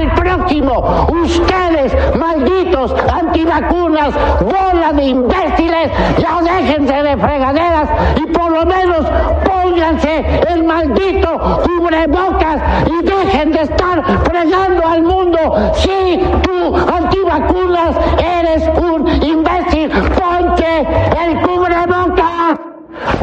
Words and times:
Al 0.00 0.14
próximo, 0.14 1.06
ustedes, 1.12 2.16
malditos 2.16 2.94
antivacunas, 3.12 4.14
bola 4.40 4.94
de 4.94 5.04
imbéciles, 5.04 5.90
ya 6.18 6.40
déjense 6.40 7.02
de 7.02 7.16
fregaderas 7.18 7.90
y 8.16 8.24
por 8.28 8.50
lo 8.50 8.64
menos 8.64 9.06
pónganse 9.44 10.40
el 10.48 10.64
maldito 10.64 11.60
cubrebocas 11.64 12.62
y 12.86 13.04
dejen 13.04 13.52
de 13.52 13.60
estar 13.60 14.24
fregando 14.24 14.86
al 14.86 15.02
mundo. 15.02 15.72
Si 15.74 16.18
tú, 16.44 16.76
antivacunas, 16.76 17.94
eres 18.18 18.70
un 18.78 19.06
imbécil, 19.06 19.90
ponte 19.90 20.80
el 21.26 21.42
cubrebocas. 21.42 22.58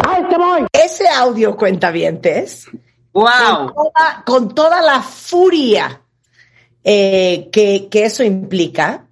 Ahí 0.07 0.23
te 0.29 0.37
voy. 0.37 0.67
Ese 0.71 1.09
audio, 1.09 1.57
cuentavientes, 1.57 2.69
¡Wow! 3.13 3.25
con 3.25 3.73
toda, 3.73 4.23
con 4.23 4.53
toda 4.53 4.81
la 4.83 5.01
furia 5.01 6.01
eh, 6.89 7.49
que, 7.51 7.89
que 7.91 8.05
eso 8.05 8.23
implica, 8.23 9.07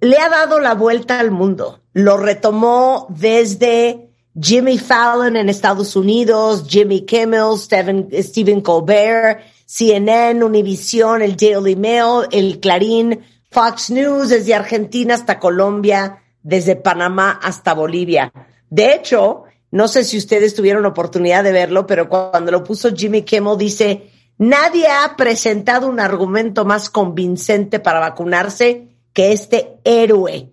le 0.00 0.16
ha 0.16 0.28
dado 0.28 0.60
la 0.60 0.74
vuelta 0.74 1.18
al 1.18 1.32
mundo. 1.32 1.80
Lo 1.92 2.16
retomó 2.18 3.08
desde 3.10 4.10
Jimmy 4.40 4.78
Fallon 4.78 5.36
en 5.36 5.48
Estados 5.48 5.96
Unidos, 5.96 6.66
Jimmy 6.68 7.00
Kimmel, 7.00 7.58
Stephen, 7.58 8.08
Stephen 8.12 8.60
Colbert, 8.60 9.40
CNN, 9.64 10.44
Univision, 10.44 11.20
el 11.20 11.36
Daily 11.36 11.74
Mail, 11.74 12.28
el 12.30 12.60
Clarín, 12.60 13.20
Fox 13.50 13.90
News, 13.90 14.28
desde 14.28 14.54
Argentina 14.54 15.16
hasta 15.16 15.40
Colombia, 15.40 16.22
desde 16.44 16.76
Panamá 16.76 17.40
hasta 17.42 17.74
Bolivia. 17.74 18.32
De 18.70 18.94
hecho, 18.94 19.42
no 19.72 19.88
sé 19.88 20.04
si 20.04 20.16
ustedes 20.16 20.54
tuvieron 20.54 20.86
oportunidad 20.86 21.42
de 21.42 21.50
verlo, 21.50 21.88
pero 21.88 22.08
cuando 22.08 22.52
lo 22.52 22.62
puso 22.62 22.94
Jimmy 22.94 23.22
Kimmel 23.22 23.58
dice, 23.58 24.12
nadie 24.38 24.88
ha 24.88 25.16
presentado 25.16 25.88
un 25.88 26.00
argumento 26.00 26.64
más 26.64 26.90
convincente 26.90 27.80
para 27.80 28.00
vacunarse 28.00 28.88
que 29.12 29.32
este 29.32 29.78
héroe. 29.84 30.52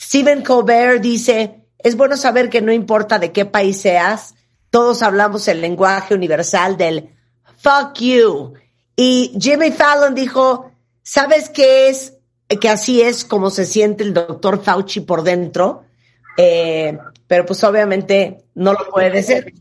Stephen 0.00 0.42
Colbert 0.42 1.00
dice, 1.00 1.64
es 1.78 1.96
bueno 1.96 2.16
saber 2.16 2.48
que 2.48 2.62
no 2.62 2.72
importa 2.72 3.18
de 3.18 3.32
qué 3.32 3.44
país 3.44 3.80
seas, 3.80 4.34
todos 4.70 5.02
hablamos 5.02 5.46
el 5.48 5.60
lenguaje 5.60 6.14
universal 6.14 6.76
del 6.76 7.10
fuck 7.56 7.98
you. 7.98 8.54
Y 8.96 9.36
Jimmy 9.40 9.70
Fallon 9.70 10.14
dijo, 10.14 10.70
¿sabes 11.02 11.48
qué 11.48 11.88
es? 11.88 12.14
Que 12.60 12.68
así 12.68 13.00
es 13.00 13.24
como 13.24 13.50
se 13.50 13.66
siente 13.66 14.04
el 14.04 14.14
doctor 14.14 14.62
Fauci 14.62 15.00
por 15.00 15.22
dentro. 15.22 15.84
Eh, 16.36 16.98
pero 17.26 17.46
pues 17.46 17.62
obviamente 17.64 18.44
no 18.54 18.72
lo 18.72 18.88
puede 18.90 19.22
ser. 19.22 19.52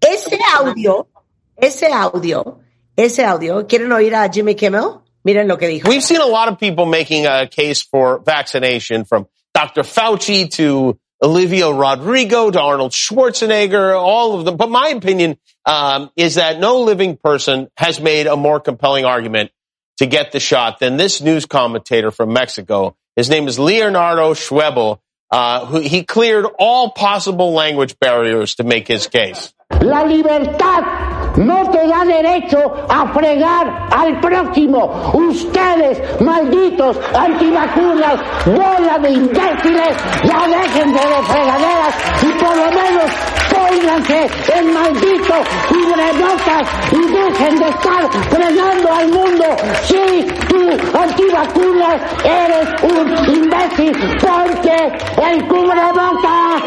Ese 0.00 0.38
audio, 0.58 1.08
ese 1.56 1.92
audio, 1.92 2.60
ese 2.96 3.24
audio, 3.24 3.66
¿quieren 3.66 3.92
oír 3.92 4.14
a 4.14 4.28
Jimmy 4.28 4.54
Kimmel? 4.54 5.00
Miren 5.24 5.48
lo 5.48 5.56
que 5.56 5.68
dijo. 5.68 5.88
We've 5.88 6.02
seen 6.02 6.20
a 6.20 6.26
lot 6.26 6.48
of 6.48 6.58
people 6.58 6.86
making 6.86 7.26
a 7.26 7.46
case 7.46 7.82
for 7.82 8.20
vaccination 8.20 9.04
from 9.04 9.26
Dr. 9.54 9.82
Fauci 9.82 10.50
to 10.52 10.98
Olivia 11.22 11.72
Rodrigo 11.72 12.50
to 12.50 12.60
Arnold 12.60 12.92
Schwarzenegger, 12.92 13.98
all 13.98 14.38
of 14.38 14.44
them. 14.44 14.56
But 14.56 14.68
my 14.68 14.88
opinion 14.88 15.38
um, 15.64 16.10
is 16.16 16.34
that 16.34 16.60
no 16.60 16.80
living 16.80 17.16
person 17.16 17.68
has 17.78 18.00
made 18.00 18.26
a 18.26 18.36
more 18.36 18.60
compelling 18.60 19.06
argument 19.06 19.50
to 19.98 20.06
get 20.06 20.32
the 20.32 20.40
shot 20.40 20.78
than 20.78 20.98
this 20.98 21.22
news 21.22 21.46
commentator 21.46 22.10
from 22.10 22.32
Mexico. 22.32 22.96
His 23.16 23.30
name 23.30 23.48
is 23.48 23.58
Leonardo 23.58 24.34
Schwebel. 24.34 24.98
Uh, 25.30 25.64
who, 25.66 25.80
he 25.80 26.04
cleared 26.04 26.46
all 26.58 26.92
possible 26.92 27.52
language 27.54 27.98
barriers 27.98 28.56
to 28.56 28.62
make 28.62 28.86
his 28.86 29.08
case. 29.08 29.52
La 29.80 30.02
libertad 30.02 31.23
no 31.36 31.70
te 31.70 31.86
da 31.86 32.04
derecho 32.04 32.58
a 32.88 33.06
fregar 33.12 33.88
al 33.90 34.20
próximo. 34.20 35.12
Ustedes, 35.12 36.20
malditos 36.20 36.98
antivacunas, 37.14 38.20
bola 38.46 38.98
de 39.00 39.10
imbéciles, 39.10 39.96
ya 40.24 40.48
déjense 40.48 41.08
de 41.08 41.22
fregaderas 41.22 41.94
y 42.22 42.32
por 42.42 42.56
lo 42.56 42.66
menos 42.66 43.10
pónganse 43.50 44.30
el 44.58 44.64
maldito 44.66 45.34
cubrebocas 45.68 46.68
y 46.92 47.12
dejen 47.12 47.58
de 47.58 47.68
estar 47.68 48.12
fregando 48.30 48.92
al 48.92 49.08
mundo. 49.08 49.44
Si 49.82 50.26
tú, 50.48 50.98
antivacunas, 50.98 52.00
eres 52.24 52.82
un 52.82 53.34
imbécil, 53.34 53.92
ponte 54.20 54.92
el 55.30 55.46
cubrebocas. 55.48 56.62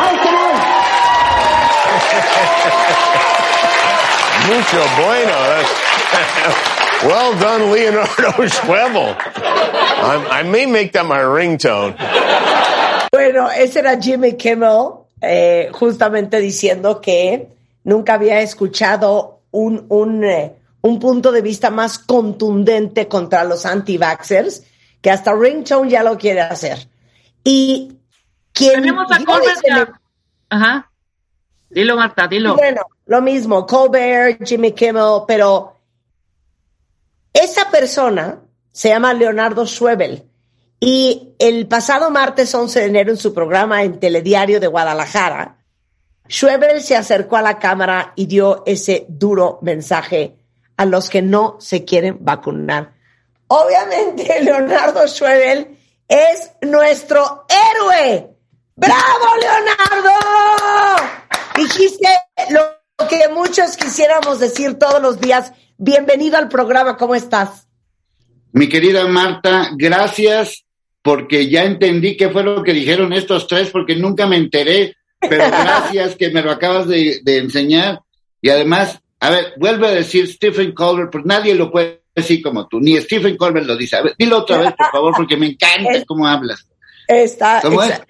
¡Ahí 0.00 0.16
tenés! 0.22 0.79
Mucho 4.50 4.82
bueno. 5.00 5.32
That's- 5.32 7.04
well 7.04 7.38
done, 7.38 7.70
Leonardo 7.70 8.48
Schwebel. 8.48 9.16
I, 10.02 10.40
I 10.40 10.42
may 10.42 10.66
make 10.66 10.92
that 10.92 11.06
my 11.06 11.20
ringtone. 11.20 11.94
Bueno, 13.12 13.48
ese 13.50 13.78
era 13.78 13.96
Jimmy 14.00 14.32
Kimmel, 14.36 15.06
eh, 15.22 15.70
justamente 15.72 16.40
diciendo 16.40 17.00
que 17.00 17.48
nunca 17.84 18.14
había 18.14 18.40
escuchado 18.40 19.40
un, 19.52 19.86
un, 19.88 20.24
eh, 20.24 20.56
un 20.82 20.98
punto 20.98 21.30
de 21.30 21.42
vista 21.42 21.70
más 21.70 21.98
contundente 22.00 23.06
contra 23.06 23.44
los 23.44 23.64
anti-vaxxers, 23.66 24.64
que 25.00 25.10
hasta 25.10 25.32
Ringtone 25.32 25.90
ya 25.90 26.02
lo 26.02 26.18
quiere 26.18 26.40
hacer. 26.40 26.88
Y 27.44 27.92
quien 28.52 28.82
Tenemos 28.82 29.06
a. 29.12 30.00
Ajá. 30.50 30.90
Dilo, 31.70 31.96
Marta, 31.96 32.26
dilo. 32.26 32.56
Bueno, 32.56 32.82
lo 33.10 33.20
mismo, 33.20 33.66
Colbert, 33.66 34.46
Jimmy 34.46 34.70
Kimmel, 34.70 35.24
pero 35.26 35.76
esa 37.32 37.68
persona 37.68 38.40
se 38.70 38.90
llama 38.90 39.12
Leonardo 39.12 39.66
Schwebel 39.66 40.30
y 40.78 41.34
el 41.40 41.66
pasado 41.66 42.12
martes 42.12 42.54
11 42.54 42.78
de 42.78 42.86
enero 42.86 43.10
en 43.10 43.16
su 43.16 43.34
programa 43.34 43.82
en 43.82 43.98
Telediario 43.98 44.60
de 44.60 44.68
Guadalajara, 44.68 45.56
Schwebel 46.28 46.80
se 46.82 46.94
acercó 46.94 47.34
a 47.34 47.42
la 47.42 47.58
cámara 47.58 48.12
y 48.14 48.26
dio 48.26 48.62
ese 48.64 49.06
duro 49.08 49.58
mensaje 49.60 50.36
a 50.76 50.84
los 50.84 51.10
que 51.10 51.20
no 51.20 51.56
se 51.58 51.84
quieren 51.84 52.18
vacunar. 52.20 52.92
Obviamente, 53.48 54.40
Leonardo 54.44 55.08
Schwebel 55.08 55.76
es 56.06 56.52
nuestro 56.62 57.44
héroe. 57.48 58.36
¡Bravo, 58.76 59.26
Leonardo! 59.40 60.12
Dijiste 61.56 62.06
lo 62.50 62.79
que 63.08 63.28
muchos 63.32 63.76
quisiéramos 63.76 64.38
decir 64.40 64.74
todos 64.74 65.00
los 65.00 65.20
días. 65.20 65.52
Bienvenido 65.78 66.36
al 66.36 66.48
programa, 66.48 66.96
¿cómo 66.96 67.14
estás? 67.14 67.66
Mi 68.52 68.68
querida 68.68 69.06
Marta, 69.06 69.70
gracias 69.76 70.64
porque 71.02 71.48
ya 71.48 71.64
entendí 71.64 72.16
qué 72.16 72.28
fue 72.28 72.42
lo 72.42 72.62
que 72.62 72.72
dijeron 72.72 73.12
estos 73.12 73.46
tres 73.46 73.70
porque 73.70 73.96
nunca 73.96 74.26
me 74.26 74.36
enteré, 74.36 74.96
pero 75.18 75.44
gracias 75.48 76.16
que 76.16 76.30
me 76.30 76.42
lo 76.42 76.50
acabas 76.50 76.86
de, 76.88 77.20
de 77.22 77.38
enseñar. 77.38 78.00
Y 78.42 78.50
además, 78.50 79.00
a 79.20 79.30
ver, 79.30 79.54
vuelve 79.56 79.86
a 79.86 79.92
decir 79.92 80.26
Stephen 80.28 80.72
Colbert, 80.72 81.10
pues 81.10 81.24
nadie 81.24 81.54
lo 81.54 81.70
puede 81.70 82.02
decir 82.14 82.42
como 82.42 82.66
tú, 82.68 82.80
ni 82.80 82.96
Stephen 82.98 83.36
Colbert 83.36 83.66
lo 83.66 83.76
dice. 83.76 83.96
A 83.96 84.02
ver, 84.02 84.14
dilo 84.18 84.38
otra 84.38 84.58
vez, 84.58 84.74
por 84.76 84.90
favor, 84.90 85.14
porque 85.16 85.36
me 85.36 85.46
encanta 85.46 86.04
cómo 86.06 86.26
hablas. 86.26 86.66
Está, 87.06 87.60
¿Cómo 87.62 87.82
es? 87.82 88.00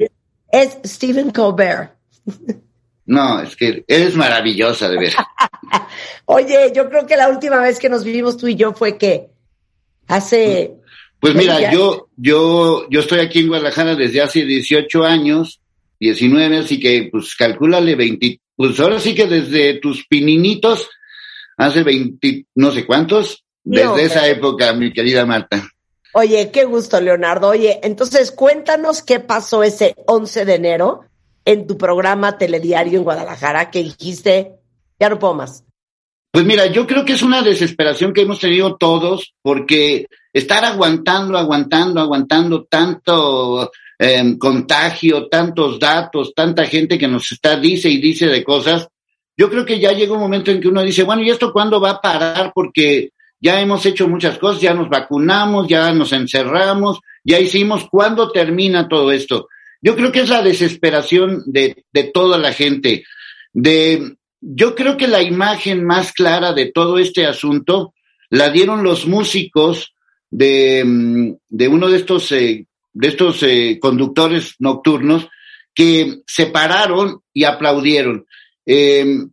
es 0.51 0.79
Stephen 0.85 1.31
Colbert. 1.31 1.95
No, 3.11 3.41
es 3.41 3.57
que 3.57 3.83
eres 3.89 4.15
maravillosa, 4.15 4.89
de 4.89 4.97
ver. 4.97 5.13
Oye, 6.27 6.71
yo 6.73 6.89
creo 6.89 7.09
que 7.09 7.17
la 7.17 7.29
última 7.29 7.61
vez 7.61 7.81
que 7.81 7.89
nos 7.89 8.05
vimos 8.05 8.37
tú 8.37 8.47
y 8.47 8.55
yo 8.55 8.73
fue 8.73 8.97
que 8.97 9.31
hace... 10.07 10.77
Pues 11.19 11.35
mira, 11.35 11.73
yo, 11.73 12.09
yo, 12.17 12.89
yo 12.89 13.01
estoy 13.01 13.19
aquí 13.19 13.41
en 13.41 13.49
Guadalajara 13.49 13.97
desde 13.97 14.21
hace 14.21 14.45
18 14.45 15.03
años, 15.03 15.61
19, 15.99 16.59
así 16.59 16.79
que 16.79 17.09
pues 17.11 17.35
calcúlale 17.35 17.97
20, 17.97 18.41
pues 18.55 18.79
ahora 18.79 19.01
sí 19.01 19.13
que 19.13 19.27
desde 19.27 19.81
tus 19.81 20.07
pininitos, 20.07 20.89
hace 21.57 21.83
20, 21.83 22.47
no 22.55 22.71
sé 22.71 22.87
cuántos, 22.87 23.45
desde 23.65 24.05
esa 24.05 24.29
época, 24.29 24.73
mi 24.73 24.93
querida 24.93 25.27
Marta. 25.27 25.69
Oye, 26.13 26.53
qué 26.53 26.65
gusto, 26.65 27.01
Leonardo. 27.01 27.49
Oye, 27.49 27.81
entonces 27.83 28.31
cuéntanos 28.31 29.03
qué 29.03 29.19
pasó 29.19 29.65
ese 29.65 29.97
11 30.07 30.45
de 30.45 30.55
enero 30.55 31.10
en 31.45 31.67
tu 31.67 31.77
programa 31.79 32.39
Telediario 32.39 32.99
en 32.99 33.05
Guadalajara 33.05 33.71
que 33.71 33.83
dijiste, 33.83 34.53
ya 34.99 35.09
no 35.09 35.19
puedo 35.19 35.35
más. 35.35 35.65
Pues 36.33 36.45
mira, 36.45 36.67
yo 36.67 36.87
creo 36.87 37.05
que 37.05 37.15
es 37.15 37.23
una 37.23 37.43
desesperación 37.43 38.13
que 38.13 38.23
hemos 38.23 38.39
tenido 38.39 38.77
todos 38.77 39.35
porque 39.43 40.07
estar 40.33 40.65
aguantando, 40.65 41.37
aguantando, 41.37 42.01
aguantando 42.01 42.65
tanto 42.65 43.73
eh, 43.99 44.37
contagio, 44.39 45.29
tantos 45.29 45.81
datos, 45.81 46.33
tanta 46.35 46.67
gente 46.67 46.99
que 46.99 47.09
nos 47.09 47.33
está, 47.33 47.57
dice 47.57 47.91
y 47.91 48.01
dice 48.01 48.27
de 48.27 48.45
cosas, 48.45 48.89
yo 49.37 49.51
creo 49.51 49.65
que 49.65 49.81
ya 49.81 49.93
llega 49.93 50.13
un 50.13 50.21
momento 50.21 50.51
en 50.51 50.61
que 50.61 50.69
uno 50.69 50.83
dice, 50.83 51.03
bueno, 51.03 51.23
¿y 51.23 51.31
esto 51.31 51.53
cuándo 51.53 51.81
va 51.81 51.91
a 51.91 52.01
parar? 52.01 52.53
Porque 52.55 53.11
ya 53.41 53.61
hemos 53.61 53.85
hecho 53.87 54.07
muchas 54.07 54.39
cosas, 54.39 54.61
ya 54.61 54.75
nos 54.75 54.89
vacunamos, 54.89 55.67
ya 55.67 55.93
nos 55.93 56.13
encerramos, 56.13 57.01
ya 57.25 57.41
hicimos, 57.41 57.89
¿cuándo 57.91 58.31
termina 58.31 58.87
todo 58.87 59.11
esto? 59.11 59.49
Yo 59.83 59.97
creo 59.97 60.13
que 60.13 60.21
es 60.21 60.29
la 60.29 60.43
desesperación 60.43 61.43
de, 61.47 61.85
de 61.93 62.05
toda 62.05 62.39
la 62.39 62.53
gente. 62.53 63.05
De, 63.53 64.17
yo 64.41 64.75
creo 64.75 64.97
que 64.97 65.09
la 65.09 65.23
imagen 65.23 65.85
más 65.85 66.13
clara 66.13 66.53
de 66.53 66.71
todo 66.73 66.99
este 66.99 67.27
asunto 67.27 67.95
la 68.31 68.51
dieron 68.51 68.83
los 68.83 69.07
músicos 69.07 69.95
de, 70.31 70.85
mm, 70.85 71.33
de 71.49 71.69
uno 71.69 71.89
de 71.89 71.97
estos, 71.97 72.31
eh, 72.33 72.67
de 72.93 73.09
estos 73.09 73.43
eh, 73.43 73.79
conductores 73.81 74.55
nocturnos 74.59 75.29
que 75.75 76.21
se 76.27 76.47
pararon 76.47 77.23
y 77.33 77.45
aplaudieron. 77.45 78.27
Eh, 78.67 79.25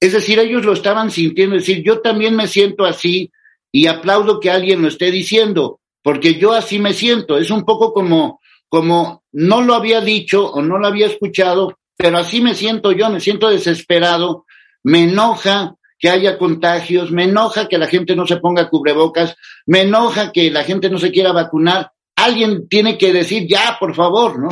es 0.00 0.12
decir, 0.12 0.38
ellos 0.38 0.64
lo 0.64 0.72
estaban 0.72 1.10
sintiendo, 1.10 1.56
es 1.56 1.66
decir, 1.66 1.82
yo 1.84 2.00
también 2.00 2.36
me 2.36 2.48
siento 2.48 2.84
así 2.84 3.30
y 3.72 3.86
aplaudo 3.86 4.40
que 4.40 4.50
alguien 4.50 4.82
lo 4.82 4.88
esté 4.88 5.10
diciendo, 5.10 5.80
porque 6.02 6.34
yo 6.34 6.52
así 6.52 6.78
me 6.78 6.92
siento. 6.92 7.38
Es 7.38 7.50
un 7.50 7.64
poco 7.64 7.92
como, 7.92 8.40
como 8.68 9.22
no 9.32 9.62
lo 9.62 9.74
había 9.74 10.00
dicho 10.00 10.50
o 10.50 10.62
no 10.62 10.78
lo 10.78 10.86
había 10.86 11.06
escuchado, 11.06 11.78
pero 11.96 12.18
así 12.18 12.40
me 12.40 12.54
siento 12.54 12.92
yo, 12.92 13.08
me 13.10 13.20
siento 13.20 13.48
desesperado, 13.48 14.46
me 14.82 15.04
enoja 15.04 15.74
que 15.98 16.10
haya 16.10 16.38
contagios, 16.38 17.10
me 17.10 17.24
enoja 17.24 17.68
que 17.68 17.78
la 17.78 17.86
gente 17.86 18.14
no 18.14 18.26
se 18.26 18.36
ponga 18.36 18.68
cubrebocas, 18.68 19.34
me 19.66 19.82
enoja 19.82 20.30
que 20.32 20.50
la 20.50 20.64
gente 20.64 20.90
no 20.90 20.98
se 20.98 21.10
quiera 21.10 21.32
vacunar. 21.32 21.90
Alguien 22.16 22.68
tiene 22.68 22.98
que 22.98 23.12
decir 23.12 23.46
ya, 23.48 23.76
por 23.80 23.94
favor, 23.94 24.38
¿no? 24.38 24.48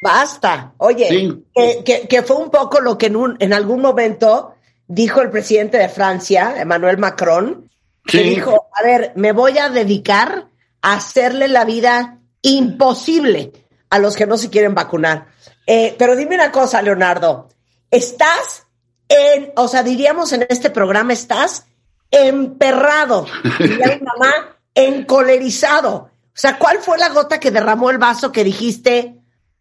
Basta. 0.00 0.74
Oye, 0.78 1.36
que, 1.84 2.08
que, 2.08 2.22
fue 2.22 2.36
un 2.36 2.50
poco 2.50 2.80
lo 2.80 2.98
que 2.98 3.06
en, 3.06 3.16
un, 3.16 3.36
en 3.38 3.52
algún 3.52 3.80
momento 3.80 4.54
dijo 4.88 5.20
el 5.20 5.30
presidente 5.30 5.78
de 5.78 5.88
Francia, 5.88 6.54
Emmanuel 6.60 6.98
Macron, 6.98 7.70
que 8.04 8.22
dijo, 8.22 8.68
a 8.74 8.82
ver, 8.82 9.12
me 9.14 9.32
voy 9.32 9.58
a 9.58 9.68
dedicar 9.68 10.48
a 10.80 10.94
hacerle 10.94 11.48
la 11.48 11.64
vida 11.64 12.18
imposible 12.42 13.52
a 13.90 13.98
los 13.98 14.16
que 14.16 14.26
no 14.26 14.36
se 14.36 14.50
quieren 14.50 14.74
vacunar. 14.74 15.28
Eh, 15.66 15.94
pero 15.98 16.16
dime 16.16 16.34
una 16.34 16.50
cosa, 16.50 16.82
Leonardo, 16.82 17.48
estás 17.90 18.66
en, 19.08 19.52
o 19.56 19.68
sea, 19.68 19.82
diríamos 19.82 20.32
en 20.32 20.46
este 20.48 20.70
programa, 20.70 21.12
estás 21.12 21.66
emperrado, 22.10 23.26
diría 23.58 23.98
mi 23.98 24.06
mamá, 24.06 24.58
encolerizado. 24.74 25.94
O 25.94 26.34
sea, 26.34 26.58
¿cuál 26.58 26.78
fue 26.78 26.98
la 26.98 27.10
gota 27.10 27.38
que 27.38 27.50
derramó 27.50 27.90
el 27.90 27.98
vaso 27.98 28.32
que 28.32 28.44
dijiste, 28.44 29.16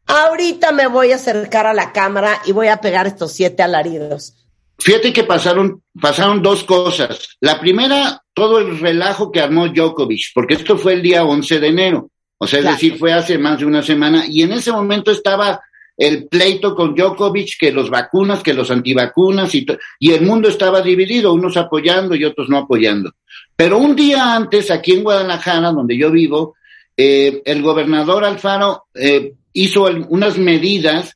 ahorita 0.08 0.72
me 0.72 0.88
voy 0.88 1.12
a 1.12 1.16
acercar 1.16 1.68
a 1.68 1.74
la 1.74 1.92
cámara 1.92 2.42
y 2.46 2.54
voy 2.54 2.68
a 2.68 2.78
pegar 2.78 3.08
estos 3.08 3.34
siete 3.34 3.64
alaridos? 3.64 4.36
Fíjate 4.80 5.14
que 5.14 5.24
pasaron, 5.24 5.84
pasaron 6.00 6.42
dos 6.42 6.64
cosas. 6.64 7.38
La 7.40 7.60
primera, 7.60 8.24
todo 8.34 8.60
el 8.60 8.80
relajo 8.80 9.32
que 9.32 9.42
armó 9.42 9.68
Djokovic, 9.68 10.32
porque 10.34 10.56
esto 10.56 10.78
fue 10.78 10.94
el 10.94 11.02
día 11.02 11.24
11 11.24 11.60
de 11.60 11.68
enero. 11.68 12.11
O 12.44 12.48
sea, 12.48 12.60
es 12.60 12.66
decir, 12.66 12.98
fue 12.98 13.14
hace 13.14 13.38
más 13.38 13.60
de 13.60 13.66
una 13.66 13.84
semana. 13.84 14.24
Y 14.28 14.42
en 14.42 14.52
ese 14.54 14.72
momento 14.72 15.12
estaba 15.12 15.62
el 15.96 16.28
pleito 16.28 16.74
con 16.74 16.96
Djokovic, 16.96 17.60
que 17.60 17.72
los 17.72 17.92
vacunas, 17.92 18.42
que 18.42 18.56
los 18.56 18.72
antivacunas, 18.72 19.54
y, 19.54 19.64
y 20.00 20.12
el 20.12 20.24
mundo 20.24 20.50
estaba 20.50 20.82
dividido, 20.82 21.34
unos 21.34 21.56
apoyando 21.56 22.16
y 22.16 22.26
otros 22.26 22.50
no 22.50 22.58
apoyando. 22.58 23.12
Pero 23.56 23.78
un 23.78 23.96
día 23.96 24.36
antes, 24.36 24.72
aquí 24.72 24.94
en 24.94 25.04
Guadalajara, 25.04 25.72
donde 25.72 25.96
yo 25.96 26.10
vivo, 26.10 26.56
eh, 26.98 27.44
el 27.46 27.62
gobernador 27.62 28.26
Alfaro 28.26 28.86
eh, 28.96 29.34
hizo 29.54 29.84
unas 30.10 30.40
medidas 30.40 31.16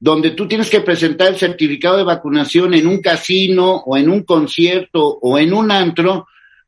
donde 0.00 0.32
tú 0.32 0.48
tienes 0.48 0.68
que 0.68 0.80
presentar 0.80 1.28
el 1.28 1.36
certificado 1.36 1.96
de 1.98 2.02
vacunación 2.02 2.74
en 2.74 2.88
un 2.88 3.00
casino 3.00 3.84
o 3.86 3.96
en 3.96 4.10
un 4.10 4.24
concierto 4.24 5.16
o 5.22 5.38
en 5.38 5.54
un 5.54 5.70
antro, 5.70 6.26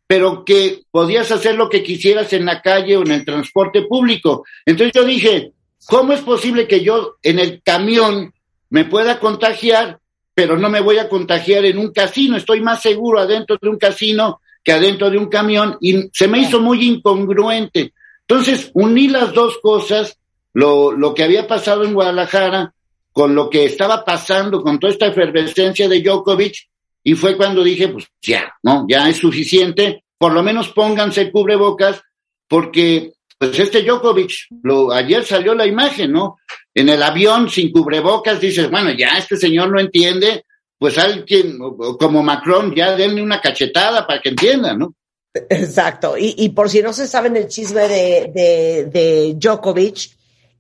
pero 0.09 0.43
que 0.43 0.85
podías 0.91 1.31
hacer 1.31 1.55
lo 1.55 1.69
que 1.69 1.83
quisieras 1.83 2.33
en 2.33 2.47
la 2.47 2.63
calle 2.63 2.97
o 2.97 3.03
en 3.03 3.13
el 3.13 3.27
transporte 3.27 3.83
público. 3.83 4.43
Entonces 4.65 4.93
yo 4.95 5.05
dije, 5.05 5.53
¿cómo 5.87 6.15
es 6.15 6.23
posible 6.23 6.67
que 6.67 6.81
yo 6.81 7.17
en 7.23 7.39
el 7.39 7.63
camión 7.63 8.33
me 8.71 8.87
pueda 8.87 9.21
contagiar, 9.21 10.01
pero 10.35 10.57
no 10.57 10.71
me 10.71 10.81
voy 10.81 10.97
a 10.97 11.11
contagiar 11.11 11.67
en 11.67 11.77
un 11.77 11.93
casino? 11.93 12.39
Estoy 12.39 12.63
más 12.63 12.81
seguro 12.81 13.21
adentro 13.21 13.59
de 13.61 13.69
un 13.69 13.77
casino 13.77 14.41
que 14.65 14.73
adentro 14.73 15.11
de 15.11 15.19
un 15.19 15.27
camión 15.27 15.77
y 15.83 16.09
se 16.11 16.27
me 16.27 16.39
hizo 16.39 16.59
muy 16.59 16.89
incongruente. 16.89 17.93
Entonces 18.27 18.71
uní 18.73 19.09
las 19.09 19.35
dos 19.35 19.59
cosas, 19.59 20.19
lo, 20.55 20.91
lo 20.91 21.13
que 21.13 21.25
había 21.25 21.47
pasado 21.47 21.85
en 21.85 21.93
Guadalajara, 21.93 22.73
con 23.13 23.35
lo 23.35 23.51
que 23.51 23.67
estaba 23.67 24.07
pasando, 24.07 24.63
con 24.63 24.79
toda 24.79 24.95
esta 24.95 25.09
efervescencia 25.09 25.87
de 25.87 26.01
Djokovic, 26.01 26.67
y 27.09 27.15
fue 27.15 27.39
cuando 27.39 27.65
dije, 27.65 27.89
pues 27.89 28.05
ya, 28.21 28.53
¿no? 28.63 28.85
Ya 28.87 29.09
es 29.09 29.17
suficiente, 29.17 30.05
por 30.19 30.31
lo 30.35 30.43
menos 30.43 30.69
pónganse 30.69 31.33
cubrebocas, 31.33 32.03
porque 32.47 33.15
pues 33.39 33.59
este 33.59 33.83
Djokovic, 33.83 34.31
lo, 34.63 34.93
ayer 34.93 35.25
salió 35.25 35.55
la 35.55 35.67
imagen, 35.67 36.13
¿no? 36.13 36.37
En 36.75 36.91
el 36.91 37.03
avión 37.03 37.49
sin 37.49 37.73
cubrebocas, 37.73 38.39
dices, 38.39 38.71
bueno, 38.71 38.91
ya 38.91 39.17
este 39.17 39.39
señor 39.39 39.71
no 39.71 39.81
entiende, 39.81 40.45
pues 40.79 40.99
alguien 40.99 41.59
como 41.99 42.23
Macron, 42.23 42.75
ya 42.75 42.95
denle 42.95 43.23
una 43.23 43.41
cachetada 43.41 44.07
para 44.07 44.21
que 44.21 44.29
entienda, 44.29 44.75
¿no? 44.75 44.93
Exacto. 45.33 46.19
Y, 46.19 46.35
y 46.37 46.51
por 46.51 46.69
si 46.69 46.83
no 46.83 46.93
se 46.93 47.09
saben 47.09 47.37
el 47.39 47.49
chisme 47.49 47.89
de, 47.89 48.31
de, 48.35 48.85
de 48.85 49.35
Djokovic, 49.39 50.11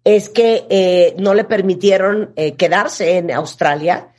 es 0.02 0.30
que 0.30 0.64
eh, 0.70 1.14
no 1.18 1.34
le 1.34 1.44
permitieron 1.44 2.32
eh, 2.36 2.54
quedarse 2.54 3.18
en 3.18 3.32
Australia 3.32 4.14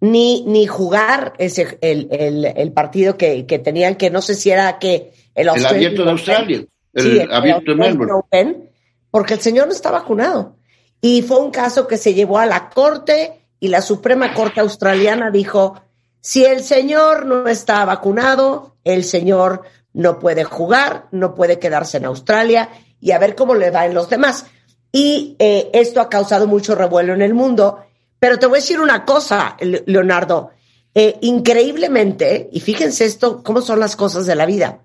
ni, 0.00 0.44
ni 0.46 0.66
jugar 0.66 1.34
ese, 1.38 1.78
el, 1.80 2.08
el, 2.10 2.44
el 2.44 2.72
partido 2.72 3.16
que, 3.16 3.46
que, 3.46 3.58
tenían, 3.58 3.96
que 3.96 4.10
no 4.10 4.22
sé 4.22 4.34
si 4.34 4.50
era 4.50 4.78
que 4.78 5.12
el, 5.34 5.48
el 5.48 5.66
abierto 5.66 6.04
de 6.04 6.10
Australia, 6.10 6.64
el, 6.92 7.02
sí, 7.02 7.20
abierto 7.30 7.72
de 7.72 7.76
Melbourne. 7.76 8.12
Open, 8.12 8.70
porque 9.10 9.34
el 9.34 9.40
señor 9.40 9.66
no 9.66 9.72
está 9.72 9.90
vacunado. 9.90 10.56
Y 11.00 11.22
fue 11.22 11.38
un 11.38 11.50
caso 11.50 11.86
que 11.86 11.96
se 11.96 12.14
llevó 12.14 12.38
a 12.38 12.46
la 12.46 12.70
corte 12.70 13.32
y 13.60 13.68
la 13.68 13.82
Suprema 13.82 14.34
Corte 14.34 14.60
Australiana 14.60 15.30
dijo, 15.30 15.80
si 16.20 16.44
el 16.44 16.62
señor 16.62 17.26
no 17.26 17.46
está 17.48 17.84
vacunado, 17.84 18.76
el 18.84 19.04
señor 19.04 19.62
no 19.92 20.18
puede 20.18 20.44
jugar, 20.44 21.06
no 21.10 21.34
puede 21.34 21.58
quedarse 21.58 21.96
en 21.98 22.04
Australia 22.04 22.68
y 23.00 23.12
a 23.12 23.18
ver 23.18 23.34
cómo 23.34 23.54
le 23.54 23.70
va 23.70 23.86
en 23.86 23.94
los 23.94 24.08
demás. 24.08 24.46
Y 24.92 25.36
eh, 25.38 25.70
esto 25.72 26.00
ha 26.00 26.08
causado 26.08 26.46
mucho 26.46 26.74
revuelo 26.74 27.14
en 27.14 27.22
el 27.22 27.34
mundo. 27.34 27.84
Pero 28.18 28.38
te 28.38 28.46
voy 28.46 28.58
a 28.58 28.60
decir 28.60 28.80
una 28.80 29.04
cosa, 29.04 29.56
Leonardo. 29.60 30.50
Eh, 30.94 31.18
increíblemente, 31.20 32.48
y 32.52 32.60
fíjense 32.60 33.04
esto, 33.04 33.42
cómo 33.42 33.60
son 33.60 33.78
las 33.78 33.94
cosas 33.94 34.26
de 34.26 34.34
la 34.34 34.46
vida. 34.46 34.84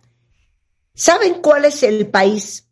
¿Saben 0.93 1.41
cuál 1.41 1.65
es 1.65 1.81
el 1.81 2.07
país 2.07 2.67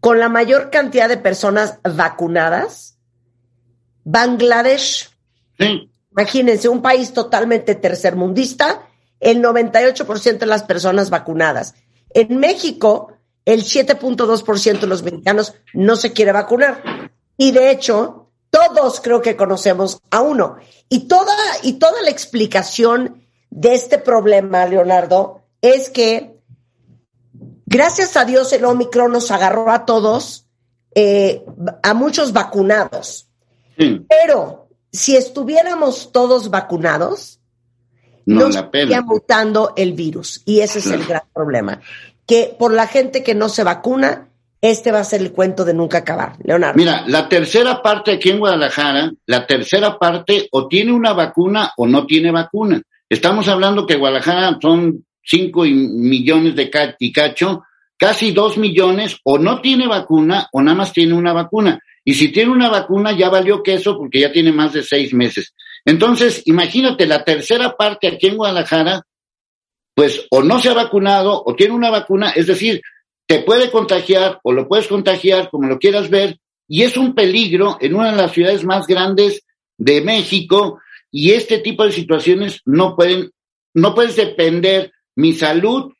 con 0.00 0.18
la 0.18 0.28
mayor 0.28 0.70
cantidad 0.70 1.08
de 1.08 1.16
personas 1.16 1.78
vacunadas? 1.82 2.98
Bangladesh. 4.04 5.08
Imagínense, 6.10 6.68
un 6.68 6.82
país 6.82 7.12
totalmente 7.12 7.74
tercermundista, 7.74 8.86
el 9.20 9.42
98% 9.42 10.38
de 10.38 10.46
las 10.46 10.64
personas 10.64 11.08
vacunadas. 11.08 11.74
En 12.10 12.38
México, 12.38 13.14
el 13.44 13.62
7.2% 13.62 14.80
de 14.80 14.86
los 14.86 15.02
mexicanos 15.02 15.54
no 15.72 15.96
se 15.96 16.12
quiere 16.12 16.32
vacunar. 16.32 17.10
Y 17.36 17.52
de 17.52 17.70
hecho, 17.70 18.19
todos 18.50 19.00
creo 19.00 19.22
que 19.22 19.36
conocemos 19.36 20.00
a 20.10 20.20
uno. 20.20 20.56
Y 20.88 21.08
toda, 21.08 21.34
y 21.62 21.74
toda 21.74 22.02
la 22.02 22.10
explicación 22.10 23.24
de 23.50 23.74
este 23.74 23.98
problema, 23.98 24.66
Leonardo, 24.66 25.42
es 25.60 25.90
que 25.90 26.36
gracias 27.66 28.16
a 28.16 28.24
Dios 28.24 28.52
el 28.52 28.64
Omicron 28.64 29.12
nos 29.12 29.30
agarró 29.30 29.70
a 29.70 29.86
todos, 29.86 30.46
eh, 30.94 31.44
a 31.82 31.94
muchos 31.94 32.32
vacunados. 32.32 33.28
Pero 33.76 34.68
si 34.92 35.16
estuviéramos 35.16 36.12
todos 36.12 36.50
vacunados, 36.50 37.40
no 38.26 38.48
estaría 38.48 39.00
mutando 39.00 39.72
el 39.76 39.94
virus. 39.94 40.42
Y 40.44 40.60
ese 40.60 40.80
es 40.80 40.86
el 40.86 41.06
gran 41.06 41.22
problema 41.32 41.80
que 42.30 42.54
por 42.56 42.72
la 42.72 42.86
gente 42.86 43.24
que 43.24 43.34
no 43.34 43.48
se 43.48 43.64
vacuna, 43.64 44.29
este 44.60 44.92
va 44.92 45.00
a 45.00 45.04
ser 45.04 45.20
el 45.20 45.32
cuento 45.32 45.64
de 45.64 45.74
nunca 45.74 45.98
acabar. 45.98 46.36
Leonardo. 46.44 46.76
Mira, 46.76 47.04
la 47.06 47.28
tercera 47.28 47.80
parte 47.82 48.12
aquí 48.12 48.30
en 48.30 48.38
Guadalajara, 48.38 49.10
la 49.26 49.46
tercera 49.46 49.98
parte 49.98 50.48
o 50.52 50.68
tiene 50.68 50.92
una 50.92 51.12
vacuna 51.12 51.72
o 51.76 51.86
no 51.86 52.06
tiene 52.06 52.30
vacuna. 52.30 52.82
Estamos 53.08 53.48
hablando 53.48 53.86
que 53.86 53.96
Guadalajara 53.96 54.58
son 54.60 55.04
cinco 55.22 55.64
y 55.66 55.72
millones 55.74 56.54
de 56.56 56.70
ca- 56.70 56.96
y 56.98 57.12
cacho, 57.12 57.64
casi 57.96 58.32
dos 58.32 58.58
millones 58.58 59.16
o 59.24 59.38
no 59.38 59.60
tiene 59.60 59.86
vacuna 59.86 60.48
o 60.52 60.62
nada 60.62 60.76
más 60.76 60.92
tiene 60.92 61.14
una 61.14 61.32
vacuna. 61.32 61.78
Y 62.04 62.14
si 62.14 62.32
tiene 62.32 62.50
una 62.50 62.68
vacuna 62.70 63.12
ya 63.12 63.28
valió 63.28 63.62
queso 63.62 63.96
porque 63.96 64.20
ya 64.20 64.32
tiene 64.32 64.52
más 64.52 64.72
de 64.72 64.82
seis 64.82 65.12
meses. 65.12 65.54
Entonces, 65.84 66.42
imagínate, 66.46 67.06
la 67.06 67.24
tercera 67.24 67.76
parte 67.76 68.08
aquí 68.08 68.28
en 68.28 68.36
Guadalajara, 68.36 69.02
pues 69.94 70.26
o 70.30 70.42
no 70.42 70.58
se 70.58 70.68
ha 70.70 70.74
vacunado 70.74 71.42
o 71.44 71.54
tiene 71.54 71.74
una 71.74 71.90
vacuna, 71.90 72.30
es 72.30 72.46
decir, 72.46 72.80
te 73.30 73.42
puede 73.42 73.70
contagiar 73.70 74.40
o 74.42 74.52
lo 74.52 74.66
puedes 74.66 74.88
contagiar 74.88 75.50
como 75.50 75.68
lo 75.68 75.78
quieras 75.78 76.10
ver, 76.10 76.40
y 76.66 76.82
es 76.82 76.96
un 76.96 77.14
peligro 77.14 77.78
en 77.80 77.94
una 77.94 78.10
de 78.10 78.16
las 78.16 78.32
ciudades 78.32 78.64
más 78.64 78.88
grandes 78.88 79.46
de 79.78 80.00
México, 80.00 80.80
y 81.12 81.30
este 81.30 81.58
tipo 81.58 81.84
de 81.84 81.92
situaciones 81.92 82.60
no 82.64 82.96
pueden, 82.96 83.30
no 83.72 83.94
puedes 83.94 84.16
depender 84.16 84.90
mi 85.14 85.32
salud 85.32 85.92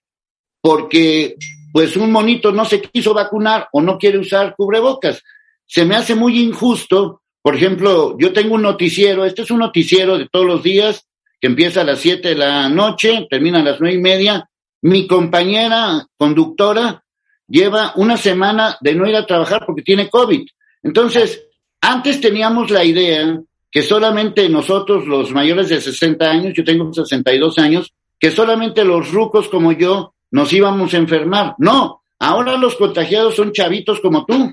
porque 0.61 1.37
pues 1.73 1.97
un 1.97 2.11
monito 2.11 2.51
no 2.51 2.65
se 2.65 2.83
quiso 2.83 3.15
vacunar 3.15 3.69
o 3.71 3.81
no 3.81 3.97
quiere 3.97 4.19
usar 4.19 4.57
cubrebocas. 4.57 5.23
Se 5.67 5.85
me 5.85 5.95
hace 5.95 6.17
muy 6.17 6.41
injusto, 6.41 7.23
por 7.43 7.55
ejemplo, 7.55 8.17
yo 8.19 8.33
tengo 8.33 8.57
un 8.57 8.63
noticiero, 8.63 9.25
este 9.25 9.43
es 9.43 9.53
un 9.53 9.61
noticiero 9.61 10.19
de 10.19 10.29
todos 10.29 10.47
los 10.47 10.65
días, 10.65 11.07
que 11.41 11.47
empieza 11.47 11.83
a 11.83 11.85
las 11.85 12.01
siete 12.01 12.31
de 12.31 12.35
la 12.35 12.69
noche, 12.69 13.29
termina 13.31 13.61
a 13.61 13.65
las 13.65 13.81
nueve 13.81 13.99
y 13.99 14.01
media. 14.01 14.51
Mi 14.83 15.07
compañera 15.07 16.09
conductora 16.19 17.05
lleva 17.50 17.92
una 17.97 18.16
semana 18.16 18.78
de 18.80 18.95
no 18.95 19.07
ir 19.07 19.16
a 19.16 19.26
trabajar 19.26 19.64
porque 19.66 19.83
tiene 19.83 20.09
COVID. 20.09 20.47
Entonces, 20.83 21.42
antes 21.80 22.21
teníamos 22.21 22.71
la 22.71 22.85
idea 22.85 23.40
que 23.71 23.83
solamente 23.83 24.49
nosotros, 24.49 25.07
los 25.07 25.33
mayores 25.33 25.69
de 25.69 25.80
60 25.80 26.25
años, 26.25 26.54
yo 26.54 26.64
tengo 26.64 26.92
62 26.92 27.59
años, 27.59 27.92
que 28.19 28.30
solamente 28.30 28.85
los 28.85 29.12
rucos 29.12 29.49
como 29.49 29.73
yo 29.73 30.14
nos 30.30 30.52
íbamos 30.52 30.95
a 30.95 30.99
enfermar. 30.99 31.54
No, 31.59 32.02
ahora 32.19 32.57
los 32.57 32.76
contagiados 32.76 33.35
son 33.35 33.52
chavitos 33.52 34.00
como 34.00 34.25
tú. 34.25 34.52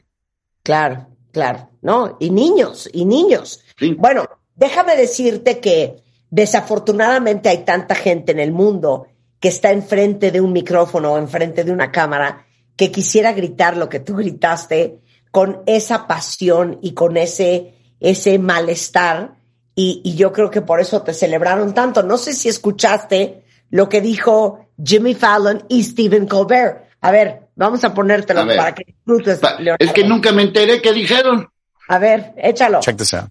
Claro, 0.63 1.07
claro, 1.31 1.69
¿no? 1.81 2.17
Y 2.19 2.29
niños, 2.29 2.89
y 2.91 3.05
niños. 3.05 3.63
Sí. 3.77 3.93
Bueno, 3.93 4.27
déjame 4.55 4.95
decirte 4.95 5.59
que 5.59 6.03
desafortunadamente 6.29 7.49
hay 7.49 7.63
tanta 7.63 7.95
gente 7.95 8.31
en 8.31 8.39
el 8.39 8.51
mundo 8.51 9.07
que 9.39 9.49
está 9.49 9.71
enfrente 9.71 10.31
de 10.31 10.41
un 10.41 10.51
micrófono 10.51 11.13
o 11.13 11.17
enfrente 11.17 11.63
de 11.63 11.71
una 11.71 11.91
cámara 11.91 12.46
que 12.77 12.91
quisiera 12.91 13.34
gritar 13.34 13.75
lo 13.75 13.89
que 13.89 14.00
tú 14.00 14.15
gritaste 14.15 15.00
con 15.31 15.62
esa 15.65 16.07
pasión 16.07 16.79
y 16.81 16.93
con 16.93 17.17
ese, 17.17 17.74
ese 18.00 18.39
malestar. 18.39 19.34
Y, 19.75 20.01
y 20.05 20.15
yo 20.15 20.31
creo 20.31 20.50
que 20.50 20.62
por 20.62 20.79
eso 20.79 21.01
te 21.01 21.13
celebraron 21.13 21.74
tanto. 21.74 22.01
No 22.03 22.17
sé 22.17 22.34
si 22.34 22.48
escuchaste 22.50 23.43
lo 23.69 23.89
que 23.89 24.00
dijo 24.01 24.65
Jimmy 24.84 25.13
Fallon 25.13 25.63
y 25.67 25.84
Stephen 25.84 26.27
Colbert. 26.27 26.86
A 27.01 27.12
ver, 27.12 27.50
vamos 27.55 27.84
a 27.84 27.93
ponértelo 27.93 28.39
A 28.41 28.46
ver. 28.46 28.57
para 28.57 28.74
que 28.74 28.84
disfrutes. 28.86 29.39
Pa- 29.39 29.55
Leonardo. 29.60 29.84
Es 29.86 29.91
que 29.93 30.03
nunca 30.03 30.31
me 30.31 30.43
enteré 30.43 30.81
qué 30.81 30.93
dijeron. 30.93 31.48
A 31.89 32.00
ver, 32.00 32.34
échalo. 32.38 32.79
Check 32.79 32.98
this 32.98 33.13
out. 33.13 33.29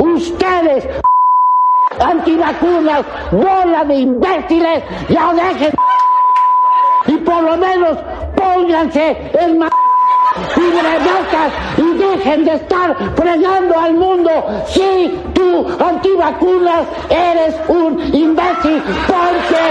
Ustedes, 0.00 0.84
antivacunas, 2.00 3.04
bola 3.30 3.84
de 3.84 3.94
imbéciles, 3.96 4.82
ya 5.08 5.32
dejen 5.34 5.72
y 7.06 7.16
por 7.18 7.42
lo 7.42 7.56
menos 7.58 7.98
pónganse 8.44 9.16
el 9.40 9.56
ma 9.56 9.68
cubrebocas 10.54 11.52
y 11.78 11.98
dejen 11.98 12.44
de 12.44 12.54
estar 12.54 12.96
fregando 13.16 13.78
al 13.78 13.94
mundo. 13.94 14.30
Si 14.68 15.20
tú, 15.32 15.66
antivacunas, 15.80 16.86
eres 17.08 17.54
un 17.68 18.00
imbécil, 18.14 18.82
ponte 19.06 19.64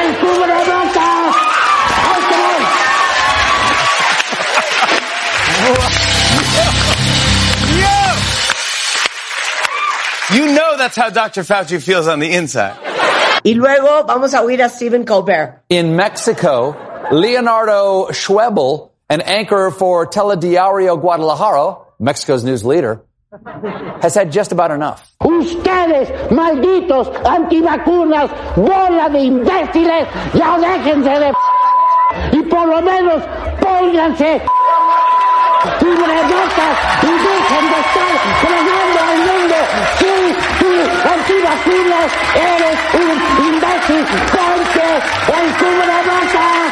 el 0.00 0.16
cubrebocas. 0.22 1.36
You 10.32 10.46
know 10.46 10.76
that's 10.76 10.96
how 10.96 11.10
Dr. 11.10 11.42
Fauci 11.42 11.82
feels 11.82 12.06
on 12.06 12.20
the 12.20 12.32
inside. 12.36 12.76
Y 13.42 13.54
luego 13.54 14.04
vamos 14.06 14.34
a 14.34 14.42
oír 14.42 14.62
a 14.62 14.68
Stephen 14.68 15.04
Colbert. 15.04 15.62
In 15.70 15.96
Mexico, 15.96 16.76
Leonardo 17.10 18.06
Schwebel, 18.08 18.90
an 19.08 19.20
anchor 19.20 19.70
for 19.70 20.06
Telediario 20.06 21.00
Guadalajara, 21.00 21.78
Mexico's 21.98 22.44
news 22.44 22.64
leader, 22.64 23.02
has 24.00 24.14
had 24.14 24.30
just 24.30 24.52
about 24.52 24.70
enough. 24.70 25.12
Ustedes, 25.20 26.08
malditos 26.30 27.08
antivacunas, 27.24 28.30
bola 28.56 29.10
de 29.10 29.20
imbéciles, 29.20 30.06
ya 30.34 30.58
déjense 30.58 31.18
de 31.18 31.32
y 32.32 32.42
por 32.42 32.66
lo 32.66 32.80
menos 32.82 33.22
pónganse 33.60 34.42
cubrebocas 35.78 36.76
y 37.02 37.10
dejen 37.10 37.64
de 37.70 37.80
estar 37.80 38.14
fregando 38.40 38.98
al 39.10 39.18
mundo. 39.28 39.56
Si 39.98 40.14
tú, 40.58 40.72
antivacunas, 41.10 42.10
eres 42.34 42.78
un 42.94 43.10
imbécil, 43.46 44.04
ponte 44.32 44.88
el 45.36 45.46
cubrebocas. 45.58 46.69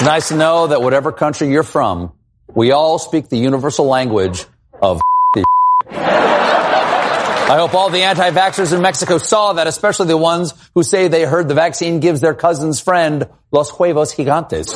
It's 0.00 0.06
nice 0.06 0.28
to 0.28 0.34
know 0.34 0.66
that 0.68 0.80
whatever 0.80 1.12
country 1.12 1.50
you're 1.52 1.62
from, 1.62 2.12
we 2.54 2.72
all 2.72 2.98
speak 2.98 3.28
the 3.28 3.36
universal 3.36 3.84
language 3.84 4.46
of 4.80 4.98
I 5.92 7.56
hope 7.60 7.74
all 7.74 7.90
the 7.90 8.00
anti-vaxxers 8.04 8.72
in 8.72 8.80
Mexico 8.80 9.18
saw 9.18 9.52
that, 9.52 9.66
especially 9.66 10.06
the 10.06 10.16
ones 10.16 10.54
who 10.74 10.82
say 10.84 11.08
they 11.08 11.24
heard 11.24 11.48
the 11.48 11.54
vaccine 11.54 12.00
gives 12.00 12.22
their 12.22 12.32
cousin's 12.32 12.80
friend 12.80 13.28
los 13.52 13.70
huevos 13.72 14.14
gigantes. 14.14 14.72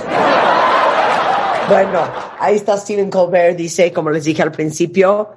Bueno, 1.71 2.05
ahí 2.39 2.57
está 2.57 2.77
Stephen 2.77 3.11
Colbert, 3.11 3.57
dice, 3.57 3.95
como 3.95 4.11
les 4.11 4.25
dije 4.27 4.43
al 4.43 4.53
principio, 4.53 5.37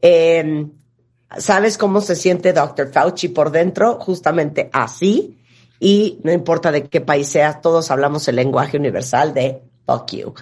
eh, 0.00 0.64
¿sabes 1.38 1.76
cómo 1.76 2.00
se 2.00 2.14
siente 2.14 2.52
Dr. 2.52 2.92
Fauci 2.92 3.30
por 3.30 3.50
dentro? 3.50 3.98
Justamente 3.98 4.70
así. 4.72 5.36
Y 5.84 6.18
no 6.22 6.32
importa 6.32 6.72
de 6.72 6.84
qué 6.84 7.02
país 7.02 7.28
sea, 7.28 7.60
todos 7.60 7.90
hablamos 7.90 8.26
el 8.26 8.36
lenguaje 8.36 8.78
universal 8.78 9.34
de 9.34 9.60
fuck 9.84 10.12
you. 10.12 10.32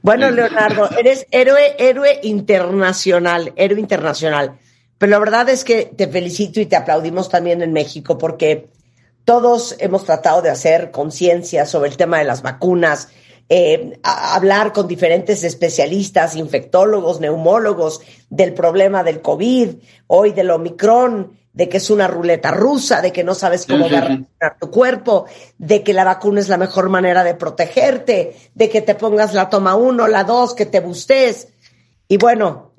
Bueno, 0.00 0.30
Leonardo, 0.30 0.88
eres 0.98 1.26
héroe, 1.30 1.76
héroe 1.78 2.18
internacional, 2.22 3.52
héroe 3.56 3.78
internacional. 3.78 4.58
Pero 4.96 5.10
la 5.10 5.18
verdad 5.18 5.50
es 5.50 5.64
que 5.64 5.92
te 5.94 6.08
felicito 6.08 6.62
y 6.62 6.66
te 6.66 6.76
aplaudimos 6.76 7.28
también 7.28 7.60
en 7.60 7.74
México 7.74 8.16
porque 8.16 8.70
todos 9.26 9.76
hemos 9.80 10.06
tratado 10.06 10.40
de 10.40 10.48
hacer 10.48 10.90
conciencia 10.92 11.66
sobre 11.66 11.90
el 11.90 11.98
tema 11.98 12.18
de 12.18 12.24
las 12.24 12.40
vacunas, 12.40 13.10
eh, 13.50 14.00
hablar 14.02 14.72
con 14.72 14.88
diferentes 14.88 15.44
especialistas, 15.44 16.36
infectólogos, 16.36 17.20
neumólogos 17.20 18.00
del 18.30 18.54
problema 18.54 19.04
del 19.04 19.20
COVID, 19.20 19.74
hoy 20.06 20.32
del 20.32 20.52
Omicron, 20.52 21.36
de 21.56 21.70
que 21.70 21.78
es 21.78 21.88
una 21.88 22.06
ruleta 22.06 22.50
rusa, 22.50 23.00
de 23.00 23.12
que 23.12 23.24
no 23.24 23.34
sabes 23.34 23.64
cómo 23.66 23.84
Sí, 23.84 23.88
sí, 23.88 23.94
va 23.94 23.98
a 23.98 24.08
reaccionar 24.08 24.58
tu 24.60 24.70
cuerpo, 24.70 25.26
de 25.56 25.82
que 25.82 25.94
la 25.94 26.04
vacuna 26.04 26.40
es 26.40 26.50
la 26.50 26.58
mejor 26.58 26.90
manera 26.90 27.24
de 27.24 27.34
protegerte, 27.34 28.36
de 28.54 28.68
que 28.68 28.82
te 28.82 28.94
pongas 28.94 29.32
la 29.32 29.48
toma 29.48 29.74
uno, 29.74 30.06
la 30.06 30.22
dos, 30.22 30.54
que 30.54 30.66
te 30.66 30.80
bustes. 30.80 31.48
Y 32.08 32.18
bueno, 32.18 32.74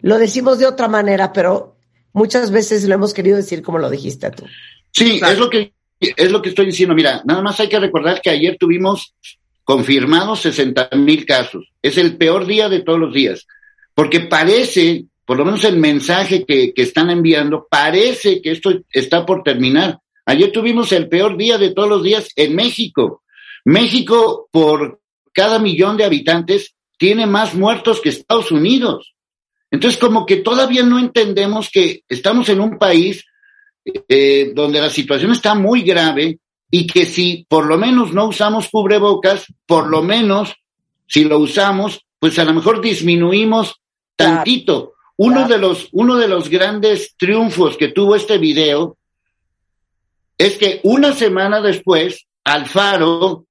lo 0.00 0.16
decimos 0.16 0.58
de 0.58 0.66
otra 0.66 0.88
manera, 0.88 1.30
pero 1.30 1.76
muchas 2.14 2.50
veces 2.50 2.84
lo 2.88 2.94
hemos 2.94 3.12
querido 3.12 3.36
decir 3.36 3.60
como 3.62 3.78
lo 3.78 3.90
dijiste 3.90 4.30
tú. 4.30 4.46
Sí, 4.90 5.20
es 5.22 5.38
lo 5.38 5.50
que 5.50 5.74
es 6.00 6.30
lo 6.30 6.40
que 6.40 6.48
estoy 6.48 6.64
diciendo. 6.64 6.94
Mira, 6.94 7.20
nada 7.26 7.42
más 7.42 7.60
hay 7.60 7.68
que 7.68 7.78
recordar 7.78 8.22
que 8.22 8.30
ayer 8.30 8.56
tuvimos 8.58 9.14
confirmados 9.62 10.40
60 10.40 10.88
mil 10.96 11.26
casos. 11.26 11.70
Es 11.82 11.98
el 11.98 12.16
peor 12.16 12.46
día 12.46 12.70
de 12.70 12.80
todos 12.80 12.98
los 12.98 13.12
días, 13.12 13.46
porque 13.94 14.20
parece, 14.20 15.04
por 15.24 15.36
lo 15.36 15.44
menos 15.44 15.64
el 15.64 15.76
mensaje 15.76 16.44
que, 16.44 16.72
que 16.74 16.82
están 16.82 17.10
enviando, 17.10 17.66
parece 17.70 18.40
que 18.42 18.50
esto 18.50 18.72
está 18.90 19.24
por 19.24 19.42
terminar. 19.42 19.98
Ayer 20.26 20.52
tuvimos 20.52 20.92
el 20.92 21.08
peor 21.08 21.36
día 21.36 21.58
de 21.58 21.70
todos 21.70 21.88
los 21.88 22.02
días 22.02 22.28
en 22.36 22.54
México. 22.54 23.22
México, 23.64 24.48
por 24.50 25.00
cada 25.32 25.58
millón 25.58 25.96
de 25.96 26.04
habitantes, 26.04 26.74
tiene 26.98 27.26
más 27.26 27.54
muertos 27.54 28.00
que 28.00 28.10
Estados 28.10 28.52
Unidos. 28.52 29.14
Entonces, 29.70 29.98
como 29.98 30.26
que 30.26 30.36
todavía 30.36 30.82
no 30.82 30.98
entendemos 30.98 31.70
que 31.70 32.02
estamos 32.08 32.48
en 32.48 32.60
un 32.60 32.78
país 32.78 33.24
eh, 33.84 34.52
donde 34.54 34.80
la 34.80 34.90
situación 34.90 35.32
está 35.32 35.54
muy 35.54 35.82
grave 35.82 36.38
y 36.70 36.86
que 36.86 37.04
si 37.04 37.46
por 37.48 37.66
lo 37.66 37.76
menos 37.76 38.12
no 38.12 38.26
usamos 38.26 38.68
cubrebocas, 38.68 39.46
por 39.66 39.88
lo 39.88 40.02
menos 40.02 40.54
si 41.06 41.24
lo 41.24 41.38
usamos, 41.38 42.06
pues 42.18 42.38
a 42.38 42.44
lo 42.44 42.54
mejor 42.54 42.80
disminuimos 42.80 43.74
tantito. 44.14 44.94
Uno 45.24 45.34
Claro. 45.46 45.48
de 45.54 45.58
los 45.58 45.88
uno 45.92 46.16
de 46.16 46.28
los 46.28 46.48
grandes 46.48 47.14
triunfos 47.16 47.76
que 47.76 47.88
tuvo 47.88 48.16
este 48.16 48.38
video 48.38 48.96
es 50.38 50.56
que 50.58 50.80
una 50.84 51.12
semana 51.12 51.60
después 51.60 52.26
Alfaro 52.44 53.44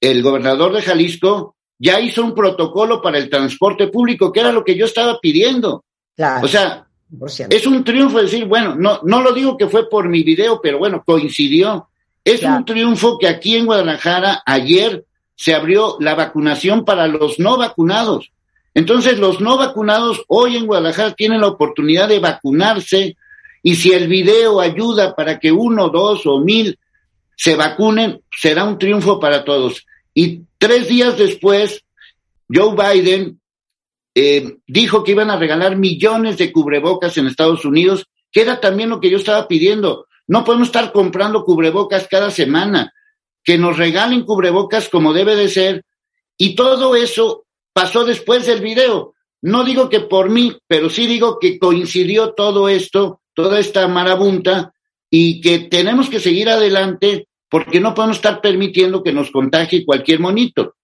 el 0.00 0.22
gobernador 0.22 0.72
de 0.74 0.82
Jalisco 0.82 1.54
ya 1.78 2.00
hizo 2.00 2.24
un 2.24 2.34
protocolo 2.34 3.00
para 3.00 3.18
el 3.18 3.30
transporte 3.30 3.86
público, 3.86 4.32
que 4.32 4.40
era 4.40 4.52
lo 4.52 4.64
que 4.64 4.76
yo 4.76 4.84
estaba 4.84 5.18
pidiendo. 5.20 5.84
Claro. 6.16 6.44
O 6.44 6.48
sea, 6.48 6.86
100%. 7.10 7.46
es 7.54 7.66
un 7.66 7.84
triunfo 7.84 8.20
decir, 8.20 8.44
bueno, 8.46 8.74
no, 8.74 9.00
no 9.04 9.22
lo 9.22 9.32
digo 9.32 9.56
que 9.56 9.68
fue 9.68 9.88
por 9.88 10.08
mi 10.08 10.22
video, 10.24 10.60
pero 10.60 10.78
bueno, 10.78 11.02
coincidió. 11.06 11.88
Es 12.24 12.40
Claro. 12.40 12.56
un 12.58 12.64
triunfo 12.64 13.16
que 13.18 13.28
aquí 13.28 13.56
en 13.56 13.66
Guadalajara 13.66 14.42
ayer 14.44 15.04
se 15.36 15.54
abrió 15.54 15.96
la 16.00 16.14
vacunación 16.16 16.84
para 16.84 17.06
los 17.06 17.38
no 17.38 17.56
vacunados. 17.56 18.32
Entonces, 18.78 19.18
los 19.18 19.40
no 19.40 19.58
vacunados 19.58 20.22
hoy 20.28 20.56
en 20.56 20.64
Guadalajara 20.64 21.12
tienen 21.14 21.40
la 21.40 21.48
oportunidad 21.48 22.06
de 22.06 22.20
vacunarse 22.20 23.16
y 23.60 23.74
si 23.74 23.90
el 23.90 24.06
video 24.06 24.60
ayuda 24.60 25.16
para 25.16 25.40
que 25.40 25.50
uno, 25.50 25.88
dos 25.88 26.24
o 26.26 26.38
mil 26.38 26.78
se 27.36 27.56
vacunen, 27.56 28.22
será 28.40 28.62
un 28.62 28.78
triunfo 28.78 29.18
para 29.18 29.44
todos. 29.44 29.84
Y 30.14 30.42
tres 30.58 30.86
días 30.86 31.18
después, 31.18 31.82
Joe 32.48 32.76
Biden 32.76 33.40
eh, 34.14 34.58
dijo 34.68 35.02
que 35.02 35.10
iban 35.10 35.32
a 35.32 35.38
regalar 35.40 35.74
millones 35.74 36.38
de 36.38 36.52
cubrebocas 36.52 37.18
en 37.18 37.26
Estados 37.26 37.64
Unidos, 37.64 38.06
que 38.30 38.42
era 38.42 38.60
también 38.60 38.90
lo 38.90 39.00
que 39.00 39.10
yo 39.10 39.18
estaba 39.18 39.48
pidiendo. 39.48 40.06
No 40.28 40.44
podemos 40.44 40.68
estar 40.68 40.92
comprando 40.92 41.42
cubrebocas 41.42 42.06
cada 42.08 42.30
semana, 42.30 42.92
que 43.42 43.58
nos 43.58 43.76
regalen 43.76 44.22
cubrebocas 44.22 44.88
como 44.88 45.12
debe 45.12 45.34
de 45.34 45.48
ser. 45.48 45.84
Y 46.36 46.54
todo 46.54 46.94
eso 46.94 47.44
pasó 47.78 48.04
después 48.04 48.44
del 48.44 48.60
video. 48.60 49.14
No 49.40 49.62
digo 49.62 49.88
que 49.88 50.00
por 50.00 50.30
mí, 50.30 50.58
pero 50.66 50.90
sí 50.90 51.06
digo 51.06 51.38
que 51.38 51.60
coincidió 51.60 52.34
todo 52.34 52.68
esto, 52.68 53.20
toda 53.34 53.60
esta 53.60 53.86
marabunta, 53.86 54.74
y 55.08 55.40
que 55.40 55.60
tenemos 55.60 56.10
que 56.10 56.18
seguir 56.18 56.48
adelante 56.48 57.28
porque 57.48 57.78
no 57.78 57.94
podemos 57.94 58.16
estar 58.16 58.40
permitiendo 58.40 59.04
que 59.04 59.12
nos 59.12 59.30
contagie 59.30 59.86
cualquier 59.86 60.18
monito. 60.18 60.74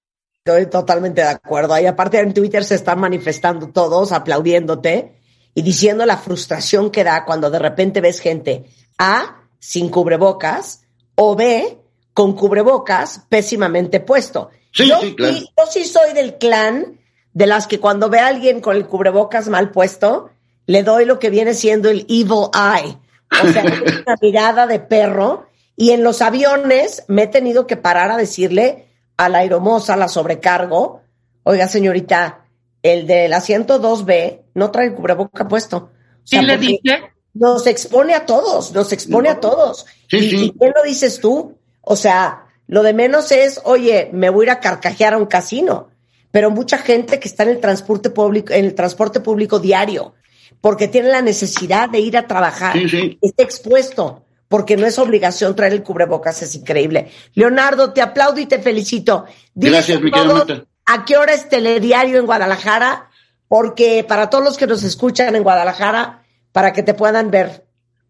Estoy 0.45 0.71
totalmente 0.71 1.21
de 1.21 1.31
acuerdo. 1.31 1.77
Y 1.81 1.87
aparte 1.87 2.21
en 2.21 2.33
Twitter 2.33 2.63
se 2.63 2.77
están 2.77 3.01
manifestando 3.01 3.71
todos, 3.71 4.13
aplaudiéndote 4.13 5.19
y 5.53 5.63
diciendo 5.63 6.07
la 6.07 6.17
frustración 6.17 6.91
que 6.91 7.03
da 7.03 7.25
cuando 7.25 7.51
de 7.51 7.59
repente 7.59 8.01
ves 8.01 8.21
gente 8.21 8.67
A 8.99 9.49
sin 9.59 9.89
cubrebocas 9.89 10.85
o 11.17 11.35
B 11.35 11.77
con 12.13 12.35
cubrebocas 12.35 13.27
pésimamente 13.29 13.99
puesto. 13.99 14.51
Sí, 14.75 14.89
yo, 14.89 15.01
sí, 15.01 15.15
claro. 15.15 15.37
yo 15.37 15.67
sí 15.71 15.85
soy 15.85 16.13
del 16.13 16.37
clan 16.37 16.99
de 17.33 17.47
las 17.47 17.67
que 17.67 17.81
cuando 17.81 18.11
ve 18.11 18.19
a 18.19 18.27
alguien 18.27 18.61
con 18.61 18.77
el 18.77 18.87
cubrebocas 18.87 19.49
mal 19.49 19.71
puesto, 19.71 20.31
le 20.67 20.83
doy 20.83 21.05
lo 21.05 21.19
que 21.19 21.31
viene 21.31 21.55
siendo 21.55 21.91
el 21.91 22.01
evil 22.09 22.49
eye. 22.55 22.99
O 23.43 23.53
sea, 23.53 23.65
una 24.07 24.17
mirada 24.21 24.67
de 24.67 24.81
perro. 24.81 25.47
Y 25.77 25.91
en 25.91 26.05
los 26.05 26.23
aviones 26.23 27.05
me 27.09 27.25
he 27.25 27.27
tenido 27.27 27.67
que 27.67 27.77
parar 27.77 28.11
a 28.11 28.17
decirle 28.17 28.89
a 29.17 29.29
la 29.29 29.39
aeromoza, 29.39 29.97
la 29.97 30.09
sobrecargo, 30.09 31.03
oiga 31.45 31.69
señorita, 31.69 32.45
el 32.83 33.07
del 33.07 33.33
asiento 33.33 33.81
2B 33.81 34.43
no 34.55 34.71
trae 34.71 34.87
el 34.87 34.95
cubreboca 34.95 35.49
puesto. 35.49 35.77
O 35.77 35.91
¿Sí 36.23 36.41
le 36.41 36.59
dije? 36.59 37.13
Nos 37.33 37.67
expone 37.67 38.15
a 38.15 38.27
todos, 38.27 38.73
nos 38.73 38.93
expone 38.93 39.29
a 39.29 39.41
todos. 39.41 39.87
Sí, 40.09 40.19
y, 40.19 40.31
sí. 40.31 40.37
¿y 40.45 40.53
quién 40.53 40.73
lo 40.75 40.83
dices 40.85 41.21
tú? 41.21 41.57
O 41.81 41.97
sea, 41.97 42.44
lo 42.67 42.83
de 42.83 42.95
menos 42.95 43.31
es, 43.33 43.61
oye, 43.65 44.11
me 44.13 44.31
voy 44.31 44.45
a 44.45 44.47
ir 44.47 44.51
a 44.51 44.61
carcajear 44.61 45.15
a 45.15 45.19
un 45.19 45.27
casino. 45.27 45.89
Pero 46.31 46.51
mucha 46.51 46.79
gente 46.79 47.21
que 47.21 47.29
está 47.29 47.45
en 47.45 47.51
el 47.51 47.61
transporte 47.61 48.11
público, 48.11 48.53
en 48.53 48.65
el 48.65 48.75
transporte 48.75 49.21
público 49.21 49.61
diario, 49.61 50.15
porque 50.61 50.89
tiene 50.89 51.09
la 51.09 51.23
necesidad 51.23 51.89
de 51.89 52.01
ir 52.01 52.17
a 52.17 52.27
trabajar, 52.27 52.73
Sí, 52.77 52.89
sí. 52.89 53.19
está 53.21 53.43
expuesto, 53.45 54.25
porque 54.49 54.77
no 54.77 54.87
es 54.87 54.99
obligación 54.99 55.55
traer 55.55 55.75
el 55.75 55.83
cubrebocas, 55.83 56.43
es 56.43 56.55
increíble. 56.55 57.11
Leonardo, 57.35 57.93
te 57.93 58.03
aplaudo 58.03 58.41
y 58.41 58.47
te 58.47 58.59
felicito. 58.59 59.27
Gracias, 59.55 60.01
mi 60.01 60.11
querida. 60.11 60.65
¿A 60.87 61.05
qué 61.05 61.17
hora 61.17 61.33
es 61.33 61.49
telediario 61.49 62.19
en 62.19 62.27
Guadalajara? 62.27 63.11
Porque 63.49 64.05
para 64.07 64.29
todos 64.29 64.45
los 64.45 64.57
que 64.57 64.67
nos 64.67 64.83
escuchan 64.83 65.37
en 65.37 65.43
Guadalajara, 65.43 66.25
para 66.53 66.73
que 66.73 66.83
te 66.83 66.95
puedan 66.95 67.31
ver. 67.31 67.64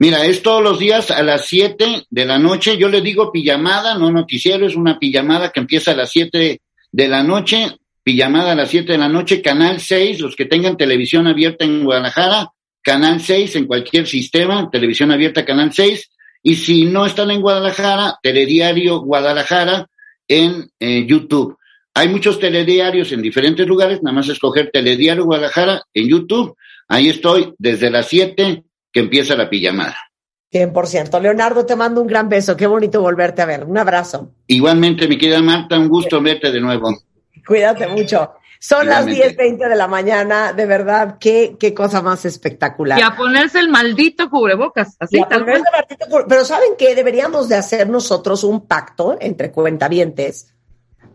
Mira, 0.04 0.26
es 0.26 0.42
todos 0.42 0.62
los 0.62 0.78
días 0.78 1.10
a 1.10 1.22
las 1.22 1.46
7 1.46 2.08
de 2.10 2.24
la 2.26 2.38
noche. 2.38 2.76
Yo 2.76 2.90
le 2.90 3.00
digo 3.00 3.32
pijamada, 3.32 3.96
no 3.96 4.12
noticiero, 4.12 4.66
es 4.66 4.76
una 4.76 4.98
pijamada 4.98 5.48
que 5.50 5.60
empieza 5.60 5.92
a 5.92 5.96
las 5.96 6.10
7 6.10 6.60
de 6.92 7.08
la 7.08 7.22
noche. 7.22 7.78
Pijamada 8.02 8.52
a 8.52 8.54
las 8.54 8.68
7 8.68 8.92
de 8.92 8.98
la 8.98 9.08
noche, 9.08 9.40
Canal 9.40 9.80
6, 9.80 10.20
los 10.20 10.36
que 10.36 10.44
tengan 10.44 10.76
televisión 10.76 11.26
abierta 11.26 11.64
en 11.64 11.84
Guadalajara, 11.84 12.50
Canal 12.82 13.18
6 13.18 13.56
en 13.56 13.66
cualquier 13.66 14.06
sistema, 14.06 14.68
televisión 14.70 15.10
abierta, 15.10 15.42
Canal 15.42 15.72
6. 15.72 16.10
Y 16.42 16.56
si 16.56 16.84
no 16.84 17.06
están 17.06 17.30
en 17.30 17.40
Guadalajara, 17.40 18.18
Telediario 18.22 19.00
Guadalajara 19.00 19.88
en 20.28 20.70
eh, 20.80 21.06
YouTube. 21.06 21.56
Hay 21.94 22.08
muchos 22.08 22.38
telediarios 22.38 23.10
en 23.12 23.22
diferentes 23.22 23.66
lugares, 23.66 24.02
nada 24.02 24.16
más 24.16 24.28
escoger 24.28 24.70
Telediario 24.70 25.24
Guadalajara 25.24 25.82
en 25.94 26.10
YouTube. 26.10 26.54
Ahí 26.88 27.08
estoy 27.08 27.54
desde 27.56 27.88
las 27.88 28.06
7 28.06 28.64
que 28.94 29.00
empieza 29.00 29.34
la 29.36 29.50
pijamada. 29.50 29.96
100%. 30.52 31.20
Leonardo, 31.20 31.66
te 31.66 31.74
mando 31.74 32.00
un 32.00 32.06
gran 32.06 32.28
beso. 32.28 32.56
Qué 32.56 32.66
bonito 32.68 33.00
volverte 33.02 33.42
a 33.42 33.46
ver. 33.46 33.64
Un 33.64 33.76
abrazo. 33.76 34.30
Igualmente, 34.46 35.08
mi 35.08 35.18
querida 35.18 35.42
Marta, 35.42 35.76
un 35.78 35.88
gusto 35.88 36.22
verte 36.22 36.52
de 36.52 36.60
nuevo. 36.60 36.96
Cuídate 37.44 37.88
mucho. 37.88 38.34
Son 38.60 38.86
las 38.86 39.04
Igualmente. 39.06 39.36
10.20 39.64 39.68
de 39.68 39.74
la 39.76 39.88
mañana. 39.88 40.52
De 40.52 40.64
verdad, 40.64 41.16
qué, 41.18 41.56
qué 41.58 41.74
cosa 41.74 42.00
más 42.02 42.24
espectacular. 42.24 42.98
Y 42.98 43.02
a 43.02 43.16
ponerse 43.16 43.58
el 43.58 43.68
maldito 43.68 44.30
cubrebocas, 44.30 44.96
así 45.00 45.18
Y 45.18 45.22
a 45.22 45.28
tal. 45.28 45.44
Martito 45.44 46.06
Cur- 46.06 46.26
Pero 46.28 46.44
¿saben 46.44 46.70
qué? 46.78 46.94
Deberíamos 46.94 47.48
de 47.48 47.56
hacer 47.56 47.88
nosotros 47.88 48.44
un 48.44 48.66
pacto 48.66 49.18
entre 49.20 49.50
cuentavientes 49.50 50.54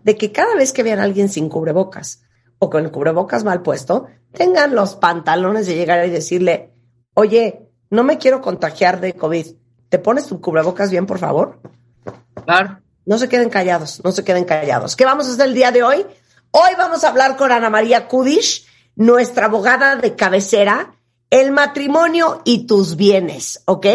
de 0.04 0.18
que 0.18 0.32
cada 0.34 0.54
vez 0.56 0.74
que 0.74 0.84
vean 0.84 1.00
a 1.00 1.04
alguien 1.04 1.30
sin 1.30 1.48
cubrebocas 1.50 2.24
o 2.60 2.70
con 2.70 2.84
el 2.84 2.92
cubrebocas 2.92 3.46
mal 3.46 3.62
puesto, 3.62 4.08
tengan 4.34 4.76
los 4.76 4.96
pantalones 4.98 5.66
de 5.66 5.76
llegar 5.76 6.06
y 6.06 6.10
decirle, 6.10 6.72
oye, 7.14 7.69
no 7.90 8.04
me 8.04 8.18
quiero 8.18 8.42
contagiar 8.42 9.00
de 9.00 9.14
COVID. 9.14 9.48
¿Te 9.90 10.00
pones 10.00 10.28
tu 10.28 10.40
cubrebocas 10.40 10.92
bien, 10.92 11.06
por 11.06 11.20
favor? 11.20 11.60
Claro. 12.46 12.80
No 13.06 13.18
se 13.18 13.28
queden 13.28 13.50
callados, 13.50 14.02
no 14.04 14.12
se 14.12 14.24
queden 14.24 14.46
callados. 14.46 14.96
¿Qué 14.96 15.06
vamos 15.06 15.28
a 15.28 15.32
hacer 15.32 15.48
el 15.48 15.54
día 15.54 15.72
de 15.72 15.84
hoy? 15.84 16.06
Hoy 16.52 16.72
vamos 16.78 17.04
a 17.04 17.10
hablar 17.10 17.38
con 17.38 17.52
Ana 17.52 17.70
María 17.70 18.08
Kudish, 18.08 18.68
nuestra 18.96 19.46
abogada 19.46 19.96
de 19.96 20.16
cabecera, 20.16 20.96
el 21.30 21.52
matrimonio 21.52 22.42
y 22.46 22.66
tus 22.66 22.96
bienes, 22.96 23.62
¿ok? 23.66 23.86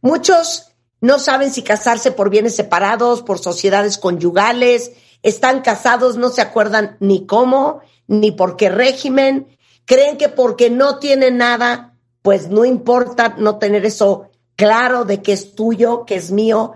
Muchos 0.00 0.72
no 1.00 1.18
saben 1.18 1.52
si 1.52 1.62
casarse 1.62 2.12
por 2.12 2.30
bienes 2.30 2.56
separados, 2.56 3.22
por 3.22 3.38
sociedades 3.38 3.98
conyugales, 3.98 4.92
están 5.22 5.62
casados, 5.62 6.16
no 6.16 6.28
se 6.28 6.42
acuerdan 6.42 6.96
ni 7.00 7.26
cómo, 7.26 7.80
ni 8.06 8.30
por 8.30 8.56
qué 8.56 8.68
régimen, 8.68 9.48
creen 9.84 10.16
que 10.16 10.28
porque 10.28 10.70
no 10.70 10.98
tienen 10.98 11.36
nada, 11.36 11.95
pues 12.26 12.48
no 12.48 12.64
importa 12.64 13.36
no 13.38 13.54
tener 13.58 13.86
eso 13.86 14.32
claro 14.56 15.04
de 15.04 15.22
que 15.22 15.32
es 15.32 15.54
tuyo, 15.54 16.04
que 16.04 16.16
es 16.16 16.32
mío, 16.32 16.72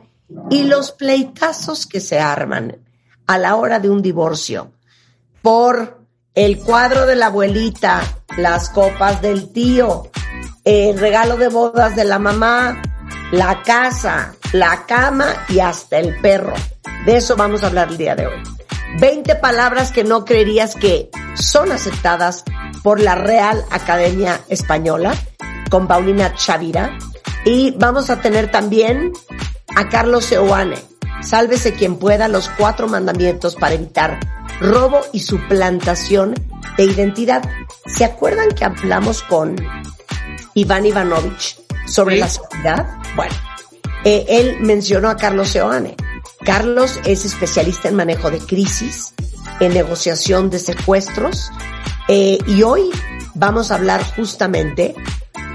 y 0.48 0.62
los 0.62 0.92
pleitazos 0.92 1.88
que 1.88 1.98
se 1.98 2.20
arman 2.20 2.78
a 3.26 3.36
la 3.36 3.56
hora 3.56 3.80
de 3.80 3.90
un 3.90 4.00
divorcio 4.00 4.70
por 5.42 5.98
el 6.36 6.60
cuadro 6.60 7.04
de 7.04 7.16
la 7.16 7.26
abuelita, 7.26 8.00
las 8.38 8.70
copas 8.70 9.20
del 9.22 9.52
tío, 9.52 10.08
el 10.62 10.96
regalo 10.96 11.36
de 11.36 11.48
bodas 11.48 11.96
de 11.96 12.04
la 12.04 12.20
mamá, 12.20 12.80
la 13.32 13.60
casa, 13.64 14.36
la 14.52 14.86
cama 14.86 15.46
y 15.48 15.58
hasta 15.58 15.98
el 15.98 16.16
perro. 16.20 16.54
De 17.06 17.16
eso 17.16 17.34
vamos 17.34 17.64
a 17.64 17.66
hablar 17.66 17.88
el 17.88 17.96
día 17.96 18.14
de 18.14 18.28
hoy. 18.28 18.59
20 18.98 19.36
palabras 19.36 19.92
que 19.92 20.04
no 20.04 20.24
creerías 20.24 20.74
que 20.74 21.10
son 21.34 21.72
aceptadas 21.72 22.44
por 22.82 23.00
la 23.00 23.14
Real 23.14 23.64
Academia 23.70 24.40
Española 24.48 25.14
con 25.70 25.86
Paulina 25.86 26.34
Chavira. 26.34 26.98
Y 27.44 27.72
vamos 27.78 28.10
a 28.10 28.20
tener 28.20 28.50
también 28.50 29.12
a 29.76 29.88
Carlos 29.88 30.26
Seoane. 30.26 30.76
Sálvese 31.22 31.74
quien 31.74 31.96
pueda 31.96 32.28
los 32.28 32.48
cuatro 32.48 32.88
mandamientos 32.88 33.54
para 33.54 33.74
evitar 33.74 34.18
robo 34.60 35.00
y 35.12 35.20
suplantación 35.20 36.34
de 36.76 36.84
identidad. 36.84 37.42
¿Se 37.86 38.04
acuerdan 38.04 38.50
que 38.50 38.64
hablamos 38.64 39.22
con 39.22 39.56
Iván 40.54 40.86
Ivanovich 40.86 41.58
sobre 41.86 42.16
Sí. 42.16 42.20
la 42.20 42.28
seguridad? 42.28 42.86
Bueno, 43.16 43.34
eh, 44.04 44.24
él 44.28 44.56
mencionó 44.60 45.08
a 45.08 45.16
Carlos 45.16 45.48
Seoane. 45.48 45.94
Carlos 46.44 46.98
es 47.04 47.24
especialista 47.24 47.88
en 47.88 47.96
manejo 47.96 48.30
de 48.30 48.38
crisis, 48.38 49.14
en 49.60 49.74
negociación 49.74 50.50
de 50.50 50.58
secuestros, 50.58 51.50
eh, 52.08 52.38
y 52.46 52.62
hoy 52.62 52.90
vamos 53.34 53.70
a 53.70 53.76
hablar 53.76 54.02
justamente 54.16 54.94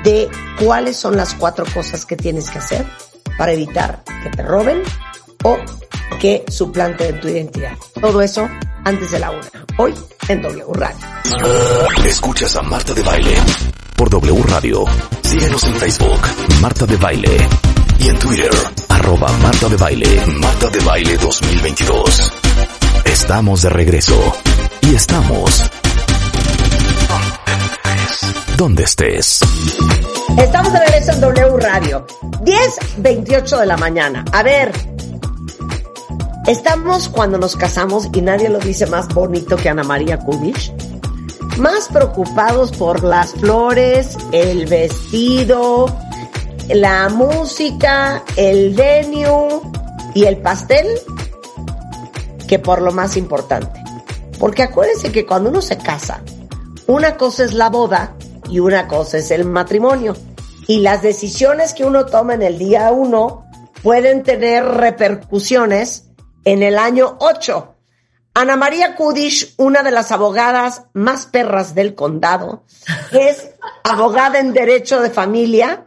de 0.04 0.30
cuáles 0.64 0.96
son 0.96 1.18
las 1.18 1.34
cuatro 1.34 1.66
cosas 1.74 2.06
que 2.06 2.16
tienes 2.16 2.50
que 2.50 2.60
hacer 2.60 2.86
para 3.38 3.52
evitar 3.52 4.04
que 4.24 4.30
te 4.30 4.44
roben 4.44 4.84
o 5.44 5.58
que 6.20 6.46
suplanten 6.48 7.20
tu 7.20 7.28
identidad. 7.28 7.74
Todo 8.00 8.22
eso 8.22 8.48
antes 8.84 9.12
de 9.12 9.20
la 9.20 9.32
una. 9.32 9.66
Hoy 9.78 9.94
en 10.28 10.42
W 10.42 10.66
Radio. 10.74 11.06
Escuchas 12.06 12.56
a 12.56 12.62
Marta 12.62 12.94
de 12.94 13.02
Baile 13.02 13.36
por 13.96 14.10
W 14.10 14.44
Radio. 14.48 14.86
Síguenos 15.24 15.64
en 15.64 15.76
Facebook, 15.76 16.22
Marta 16.62 16.86
de 16.86 16.96
Baile. 16.98 17.65
Y 18.06 18.10
en 18.10 18.20
Twitter, 18.20 18.52
arroba 18.88 19.32
Marta 19.42 19.68
de 19.68 19.78
Baile. 19.78 20.26
Marta 20.40 20.70
de 20.70 20.80
Baile 20.82 21.18
2022. 21.18 22.34
Estamos 23.04 23.64
de 23.64 23.70
regreso. 23.70 24.34
Y 24.82 24.94
estamos... 24.94 25.64
Donde 28.58 28.84
estés. 28.84 29.40
Estamos 30.38 30.72
de 30.72 30.80
regreso 30.82 31.14
en 31.14 31.22
W 31.22 31.58
Radio. 31.58 32.06
10.28 32.44 33.60
de 33.62 33.66
la 33.66 33.78
mañana. 33.78 34.24
A 34.32 34.44
ver. 34.44 34.72
Estamos 36.46 37.10
cuando 37.10 37.40
nos 37.40 37.56
casamos 37.56 38.10
y 38.14 38.22
nadie 38.22 38.50
lo 38.50 38.60
dice 38.60 38.86
más 38.86 39.08
bonito 39.08 39.56
que 39.56 39.70
Ana 39.70 39.84
María 39.84 40.20
Kubish. 40.20 40.72
Más 41.58 41.88
preocupados 41.88 42.72
por 42.74 43.04
las 43.04 43.32
flores, 43.32 44.16
el 44.32 44.68
vestido, 44.68 45.88
la 46.70 47.10
música, 47.10 48.24
el 48.36 48.74
venue 48.74 49.62
y 50.14 50.26
el 50.26 50.38
pastel 50.38 50.88
que 52.48 52.60
por 52.60 52.82
lo 52.82 52.92
más 52.92 53.18
importante. 53.18 53.82
Porque 54.40 54.64
acuérdense 54.64 55.12
que 55.12 55.26
cuando 55.26 55.50
uno 55.50 55.62
se 55.62 55.78
casa, 55.78 56.22
una 56.88 57.18
cosa 57.18 57.44
es 57.44 57.54
la 57.54 57.70
boda 57.70 58.16
y 58.50 58.60
una 58.60 58.88
cosa 58.88 59.18
es 59.18 59.32
el 59.32 59.46
matrimonio. 59.46 60.16
Y 60.68 60.80
las 60.80 61.02
decisiones 61.02 61.74
que 61.74 61.86
uno 61.86 62.06
toma 62.06 62.34
en 62.34 62.42
el 62.42 62.58
día 62.58 62.92
uno 62.92 63.46
pueden 63.84 64.24
tener 64.24 64.66
repercusiones 64.66 66.10
en 66.44 66.64
el 66.64 66.78
año 66.78 67.18
8. 67.20 67.76
Ana 68.34 68.58
María 68.58 68.96
Kudish, 68.96 69.54
una 69.58 69.82
de 69.82 69.92
las 69.92 70.12
abogadas 70.12 70.84
más 70.94 71.26
perras 71.26 71.74
del 71.74 71.96
condado, 71.96 72.64
es 73.12 73.52
abogada 73.84 74.40
en 74.40 74.54
derecho 74.54 75.00
de 75.00 75.10
familia 75.10 75.86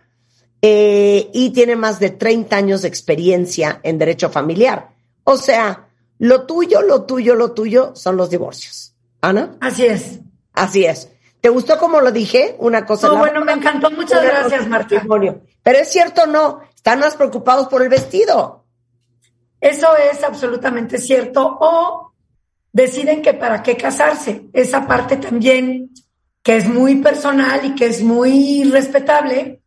eh, 0.62 1.30
y 1.32 1.50
tiene 1.50 1.76
más 1.76 2.00
de 2.00 2.10
30 2.10 2.56
años 2.56 2.82
de 2.82 2.88
experiencia 2.88 3.80
en 3.82 3.98
derecho 3.98 4.30
familiar. 4.30 4.90
O 5.24 5.36
sea, 5.36 5.88
lo 6.18 6.46
tuyo, 6.46 6.82
lo 6.82 7.04
tuyo, 7.04 7.34
lo 7.34 7.52
tuyo 7.52 7.92
son 7.94 8.16
los 8.16 8.30
divorcios. 8.30 8.94
Ana. 9.20 9.56
Así 9.60 9.86
es. 9.86 10.20
Así 10.52 10.84
es. 10.84 11.10
¿Te 11.40 11.48
gustó 11.48 11.78
como 11.78 12.00
lo 12.00 12.10
dije? 12.10 12.56
Una 12.58 12.84
cosa. 12.84 13.06
No, 13.08 13.14
la- 13.14 13.18
bueno, 13.20 13.44
me 13.44 13.52
encantó. 13.52 13.90
Muchas 13.90 14.20
una 14.20 14.30
gracias, 14.30 14.66
Marta. 14.66 15.04
Pero 15.62 15.78
es 15.78 15.88
cierto, 15.88 16.22
o 16.22 16.26
no. 16.26 16.60
Están 16.74 16.98
más 17.00 17.14
preocupados 17.16 17.68
por 17.68 17.82
el 17.82 17.88
vestido. 17.88 18.64
Eso 19.60 19.88
es 19.96 20.22
absolutamente 20.24 20.98
cierto. 20.98 21.58
O 21.60 22.12
deciden 22.72 23.22
que 23.22 23.34
para 23.34 23.62
qué 23.62 23.76
casarse. 23.76 24.46
Esa 24.52 24.86
parte 24.86 25.16
también 25.16 25.90
que 26.42 26.56
es 26.56 26.68
muy 26.68 26.96
personal 26.96 27.64
y 27.64 27.74
que 27.74 27.86
es 27.86 28.02
muy 28.02 28.64
respetable, 28.64 29.60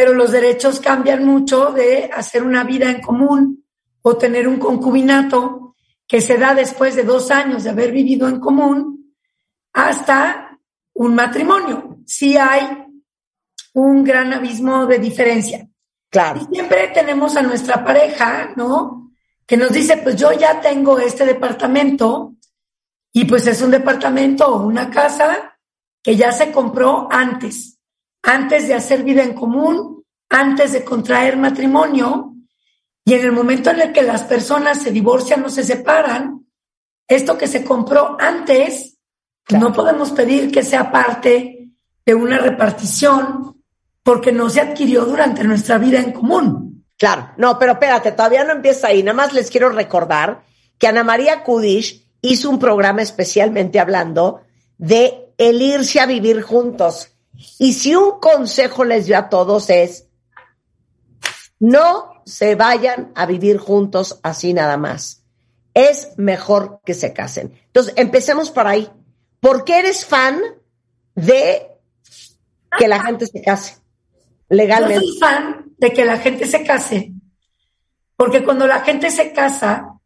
pero 0.00 0.14
los 0.14 0.32
derechos 0.32 0.80
cambian 0.80 1.26
mucho 1.26 1.72
de 1.72 2.08
hacer 2.10 2.42
una 2.42 2.64
vida 2.64 2.90
en 2.90 3.02
común 3.02 3.66
o 4.00 4.16
tener 4.16 4.48
un 4.48 4.58
concubinato 4.58 5.76
que 6.08 6.22
se 6.22 6.38
da 6.38 6.54
después 6.54 6.96
de 6.96 7.02
dos 7.02 7.30
años 7.30 7.64
de 7.64 7.68
haber 7.68 7.92
vivido 7.92 8.26
en 8.26 8.40
común 8.40 9.14
hasta 9.74 10.58
un 10.94 11.14
matrimonio. 11.14 11.98
Sí 12.06 12.34
hay 12.34 12.82
un 13.74 14.02
gran 14.02 14.32
abismo 14.32 14.86
de 14.86 15.00
diferencia. 15.00 15.68
Claro. 16.08 16.40
Y 16.40 16.54
siempre 16.54 16.88
tenemos 16.94 17.36
a 17.36 17.42
nuestra 17.42 17.84
pareja, 17.84 18.54
¿no? 18.56 19.12
Que 19.44 19.58
nos 19.58 19.70
dice, 19.70 19.98
pues 19.98 20.16
yo 20.16 20.32
ya 20.32 20.62
tengo 20.62 20.98
este 20.98 21.26
departamento 21.26 22.36
y 23.12 23.26
pues 23.26 23.46
es 23.46 23.60
un 23.60 23.70
departamento 23.70 24.46
o 24.46 24.62
una 24.62 24.88
casa 24.88 25.58
que 26.02 26.16
ya 26.16 26.32
se 26.32 26.50
compró 26.50 27.06
antes, 27.10 27.78
antes 28.22 28.68
de 28.68 28.74
hacer 28.74 29.02
vida 29.02 29.22
en 29.22 29.34
común, 29.34 30.04
antes 30.28 30.72
de 30.72 30.84
contraer 30.84 31.36
matrimonio. 31.36 32.34
Y 33.04 33.14
en 33.14 33.22
el 33.22 33.32
momento 33.32 33.70
en 33.70 33.80
el 33.80 33.92
que 33.92 34.02
las 34.02 34.22
personas 34.22 34.82
se 34.82 34.90
divorcian 34.90 35.44
o 35.44 35.48
se 35.48 35.64
separan, 35.64 36.46
esto 37.08 37.36
que 37.36 37.48
se 37.48 37.64
compró 37.64 38.16
antes, 38.20 38.98
no 39.48 39.72
podemos 39.72 40.12
pedir 40.12 40.52
que 40.52 40.62
sea 40.62 40.92
parte 40.92 41.70
de 42.04 42.14
una 42.14 42.38
repartición 42.38 43.56
porque 44.02 44.32
no 44.32 44.48
se 44.48 44.60
adquirió 44.60 45.04
durante 45.04 45.44
nuestra 45.44 45.78
vida 45.78 45.98
en 46.00 46.12
común. 46.12 46.84
Claro, 46.96 47.30
no, 47.36 47.58
pero 47.58 47.72
espérate, 47.72 48.12
todavía 48.12 48.44
no 48.44 48.52
empieza 48.52 48.88
ahí. 48.88 49.02
Nada 49.02 49.16
más 49.16 49.32
les 49.32 49.50
quiero 49.50 49.70
recordar 49.70 50.44
que 50.78 50.86
Ana 50.86 51.02
María 51.02 51.42
Kudish 51.42 52.06
hizo 52.22 52.50
un 52.50 52.58
programa 52.58 53.02
especialmente 53.02 53.80
hablando 53.80 54.42
de 54.78 55.32
el 55.38 55.62
irse 55.62 56.00
a 56.00 56.06
vivir 56.06 56.42
juntos. 56.42 57.09
Y 57.58 57.72
si 57.74 57.94
un 57.94 58.20
consejo 58.20 58.84
les 58.84 59.06
dio 59.06 59.16
a 59.18 59.28
todos 59.28 59.70
es, 59.70 60.06
no 61.58 62.22
se 62.24 62.54
vayan 62.54 63.12
a 63.14 63.26
vivir 63.26 63.58
juntos 63.58 64.20
así 64.22 64.52
nada 64.52 64.76
más. 64.76 65.24
Es 65.74 66.14
mejor 66.16 66.80
que 66.84 66.94
se 66.94 67.12
casen. 67.12 67.58
Entonces, 67.66 67.94
empecemos 67.96 68.50
por 68.50 68.66
ahí. 68.66 68.90
¿Por 69.40 69.64
qué 69.64 69.78
eres 69.78 70.04
fan 70.04 70.40
de 71.14 71.66
que 72.78 72.88
la 72.88 73.02
gente 73.02 73.26
se 73.26 73.42
case 73.42 73.76
legalmente? 74.48 75.06
Yo 75.06 75.12
soy 75.12 75.18
fan 75.18 75.64
de 75.78 75.92
que 75.92 76.04
la 76.04 76.18
gente 76.18 76.46
se 76.46 76.62
case, 76.64 77.12
porque 78.16 78.44
cuando 78.44 78.66
la 78.66 78.80
gente 78.80 79.10
se 79.10 79.32
casa, 79.32 79.98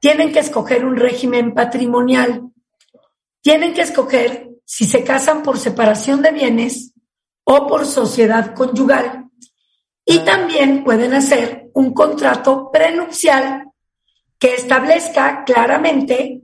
tienen 0.00 0.32
que 0.32 0.38
escoger 0.38 0.84
un 0.84 0.96
régimen 0.96 1.54
patrimonial. 1.54 2.50
Tienen 3.42 3.74
que 3.74 3.82
escoger 3.82 4.53
si 4.64 4.84
se 4.84 5.04
casan 5.04 5.42
por 5.42 5.58
separación 5.58 6.22
de 6.22 6.32
bienes 6.32 6.92
o 7.44 7.66
por 7.66 7.86
sociedad 7.86 8.54
conyugal. 8.54 9.28
Y 10.04 10.18
también 10.20 10.84
pueden 10.84 11.14
hacer 11.14 11.70
un 11.74 11.92
contrato 11.92 12.70
prenupcial 12.72 13.70
que 14.38 14.54
establezca 14.54 15.44
claramente 15.44 16.42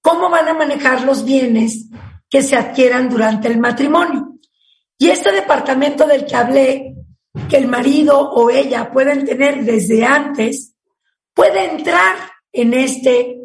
cómo 0.00 0.30
van 0.30 0.48
a 0.48 0.54
manejar 0.54 1.02
los 1.02 1.24
bienes 1.24 1.86
que 2.28 2.42
se 2.42 2.56
adquieran 2.56 3.08
durante 3.08 3.48
el 3.48 3.58
matrimonio. 3.58 4.34
Y 4.96 5.08
este 5.08 5.32
departamento 5.32 6.06
del 6.06 6.26
que 6.26 6.36
hablé, 6.36 6.94
que 7.48 7.56
el 7.56 7.66
marido 7.66 8.20
o 8.20 8.50
ella 8.50 8.90
pueden 8.90 9.24
tener 9.24 9.64
desde 9.64 10.04
antes, 10.04 10.74
puede 11.34 11.64
entrar 11.72 12.16
en 12.52 12.74
este 12.74 13.40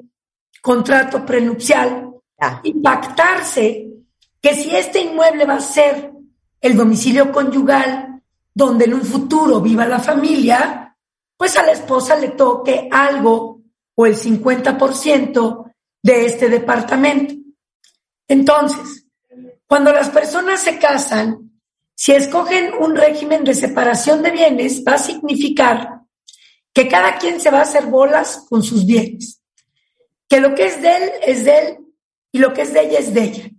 contrato 0.62 1.26
prenupcial 1.26 2.12
y 2.64 2.74
pactarse 2.82 3.88
que 4.46 4.54
si 4.54 4.76
este 4.76 5.02
inmueble 5.02 5.44
va 5.46 5.56
a 5.56 5.60
ser 5.60 6.12
el 6.62 6.78
domicilio 6.78 7.32
conyugal 7.32 8.22
donde 8.54 8.86
en 8.86 8.94
un 8.94 9.02
futuro 9.02 9.60
viva 9.60 9.88
la 9.88 9.98
familia, 9.98 10.96
pues 11.36 11.58
a 11.58 11.64
la 11.64 11.72
esposa 11.72 12.16
le 12.16 12.28
toque 12.28 12.88
algo 12.92 13.64
o 13.96 14.06
el 14.06 14.16
50% 14.16 15.74
de 16.04 16.26
este 16.28 16.48
departamento. 16.48 17.34
Entonces, 18.28 19.08
cuando 19.66 19.92
las 19.92 20.12
personas 20.12 20.60
se 20.60 20.78
casan, 20.78 21.50
si 21.96 22.12
escogen 22.12 22.72
un 22.80 22.96
régimen 22.96 23.44
de 23.44 23.56
separación 23.56 24.22
de 24.22 24.30
bienes, 24.30 24.84
va 24.88 24.94
a 24.94 25.00
significar 25.00 26.02
que 26.72 26.88
cada 26.88 27.18
quien 27.18 27.42
se 27.42 27.50
va 27.50 27.62
a 27.62 27.64
hacer 27.64 27.88
bolas 27.88 28.46
con 28.48 28.62
sus 28.62 28.86
bienes, 28.86 29.42
que 30.30 30.40
lo 30.40 30.54
que 30.54 30.68
es 30.68 30.84
de 30.84 30.98
él 30.98 31.12
es 31.26 31.46
de 31.46 31.58
él 31.58 31.78
y 32.32 32.38
lo 32.38 32.54
que 32.54 32.62
es 32.62 32.74
de 32.74 32.82
ella 32.82 33.00
es 33.00 33.12
de 33.12 33.24
ella, 33.24 33.50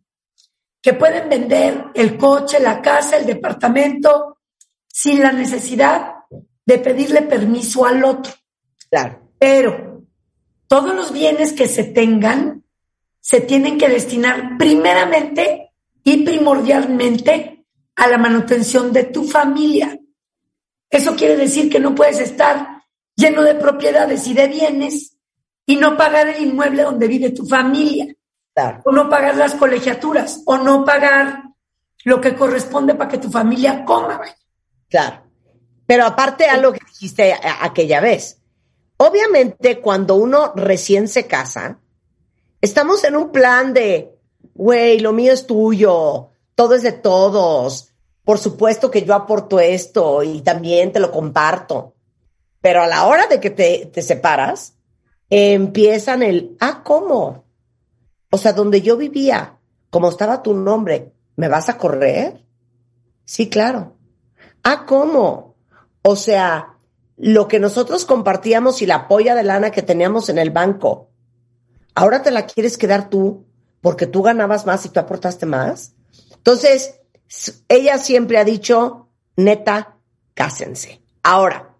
que 0.87 0.95
pueden 0.95 1.29
vender 1.29 1.87
el 1.95 2.17
coche, 2.17 2.61
la 2.61 2.81
casa, 2.81 3.17
el 3.17 3.27
departamento, 3.27 4.39
sin 4.87 5.21
la 5.21 5.33
necesidad 5.33 6.13
de 6.65 6.79
pedirle 6.79 7.23
permiso 7.23 7.85
al 7.85 8.05
otro. 8.05 8.33
claro. 8.89 9.21
Pero 9.37 10.05
todos 10.69 10.95
los 10.95 11.13
bienes 11.13 11.55
que 11.55 11.67
se 11.67 11.83
tengan 11.83 12.63
se 13.19 13.41
tienen 13.41 13.79
que 13.79 13.89
destinar 13.89 14.57
primeramente 14.59 15.73
y 16.05 16.23
primordialmente 16.23 17.67
a 17.97 18.07
la 18.07 18.19
manutención 18.19 18.93
de 18.93 19.03
tu 19.07 19.25
familia. 19.25 19.99
Eso 20.89 21.17
quiere 21.17 21.37
decir 21.37 21.69
que 21.69 21.81
no 21.81 21.97
puedes 21.97 22.21
estar 22.21 22.85
lleno 23.17 23.43
de 23.43 23.57
propiedades 23.57 24.25
y 24.29 24.35
de 24.35 24.47
bienes 24.47 25.17
y 25.67 25.75
no 25.75 25.97
pagar 25.97 26.29
el 26.29 26.45
inmueble 26.45 26.85
donde 26.85 27.09
vive 27.09 27.31
tu 27.31 27.45
familia, 27.45 28.16
Claro. 28.57 28.81
o 28.87 28.91
no 28.91 29.11
pagar 29.11 29.37
las 29.37 29.55
colegiaturas, 29.55 30.41
o 30.47 30.57
no 30.57 30.83
pagar 30.83 31.43
lo 32.05 32.23
que 32.23 32.35
corresponde 32.35 32.95
para 32.95 33.11
que 33.11 33.19
tu 33.19 33.31
familia 33.31 33.85
coma. 33.85 34.17
vaya. 34.17 34.35
Claro. 34.89 35.25
Pero 35.87 36.07
aparte 36.07 36.47
a 36.47 36.57
lo 36.57 36.73
que 36.73 36.81
dijiste 36.87 37.37
aquella 37.61 38.01
vez, 38.01 38.41
obviamente 38.97 39.83
cuando 39.83 40.15
uno 40.15 40.55
recién 40.57 41.07
se 41.07 41.27
casa, 41.27 41.81
estamos 42.63 43.05
en 43.05 43.17
un 43.17 43.31
plan 43.31 43.75
de, 43.75 44.17
güey, 44.55 45.01
lo 45.01 45.13
mío 45.13 45.35
es 45.35 45.47
tuyo, 45.47 46.31
todo 46.55 46.75
es 46.77 46.83
de 46.83 46.93
todos, 46.93 47.93
por 48.25 48.39
supuesto 48.39 48.91
que 48.91 49.03
yo 49.03 49.13
aporto 49.15 49.61
esto 49.61 50.23
y 50.23 50.41
también 50.41 50.93
te 50.93 51.01
lo 51.01 51.13
comparto. 51.13 51.93
Pero 52.63 52.83
a 52.83 52.87
la 52.87 53.05
hora 53.05 53.27
de 53.27 53.39
que 53.39 53.51
te, 53.51 53.91
te 53.93 54.01
separas, 54.01 54.73
empiezan 55.29 56.23
el, 56.23 56.57
ah, 56.59 56.81
¿cómo? 56.83 57.46
O 58.37 58.39
sea, 58.39 58.53
donde 58.53 58.83
yo 58.83 58.99
vivía, 58.99 59.57
como 59.89 60.11
estaba 60.11 60.43
tu 60.43 60.53
nombre, 60.53 61.15
¿me 61.37 61.49
vas 61.49 61.71
a 61.71 61.79
correr? 61.79 62.45
Sí, 63.25 63.49
claro. 63.49 63.97
Ah, 64.63 64.85
¿cómo? 64.85 65.57
O 66.03 66.17
sea, 66.17 66.77
lo 67.17 67.49
que 67.49 67.59
nosotros 67.59 68.05
compartíamos 68.05 68.83
y 68.83 68.87
la 68.87 69.09
polla 69.09 69.35
de 69.35 69.43
lana 69.43 69.71
que 69.71 69.81
teníamos 69.81 70.29
en 70.29 70.37
el 70.37 70.51
banco, 70.51 71.09
ahora 71.95 72.23
te 72.23 72.31
la 72.31 72.45
quieres 72.45 72.77
quedar 72.77 73.09
tú 73.09 73.47
porque 73.81 74.07
tú 74.07 74.21
ganabas 74.21 74.67
más 74.67 74.85
y 74.85 74.91
tú 74.91 75.01
aportaste 75.01 75.47
más. 75.47 75.95
Entonces, 76.35 77.01
ella 77.71 77.97
siempre 77.97 78.37
ha 78.37 78.45
dicho, 78.45 79.09
neta, 79.37 79.97
cásense. 80.35 81.01
Ahora, 81.23 81.75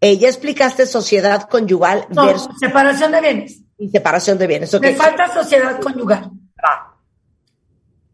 ella 0.00 0.26
explicaste 0.26 0.86
sociedad 0.86 1.48
conyugal 1.48 2.08
No, 2.10 2.26
versus 2.26 2.58
separación 2.58 3.12
de 3.12 3.20
bienes. 3.20 3.63
Y 3.78 3.88
separación 3.88 4.38
de 4.38 4.46
bienes. 4.46 4.80
Me 4.80 4.90
Ok. 4.90 4.96
falta 4.96 5.32
sociedad 5.32 5.80
conyugal. 5.80 6.30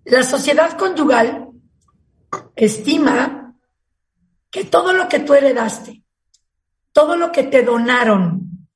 La 0.05 0.23
sociedad 0.23 0.77
conyugal 0.77 1.49
estima 2.57 3.55
que 4.51 4.64
todo 4.64 4.92
lo 4.92 5.09
que 5.09 5.20
tú 5.20 5.35
heredaste, 5.35 6.03
todo 6.92 7.16
lo 7.16 7.31
que 7.31 7.44
te 7.44 7.62
donaron 7.62 8.68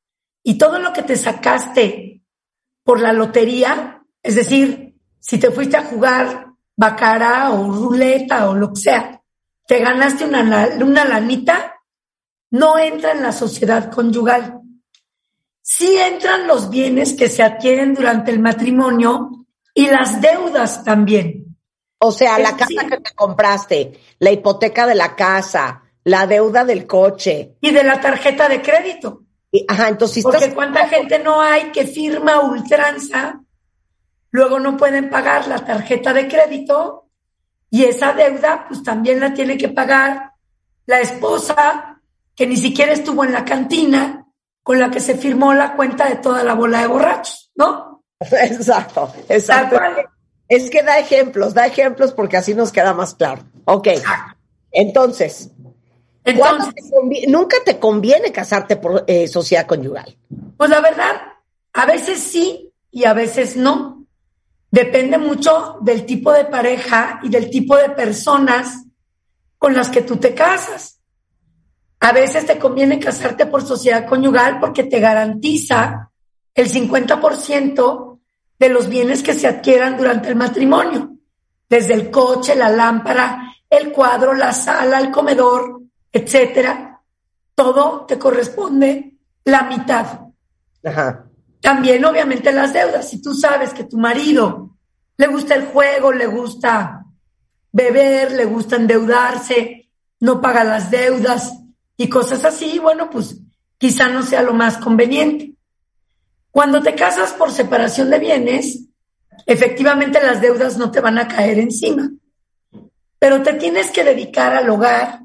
y 0.43 0.57
todo 0.59 0.79
lo 0.79 0.93
que 0.93 1.03
te 1.03 1.17
sacaste 1.17 2.23
por 2.85 3.01
la 3.01 3.13
lotería, 3.13 4.03
es 4.23 4.37
decir, 4.37 4.95
si 5.19 5.39
te 5.39 5.51
fuiste 5.51 5.77
a 5.77 5.85
jugar 5.85 6.49
bacara 6.77 7.51
o 7.51 7.73
ruleta 7.73 8.49
o 8.51 8.55
lo 8.55 8.73
que 8.73 8.81
sea, 8.81 9.23
te 9.67 9.79
ganaste 9.81 10.27
una, 10.27 10.69
una 10.81 11.05
lanita, 11.05 11.81
no 12.51 12.79
entra 12.79 13.13
en 13.13 13.23
la 13.23 13.33
sociedad 13.33 13.91
conyugal. 13.91 14.61
Sí 15.67 15.97
entran 15.97 16.47
los 16.47 16.69
bienes 16.69 17.15
que 17.15 17.31
se 17.31 17.43
adquieren 17.43 17.95
durante 17.95 18.31
el 18.31 18.39
matrimonio 18.39 19.47
y 19.73 19.87
las 19.87 20.21
deudas 20.21 20.85
también. 20.85 21.57
O 21.99 22.13
sea, 22.13 22.39
la 22.39 22.51
Sí. 22.51 22.57
casa 22.77 22.87
que 22.87 23.01
te 23.01 23.15
compraste, 23.15 23.99
la 24.19 24.31
hipoteca 24.31 24.87
de 24.87 24.95
la 24.95 25.17
casa, 25.17 25.83
la 26.05 26.27
deuda 26.27 26.67
del 26.67 26.87
coche. 26.87 27.55
Y 27.63 27.71
de 27.71 27.83
la 27.83 27.99
tarjeta 27.99 28.47
de 28.47 28.61
crédito. 28.61 29.23
Y- 29.51 29.65
ajá, 29.67 29.89
entonces 29.89 30.23
Porque 30.23 30.37
estás 30.41 30.55
cuánta 30.55 30.87
gente 30.87 31.19
no 31.21 31.41
hay 31.41 31.71
que 31.73 31.87
firma 31.87 32.41
ultranza, 32.41 33.41
luego 34.33 34.61
no 34.61 34.77
pueden 34.77 35.09
pagar 35.09 35.49
la 35.49 35.65
tarjeta 35.65 36.13
de 36.13 36.29
crédito 36.29 37.09
y 37.71 37.85
esa 37.85 38.13
deuda 38.13 38.67
pues 38.69 38.83
también 38.83 39.19
la 39.19 39.33
tiene 39.33 39.57
que 39.57 39.71
pagar 39.71 40.33
la 40.85 41.01
esposa 41.01 42.03
que 42.37 42.47
ni 42.47 42.59
siquiera 42.59 42.93
estuvo 42.93 43.25
en 43.25 43.33
la 43.33 43.47
cantina 43.47 44.24
con 44.65 44.81
la 44.81 44.91
que 44.91 44.99
se 44.99 45.15
firmó 45.15 45.55
la 45.55 45.77
cuenta 45.77 46.09
de 46.09 46.17
toda 46.17 46.43
la 46.43 46.55
bola 46.55 46.81
de 46.81 46.89
borrachos, 46.89 47.53
¿no? 47.55 48.03
Exacto, 48.21 49.13
exacto. 49.29 49.79
Es 50.49 50.71
que 50.71 50.83
da 50.83 50.99
ejemplos, 50.99 51.53
da 51.53 51.67
ejemplos 51.67 52.13
porque 52.13 52.37
así 52.37 52.55
nos 52.55 52.73
queda 52.73 52.95
más 52.95 53.15
claro. 53.15 53.43
Ok. 53.65 53.89
Entonces, 54.71 55.51
¿cuándo 56.23 56.65
Entonces, 56.65 56.91
te 56.91 57.27
nunca 57.27 57.59
te 57.65 57.79
conviene 57.79 58.33
casarte 58.33 58.77
por 58.77 59.05
eh, 59.07 59.29
sociedad 59.29 59.67
conyugal. 59.67 60.17
Pues 60.57 60.71
la 60.71 60.81
verdad, 60.81 61.13
a 61.73 61.87
veces 61.87 62.21
sí 62.21 62.73
y 62.91 63.05
a 63.05 63.13
veces 63.13 63.57
no. 63.57 64.07
Depende 64.71 65.19
mucho 65.19 65.79
del 65.83 66.07
tipo 66.07 66.33
de 66.33 66.47
pareja 66.47 67.21
y 67.23 67.29
del 67.29 67.51
tipo 67.51 67.77
de 67.77 67.91
personas 67.91 68.85
con 69.59 69.75
las 69.75 69.91
que 69.91 70.03
tú 70.03 70.17
te 70.17 70.35
casas. 70.35 71.01
A 72.05 72.13
veces 72.13 72.45
te 72.45 72.59
conviene 72.59 73.01
casarte 73.01 73.47
por 73.47 73.67
sociedad 73.67 74.07
conyugal 74.07 74.61
porque 74.61 74.85
te 74.85 75.01
garantiza 75.01 76.11
el 76.55 76.71
50% 76.71 78.19
de 78.59 78.69
los 78.69 78.91
bienes 78.91 79.23
que 79.23 79.33
se 79.33 79.49
adquieran 79.49 79.97
durante 79.97 80.29
el 80.29 80.37
matrimonio, 80.37 81.17
desde 81.67 81.95
el 81.95 82.11
coche, 82.11 82.57
la 82.57 82.69
lámpara, 82.69 83.55
el 83.71 83.91
cuadro, 83.91 84.35
la 84.35 84.53
sala, 84.53 84.99
el 84.99 85.11
comedor, 85.11 85.81
etcétera. 86.13 87.01
Todo 87.55 88.05
te 88.07 88.19
corresponde 88.19 89.17
la 89.45 89.63
mitad. 89.63 90.27
Ajá. 90.85 91.25
También, 91.63 92.05
obviamente, 92.05 92.53
las 92.53 92.75
deudas. 92.75 93.09
Si 93.09 93.23
tú 93.23 93.35
sabes 93.35 93.73
que 93.73 93.85
tu 93.85 93.97
marido 93.97 94.77
le 95.17 95.27
gusta 95.27 95.55
el 95.55 95.65
juego, 95.69 96.13
le 96.13 96.27
gusta 96.27 97.07
beber, 97.73 98.33
le 98.33 98.45
gusta 98.45 98.77
endeudarse, 98.77 99.91
no 100.21 100.43
paga 100.43 100.65
las 100.65 100.91
deudas 100.91 101.64
y 101.97 102.09
cosas 102.09 102.45
así, 102.45 102.79
bueno, 102.79 103.11
pues 103.11 103.41
quizá 103.79 104.09
no 104.09 104.23
sea 104.23 104.43
lo 104.43 104.53
más 104.55 104.79
conveniente. 104.79 105.55
Cuando 106.51 106.83
te 106.83 106.95
casas 106.95 107.33
por 107.33 107.51
separación 107.51 108.11
de 108.11 108.19
bienes, 108.19 108.87
efectivamente 109.47 110.21
las 110.23 110.41
deudas 110.41 110.77
no 110.77 110.91
te 110.91 111.01
van 111.01 111.19
a 111.19 111.29
caer 111.29 111.59
encima, 111.59 112.11
pero 113.19 113.43
te 113.43 113.55
tienes 113.55 113.91
que 113.91 114.05
dedicar 114.05 114.55
al 114.55 114.69
hogar 114.71 115.21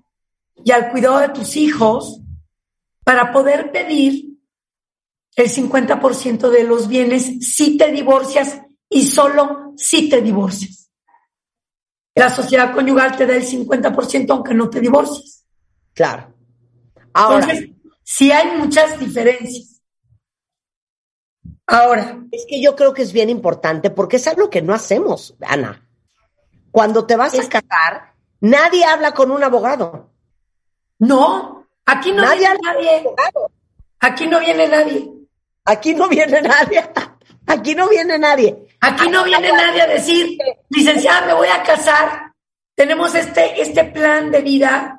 y 0.64 0.72
al 0.72 0.90
cuidado 0.90 1.20
de 1.20 1.30
tus 1.30 1.56
hijos 1.56 2.20
para 3.04 3.32
poder 3.32 3.72
pedir 3.72 4.38
el 5.36 5.50
50% 5.50 6.50
de 6.50 6.64
los 6.64 6.88
bienes 6.88 7.48
si 7.56 7.78
te 7.78 7.92
divorcias 7.92 8.62
y 8.90 9.06
solo 9.06 9.74
si 9.78 10.10
te 10.10 10.22
divorcias. 10.22 10.90
La 12.16 12.30
sociedad 12.30 12.74
conyugal 12.74 13.16
te 13.16 13.26
da 13.26 13.36
el 13.36 13.46
50% 13.46 14.32
aunque 14.32 14.54
no 14.54 14.70
te 14.70 14.82
divorcies. 14.82 15.46
Claro. 15.94 16.39
Ahora, 17.14 17.46
Entonces, 17.46 17.70
sí 18.04 18.32
hay 18.32 18.58
muchas 18.58 19.00
diferencias. 19.00 19.82
Ahora, 21.68 22.20
es 22.32 22.46
que 22.50 22.62
yo 22.62 22.76
creo 22.76 22.94
que 22.94 23.04
es 23.04 23.14
bien 23.14 23.30
importante 23.30 23.90
porque 23.92 24.16
es 24.18 24.28
algo 24.28 24.50
que 24.50 24.62
no 24.62 24.74
hacemos, 24.74 25.36
Ana. 25.42 25.88
Cuando 26.72 27.06
te 27.06 27.16
vas 27.16 27.38
a 27.38 27.48
casar, 27.48 28.14
nadie 28.40 28.84
habla 28.86 29.14
con 29.14 29.32
un 29.32 29.44
abogado. 29.44 30.12
no, 31.00 31.68
aquí 31.86 32.12
no 32.12 32.24
Nadie 32.24 32.48
viene 32.80 33.08
nadie. 33.18 33.50
Aquí 34.00 34.28
no 34.28 34.40
viene 34.40 34.68
nadie. 34.68 35.12
Aquí 35.66 35.94
no 35.94 36.10
viene 36.10 36.42
nadie. 36.42 36.84
Aquí 37.46 37.76
no 37.76 37.90
viene 37.90 38.18
nadie. 38.18 38.68
Aquí 38.82 39.10
no 39.10 39.24
viene 39.24 39.52
nadie 39.52 39.82
a 39.82 39.88
decir, 39.88 40.38
licenciada, 40.70 41.26
me 41.26 41.34
voy 41.34 41.48
a 41.50 41.64
casar, 41.64 42.32
tenemos 42.76 43.14
este, 43.14 43.62
este 43.62 43.84
plan 43.86 44.32
de 44.32 44.42
vida, 44.42 44.99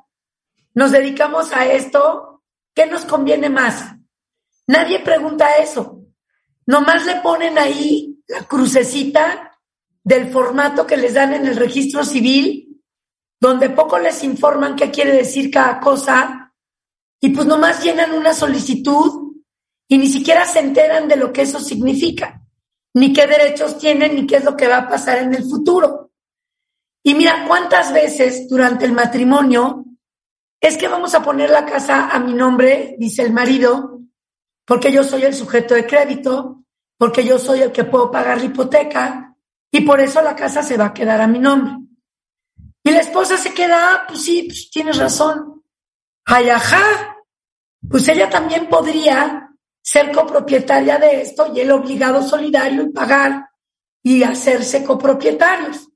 nos 0.74 0.92
dedicamos 0.92 1.52
a 1.52 1.66
esto, 1.66 2.42
¿qué 2.74 2.86
nos 2.86 3.04
conviene 3.04 3.48
más? 3.48 3.94
Nadie 4.66 5.00
pregunta 5.00 5.54
eso. 5.54 6.04
Nomás 6.66 7.04
le 7.06 7.16
ponen 7.16 7.58
ahí 7.58 8.22
la 8.28 8.44
crucecita 8.44 9.58
del 10.02 10.30
formato 10.30 10.86
que 10.86 10.96
les 10.96 11.14
dan 11.14 11.34
en 11.34 11.46
el 11.46 11.56
registro 11.56 12.04
civil, 12.04 12.82
donde 13.40 13.70
poco 13.70 13.98
les 13.98 14.22
informan 14.22 14.76
qué 14.76 14.90
quiere 14.90 15.12
decir 15.12 15.50
cada 15.50 15.80
cosa, 15.80 16.52
y 17.20 17.30
pues 17.30 17.46
nomás 17.46 17.82
llenan 17.82 18.12
una 18.12 18.32
solicitud 18.32 19.34
y 19.88 19.98
ni 19.98 20.08
siquiera 20.08 20.46
se 20.46 20.60
enteran 20.60 21.08
de 21.08 21.16
lo 21.16 21.32
que 21.32 21.42
eso 21.42 21.58
significa 21.58 22.40
ni 22.94 23.12
qué 23.12 23.26
derechos 23.26 23.78
tienen, 23.78 24.14
ni 24.14 24.26
qué 24.26 24.36
es 24.36 24.44
lo 24.44 24.56
que 24.56 24.68
va 24.68 24.78
a 24.78 24.88
pasar 24.88 25.18
en 25.18 25.34
el 25.34 25.44
futuro. 25.44 26.10
Y 27.02 27.14
mira, 27.14 27.44
cuántas 27.46 27.92
veces 27.92 28.48
durante 28.48 28.84
el 28.84 28.92
matrimonio 28.92 29.84
es 30.60 30.76
que 30.76 30.88
vamos 30.88 31.14
a 31.14 31.22
poner 31.22 31.50
la 31.50 31.64
casa 31.64 32.10
a 32.10 32.18
mi 32.18 32.34
nombre, 32.34 32.94
dice 32.98 33.22
el 33.22 33.32
marido, 33.32 34.00
porque 34.66 34.92
yo 34.92 35.02
soy 35.02 35.22
el 35.22 35.34
sujeto 35.34 35.74
de 35.74 35.86
crédito, 35.86 36.64
porque 36.98 37.24
yo 37.24 37.38
soy 37.38 37.62
el 37.62 37.72
que 37.72 37.84
puedo 37.84 38.10
pagar 38.10 38.38
la 38.38 38.44
hipoteca, 38.44 39.34
y 39.70 39.80
por 39.82 40.00
eso 40.00 40.20
la 40.20 40.36
casa 40.36 40.62
se 40.62 40.76
va 40.76 40.86
a 40.86 40.94
quedar 40.94 41.20
a 41.20 41.26
mi 41.26 41.38
nombre. 41.38 41.72
Y 42.82 42.90
la 42.90 43.00
esposa 43.00 43.36
se 43.36 43.54
queda, 43.54 43.94
ah, 43.94 44.04
pues 44.06 44.22
sí, 44.22 44.44
pues 44.44 44.70
tienes 44.70 44.98
razón. 44.98 45.62
Ay, 46.24 46.50
ajá. 46.50 47.16
Pues 47.88 48.06
ella 48.08 48.28
también 48.28 48.68
podría 48.68 49.50
ser 49.82 50.12
copropietaria 50.12 50.98
de 50.98 51.22
esto 51.22 51.52
y 51.54 51.60
el 51.60 51.70
obligado 51.70 52.22
solidario 52.22 52.82
y 52.82 52.90
pagar 52.90 53.50
y 54.02 54.22
hacerse 54.22 54.84
copropietarios. 54.84 55.88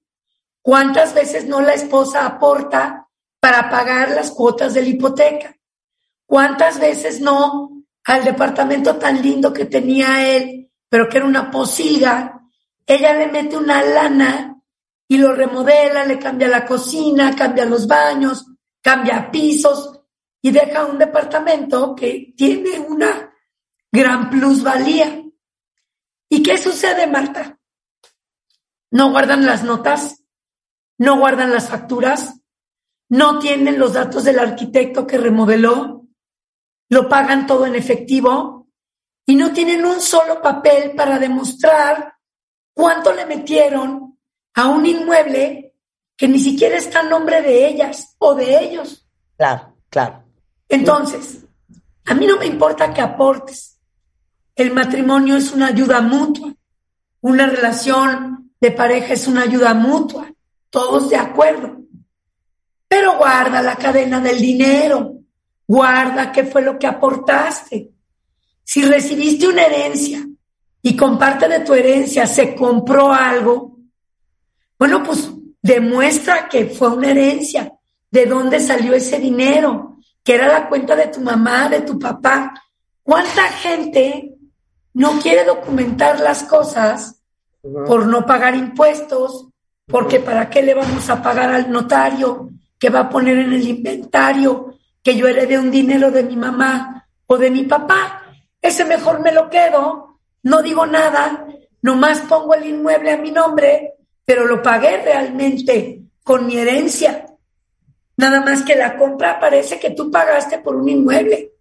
¿Cuántas 0.62 1.14
veces 1.14 1.46
no 1.46 1.60
la 1.60 1.74
esposa 1.74 2.26
aporta 2.26 3.03
para 3.44 3.68
pagar 3.68 4.12
las 4.12 4.30
cuotas 4.30 4.72
de 4.72 4.80
la 4.80 4.88
hipoteca? 4.88 5.54
¿Cuántas 6.24 6.80
veces 6.80 7.20
no 7.20 7.84
al 8.02 8.24
departamento 8.24 8.96
tan 8.96 9.20
lindo 9.20 9.52
que 9.52 9.66
tenía 9.66 10.34
él, 10.34 10.72
pero 10.88 11.10
que 11.10 11.18
era 11.18 11.26
una 11.26 11.50
posilga, 11.50 12.40
ella 12.86 13.12
le 13.12 13.26
mete 13.26 13.58
una 13.58 13.82
lana 13.82 14.62
y 15.06 15.18
lo 15.18 15.34
remodela, 15.34 16.06
le 16.06 16.18
cambia 16.18 16.48
la 16.48 16.64
cocina, 16.64 17.36
cambia 17.36 17.66
los 17.66 17.86
baños, 17.86 18.46
cambia 18.80 19.30
pisos 19.30 20.00
y 20.40 20.50
deja 20.50 20.86
un 20.86 20.96
departamento 20.96 21.94
que 21.94 22.32
tiene 22.34 22.78
una 22.78 23.30
gran 23.92 24.30
plusvalía. 24.30 25.22
¿Y 26.30 26.42
qué 26.42 26.56
sucede, 26.56 27.06
Marta? 27.06 27.58
No 28.90 29.10
guardan 29.10 29.44
las 29.44 29.64
notas, 29.64 30.24
no 30.96 31.18
guardan 31.18 31.52
las 31.52 31.68
facturas, 31.68 32.40
no 33.08 33.38
tienen 33.38 33.78
los 33.78 33.92
datos 33.92 34.24
del 34.24 34.38
arquitecto 34.38 35.06
que 35.06 35.18
remodeló, 35.18 36.06
lo 36.88 37.08
pagan 37.08 37.46
todo 37.46 37.66
en 37.66 37.74
efectivo 37.74 38.68
y 39.26 39.36
no 39.36 39.52
tienen 39.52 39.84
un 39.84 40.00
solo 40.00 40.40
papel 40.42 40.92
para 40.92 41.18
demostrar 41.18 42.14
cuánto 42.74 43.12
le 43.12 43.26
metieron 43.26 44.18
a 44.54 44.68
un 44.68 44.86
inmueble 44.86 45.74
que 46.16 46.28
ni 46.28 46.38
siquiera 46.38 46.76
está 46.76 47.00
a 47.00 47.04
nombre 47.04 47.42
de 47.42 47.66
ellas 47.66 48.14
o 48.18 48.34
de 48.34 48.58
ellos. 48.64 49.06
Claro, 49.36 49.76
claro. 49.88 50.24
Entonces, 50.68 51.40
A 52.06 52.14
mí 52.14 52.26
no 52.26 52.36
me 52.36 52.46
importa 52.46 52.92
que 52.92 53.00
aportes. 53.00 53.80
El 54.54 54.72
matrimonio 54.72 55.36
es 55.36 55.52
una 55.52 55.68
ayuda 55.68 56.02
mutua. 56.02 56.54
Una 57.22 57.46
relación 57.46 58.52
de 58.60 58.70
pareja 58.72 59.14
es 59.14 59.26
una 59.26 59.42
ayuda 59.42 59.72
mutua. 59.72 60.30
Todos 60.68 61.08
de 61.08 61.16
acuerdo. 61.16 61.78
Pero 62.94 63.18
guarda 63.18 63.60
la 63.60 63.74
cadena 63.74 64.20
del 64.20 64.40
dinero. 64.40 65.14
Guarda 65.66 66.30
qué 66.30 66.44
fue 66.44 66.62
lo 66.62 66.78
que 66.78 66.86
aportaste. 66.86 67.90
Si 68.62 68.84
recibiste 68.84 69.48
una 69.48 69.62
herencia 69.62 70.24
y 70.80 70.94
con 70.94 71.18
parte 71.18 71.48
de 71.48 71.58
tu 71.60 71.74
herencia 71.74 72.24
se 72.24 72.54
compró 72.54 73.12
algo, 73.12 73.78
bueno, 74.78 75.02
pues 75.02 75.28
demuestra 75.60 76.48
que 76.48 76.66
fue 76.66 76.90
una 76.90 77.10
herencia, 77.10 77.72
de 78.12 78.26
dónde 78.26 78.60
salió 78.60 78.94
ese 78.94 79.18
dinero, 79.18 79.96
que 80.22 80.36
era 80.36 80.46
la 80.46 80.68
cuenta 80.68 80.94
de 80.94 81.08
tu 81.08 81.20
mamá, 81.20 81.68
de 81.68 81.80
tu 81.80 81.98
papá. 81.98 82.54
¿Cuánta 83.02 83.48
gente 83.48 84.36
no 84.92 85.18
quiere 85.18 85.44
documentar 85.44 86.20
las 86.20 86.44
cosas 86.44 87.20
por 87.60 88.06
no 88.06 88.24
pagar 88.24 88.54
impuestos? 88.54 89.48
Porque 89.84 90.20
para 90.20 90.48
qué 90.48 90.62
le 90.62 90.74
vamos 90.74 91.10
a 91.10 91.20
pagar 91.20 91.50
al 91.50 91.72
notario 91.72 92.53
que 92.78 92.90
va 92.90 93.00
a 93.00 93.08
poner 93.08 93.38
en 93.38 93.52
el 93.52 93.66
inventario 93.66 94.74
que 95.02 95.16
yo 95.16 95.28
heredé 95.28 95.58
un 95.58 95.70
dinero 95.70 96.10
de 96.10 96.22
mi 96.22 96.36
mamá 96.36 97.06
o 97.26 97.36
de 97.36 97.50
mi 97.50 97.64
papá. 97.64 98.22
Ese 98.60 98.84
mejor 98.84 99.20
me 99.20 99.32
lo 99.32 99.50
quedo, 99.50 100.18
no 100.42 100.62
digo 100.62 100.86
nada, 100.86 101.46
nomás 101.82 102.20
pongo 102.20 102.54
el 102.54 102.66
inmueble 102.66 103.12
a 103.12 103.18
mi 103.18 103.30
nombre, 103.30 103.94
pero 104.24 104.46
lo 104.46 104.62
pagué 104.62 105.02
realmente 105.02 106.02
con 106.22 106.46
mi 106.46 106.56
herencia. 106.56 107.26
Nada 108.16 108.40
más 108.40 108.62
que 108.62 108.76
la 108.76 108.96
compra 108.96 109.38
parece 109.38 109.78
que 109.78 109.90
tú 109.90 110.10
pagaste 110.10 110.58
por 110.58 110.76
un 110.76 110.88
inmueble. 110.88 111.52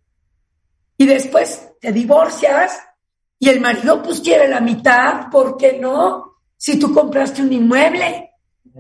Y 0.98 1.06
después 1.06 1.70
te 1.82 1.92
divorcias 1.92 2.80
y 3.40 3.50
el 3.50 3.60
marido 3.60 4.02
pues 4.02 4.22
quiere 4.22 4.48
la 4.48 4.62
mitad, 4.62 5.30
¿por 5.30 5.58
qué 5.58 5.80
no? 5.80 6.38
Si 6.56 6.80
tú 6.80 6.94
compraste 6.94 7.42
un 7.42 7.52
inmueble 7.52 8.32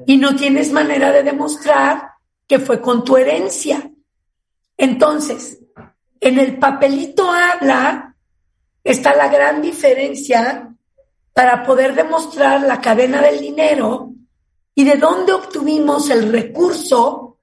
y 0.06 0.16
no 0.16 0.36
tienes 0.36 0.72
manera 0.72 1.12
de 1.12 1.24
demostrar 1.24 2.13
que 2.54 2.60
fue 2.60 2.80
con 2.80 3.04
tu 3.04 3.18
herencia. 3.18 3.92
Entonces, 4.78 5.58
en 6.20 6.38
el 6.38 6.60
papelito 6.60 7.28
habla, 7.32 8.16
está 8.84 9.16
la 9.16 9.28
gran 9.28 9.60
diferencia 9.60 10.72
para 11.34 11.64
poder 11.64 11.96
demostrar 11.96 12.62
la 12.62 12.80
cadena 12.80 13.24
del 13.24 13.40
dinero 13.40 14.12
y 14.76 14.84
de 14.84 14.98
dónde 14.98 15.34
obtuvimos 15.34 16.12
el 16.12 16.32
recurso 16.32 17.40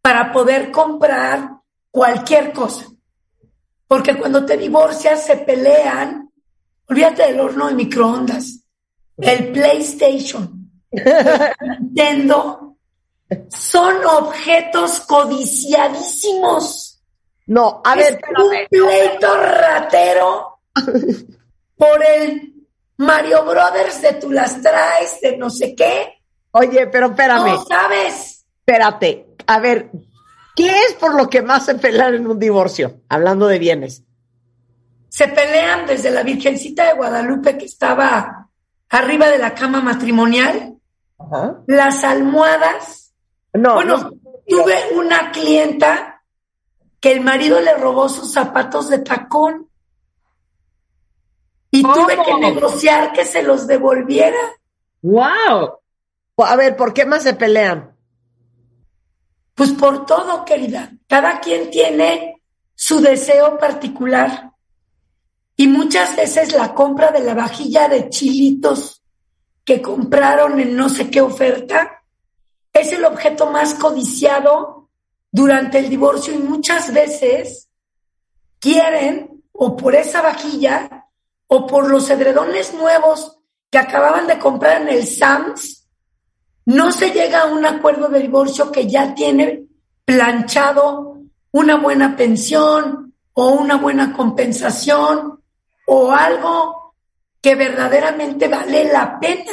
para 0.00 0.32
poder 0.32 0.70
comprar 0.70 1.58
cualquier 1.90 2.50
cosa. 2.54 2.86
Porque 3.86 4.16
cuando 4.16 4.46
te 4.46 4.56
divorcias 4.56 5.26
se 5.26 5.36
pelean, 5.36 6.32
olvídate 6.88 7.24
del 7.24 7.40
horno 7.40 7.66
de 7.68 7.74
microondas, 7.74 8.60
el 9.18 9.52
PlayStation, 9.52 10.70
Nintendo, 11.60 12.63
son 13.48 14.04
objetos 14.04 15.00
codiciadísimos. 15.00 17.02
No, 17.46 17.82
a 17.84 17.94
ver, 17.94 18.20
un 18.38 18.50
pleito 18.70 19.36
ratero 19.36 20.60
por 21.76 22.04
el 22.04 22.54
Mario 22.96 23.44
Brothers 23.44 24.00
de 24.00 24.14
tú 24.14 24.30
las 24.30 24.60
traes, 24.62 25.20
de 25.20 25.36
no 25.36 25.50
sé 25.50 25.74
qué. 25.74 26.22
Oye, 26.52 26.86
pero 26.86 27.08
espérame. 27.08 27.52
No 27.52 27.64
sabes. 27.64 28.46
Espérate, 28.66 29.26
a 29.46 29.58
ver, 29.58 29.90
¿qué 30.56 30.68
es 30.68 30.94
por 30.94 31.14
lo 31.14 31.28
que 31.28 31.42
más 31.42 31.66
se 31.66 31.74
pelean 31.74 32.14
en 32.14 32.26
un 32.26 32.38
divorcio? 32.38 33.00
Hablando 33.08 33.46
de 33.46 33.58
bienes. 33.58 34.02
Se 35.08 35.28
pelean 35.28 35.86
desde 35.86 36.10
la 36.10 36.22
Virgencita 36.22 36.86
de 36.86 36.94
Guadalupe 36.94 37.58
que 37.58 37.66
estaba 37.66 38.48
arriba 38.88 39.28
de 39.28 39.38
la 39.38 39.54
cama 39.54 39.80
matrimonial, 39.80 40.76
Ajá. 41.18 41.60
las 41.66 42.02
almohadas. 42.04 43.03
No, 43.54 43.74
bueno, 43.74 43.96
no. 43.96 44.12
tuve 44.46 44.76
una 44.94 45.30
clienta 45.30 46.22
que 47.00 47.12
el 47.12 47.20
marido 47.20 47.60
le 47.60 47.74
robó 47.76 48.08
sus 48.08 48.32
zapatos 48.32 48.88
de 48.88 48.98
tacón 48.98 49.68
y 51.70 51.82
tuve 51.82 52.16
que 52.24 52.34
negociar 52.34 53.12
que 53.12 53.24
se 53.24 53.42
los 53.42 53.66
devolviera. 53.66 54.38
¡Wow! 55.02 55.78
A 56.38 56.56
ver, 56.56 56.76
¿por 56.76 56.92
qué 56.92 57.04
más 57.04 57.22
se 57.22 57.34
pelean? 57.34 57.96
Pues 59.54 59.70
por 59.72 60.06
todo, 60.06 60.44
querida. 60.44 60.92
Cada 61.06 61.40
quien 61.40 61.70
tiene 61.70 62.42
su 62.74 63.00
deseo 63.00 63.58
particular. 63.58 64.52
Y 65.56 65.68
muchas 65.68 66.16
veces 66.16 66.52
la 66.54 66.74
compra 66.74 67.12
de 67.12 67.20
la 67.20 67.34
vajilla 67.34 67.88
de 67.88 68.08
chilitos 68.08 69.02
que 69.64 69.80
compraron 69.80 70.58
en 70.58 70.76
no 70.76 70.88
sé 70.88 71.10
qué 71.10 71.20
oferta 71.20 71.93
es 72.74 72.92
el 72.92 73.04
objeto 73.04 73.46
más 73.46 73.74
codiciado 73.74 74.88
durante 75.30 75.78
el 75.78 75.88
divorcio 75.88 76.34
y 76.34 76.38
muchas 76.38 76.92
veces 76.92 77.68
quieren 78.58 79.42
o 79.52 79.76
por 79.76 79.94
esa 79.94 80.20
vajilla 80.20 81.06
o 81.46 81.66
por 81.66 81.88
los 81.88 82.10
edredones 82.10 82.74
nuevos 82.74 83.38
que 83.70 83.78
acababan 83.78 84.26
de 84.26 84.38
comprar 84.38 84.82
en 84.82 84.88
el 84.88 85.06
Sams, 85.06 85.86
no 86.66 86.90
se 86.90 87.10
llega 87.10 87.42
a 87.42 87.46
un 87.46 87.64
acuerdo 87.64 88.08
de 88.08 88.20
divorcio 88.20 88.72
que 88.72 88.88
ya 88.88 89.14
tiene 89.14 89.66
planchado 90.04 91.18
una 91.52 91.76
buena 91.76 92.16
pensión 92.16 93.14
o 93.34 93.48
una 93.48 93.76
buena 93.76 94.12
compensación 94.12 95.42
o 95.86 96.12
algo 96.12 96.94
que 97.40 97.54
verdaderamente 97.54 98.48
vale 98.48 98.90
la 98.90 99.18
pena. 99.20 99.52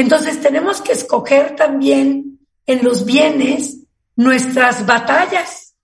Entonces 0.00 0.40
tenemos 0.40 0.80
que 0.80 0.92
escoger 0.92 1.56
también 1.56 2.38
en 2.66 2.84
los 2.84 3.04
bienes 3.04 3.78
nuestras 4.16 4.86
batallas. 4.86 5.74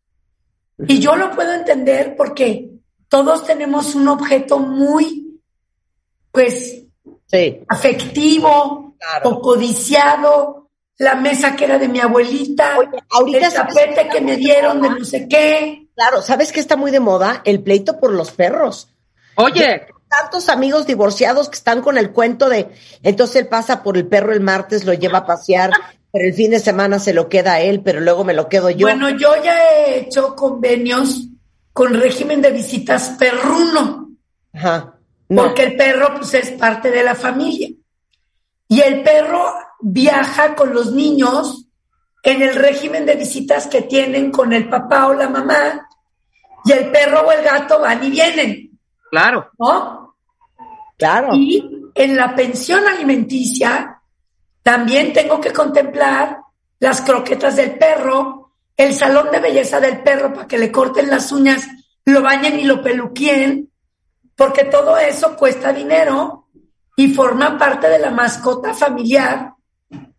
Y 0.87 0.99
yo 1.01 1.17
lo 1.17 1.33
puedo 1.33 1.53
entender 1.53 2.17
porque 2.17 2.71
todos 3.09 3.45
tenemos 3.45 3.95
un 3.95 4.09
objeto 4.09 4.59
muy, 4.59 5.41
pues, 6.33 6.83
Sí. 7.27 7.61
afectivo 7.69 8.95
Claro. 8.99 9.31
o 9.31 9.41
codiciado, 9.43 10.71
la 10.99 11.15
mesa 11.17 11.55
que 11.55 11.65
era 11.65 11.79
de 11.79 11.89
mi 11.89 12.01
abuelita, 12.01 12.79
Oye, 12.79 12.89
ahorita 13.11 13.47
el 13.49 13.53
tapete 13.53 14.09
que 14.09 14.21
me 14.23 14.37
dieron 14.37 14.81
de 14.81 14.89
muy 14.91 14.99
no 15.01 15.05
sé 15.05 15.29
qué. 15.29 15.89
Claro, 15.95 16.23
¿sabes 16.23 16.53
qué 16.53 16.61
está 16.61 16.77
muy 16.77 16.91
de 16.91 17.01
moda? 17.01 17.43
El 17.45 17.63
pleito 17.63 18.01
por 18.01 18.13
los 18.13 18.31
perros. 18.31 18.89
Oye, 19.35 19.87
Tantos 20.09 20.49
amigos 20.49 20.87
divorciados 20.87 21.49
que 21.49 21.57
están 21.57 21.83
con 21.83 21.99
el 21.99 22.13
cuento 22.13 22.49
de, 22.49 22.69
entonces 23.03 23.37
él 23.37 23.49
pasa 23.49 23.83
por 23.83 23.97
el 23.97 24.07
perro 24.07 24.33
el 24.33 24.41
martes, 24.41 24.85
lo 24.85 24.95
lleva 24.95 25.19
a 25.19 25.27
pasear, 25.27 25.71
pero 26.13 26.27
el 26.27 26.35
fin 26.35 26.51
de 26.51 26.61
semana 26.61 26.99
se 26.99 27.13
lo 27.13 27.29
queda 27.29 27.55
a 27.55 27.61
él, 27.61 27.83
pero 27.83 28.01
luego 28.01 28.25
me 28.25 28.35
lo 28.35 28.49
quedo 28.49 28.71
yo. 28.71 28.87
Bueno, 28.87 29.11
yo 29.11 29.35
ya 29.43 29.59
he 29.59 30.01
hecho 30.01 30.35
convenios 30.37 31.29
con 31.73 31.95
régimen 31.95 32.41
de 32.41 32.53
visitas 32.53 33.11
perruno, 33.19 34.11
Ajá. 34.55 34.95
No. 35.29 35.43
porque 35.43 35.65
el 35.65 35.77
perro 35.77 36.15
pues 36.17 36.35
es 36.35 36.53
parte 36.53 36.91
de 36.91 37.03
la 37.03 37.15
familia. 37.15 37.69
Y 38.69 38.81
el 38.81 39.03
perro 39.03 39.55
viaja 39.81 40.55
con 40.55 40.73
los 40.73 40.93
niños 40.93 41.67
en 42.23 42.43
el 42.43 42.55
régimen 42.55 43.07
de 43.07 43.15
visitas 43.15 43.67
que 43.67 43.83
tienen 43.83 44.33
con 44.33 44.53
el 44.53 44.69
papá 44.69 45.07
o 45.07 45.15
la 45.15 45.29
mamá, 45.29 45.89
y 46.65 46.73
el 46.73 46.91
perro 46.91 47.21
o 47.21 47.33
el 47.33 47.45
gato 47.45 47.81
van 47.81 48.03
y 48.03 48.11
vienen, 48.11 48.66
claro. 49.11 49.51
¿no? 49.59 50.17
Claro. 50.97 51.35
Y 51.35 51.91
en 51.95 52.17
la 52.17 52.35
pensión 52.35 52.87
alimenticia 52.87 54.01
también 54.63 55.13
tengo 55.13 55.41
que 55.41 55.53
contemplar 55.53 56.41
las 56.79 57.01
croquetas 57.01 57.57
del 57.57 57.79
perro, 57.79 58.53
el 58.77 58.95
salón 58.95 59.31
de 59.31 59.41
belleza 59.41 59.81
del 59.81 60.03
perro 60.03 60.33
para 60.33 60.47
que 60.47 60.59
le 60.59 60.73
corten 60.73 61.09
las 61.09 61.33
uñas, 61.33 61.67
lo 62.05 62.23
bañen 62.23 62.61
y 62.61 62.65
lo 62.65 62.83
peluquien, 62.83 63.71
porque 64.35 64.65
todo 64.65 64.99
eso 64.99 65.37
cuesta 65.37 65.73
dinero 65.73 66.49
y 66.97 67.13
forma 67.13 67.59
parte 67.59 67.89
de 67.89 67.99
la 67.99 68.11
mascota 68.11 68.75
familiar, 68.75 69.55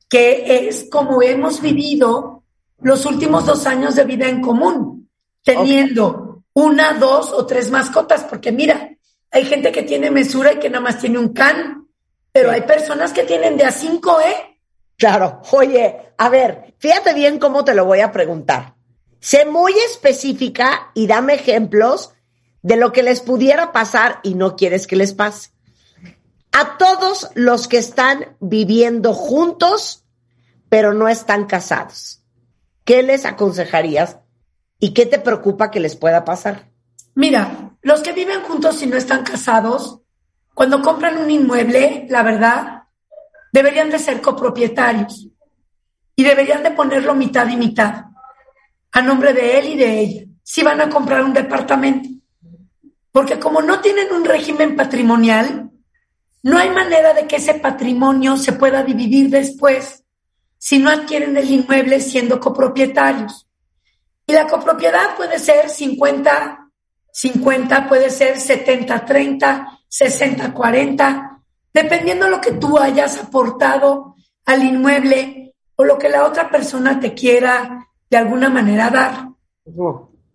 que 0.10 0.68
es 0.68 0.88
como 0.90 1.22
hemos 1.22 1.62
vivido 1.62 2.44
los 2.82 3.06
últimos 3.06 3.46
dos 3.46 3.66
años 3.66 3.96
de 3.96 4.04
vida 4.06 4.28
en 4.28 4.42
común, 4.42 5.10
teniendo 5.44 6.27
una, 6.58 6.94
dos 6.94 7.34
o 7.34 7.46
tres 7.46 7.70
mascotas, 7.70 8.24
porque 8.24 8.52
mira, 8.52 8.90
hay 9.30 9.46
gente 9.46 9.72
que 9.72 9.84
tiene 9.84 10.10
mesura 10.10 10.54
y 10.54 10.58
que 10.58 10.72
nada 10.72 10.84
más 10.84 10.98
tiene 10.98 11.20
un 11.20 11.32
can, 11.32 11.88
pero 12.32 12.50
hay 12.50 12.62
personas 12.62 13.14
que 13.14 13.26
tienen 13.26 13.58
de 13.58 13.64
a 13.64 13.72
cinco, 13.72 14.20
¿eh? 14.20 14.60
Claro. 14.98 15.44
Oye, 15.52 16.14
a 16.18 16.30
ver, 16.30 16.74
fíjate 16.80 17.14
bien 17.14 17.38
cómo 17.38 17.64
te 17.64 17.76
lo 17.76 17.86
voy 17.86 18.00
a 18.00 18.12
preguntar. 18.12 18.74
Sé 19.20 19.46
muy 19.46 19.72
específica 19.92 20.90
y 20.96 21.06
dame 21.06 21.36
ejemplos 21.36 22.14
de 22.64 22.76
lo 22.76 22.92
que 22.92 23.04
les 23.04 23.22
pudiera 23.22 23.72
pasar 23.72 24.20
y 24.24 24.34
no 24.34 24.56
quieres 24.56 24.88
que 24.88 24.96
les 24.96 25.14
pase. 25.14 25.52
A 26.52 26.80
todos 26.80 27.30
los 27.36 27.68
que 27.68 27.78
están 27.78 28.36
viviendo 28.40 29.14
juntos, 29.14 30.06
pero 30.70 30.96
no 30.96 31.08
están 31.08 31.46
casados, 31.46 32.24
¿qué 32.84 33.04
les 33.04 33.26
aconsejarías 33.26 34.18
y 34.80 34.94
qué 34.94 35.06
te 35.06 35.20
preocupa 35.20 35.72
que 35.72 35.80
les 35.80 35.96
pueda 35.96 36.24
pasar? 36.26 36.70
Mira, 37.16 37.72
los 37.82 38.02
que 38.02 38.14
viven 38.14 38.42
juntos 38.42 38.82
y 38.84 38.88
no 38.88 38.98
están 38.98 39.24
casados, 39.24 40.02
cuando 40.54 40.82
compran 40.82 41.18
un 41.18 41.30
inmueble, 41.30 42.06
la 42.10 42.24
verdad, 42.24 42.84
deberían 43.52 43.90
de 43.90 44.00
ser 44.00 44.22
copropietarios 44.22 45.28
y 46.16 46.24
deberían 46.24 46.64
de 46.64 46.72
ponerlo 46.72 47.16
mitad 47.16 47.48
y 47.48 47.58
mitad 47.58 48.06
a 48.92 49.02
nombre 49.02 49.34
de 49.34 49.60
él 49.60 49.68
y 49.68 49.76
de 49.78 50.00
ella, 50.00 50.24
si 50.44 50.64
van 50.64 50.82
a 50.82 50.90
comprar 50.90 51.24
un 51.24 51.34
departamento. 51.34 52.10
Porque 53.12 53.40
como 53.40 53.62
no 53.62 53.80
tienen 53.82 54.12
un 54.12 54.26
régimen 54.26 54.76
patrimonial, 54.76 55.70
no 56.44 56.58
hay 56.58 56.70
manera 56.70 57.14
de 57.14 57.28
que 57.28 57.38
ese 57.38 57.56
patrimonio 57.56 58.38
se 58.38 58.54
pueda 58.54 58.84
dividir 58.84 59.30
después 59.30 60.04
si 60.58 60.80
no 60.80 60.90
adquieren 60.90 61.36
el 61.38 61.50
inmueble 61.50 62.00
siendo 62.00 62.40
copropietarios. 62.40 63.47
Y 64.30 64.34
la 64.34 64.46
copropiedad 64.46 65.16
puede 65.16 65.40
ser 65.40 65.70
50, 65.70 66.70
50, 67.10 67.88
puede 67.88 68.10
ser 68.10 68.38
70, 68.38 69.06
30, 69.06 69.80
60, 69.88 70.54
40, 70.54 71.42
dependiendo 71.74 72.28
lo 72.28 72.42
que 72.42 72.52
tú 72.52 72.78
hayas 72.78 73.18
aportado 73.18 74.16
al 74.46 74.64
inmueble 74.64 75.56
o 75.78 75.86
lo 75.86 75.98
que 75.98 76.10
la 76.10 76.26
otra 76.26 76.50
persona 76.50 77.00
te 77.00 77.14
quiera 77.14 77.88
de 78.10 78.18
alguna 78.18 78.50
manera 78.50 78.90
dar. 78.90 79.30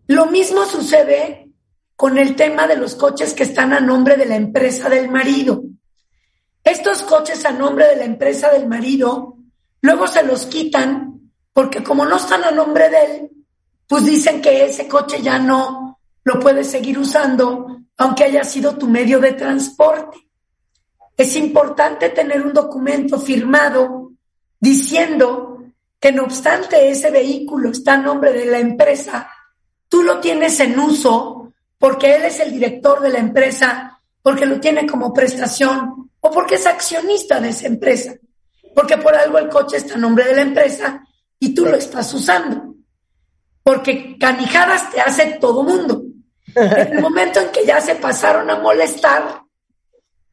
Lo 0.06 0.26
mismo 0.26 0.64
sucede 0.64 1.50
con 1.94 2.16
el 2.16 2.34
tema 2.34 2.66
de 2.66 2.76
los 2.76 2.94
coches 2.94 3.34
que 3.34 3.42
están 3.42 3.74
a 3.74 3.80
nombre 3.80 4.16
de 4.16 4.26
la 4.26 4.36
empresa 4.36 4.88
del 4.88 5.10
marido. 5.10 5.62
Estos 6.64 7.02
coches 7.02 7.44
a 7.44 7.52
nombre 7.52 7.88
de 7.88 7.96
la 7.96 8.04
empresa 8.04 8.50
del 8.50 8.66
marido, 8.66 9.36
luego 9.82 10.06
se 10.06 10.22
los 10.22 10.46
quitan 10.46 11.30
porque 11.52 11.82
como 11.82 12.06
no 12.06 12.16
están 12.16 12.44
a 12.44 12.50
nombre 12.50 12.88
de 12.88 13.04
él, 13.04 13.30
pues 13.92 14.06
dicen 14.06 14.40
que 14.40 14.64
ese 14.64 14.88
coche 14.88 15.20
ya 15.20 15.38
no 15.38 15.98
lo 16.24 16.40
puedes 16.40 16.70
seguir 16.70 16.98
usando, 16.98 17.82
aunque 17.98 18.24
haya 18.24 18.42
sido 18.42 18.78
tu 18.78 18.88
medio 18.88 19.20
de 19.20 19.34
transporte. 19.34 20.16
Es 21.14 21.36
importante 21.36 22.08
tener 22.08 22.40
un 22.40 22.54
documento 22.54 23.18
firmado 23.18 24.12
diciendo 24.58 25.58
que 26.00 26.10
no 26.10 26.22
obstante 26.22 26.88
ese 26.88 27.10
vehículo 27.10 27.68
está 27.68 27.92
a 27.92 27.98
nombre 27.98 28.32
de 28.32 28.46
la 28.46 28.60
empresa, 28.60 29.28
tú 29.90 30.02
lo 30.02 30.20
tienes 30.20 30.58
en 30.60 30.80
uso 30.80 31.52
porque 31.76 32.14
él 32.14 32.22
es 32.22 32.40
el 32.40 32.50
director 32.50 32.98
de 33.02 33.10
la 33.10 33.18
empresa, 33.18 34.00
porque 34.22 34.46
lo 34.46 34.58
tiene 34.58 34.86
como 34.86 35.12
prestación 35.12 36.10
o 36.18 36.30
porque 36.30 36.54
es 36.54 36.64
accionista 36.64 37.42
de 37.42 37.50
esa 37.50 37.66
empresa, 37.66 38.14
porque 38.74 38.96
por 38.96 39.14
algo 39.14 39.36
el 39.36 39.50
coche 39.50 39.76
está 39.76 39.96
a 39.96 39.98
nombre 39.98 40.24
de 40.24 40.36
la 40.36 40.40
empresa 40.40 41.06
y 41.38 41.54
tú 41.54 41.66
lo 41.66 41.76
estás 41.76 42.14
usando. 42.14 42.71
Porque 43.62 44.16
canijadas 44.18 44.90
te 44.90 45.00
hace 45.00 45.38
todo 45.40 45.62
mundo. 45.62 46.02
En 46.54 46.94
el 46.94 47.00
momento 47.00 47.40
en 47.40 47.50
que 47.50 47.64
ya 47.64 47.80
se 47.80 47.94
pasaron 47.94 48.50
a 48.50 48.58
molestar, 48.58 49.42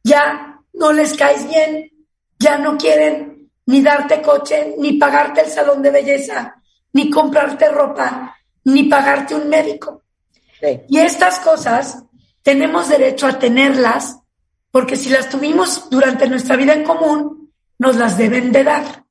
ya 0.02 0.60
no 0.72 0.92
les 0.92 1.14
caes 1.14 1.48
bien, 1.48 1.90
ya 2.38 2.58
no 2.58 2.76
quieren 2.76 3.50
ni 3.66 3.82
darte 3.82 4.20
coche, 4.20 4.74
ni 4.78 4.94
pagarte 4.94 5.42
el 5.42 5.50
salón 5.50 5.82
de 5.82 5.90
belleza, 5.90 6.56
ni 6.92 7.10
comprarte 7.10 7.68
ropa, 7.70 8.36
ni 8.64 8.84
pagarte 8.84 9.34
un 9.34 9.48
médico. 9.48 10.02
Y 10.88 10.98
estas 10.98 11.38
cosas 11.40 12.02
tenemos 12.42 12.88
derecho 12.88 13.26
a 13.26 13.38
tenerlas 13.38 14.18
porque 14.70 14.96
si 14.96 15.08
las 15.08 15.28
tuvimos 15.28 15.88
durante 15.90 16.28
nuestra 16.28 16.56
vida 16.56 16.74
en 16.74 16.84
común, 16.84 17.52
nos 17.78 17.96
las 17.96 18.16
deben 18.16 18.52
de 18.52 18.64
dar. 18.64 19.04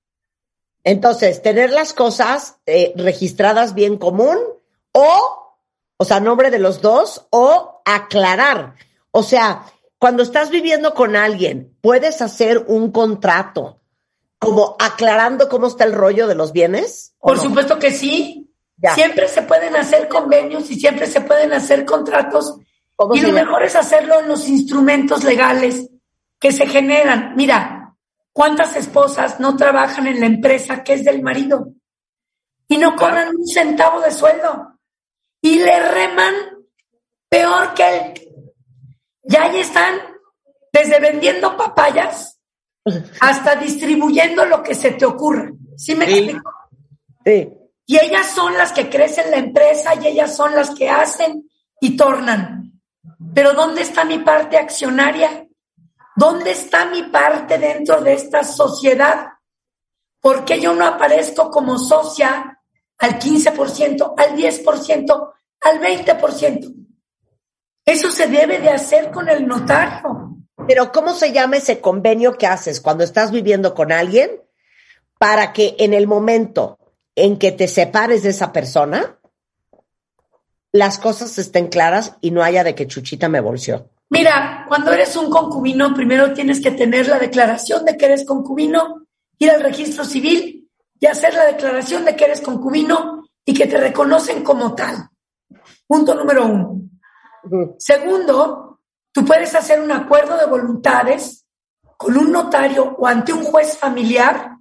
Entonces, 0.84 1.42
tener 1.42 1.72
las 1.72 1.94
cosas 1.94 2.56
eh, 2.66 2.94
registradas 2.96 3.74
bien 3.74 3.98
común 3.98 4.38
o, 4.92 5.56
o 5.98 6.06
sea, 6.06 6.20
nombre 6.20 6.52
de 6.52 6.60
los 6.60 6.82
dos 6.82 7.28
o 7.30 7.82
aclarar. 7.86 8.76
O 9.12 9.24
sea, 9.24 9.64
cuando 9.98 10.24
estás 10.24 10.50
viviendo 10.50 10.94
con 10.94 11.16
alguien, 11.16 11.76
puedes 11.82 12.22
hacer 12.22 12.64
un 12.68 12.92
contrato 12.92 13.80
como 14.40 14.78
aclarando 14.80 15.50
cómo 15.50 15.68
está 15.68 15.84
el 15.84 15.94
rollo 15.94 16.26
de 16.28 16.36
los 16.36 16.54
bienes. 16.54 17.14
¿o 17.20 17.28
Por 17.28 17.38
no? 17.38 17.44
supuesto 17.44 17.78
que 17.78 17.92
sí. 17.92 18.50
Ya. 18.78 18.96
Siempre 18.96 19.28
se 19.28 19.42
pueden 19.42 19.76
hacer 19.76 20.08
convenios 20.08 20.72
y 20.72 20.80
siempre 20.80 21.06
se 21.08 21.20
pueden 21.20 21.52
hacer 21.52 21.84
contratos. 21.84 22.56
¿Cómo 22.96 23.14
Y 23.14 23.20
lo 23.20 23.28
llama? 23.30 23.42
mejor 23.42 23.64
es 23.64 23.76
hacerlo 23.76 24.22
en 24.22 24.30
los 24.30 24.48
instrumentos 24.48 25.26
legales 25.26 25.90
que 26.40 26.54
se 26.54 26.66
generan. 26.66 27.34
Mira, 27.36 27.79
¿cuántas 28.40 28.74
esposas 28.78 29.38
no 29.42 29.58
trabajan 29.58 30.08
en 30.08 30.22
la 30.22 30.26
empresa 30.26 30.82
que 30.82 30.94
es 30.94 31.04
del 31.04 31.22
marido? 31.22 31.74
Y 32.70 32.78
no 32.78 32.96
cobran 32.96 33.36
un 33.36 33.46
centavo 33.46 34.00
de 34.00 34.12
sueldo. 34.12 34.80
Y 35.42 35.60
le 35.60 35.78
reman 35.92 36.34
peor 37.28 37.74
que 37.74 37.98
él. 37.98 38.14
Ya 39.24 39.44
ahí 39.44 39.60
están, 39.60 39.94
desde 40.72 41.02
vendiendo 41.02 41.58
papayas 41.58 42.40
hasta 43.20 43.56
distribuyendo 43.58 44.46
lo 44.46 44.64
que 44.64 44.74
se 44.74 44.92
te 44.92 45.06
ocurra. 45.06 45.52
¿Sí 45.76 45.94
me 45.96 46.06
Sí. 46.06 46.20
explico? 46.20 46.54
Sí. 47.26 47.50
Y 47.88 47.98
ellas 47.98 48.28
son 48.28 48.54
las 48.58 48.72
que 48.72 48.90
crecen 48.90 49.32
la 49.32 49.38
empresa 49.40 49.96
y 50.02 50.08
ellas 50.08 50.34
son 50.34 50.56
las 50.56 50.70
que 50.70 50.90
hacen 50.90 51.44
y 51.82 51.98
tornan. 51.98 52.72
Pero 53.36 53.52
¿dónde 53.52 53.82
está 53.82 54.06
mi 54.06 54.20
parte 54.20 54.56
accionaria? 54.56 55.46
¿Dónde 56.20 56.52
está 56.52 56.86
mi 56.88 57.04
parte 57.04 57.58
dentro 57.58 58.02
de 58.02 58.12
esta 58.12 58.44
sociedad? 58.44 59.26
¿Por 60.20 60.44
qué 60.44 60.60
yo 60.60 60.74
no 60.74 60.86
aparezco 60.86 61.50
como 61.50 61.80
socia 61.80 62.60
al 62.98 63.18
15%, 63.18 64.16
al 64.18 64.36
10%, 64.36 65.34
al 65.62 65.80
20%? 65.80 66.76
Eso 67.86 68.12
se 68.12 68.28
debe 68.28 68.60
de 68.60 68.70
hacer 68.70 69.12
con 69.12 69.30
el 69.30 69.48
notario. 69.48 70.36
Pero 70.68 70.92
¿cómo 70.92 71.14
se 71.14 71.32
llama 71.32 71.56
ese 71.56 71.80
convenio 71.80 72.38
que 72.38 72.48
haces 72.48 72.82
cuando 72.82 73.06
estás 73.06 73.32
viviendo 73.32 73.74
con 73.74 73.94
alguien 73.94 74.42
para 75.18 75.54
que 75.54 75.78
en 75.80 75.94
el 75.94 76.06
momento 76.06 76.80
en 77.16 77.40
que 77.40 77.54
te 77.54 77.70
separes 77.70 78.24
de 78.24 78.32
esa 78.32 78.52
persona, 78.52 79.18
las 80.74 81.00
cosas 81.00 81.38
estén 81.38 81.68
claras 81.68 82.18
y 82.20 82.32
no 82.32 82.44
haya 82.44 82.66
de 82.66 82.76
que 82.76 82.88
Chuchita 82.88 83.30
me 83.30 83.40
bolseó? 83.40 83.90
Mira, 84.10 84.66
cuando 84.68 84.92
eres 84.92 85.16
un 85.16 85.30
concubino, 85.30 85.94
primero 85.94 86.34
tienes 86.34 86.60
que 86.60 86.72
tener 86.72 87.08
la 87.08 87.20
declaración 87.20 87.86
de 87.86 87.96
que 87.96 88.06
eres 88.06 88.26
concubino, 88.26 89.06
ir 89.38 89.52
al 89.52 89.62
registro 89.62 90.04
civil 90.04 90.68
y 91.00 91.06
hacer 91.06 91.34
la 91.34 91.46
declaración 91.46 92.06
de 92.06 92.16
que 92.16 92.26
eres 92.26 92.42
concubino 92.42 93.30
y 93.46 93.54
que 93.54 93.68
te 93.68 93.78
reconocen 93.78 94.44
como 94.44 94.74
tal. 94.74 95.10
Punto 95.88 96.16
número 96.16 96.46
uno. 96.46 96.82
Segundo, 97.78 98.80
tú 99.12 99.24
puedes 99.24 99.54
hacer 99.56 99.80
un 99.80 99.92
acuerdo 99.92 100.38
de 100.38 100.46
voluntades 100.46 101.46
con 101.96 102.18
un 102.18 102.32
notario 102.32 102.96
o 102.98 103.08
ante 103.08 103.32
un 103.32 103.44
juez 103.44 103.78
familiar 103.78 104.58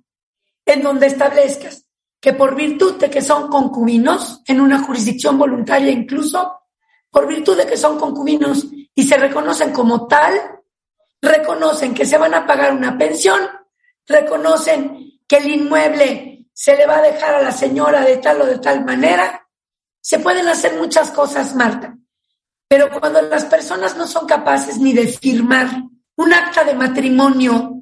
en 0.65 0.83
donde 0.83 1.07
establezcas 1.07 1.85
que 2.21 2.33
por 2.33 2.55
virtud 2.55 2.97
de 2.97 3.11
que 3.11 3.23
son 3.23 3.49
concubinos 3.49 4.43
en 4.47 4.61
una 4.61 4.83
jurisdicción 4.83 5.39
voluntaria 5.39 5.91
incluso, 5.91 6.61
por 7.11 7.27
virtud 7.27 7.57
de 7.57 7.67
que 7.67 7.77
son 7.77 7.99
concubinos 7.99 8.67
y 8.99 9.05
se 9.05 9.17
reconocen 9.17 9.73
como 9.73 10.09
tal, 10.09 10.61
reconocen 11.23 11.95
que 11.95 12.05
se 12.05 12.19
van 12.19 12.35
a 12.35 12.45
pagar 12.45 12.73
una 12.73 12.99
pensión, 12.99 13.39
reconocen 14.05 15.21
que 15.29 15.37
el 15.37 15.51
inmueble 15.51 16.49
se 16.53 16.77
le 16.77 16.85
va 16.85 16.99
a 16.99 17.03
dejar 17.03 17.37
a 17.37 17.43
la 17.43 17.53
señora 17.53 18.05
de 18.05 18.17
tal 18.17 18.43
o 18.43 18.47
de 18.47 18.59
tal 18.59 18.85
manera. 18.85 19.49
Se 20.01 20.19
pueden 20.19 20.49
hacer 20.49 20.77
muchas 20.77 21.13
cosas, 21.13 21.55
Marta, 21.55 21.97
pero 22.67 22.91
cuando 22.91 23.23
las 23.23 23.45
personas 23.45 23.97
no 23.97 24.05
son 24.09 24.27
capaces 24.27 24.79
ni 24.79 24.93
de 24.93 25.07
firmar 25.07 25.69
un 26.17 26.35
acta 26.35 26.65
de 26.65 26.75
matrimonio 26.75 27.81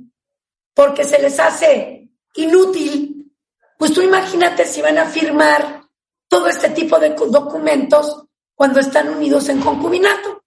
porque 0.74 1.02
se 1.02 1.18
les 1.18 1.40
hace 1.40 2.10
inútil, 2.34 3.32
pues 3.78 3.90
tú 3.94 4.02
imagínate 4.02 4.66
si 4.66 4.82
van 4.82 4.98
a 4.98 5.06
firmar 5.06 5.82
todo 6.28 6.46
este 6.48 6.68
tipo 6.68 6.98
de 6.98 7.14
documentos 7.14 8.26
cuando 8.54 8.80
están 8.80 9.08
unidos 9.08 9.48
en 9.48 9.62
concubinato. 9.62 10.42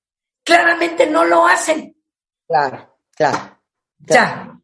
Claramente 0.49 1.07
no 1.07 1.23
lo 1.25 1.45
hacen. 1.45 1.95
Claro, 2.47 2.97
claro. 3.15 3.59
Ya, 3.99 4.59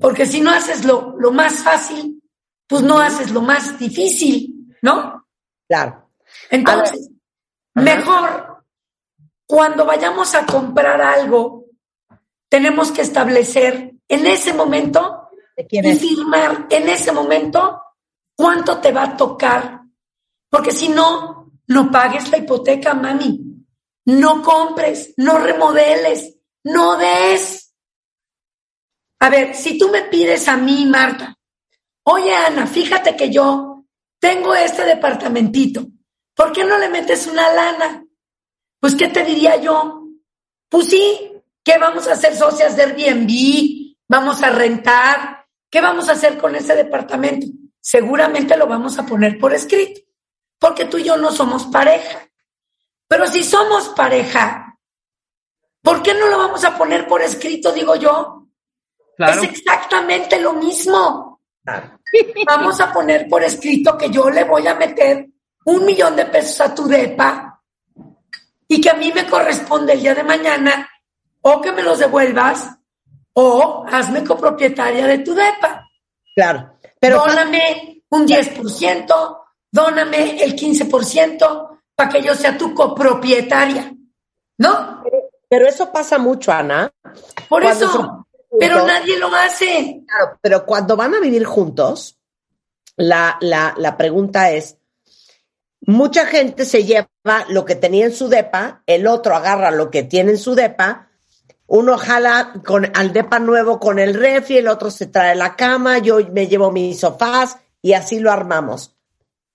porque 0.00 0.26
si 0.26 0.40
no 0.40 0.50
haces 0.50 0.84
lo, 0.84 1.14
lo 1.18 1.30
más 1.30 1.62
fácil, 1.62 2.20
pues 2.66 2.82
no 2.82 2.98
haces 2.98 3.30
lo 3.30 3.40
más 3.40 3.78
difícil, 3.78 4.76
¿no? 4.82 5.28
Claro. 5.68 6.10
Entonces, 6.50 7.10
mejor 7.74 8.64
cuando 9.46 9.86
vayamos 9.86 10.34
a 10.34 10.44
comprar 10.44 11.00
algo, 11.00 11.66
tenemos 12.48 12.90
que 12.90 13.02
establecer 13.02 13.94
en 14.08 14.26
ese 14.26 14.52
momento 14.52 15.30
¿De 15.56 15.66
quién 15.66 15.86
y 15.86 15.94
firmar 15.94 16.66
en 16.68 16.88
ese 16.88 17.12
momento 17.12 17.82
cuánto 18.36 18.78
te 18.78 18.92
va 18.92 19.04
a 19.04 19.16
tocar. 19.16 19.82
Porque 20.50 20.72
si 20.72 20.88
no, 20.88 21.52
no 21.66 21.90
pagues 21.90 22.30
la 22.30 22.38
hipoteca, 22.38 22.94
mami. 22.94 23.47
No 24.08 24.42
compres, 24.42 25.12
no 25.18 25.38
remodeles, 25.38 26.34
no 26.64 26.96
des. 26.96 27.74
A 29.18 29.28
ver, 29.28 29.54
si 29.54 29.76
tú 29.76 29.90
me 29.90 30.04
pides 30.04 30.48
a 30.48 30.56
mí, 30.56 30.86
Marta, 30.86 31.36
oye 32.04 32.34
Ana, 32.34 32.66
fíjate 32.66 33.14
que 33.14 33.28
yo 33.28 33.84
tengo 34.18 34.54
este 34.54 34.86
departamentito, 34.86 35.86
¿por 36.34 36.52
qué 36.52 36.64
no 36.64 36.78
le 36.78 36.88
metes 36.88 37.26
una 37.26 37.52
lana? 37.52 38.02
pues, 38.80 38.94
¿qué 38.94 39.08
te 39.08 39.24
diría 39.24 39.56
yo? 39.56 40.04
Pues 40.70 40.88
sí, 40.88 41.42
¿qué 41.62 41.76
vamos 41.76 42.08
a 42.08 42.12
hacer 42.12 42.34
socias 42.34 42.76
de 42.76 42.84
Airbnb? 42.84 43.94
¿Vamos 44.08 44.42
a 44.42 44.48
rentar? 44.48 45.44
¿Qué 45.70 45.82
vamos 45.82 46.08
a 46.08 46.12
hacer 46.12 46.38
con 46.38 46.56
ese 46.56 46.74
departamento? 46.74 47.46
Seguramente 47.78 48.56
lo 48.56 48.66
vamos 48.66 48.98
a 48.98 49.04
poner 49.04 49.38
por 49.38 49.52
escrito, 49.52 50.00
porque 50.58 50.86
tú 50.86 50.96
y 50.96 51.04
yo 51.04 51.18
no 51.18 51.30
somos 51.30 51.66
pareja. 51.66 52.26
Pero 53.08 53.26
si 53.26 53.42
somos 53.42 53.88
pareja, 53.88 54.78
¿por 55.82 56.02
qué 56.02 56.12
no 56.12 56.26
lo 56.26 56.36
vamos 56.36 56.62
a 56.64 56.76
poner 56.76 57.08
por 57.08 57.22
escrito, 57.22 57.72
digo 57.72 57.96
yo? 57.96 58.46
Claro. 59.16 59.42
Es 59.42 59.50
exactamente 59.50 60.38
lo 60.40 60.52
mismo. 60.52 61.40
Vamos 62.46 62.80
a 62.80 62.92
poner 62.92 63.26
por 63.28 63.42
escrito 63.42 63.96
que 63.96 64.10
yo 64.10 64.30
le 64.30 64.44
voy 64.44 64.66
a 64.66 64.74
meter 64.74 65.26
un 65.64 65.84
millón 65.84 66.16
de 66.16 66.26
pesos 66.26 66.60
a 66.60 66.74
tu 66.74 66.86
depa 66.86 67.60
y 68.66 68.80
que 68.80 68.90
a 68.90 68.94
mí 68.94 69.10
me 69.14 69.26
corresponde 69.26 69.94
el 69.94 70.00
día 70.00 70.14
de 70.14 70.22
mañana 70.22 70.88
o 71.42 71.60
que 71.60 71.72
me 71.72 71.82
los 71.82 71.98
devuelvas 71.98 72.70
o 73.32 73.84
hazme 73.90 74.24
copropietaria 74.24 75.06
de 75.06 75.18
tu 75.18 75.34
depa. 75.34 75.88
Claro. 76.34 76.78
Pero 77.00 77.22
dóname 77.26 78.02
un 78.10 78.26
10%, 78.26 79.38
dóname 79.70 80.42
el 80.42 80.54
15% 80.54 81.77
para 81.98 82.10
que 82.10 82.22
yo 82.22 82.32
sea 82.36 82.56
tu 82.56 82.72
copropietaria. 82.74 83.92
¿No? 84.56 85.02
Pero 85.48 85.66
eso 85.66 85.90
pasa 85.92 86.16
mucho, 86.18 86.52
Ana. 86.52 86.92
Por 87.48 87.62
Cuando 87.64 87.84
eso, 87.86 87.92
son- 87.92 88.26
pero 88.60 88.86
nadie 88.86 89.18
lo 89.18 89.34
hace. 89.34 90.04
Claro, 90.06 90.38
pero 90.40 90.64
cuando 90.64 90.96
van 90.96 91.14
a 91.16 91.20
vivir 91.20 91.44
juntos, 91.44 92.16
la, 92.96 93.36
la, 93.40 93.74
la 93.76 93.96
pregunta 93.96 94.52
es, 94.52 94.78
mucha 95.86 96.24
gente 96.26 96.64
se 96.64 96.84
lleva 96.84 97.08
lo 97.48 97.64
que 97.64 97.74
tenía 97.74 98.06
en 98.06 98.12
su 98.14 98.28
depa, 98.28 98.82
el 98.86 99.06
otro 99.08 99.34
agarra 99.34 99.70
lo 99.72 99.90
que 99.90 100.04
tiene 100.04 100.32
en 100.32 100.38
su 100.38 100.54
depa, 100.54 101.08
uno 101.66 101.98
jala 101.98 102.52
con, 102.64 102.90
al 102.96 103.12
depa 103.12 103.40
nuevo 103.40 103.78
con 103.80 103.98
el 103.98 104.14
refri, 104.14 104.58
el 104.58 104.68
otro 104.68 104.90
se 104.90 105.06
trae 105.06 105.34
la 105.34 105.56
cama, 105.56 105.98
yo 105.98 106.18
me 106.32 106.46
llevo 106.46 106.70
mis 106.70 107.00
sofás 107.00 107.58
y 107.82 107.92
así 107.94 108.20
lo 108.20 108.30
armamos. 108.30 108.94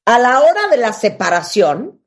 A 0.06 0.20
la 0.20 0.42
hora 0.42 0.68
de 0.70 0.78
la 0.78 0.92
separación, 0.94 2.03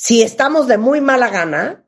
si 0.00 0.22
estamos 0.22 0.68
de 0.68 0.78
muy 0.78 1.00
mala 1.00 1.28
gana, 1.28 1.84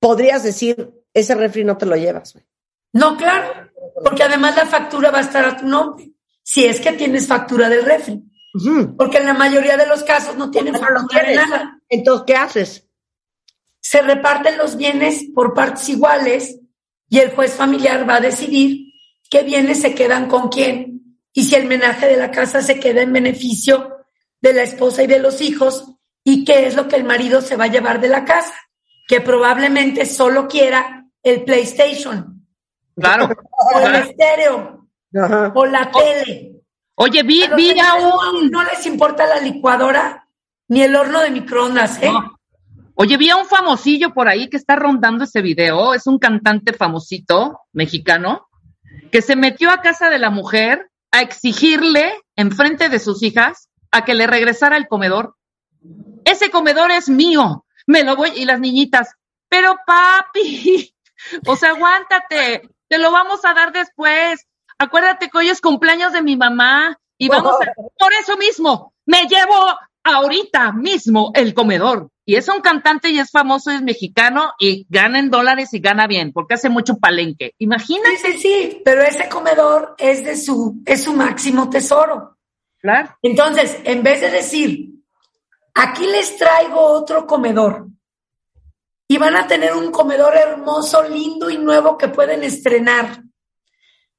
podrías 0.00 0.42
decir, 0.42 0.94
ese 1.12 1.34
refri 1.34 1.62
no 1.62 1.76
te 1.76 1.84
lo 1.84 1.94
llevas. 1.94 2.32
güey. 2.32 2.46
No, 2.94 3.18
claro, 3.18 3.70
porque 4.02 4.22
además 4.22 4.56
la 4.56 4.64
factura 4.64 5.10
va 5.10 5.18
a 5.18 5.20
estar 5.20 5.44
a 5.44 5.58
tu 5.58 5.66
nombre, 5.66 6.10
si 6.42 6.64
es 6.64 6.80
que 6.80 6.92
tienes 6.92 7.26
factura 7.26 7.68
del 7.68 7.84
refri, 7.84 8.24
porque 8.96 9.18
en 9.18 9.26
la 9.26 9.34
mayoría 9.34 9.76
de 9.76 9.86
los 9.86 10.02
casos 10.04 10.36
no 10.36 10.50
tienen 10.50 10.72
No 10.72 10.78
factura 10.78 11.22
de 11.22 11.34
nada. 11.34 11.82
Entonces, 11.90 12.24
¿qué 12.26 12.34
haces? 12.34 12.88
Se 13.78 14.00
reparten 14.00 14.56
los 14.56 14.78
bienes 14.78 15.26
por 15.34 15.52
partes 15.52 15.86
iguales 15.90 16.60
y 17.10 17.18
el 17.18 17.32
juez 17.32 17.52
familiar 17.52 18.08
va 18.08 18.16
a 18.16 18.20
decidir 18.22 18.90
qué 19.28 19.42
bienes 19.42 19.82
se 19.82 19.94
quedan 19.94 20.28
con 20.28 20.48
quién 20.48 21.18
y 21.34 21.44
si 21.44 21.56
el 21.56 21.66
menaje 21.66 22.06
de 22.06 22.16
la 22.16 22.30
casa 22.30 22.62
se 22.62 22.80
queda 22.80 23.02
en 23.02 23.12
beneficio 23.12 23.98
de 24.40 24.54
la 24.54 24.62
esposa 24.62 25.02
y 25.02 25.06
de 25.08 25.18
los 25.18 25.42
hijos 25.42 25.91
y 26.24 26.44
qué 26.44 26.66
es 26.66 26.76
lo 26.76 26.88
que 26.88 26.96
el 26.96 27.04
marido 27.04 27.40
se 27.40 27.56
va 27.56 27.64
a 27.64 27.68
llevar 27.68 28.00
de 28.00 28.08
la 28.08 28.24
casa, 28.24 28.54
que 29.08 29.20
probablemente 29.20 30.06
solo 30.06 30.48
quiera 30.48 31.06
el 31.22 31.44
PlayStation 31.44 32.46
Claro. 32.96 33.30
o 33.74 33.78
el 33.80 33.94
estéreo 33.94 34.86
Ajá. 35.14 35.52
o 35.54 35.66
la 35.66 35.90
tele. 35.90 36.52
Oye, 36.94 37.22
vi, 37.22 37.42
A 37.44 37.54
vi 37.54 37.70
un. 37.70 38.50
No 38.50 38.62
les 38.64 38.84
importa 38.86 39.26
la 39.26 39.40
licuadora 39.40 40.28
ni 40.68 40.82
el 40.82 40.94
horno 40.94 41.20
de 41.20 41.30
microondas, 41.30 42.02
¿eh? 42.02 42.10
No. 42.10 42.38
Oye, 42.94 43.16
vi 43.16 43.30
a 43.30 43.36
un 43.36 43.46
famosillo 43.46 44.12
por 44.12 44.28
ahí 44.28 44.48
que 44.48 44.58
está 44.58 44.76
rondando 44.76 45.24
ese 45.24 45.40
video. 45.40 45.94
Es 45.94 46.06
un 46.06 46.18
cantante 46.18 46.72
famosito 46.74 47.60
mexicano 47.72 48.46
que 49.10 49.22
se 49.22 49.36
metió 49.36 49.70
a 49.70 49.80
casa 49.80 50.10
de 50.10 50.18
la 50.18 50.30
mujer 50.30 50.90
a 51.10 51.22
exigirle, 51.22 52.12
enfrente 52.36 52.88
de 52.88 52.98
sus 52.98 53.22
hijas, 53.22 53.68
a 53.90 54.04
que 54.04 54.14
le 54.14 54.26
regresara 54.26 54.76
el 54.76 54.86
comedor. 54.88 55.34
Ese 56.24 56.50
comedor 56.50 56.90
es 56.90 57.08
mío. 57.08 57.64
Me 57.86 58.04
lo 58.04 58.16
voy. 58.16 58.30
Y 58.36 58.44
las 58.44 58.60
niñitas, 58.60 59.14
pero 59.48 59.76
papi, 59.86 60.94
o 61.46 61.56
sea, 61.56 61.70
aguántate. 61.70 62.68
Te 62.88 62.98
lo 62.98 63.10
vamos 63.10 63.44
a 63.44 63.54
dar 63.54 63.72
después. 63.72 64.46
Acuérdate 64.78 65.28
que 65.28 65.38
hoy 65.38 65.48
es 65.48 65.60
cumpleaños 65.60 66.12
de 66.12 66.22
mi 66.22 66.36
mamá 66.36 66.98
y 67.18 67.28
vamos 67.28 67.54
a. 67.54 67.72
Por 67.98 68.12
eso 68.14 68.36
mismo, 68.36 68.94
me 69.06 69.26
llevo 69.26 69.78
ahorita 70.04 70.72
mismo 70.72 71.32
el 71.34 71.54
comedor. 71.54 72.08
Y 72.24 72.36
es 72.36 72.48
un 72.48 72.60
cantante 72.60 73.10
y 73.10 73.18
es 73.18 73.30
famoso, 73.30 73.70
es 73.70 73.82
mexicano 73.82 74.52
y 74.58 74.86
gana 74.88 75.18
en 75.18 75.30
dólares 75.30 75.74
y 75.74 75.80
gana 75.80 76.06
bien, 76.06 76.32
porque 76.32 76.54
hace 76.54 76.68
mucho 76.68 76.98
palenque. 76.98 77.54
Imagínate. 77.58 78.16
Sí, 78.16 78.32
sí, 78.32 78.38
sí, 78.38 78.82
pero 78.84 79.02
ese 79.02 79.28
comedor 79.28 79.96
es 79.98 80.24
de 80.24 80.36
su, 80.36 80.80
es 80.86 81.02
su 81.02 81.14
máximo 81.14 81.68
tesoro. 81.68 82.38
Claro. 82.78 83.16
Entonces, 83.22 83.78
en 83.84 84.02
vez 84.02 84.20
de 84.20 84.30
decir, 84.30 85.01
aquí 85.74 86.06
les 86.06 86.36
traigo 86.36 86.80
otro 86.80 87.26
comedor. 87.26 87.86
Y 89.08 89.18
van 89.18 89.36
a 89.36 89.46
tener 89.46 89.74
un 89.74 89.90
comedor 89.90 90.34
hermoso, 90.36 91.02
lindo 91.02 91.50
y 91.50 91.58
nuevo 91.58 91.98
que 91.98 92.08
pueden 92.08 92.42
estrenar. 92.44 93.22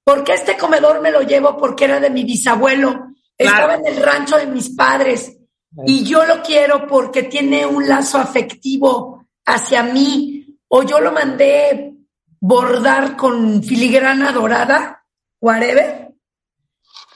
Porque 0.04 0.34
este 0.34 0.58
comedor 0.58 1.02
me 1.02 1.12
lo 1.12 1.22
llevo 1.22 1.58
porque 1.58 1.86
era 1.86 2.00
de 2.00 2.10
mi 2.10 2.24
bisabuelo, 2.24 3.08
estaba 3.38 3.76
en 3.76 3.88
el 3.88 3.98
rancho 3.98 4.38
de 4.38 4.48
mis 4.48 4.70
padres. 4.70 5.38
Y 5.86 6.04
yo 6.04 6.26
lo 6.26 6.44
quiero 6.44 6.86
porque 6.86 7.24
tiene 7.24 7.66
un 7.66 7.88
lazo 7.88 8.20
afectivo 8.20 9.26
hacia 9.46 9.82
mí. 9.84 10.60
O 10.68 10.84
yo 10.84 11.00
lo 11.00 11.12
mandé 11.12 11.94
bordar 12.40 13.16
con 13.16 13.64
filigrana 13.64 14.32
dorada, 14.32 15.06
whatever. 15.40 16.14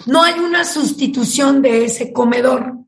No 0.06 0.24
hay 0.24 0.40
una 0.40 0.64
sustitución 0.64 1.62
de 1.62 1.86
ese 1.86 2.14
comedor. 2.14 2.87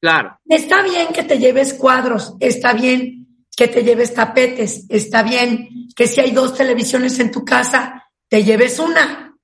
Claro. 0.00 0.38
Está 0.44 0.82
bien 0.82 1.08
que 1.08 1.22
te 1.22 1.38
lleves 1.38 1.74
cuadros, 1.74 2.34
está 2.40 2.72
bien 2.72 3.44
que 3.56 3.68
te 3.68 3.82
lleves 3.82 4.12
tapetes, 4.12 4.84
está 4.88 5.22
bien 5.22 5.88
que 5.96 6.06
si 6.06 6.20
hay 6.20 6.30
dos 6.30 6.54
televisiones 6.54 7.18
en 7.18 7.30
tu 7.30 7.44
casa, 7.44 8.04
te 8.28 8.44
lleves 8.44 8.78
una. 8.78 9.34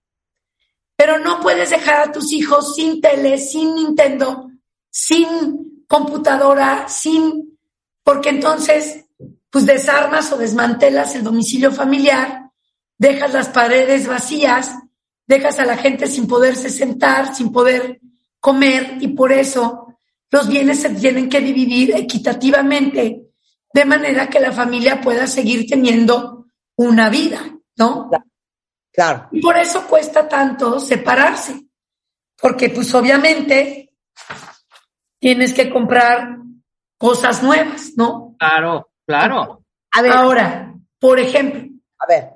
Pero 0.96 1.18
no 1.18 1.40
puedes 1.40 1.70
dejar 1.70 2.08
a 2.08 2.12
tus 2.12 2.32
hijos 2.32 2.74
sin 2.74 3.00
tele, 3.00 3.38
sin 3.38 3.74
Nintendo, 3.74 4.50
sin 4.90 5.84
computadora, 5.88 6.88
sin... 6.88 7.58
Porque 8.04 8.28
entonces, 8.28 9.06
pues 9.48 9.64
desarmas 9.64 10.30
o 10.32 10.36
desmantelas 10.36 11.14
el 11.14 11.24
domicilio 11.24 11.72
familiar, 11.72 12.50
dejas 12.98 13.32
las 13.32 13.48
paredes 13.48 14.06
vacías, 14.06 14.72
dejas 15.26 15.58
a 15.58 15.64
la 15.64 15.76
gente 15.76 16.06
sin 16.06 16.26
poderse 16.26 16.68
sentar, 16.68 17.34
sin 17.34 17.52
poder 17.52 18.00
comer 18.40 18.98
y 19.00 19.08
por 19.08 19.32
eso 19.32 19.91
los 20.32 20.48
bienes 20.48 20.80
se 20.80 20.90
tienen 20.90 21.28
que 21.28 21.40
dividir 21.40 21.94
equitativamente 21.94 23.26
de 23.72 23.84
manera 23.84 24.28
que 24.28 24.40
la 24.40 24.50
familia 24.50 25.00
pueda 25.00 25.26
seguir 25.26 25.66
teniendo 25.68 26.46
una 26.76 27.10
vida, 27.10 27.40
¿no? 27.76 28.10
Claro. 28.90 29.28
Y 29.30 29.42
por 29.42 29.58
eso 29.58 29.86
cuesta 29.86 30.26
tanto 30.26 30.80
separarse, 30.80 31.66
porque 32.40 32.70
pues 32.70 32.92
obviamente 32.94 33.92
tienes 35.18 35.52
que 35.52 35.68
comprar 35.70 36.38
cosas 36.96 37.42
nuevas, 37.42 37.92
¿no? 37.96 38.34
Claro, 38.38 38.90
claro. 39.06 39.62
A 39.90 40.00
ver, 40.02 40.12
Ahora, 40.12 40.74
por 40.98 41.20
ejemplo, 41.20 41.62
a 41.98 42.06
ver. 42.06 42.30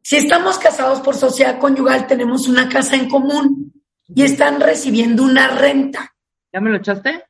si 0.00 0.16
estamos 0.16 0.58
casados 0.58 1.00
por 1.00 1.14
sociedad 1.14 1.58
conyugal, 1.58 2.06
tenemos 2.06 2.48
una 2.48 2.70
casa 2.70 2.96
en 2.96 3.08
común 3.08 3.72
y 4.14 4.22
están 4.22 4.60
recibiendo 4.60 5.22
una 5.22 5.48
renta. 5.48 6.14
¿Ya 6.50 6.60
me 6.60 6.70
lo 6.70 6.78
echaste? 6.78 7.24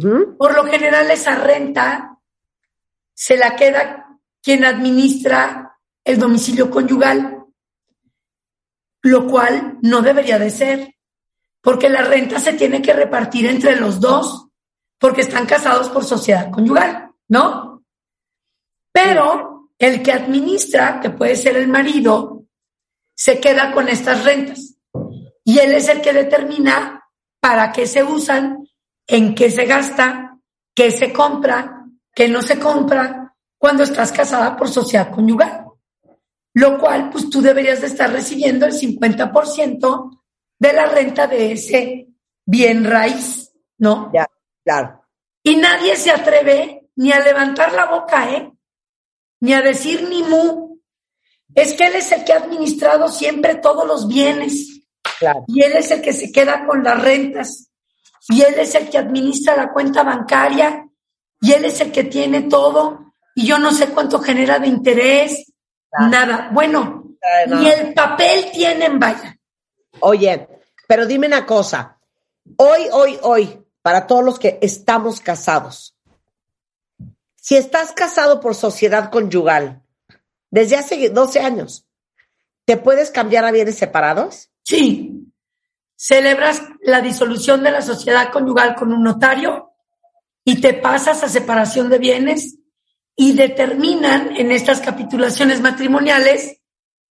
Por 0.00 0.54
lo 0.54 0.64
general 0.64 1.10
esa 1.10 1.36
renta 1.36 2.18
se 3.12 3.36
la 3.36 3.54
queda 3.54 4.18
quien 4.42 4.64
administra 4.64 5.78
el 6.02 6.18
domicilio 6.18 6.68
conyugal, 6.68 7.44
lo 9.02 9.26
cual 9.26 9.78
no 9.82 10.02
debería 10.02 10.38
de 10.38 10.50
ser, 10.50 10.94
porque 11.60 11.88
la 11.88 12.02
renta 12.02 12.40
se 12.40 12.54
tiene 12.54 12.82
que 12.82 12.92
repartir 12.92 13.46
entre 13.46 13.76
los 13.76 14.00
dos, 14.00 14.48
porque 14.98 15.20
están 15.20 15.46
casados 15.46 15.88
por 15.88 16.04
sociedad 16.04 16.50
conyugal, 16.50 17.10
¿no? 17.28 17.84
Pero 18.90 19.70
el 19.78 20.02
que 20.02 20.12
administra, 20.12 21.00
que 21.00 21.10
puede 21.10 21.36
ser 21.36 21.56
el 21.56 21.68
marido, 21.68 22.44
se 23.14 23.38
queda 23.38 23.72
con 23.72 23.88
estas 23.88 24.24
rentas. 24.24 24.76
Y 25.44 25.58
él 25.58 25.72
es 25.72 25.88
el 25.88 26.00
que 26.00 26.12
determina 26.12 27.04
para 27.40 27.70
qué 27.72 27.86
se 27.86 28.02
usan 28.02 28.63
en 29.06 29.34
qué 29.34 29.50
se 29.50 29.66
gasta, 29.66 30.38
qué 30.74 30.90
se 30.90 31.12
compra, 31.12 31.86
qué 32.14 32.28
no 32.28 32.42
se 32.42 32.58
compra 32.58 33.34
cuando 33.58 33.82
estás 33.82 34.12
casada 34.12 34.56
por 34.56 34.68
sociedad 34.68 35.10
conyugal. 35.10 35.66
Lo 36.54 36.78
cual, 36.78 37.10
pues 37.10 37.28
tú 37.28 37.40
deberías 37.40 37.80
de 37.80 37.88
estar 37.88 38.12
recibiendo 38.12 38.66
el 38.66 38.72
50% 38.72 40.22
de 40.58 40.72
la 40.72 40.86
renta 40.86 41.26
de 41.26 41.52
ese 41.52 42.08
bien 42.46 42.84
raíz, 42.84 43.52
¿no? 43.78 44.10
Ya, 44.14 44.28
claro. 44.64 45.04
Y 45.42 45.56
nadie 45.56 45.96
se 45.96 46.10
atreve 46.10 46.90
ni 46.96 47.10
a 47.10 47.20
levantar 47.20 47.72
la 47.72 47.86
boca, 47.86 48.30
¿eh? 48.30 48.52
Ni 49.40 49.52
a 49.52 49.62
decir 49.62 50.08
ni 50.08 50.22
mu. 50.22 50.78
Es 51.54 51.74
que 51.74 51.86
él 51.86 51.96
es 51.96 52.10
el 52.12 52.24
que 52.24 52.32
ha 52.32 52.38
administrado 52.38 53.08
siempre 53.08 53.56
todos 53.56 53.86
los 53.86 54.06
bienes. 54.08 54.82
Claro. 55.18 55.44
Y 55.48 55.62
él 55.62 55.72
es 55.72 55.90
el 55.90 56.02
que 56.02 56.12
se 56.12 56.32
queda 56.32 56.66
con 56.66 56.82
las 56.82 57.02
rentas. 57.02 57.70
Y 58.28 58.42
él 58.42 58.54
es 58.58 58.74
el 58.74 58.88
que 58.88 58.98
administra 58.98 59.56
la 59.56 59.72
cuenta 59.72 60.02
bancaria. 60.02 60.88
Y 61.40 61.52
él 61.52 61.64
es 61.64 61.80
el 61.80 61.92
que 61.92 62.04
tiene 62.04 62.42
todo. 62.42 63.12
Y 63.34 63.46
yo 63.46 63.58
no 63.58 63.72
sé 63.72 63.88
cuánto 63.88 64.20
genera 64.20 64.58
de 64.58 64.68
interés. 64.68 65.52
Nada. 65.92 66.50
Bueno, 66.52 67.16
Nada. 67.46 67.60
ni 67.60 67.68
el 67.68 67.94
papel 67.94 68.50
tienen, 68.52 68.98
vaya. 68.98 69.38
Oye, 70.00 70.48
pero 70.86 71.06
dime 71.06 71.26
una 71.26 71.46
cosa. 71.46 71.98
Hoy, 72.56 72.88
hoy, 72.92 73.18
hoy, 73.22 73.64
para 73.82 74.06
todos 74.06 74.24
los 74.24 74.38
que 74.38 74.58
estamos 74.60 75.20
casados, 75.20 75.94
si 77.36 77.56
estás 77.56 77.92
casado 77.92 78.40
por 78.40 78.54
sociedad 78.54 79.10
conyugal 79.10 79.82
desde 80.50 80.76
hace 80.76 81.10
12 81.10 81.40
años, 81.40 81.86
¿te 82.64 82.76
puedes 82.76 83.10
cambiar 83.10 83.44
a 83.44 83.52
bienes 83.52 83.76
separados? 83.76 84.50
Sí. 84.62 85.03
Celebras 85.96 86.62
la 86.82 87.00
disolución 87.00 87.62
de 87.62 87.70
la 87.70 87.82
sociedad 87.82 88.30
conyugal 88.32 88.74
con 88.74 88.92
un 88.92 89.02
notario 89.02 89.72
y 90.44 90.60
te 90.60 90.74
pasas 90.74 91.22
a 91.22 91.28
separación 91.28 91.88
de 91.88 91.98
bienes 91.98 92.58
y 93.16 93.32
determinan 93.32 94.36
en 94.36 94.50
estas 94.50 94.80
capitulaciones 94.80 95.60
matrimoniales 95.60 96.60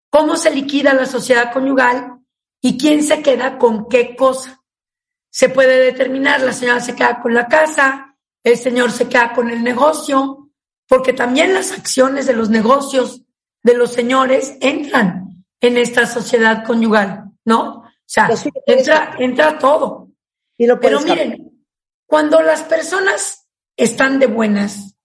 cómo 0.10 0.36
se 0.38 0.52
liquida 0.52 0.94
la 0.94 1.06
sociedad 1.06 1.52
conyugal 1.52 2.20
y 2.62 2.78
quién 2.78 3.04
se 3.04 3.22
queda 3.22 3.58
con 3.58 3.88
qué 3.90 4.16
cosa. 4.16 4.62
Se 5.30 5.50
puede 5.50 5.80
determinar, 5.80 6.42
la 6.42 6.54
señora 6.54 6.80
se 6.80 6.96
queda 6.96 7.20
con 7.20 7.34
la 7.34 7.48
casa, 7.48 8.16
el 8.44 8.58
señor 8.58 8.92
se 8.92 9.08
queda 9.08 9.34
con 9.34 9.50
el 9.50 9.64
negocio, 9.64 10.52
porque 10.88 11.14
también 11.14 11.54
las 11.54 11.72
acciones 11.72 12.28
de 12.28 12.34
los 12.34 12.50
negocios 12.50 13.24
de 13.64 13.76
los 13.76 13.92
señores 13.92 14.58
entran 14.62 15.46
en 15.60 15.78
esta 15.78 16.06
sociedad 16.06 16.64
conyugal, 16.66 17.32
¿no? 17.46 17.83
O 18.30 18.38
sea, 18.38 18.52
entra, 18.66 19.16
entra 19.18 19.58
todo. 19.58 20.10
Y 20.58 20.68
lo 20.68 20.80
Pero 20.80 20.98
cambiar. 20.98 21.18
miren, 21.18 21.66
cuando 22.06 22.42
las 22.42 22.62
personas 22.64 23.48
están 23.76 24.20
de 24.20 24.28
buenas, 24.28 24.96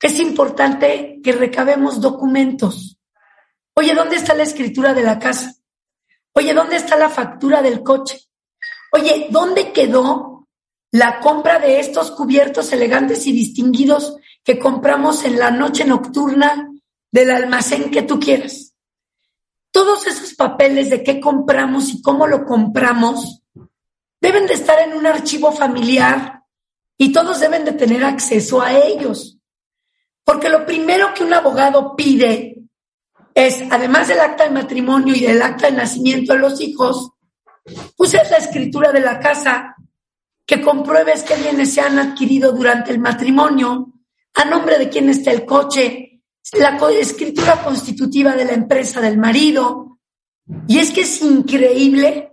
es 0.00 0.18
importante 0.20 1.20
que 1.22 1.32
recabemos 1.32 2.00
documentos. 2.00 2.98
Oye, 3.74 3.94
¿dónde 3.94 4.16
está 4.16 4.34
la 4.34 4.42
escritura 4.42 4.94
de 4.94 5.02
la 5.02 5.18
casa? 5.18 5.54
Oye, 6.32 6.52
¿dónde 6.52 6.76
está 6.76 6.96
la 6.96 7.08
factura 7.08 7.62
del 7.62 7.82
coche? 7.82 8.20
Oye, 8.92 9.28
¿dónde 9.30 9.72
quedó 9.72 10.48
la 10.92 11.20
compra 11.20 11.58
de 11.58 11.80
estos 11.80 12.10
cubiertos 12.10 12.72
elegantes 12.72 13.26
y 13.26 13.32
distinguidos 13.32 14.16
que 14.44 14.58
compramos 14.58 15.24
en 15.24 15.38
la 15.38 15.50
noche 15.50 15.84
nocturna 15.84 16.70
del 17.10 17.30
almacén 17.30 17.90
que 17.90 18.02
tú 18.02 18.18
quieras? 18.18 18.65
Todos 19.76 20.06
esos 20.06 20.32
papeles 20.32 20.88
de 20.88 21.02
qué 21.02 21.20
compramos 21.20 21.90
y 21.90 22.00
cómo 22.00 22.26
lo 22.26 22.46
compramos 22.46 23.42
deben 24.18 24.46
de 24.46 24.54
estar 24.54 24.78
en 24.78 24.94
un 24.94 25.06
archivo 25.06 25.52
familiar 25.52 26.40
y 26.96 27.12
todos 27.12 27.40
deben 27.40 27.66
de 27.66 27.72
tener 27.72 28.02
acceso 28.02 28.62
a 28.62 28.72
ellos. 28.72 29.36
Porque 30.24 30.48
lo 30.48 30.64
primero 30.64 31.12
que 31.12 31.24
un 31.24 31.34
abogado 31.34 31.94
pide 31.94 32.56
es, 33.34 33.64
además 33.70 34.08
del 34.08 34.20
acta 34.20 34.44
de 34.44 34.50
matrimonio 34.50 35.14
y 35.14 35.20
del 35.20 35.42
acta 35.42 35.66
de 35.66 35.76
nacimiento 35.76 36.32
de 36.32 36.38
los 36.38 36.58
hijos, 36.62 37.10
pues 37.98 38.14
es 38.14 38.30
la 38.30 38.38
escritura 38.38 38.92
de 38.92 39.00
la 39.00 39.20
casa, 39.20 39.76
que 40.46 40.62
compruebes 40.62 41.22
qué 41.22 41.34
bienes 41.34 41.74
se 41.74 41.82
han 41.82 41.98
adquirido 41.98 42.52
durante 42.52 42.92
el 42.92 42.98
matrimonio, 42.98 43.92
a 44.32 44.46
nombre 44.46 44.78
de 44.78 44.88
quién 44.88 45.10
está 45.10 45.32
el 45.32 45.44
coche, 45.44 46.15
la 46.52 46.78
escritura 47.00 47.62
constitutiva 47.62 48.34
de 48.36 48.44
la 48.44 48.52
empresa 48.52 49.00
del 49.00 49.18
marido. 49.18 49.98
Y 50.68 50.78
es 50.78 50.90
que 50.92 51.02
es 51.02 51.20
increíble 51.22 52.32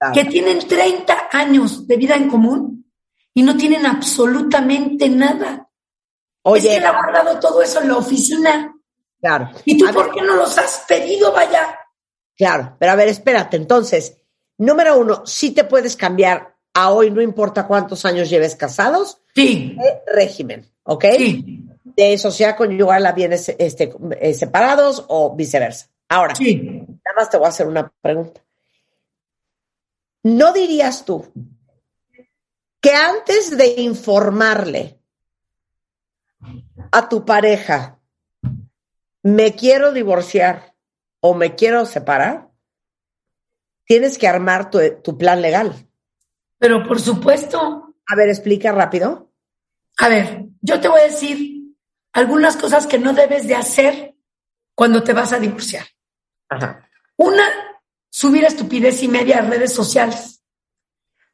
Claro. 0.00 0.14
que 0.14 0.24
tienen 0.26 0.60
30 0.60 1.28
años 1.32 1.88
de 1.88 1.96
vida 1.96 2.14
en 2.14 2.28
común 2.28 2.88
y 3.34 3.42
no 3.42 3.56
tienen 3.56 3.84
absolutamente 3.84 5.08
nada. 5.08 5.68
Oye, 6.42 6.68
es 6.68 6.68
que 6.68 6.76
él 6.76 6.84
ha 6.86 6.92
guardado 6.92 7.40
todo 7.40 7.60
eso 7.62 7.80
en 7.80 7.88
la 7.88 7.96
oficina. 7.96 8.74
claro. 9.20 9.50
¿Y 9.64 9.76
tú 9.76 9.88
A 9.88 9.92
por 9.92 10.04
ver, 10.06 10.14
qué 10.14 10.22
no 10.22 10.36
los 10.36 10.56
has 10.56 10.84
pedido, 10.86 11.32
vaya? 11.32 11.76
Claro, 12.36 12.76
pero 12.78 12.92
a 12.92 12.94
ver, 12.94 13.08
espérate. 13.08 13.56
Entonces, 13.56 14.16
número 14.56 14.96
uno, 14.96 15.26
sí 15.26 15.50
te 15.50 15.64
puedes 15.64 15.96
cambiar 15.96 16.54
a 16.74 16.90
hoy, 16.92 17.10
no 17.10 17.20
importa 17.20 17.66
cuántos 17.66 18.04
años 18.04 18.30
lleves 18.30 18.54
casados, 18.54 19.20
Sí, 19.34 19.76
de 19.76 20.12
régimen, 20.14 20.70
¿ok? 20.84 21.04
sí, 21.16 21.64
De 21.98 22.16
sociedad 22.16 22.56
conyugal 22.56 23.04
a 23.06 23.12
bienes 23.12 23.48
este, 23.58 23.92
eh, 24.20 24.32
separados 24.32 25.04
o 25.08 25.34
viceversa. 25.34 25.88
Ahora, 26.08 26.36
sí. 26.36 26.54
nada 26.54 27.16
más 27.16 27.28
te 27.28 27.36
voy 27.36 27.46
a 27.46 27.48
hacer 27.48 27.66
una 27.66 27.92
pregunta. 28.00 28.40
¿No 30.22 30.52
dirías 30.52 31.04
tú 31.04 31.26
que 32.80 32.92
antes 32.92 33.56
de 33.56 33.80
informarle 33.80 35.00
a 36.92 37.08
tu 37.08 37.24
pareja, 37.24 37.98
me 39.24 39.56
quiero 39.56 39.92
divorciar 39.92 40.76
o 41.18 41.34
me 41.34 41.56
quiero 41.56 41.84
separar, 41.84 42.48
tienes 43.86 44.18
que 44.18 44.28
armar 44.28 44.70
tu, 44.70 44.78
tu 45.02 45.18
plan 45.18 45.42
legal? 45.42 45.74
Pero 46.58 46.86
por 46.86 47.00
supuesto, 47.00 47.92
A 48.06 48.14
ver, 48.14 48.28
explica 48.28 48.70
rápido. 48.70 49.32
a 49.98 50.08
ver, 50.08 50.44
yo 50.60 50.80
te 50.80 50.86
voy 50.86 51.00
a 51.00 51.04
decir 51.04 51.57
algunas 52.18 52.56
cosas 52.56 52.86
que 52.86 52.98
no 52.98 53.12
debes 53.12 53.46
de 53.46 53.54
hacer 53.54 54.16
cuando 54.74 55.02
te 55.04 55.12
vas 55.12 55.32
a 55.32 55.38
divorciar. 55.38 55.86
Ajá. 56.48 56.88
Una, 57.16 57.44
subir 58.10 58.44
estupidez 58.44 59.02
y 59.02 59.08
media 59.08 59.38
a 59.38 59.42
redes 59.42 59.72
sociales. 59.72 60.42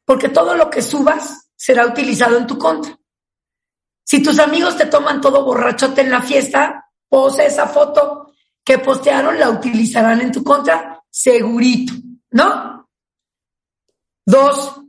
Porque 0.04 0.28
todo 0.28 0.54
lo 0.54 0.68
que 0.68 0.82
subas 0.82 1.50
será 1.56 1.86
utilizado 1.86 2.36
en 2.36 2.46
tu 2.46 2.58
contra. 2.58 2.98
Si 4.04 4.22
tus 4.22 4.38
amigos 4.38 4.76
te 4.76 4.84
toman 4.86 5.22
todo 5.22 5.44
borrachote 5.44 6.02
en 6.02 6.10
la 6.10 6.20
fiesta, 6.20 6.90
pose 7.08 7.46
esa 7.46 7.66
foto 7.66 8.34
que 8.62 8.78
postearon, 8.78 9.38
la 9.38 9.48
utilizarán 9.48 10.20
en 10.20 10.32
tu 10.32 10.44
contra, 10.44 11.02
segurito, 11.08 11.94
¿no? 12.30 12.90
Dos, 14.26 14.82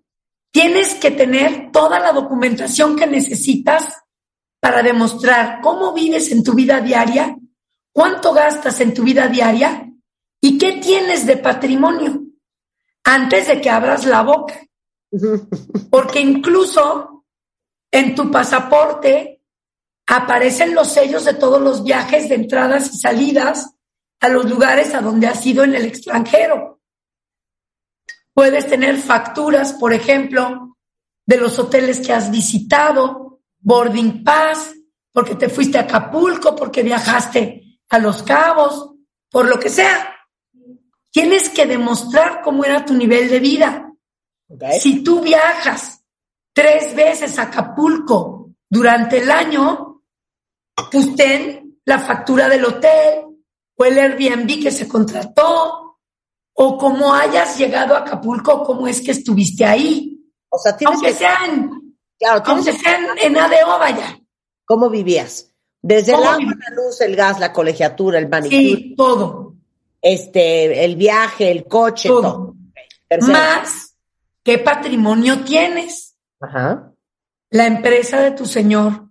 tienes 0.52 0.96
que 0.96 1.12
tener 1.12 1.72
toda 1.72 2.00
la 2.00 2.12
documentación 2.12 2.98
que 2.98 3.08
necesitas 3.08 4.05
para 4.66 4.82
demostrar 4.82 5.62
cómo 5.62 5.94
vives 5.94 6.32
en 6.32 6.44
tu 6.44 6.56
vida 6.56 6.80
diaria, 6.80 7.38
cuánto 7.94 8.34
gastas 8.34 8.80
en 8.80 8.96
tu 8.96 9.04
vida 9.04 9.28
diaria 9.28 9.94
y 10.42 10.58
qué 10.58 10.80
tienes 10.82 11.28
de 11.28 11.38
patrimonio 11.38 12.24
antes 13.04 13.48
de 13.48 13.62
que 13.62 13.70
abras 13.70 14.08
la 14.08 14.24
boca. 14.24 14.60
Porque 15.92 16.20
incluso 16.20 17.26
en 17.92 18.16
tu 18.16 18.32
pasaporte 18.32 19.44
aparecen 20.08 20.74
los 20.74 20.88
sellos 20.88 21.26
de 21.26 21.36
todos 21.36 21.62
los 21.62 21.84
viajes 21.84 22.28
de 22.28 22.34
entradas 22.34 22.92
y 22.92 22.98
salidas 22.98 23.70
a 24.20 24.30
los 24.30 24.50
lugares 24.50 24.96
a 24.96 25.02
donde 25.02 25.28
has 25.28 25.46
ido 25.46 25.64
en 25.64 25.76
el 25.76 25.86
extranjero. 25.86 26.82
Puedes 28.34 28.66
tener 28.66 28.98
facturas, 28.98 29.74
por 29.74 29.94
ejemplo, 29.94 30.76
de 31.24 31.38
los 31.38 31.60
hoteles 31.60 32.00
que 32.00 32.14
has 32.14 32.32
visitado, 32.32 33.25
boarding 33.66 34.24
pass, 34.24 34.74
porque 35.12 35.36
te 35.36 35.50
fuiste 35.50 35.78
a 35.78 35.82
Acapulco, 35.82 36.56
porque 36.56 36.84
viajaste 36.84 37.80
a 37.90 38.00
Los 38.00 38.22
Cabos, 38.22 38.92
por 39.30 39.48
lo 39.48 39.60
que 39.60 39.70
sea. 39.70 40.16
Tienes 41.12 41.50
que 41.50 41.66
demostrar 41.66 42.42
cómo 42.42 42.64
era 42.64 42.86
tu 42.86 42.94
nivel 42.94 43.28
de 43.28 43.40
vida. 43.40 43.92
Si 44.80 45.04
tú 45.04 45.22
viajas 45.22 46.04
tres 46.54 46.96
veces 46.96 47.40
a 47.40 47.44
Acapulco 47.44 48.52
durante 48.70 49.18
el 49.18 49.32
año, 49.32 50.04
pues 50.92 51.16
ten 51.16 51.80
la 51.86 52.00
factura 52.00 52.48
del 52.48 52.66
hotel 52.66 53.26
o 53.78 53.86
el 53.86 53.98
Airbnb 53.98 54.62
que 54.62 54.72
se 54.72 54.88
contrató 54.88 55.98
o 56.54 56.78
cómo 56.78 57.14
hayas 57.14 57.58
llegado 57.58 57.96
a 57.96 58.00
Acapulco, 58.00 58.64
cómo 58.64 58.88
es 58.88 59.02
que 59.02 59.12
estuviste 59.12 59.66
ahí. 59.66 60.22
O 60.50 60.60
sea, 60.60 60.78
tienes 60.78 60.96
Aunque 60.98 61.12
que, 61.12 61.18
sean, 61.18 61.85
claro, 62.20 62.44
aunque 62.46 62.72
que 62.72 62.78
sean 62.78 63.06
en 63.22 63.38
ADO, 63.38 63.80
vaya. 63.80 64.20
cómo 64.66 64.90
vivías. 64.90 65.52
Desde 65.82 66.14
la 66.14 66.38
luz, 66.38 67.00
el 67.02 67.16
gas, 67.16 67.40
la 67.40 67.54
colegiatura, 67.54 68.18
el 68.18 68.28
manicure, 68.28 68.58
Sí, 68.58 68.96
todo, 68.98 69.54
este, 70.02 70.84
el 70.84 70.96
viaje, 70.96 71.52
el 71.52 71.66
coche, 71.66 72.10
todo. 72.10 72.56
Más, 73.22 73.96
¿qué 74.44 74.58
patrimonio 74.58 75.44
tienes? 75.44 76.16
Ajá. 76.42 76.92
la 77.50 77.66
empresa 77.66 78.20
de 78.20 78.32
tu 78.32 78.46
señor, 78.46 79.10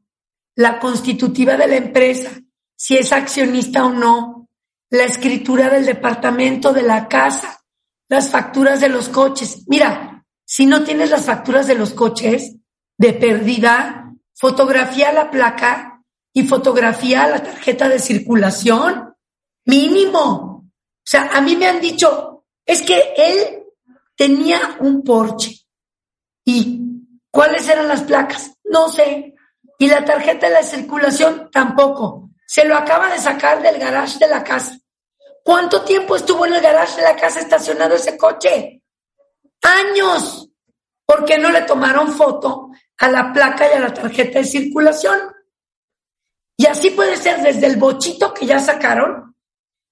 la 0.55 0.78
constitutiva 0.78 1.57
de 1.57 1.66
la 1.66 1.76
empresa, 1.76 2.30
si 2.76 2.96
es 2.96 3.12
accionista 3.12 3.86
o 3.86 3.90
no, 3.90 4.48
la 4.90 5.05
escritura 5.05 5.70
del 5.70 5.86
departamento 5.86 6.72
de 6.72 6.82
la 6.82 7.09
casa, 7.09 7.64
las 8.09 8.30
facturas 8.30 8.80
de 8.80 8.88
los 8.88 9.09
coches. 9.09 9.64
Mira, 9.66 10.24
si 10.44 10.66
no 10.66 10.84
tienes 10.84 11.11
las 11.11 11.24
facturas 11.24 11.66
de 11.66 11.74
los 11.74 11.94
coches, 11.94 12.57
de 12.97 13.12
pérdida, 13.12 14.12
fotografía 14.34 15.12
la 15.12 15.30
placa 15.30 16.03
y 16.32 16.47
fotografía 16.47 17.28
la 17.28 17.42
tarjeta 17.42 17.88
de 17.88 17.99
circulación. 17.99 19.14
Mínimo. 19.66 20.64
O 20.64 21.07
sea, 21.07 21.30
a 21.32 21.40
mí 21.40 21.57
me 21.57 21.66
han 21.66 21.80
dicho, 21.80 22.45
es 22.64 22.82
que 22.82 23.14
él 23.16 23.64
tenía 24.16 24.76
un 24.80 25.03
Porsche. 25.03 25.61
¿Y 26.45 26.80
cuáles 27.30 27.68
eran 27.68 27.88
las 27.88 28.03
placas? 28.03 28.53
No 28.64 28.88
sé. 28.88 29.34
Y 29.78 29.88
la 29.88 30.05
tarjeta 30.05 30.49
de 30.49 30.55
la 30.55 30.62
circulación 30.62 31.51
tampoco. 31.51 32.30
Se 32.47 32.64
lo 32.64 32.76
acaba 32.76 33.11
de 33.11 33.18
sacar 33.18 33.62
del 33.62 33.78
garage 33.78 34.18
de 34.18 34.28
la 34.28 34.45
casa. 34.45 34.78
¿Cuánto 35.42 35.82
tiempo 35.82 36.16
estuvo 36.16 36.47
en 36.47 36.55
el 36.55 36.62
garage 36.62 36.97
de 36.97 37.03
la 37.03 37.16
casa 37.16 37.40
estacionado 37.40 37.95
ese 37.95 38.16
coche? 38.16 38.82
Años. 39.62 40.49
¿Por 41.07 41.24
qué 41.24 41.38
no 41.38 41.51
le 41.51 41.62
tomaron 41.62 42.12
foto 42.12 42.70
a 42.99 43.09
la 43.09 43.32
placa 43.32 43.68
y 43.70 43.76
a 43.76 43.80
la 43.80 43.95
tarjeta 43.95 44.38
de 44.38 44.45
circulación? 44.45 45.18
Y 46.57 46.66
así 46.66 46.90
puede 46.90 47.16
ser 47.16 47.42
desde 47.42 47.66
el 47.66 47.76
bochito 47.76 48.32
que 48.32 48.47
ya 48.47 48.61
sacaron 48.61 49.34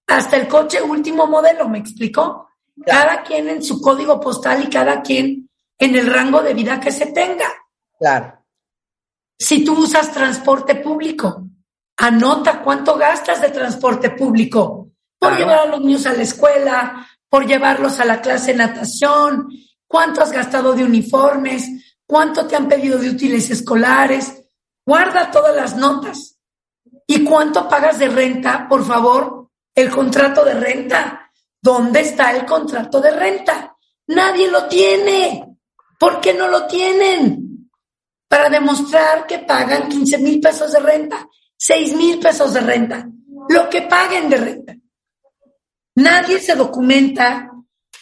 hasta 0.07 0.36
el 0.36 0.48
coche 0.48 0.82
último 0.82 1.26
modelo, 1.26 1.68
¿me 1.68 1.78
explicó? 1.78 2.48
Cada 2.84 3.22
quien 3.22 3.48
en 3.48 3.62
su 3.62 3.80
código 3.80 4.20
postal 4.20 4.64
y 4.64 4.70
cada 4.70 5.03
quien 5.03 5.48
en 5.78 5.96
el 5.96 6.07
rango 6.07 6.42
de 6.42 6.55
vida 6.55 6.80
que 6.80 6.92
se 6.92 7.07
tenga. 7.07 7.48
Claro. 7.98 8.44
Si 9.38 9.64
tú 9.64 9.74
usas 9.74 10.12
transporte 10.12 10.76
público, 10.76 11.48
anota 11.96 12.62
cuánto 12.62 12.96
gastas 12.96 13.40
de 13.40 13.50
transporte 13.50 14.11
público 14.11 14.90
por 15.18 15.30
Claro. 15.30 15.38
llevar 15.38 15.59
a 15.59 15.66
los 15.66 15.80
niños 15.80 16.07
a 16.07 16.12
la 16.12 16.22
escuela, 16.22 17.07
por 17.28 17.46
llevarlos 17.46 17.98
a 17.98 18.05
la 18.05 18.20
clase 18.20 18.53
de 18.53 18.59
natación, 18.59 19.48
cuánto 19.86 20.22
has 20.22 20.32
gastado 20.32 20.74
de 20.74 20.84
uniformes, 20.84 21.91
cuánto 22.12 22.46
te 22.46 22.54
han 22.56 22.68
pedido 22.68 22.98
de 22.98 23.08
útiles 23.08 23.48
escolares. 23.48 24.44
Guarda 24.84 25.30
todas 25.30 25.56
las 25.56 25.74
notas. 25.74 26.36
¿Y 27.06 27.24
cuánto 27.24 27.66
pagas 27.66 27.98
de 27.98 28.10
renta? 28.10 28.66
Por 28.68 28.84
favor, 28.84 29.48
el 29.74 29.88
contrato 29.88 30.44
de 30.44 30.52
renta. 30.52 31.32
¿Dónde 31.58 32.00
está 32.00 32.32
el 32.32 32.44
contrato 32.44 33.00
de 33.00 33.12
renta? 33.12 33.74
Nadie 34.08 34.50
lo 34.50 34.68
tiene. 34.68 35.56
¿Por 35.98 36.20
qué 36.20 36.34
no 36.34 36.48
lo 36.48 36.66
tienen? 36.66 37.70
Para 38.28 38.50
demostrar 38.50 39.26
que 39.26 39.38
pagan 39.38 39.88
15 39.88 40.18
mil 40.18 40.38
pesos 40.38 40.70
de 40.70 40.80
renta, 40.80 41.26
6 41.56 41.96
mil 41.96 42.18
pesos 42.18 42.52
de 42.52 42.60
renta, 42.60 43.08
lo 43.48 43.70
que 43.70 43.82
paguen 43.82 44.28
de 44.28 44.36
renta. 44.36 44.76
Nadie 45.94 46.40
se 46.40 46.56
documenta 46.56 47.50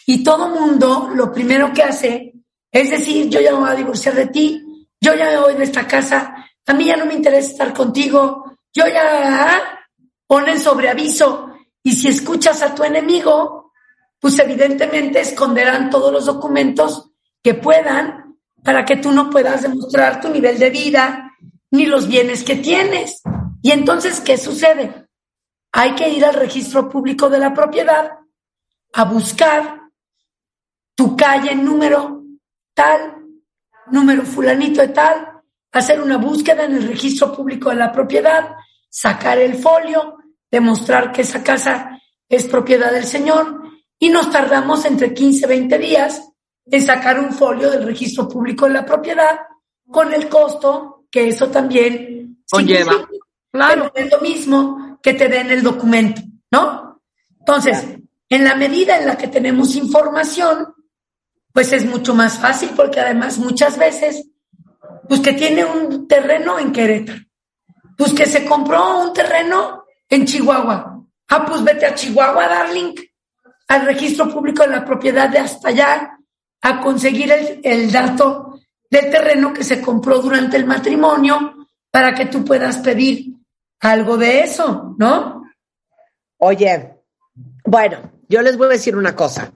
y 0.05 0.25
todo 0.25 0.49
mundo 0.49 1.13
lo 1.15 1.33
primero 1.33 1.73
que 1.73 1.85
hace 1.85 2.30
es 2.73 2.91
decir, 2.91 3.29
yo 3.29 3.41
ya 3.41 3.53
me 3.53 3.59
voy 3.59 3.71
a 3.71 3.75
divorciar 3.75 4.15
de 4.15 4.27
ti, 4.27 4.87
yo 5.01 5.15
ya 5.15 5.27
me 5.27 5.39
voy 5.39 5.55
de 5.55 5.65
esta 5.65 5.87
casa, 5.87 6.47
a 6.67 6.75
mí 6.75 6.85
ya 6.85 6.97
no 6.97 7.07
me 7.07 7.15
interesa 7.15 7.51
estar 7.51 7.73
contigo, 7.73 8.57
yo 8.73 8.87
ya 8.87 9.61
ponen 10.27 10.61
sobre 10.61 10.89
aviso 10.89 11.53
y 11.83 11.93
si 11.93 12.09
escuchas 12.09 12.63
a 12.63 12.75
tu 12.75 12.85
enemigo, 12.85 13.73
pues 14.21 14.39
evidentemente 14.39 15.21
esconderán 15.21 15.91
todos 15.91 16.13
los 16.13 16.27
documentos 16.27 17.11
que 17.43 17.55
puedan 17.55 18.37
para 18.63 18.85
que 18.85 18.97
tú 18.97 19.11
no 19.11 19.31
puedas 19.31 19.63
demostrar 19.63 20.21
tu 20.21 20.29
nivel 20.29 20.59
de 20.59 20.71
vida 20.71 21.33
ni 21.71 21.87
los 21.87 22.07
bienes 22.07 22.45
que 22.45 22.57
tienes. 22.57 23.23
Y 23.63 23.71
entonces, 23.71 24.21
¿qué 24.21 24.37
sucede? 24.37 25.09
Hay 25.73 25.95
que 25.95 26.09
ir 26.11 26.25
al 26.25 26.35
registro 26.35 26.89
público 26.89 27.31
de 27.31 27.39
la 27.39 27.55
propiedad 27.55 28.19
a 28.93 29.05
buscar 29.05 29.81
tu 30.95 31.17
calle 31.17 31.55
número 31.55 32.20
tal, 32.75 33.17
número 33.91 34.23
fulanito 34.23 34.81
de 34.81 34.89
tal, 34.89 35.41
hacer 35.73 36.01
una 36.01 36.17
búsqueda 36.17 36.65
en 36.65 36.75
el 36.75 36.89
registro 36.89 37.33
público 37.35 37.71
de 37.71 37.77
la 37.77 37.93
propiedad, 37.93 38.51
sacar 38.89 39.39
el 39.39 39.55
folio, 39.55 40.17
demostrar 40.51 41.13
que 41.13 41.23
esa 41.23 41.43
casa 41.43 42.01
es 42.29 42.45
propiedad 42.45 42.93
del 42.93 43.05
señor 43.05 43.63
y 43.99 44.09
nos 44.09 44.31
tardamos 44.31 44.85
entre 44.85 45.15
15 45.15 45.47
y 45.47 45.49
20 45.49 45.79
días 45.79 46.29
en 46.67 46.83
sacar 46.83 47.19
un 47.19 47.33
folio 47.33 47.71
del 47.71 47.85
registro 47.85 48.29
público 48.29 48.67
de 48.67 48.75
la 48.75 48.87
propiedad 48.87 49.41
con 49.91 50.13
el 50.13 50.29
costo 50.29 51.07
que 51.11 51.29
eso 51.29 51.49
también 51.49 52.11
Conlleva. 52.51 53.09
Claro. 53.53 53.91
Pero 53.93 54.07
es 54.07 54.13
lo 54.13 54.21
mismo 54.21 54.99
que 55.03 55.15
te 55.15 55.29
den 55.29 55.51
el 55.51 55.63
documento, 55.63 56.21
¿no? 56.51 57.03
Entonces, 57.39 57.97
en 58.29 58.45
la 58.45 58.55
medida 58.55 58.99
en 58.99 59.07
la 59.07 59.17
que 59.17 59.29
tenemos 59.29 59.75
información, 59.77 60.75
pues 61.53 61.73
es 61.73 61.85
mucho 61.85 62.15
más 62.15 62.39
fácil 62.39 62.71
porque 62.77 63.01
además 63.01 63.39
muchas 63.39 63.79
veces, 63.79 64.29
pues 65.09 65.21
que 65.21 65.33
tiene 65.33 65.65
un 65.65 66.07
terreno 66.07 66.59
en 66.59 66.73
Querétaro, 66.73 67.21
pues 67.97 68.13
que 68.13 68.27
se 68.27 68.45
compró 68.45 69.01
un 69.01 69.13
terreno 69.13 69.85
en 70.09 70.27
Chihuahua. 70.27 71.05
Ah, 71.29 71.47
pues 71.47 71.63
vete 71.63 71.87
a 71.87 71.95
Chihuahua, 71.95 72.49
darling, 72.49 72.95
al 73.69 73.87
registro 73.87 74.29
público 74.29 74.63
de 74.63 74.71
la 74.71 74.85
propiedad 74.85 75.29
de 75.29 75.39
hasta 75.39 75.69
allá, 75.69 76.19
a 76.63 76.81
conseguir 76.81 77.31
el, 77.31 77.61
el 77.63 77.91
dato 77.91 78.61
del 78.91 79.11
terreno 79.11 79.53
que 79.53 79.65
se 79.65 79.81
compró 79.81 80.19
durante 80.19 80.57
el 80.57 80.67
matrimonio 80.67 81.69
para 81.91 82.15
que 82.15 82.27
tú 82.27 82.45
puedas 82.45 82.79
pedir 82.79 83.35
algo 83.81 84.17
de 84.17 84.41
eso, 84.43 84.95
¿no? 84.99 85.45
Oye, 86.39 86.97
bueno, 87.65 88.13
yo 88.29 88.43
les 88.43 88.57
voy 88.57 88.67
a 88.67 88.71
decir 88.71 88.97
una 88.97 89.15
cosa. 89.15 89.53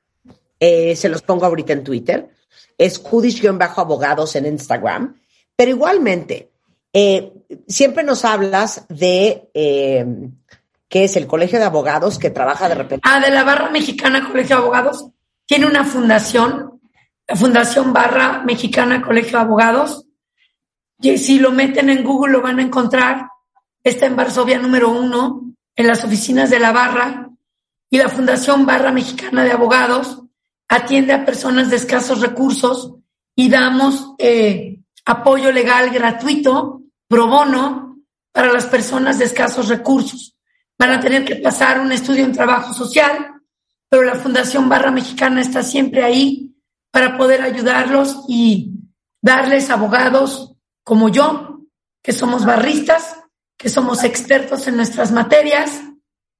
Eh, 0.61 0.95
se 0.95 1.09
los 1.09 1.23
pongo 1.23 1.47
ahorita 1.47 1.73
en 1.73 1.83
Twitter. 1.83 2.29
Es 2.79 3.01
Kudish-abogados 3.01 4.37
en 4.37 4.47
Instagram. 4.47 5.21
Pero 5.57 5.71
igualmente, 5.73 6.53
eh, 6.93 7.33
siempre 7.67 8.05
nos 8.05 8.25
hablas 8.25 8.85
de 8.89 9.51
eh, 9.53 10.07
que 10.89 11.03
es 11.03 11.17
el 11.17 11.27
Colegio 11.27 11.59
de 11.59 11.65
Abogados 11.65 12.21
que 12.21 12.31
trabaja 12.31 12.69
de 12.69 12.77
repente. 12.77 13.03
Ah, 13.05 13.19
de 13.19 13.33
la 13.33 13.43
Barra 13.43 13.69
Mexicana 13.71 14.29
Colegio 14.29 14.55
de 14.55 14.63
Abogados. 14.63 15.07
Tiene 15.45 15.67
una 15.67 15.85
fundación, 15.85 16.79
la 17.31 17.37
Fundación 17.37 17.93
Barra 17.93 18.43
Mexicana 18.45 19.01
Colegio 19.01 19.39
de 19.39 19.45
Abogados. 19.45 20.05
Y 21.01 21.17
si 21.17 21.39
lo 21.39 21.53
meten 21.53 21.89
en 21.89 22.03
Google 22.03 22.33
lo 22.33 22.43
van 22.43 22.59
a 22.59 22.63
encontrar. 22.63 23.29
Está 23.85 24.07
en 24.07 24.17
Varsovia 24.17 24.59
número 24.59 24.91
uno, 24.91 25.55
en 25.77 25.87
las 25.87 26.05
oficinas 26.05 26.51
de 26.51 26.59
la 26.59 26.73
Barra. 26.73 27.31
Y 27.89 27.99
la 27.99 28.09
Fundación 28.09 28.67
Barra 28.67 28.91
Mexicana 28.91 29.45
de 29.45 29.53
Abogados 29.53 30.25
atiende 30.69 31.13
a 31.13 31.25
personas 31.25 31.71
de 31.71 31.77
escasos 31.77 32.21
recursos 32.21 32.97
y 33.37 33.49
damos 33.49 34.15
eh, 34.19 34.81
apoyo 35.05 35.53
legal 35.53 35.91
gratuito, 35.91 36.83
pro 37.07 37.29
bono, 37.29 37.97
para 38.33 38.53
las 38.53 38.67
personas 38.67 39.21
de 39.21 39.27
escasos 39.27 39.69
recursos. 39.69 40.37
Van 40.77 40.91
a 40.91 41.01
tener 41.01 41.25
que 41.25 41.37
pasar 41.37 41.79
un 41.79 41.93
estudio 41.93 42.25
en 42.25 42.33
trabajo 42.33 42.75
social, 42.75 43.35
pero 43.89 44.03
la 44.03 44.17
Fundación 44.17 44.69
Barra 44.69 44.91
Mexicana 44.91 45.41
está 45.41 45.63
siempre 45.63 46.03
ahí 46.03 46.50
para 46.91 47.17
poder 47.17 47.43
ayudarlos 47.43 48.25
y 48.29 48.73
darles 49.23 49.71
abogados 49.71 50.57
como 50.83 51.09
yo, 51.09 51.61
que 52.03 52.13
somos 52.13 52.45
barristas, 52.45 53.17
que 53.57 53.69
somos 53.69 54.05
expertos 54.05 54.67
en 54.67 54.77
nuestras 54.77 55.13
materias, 55.13 55.83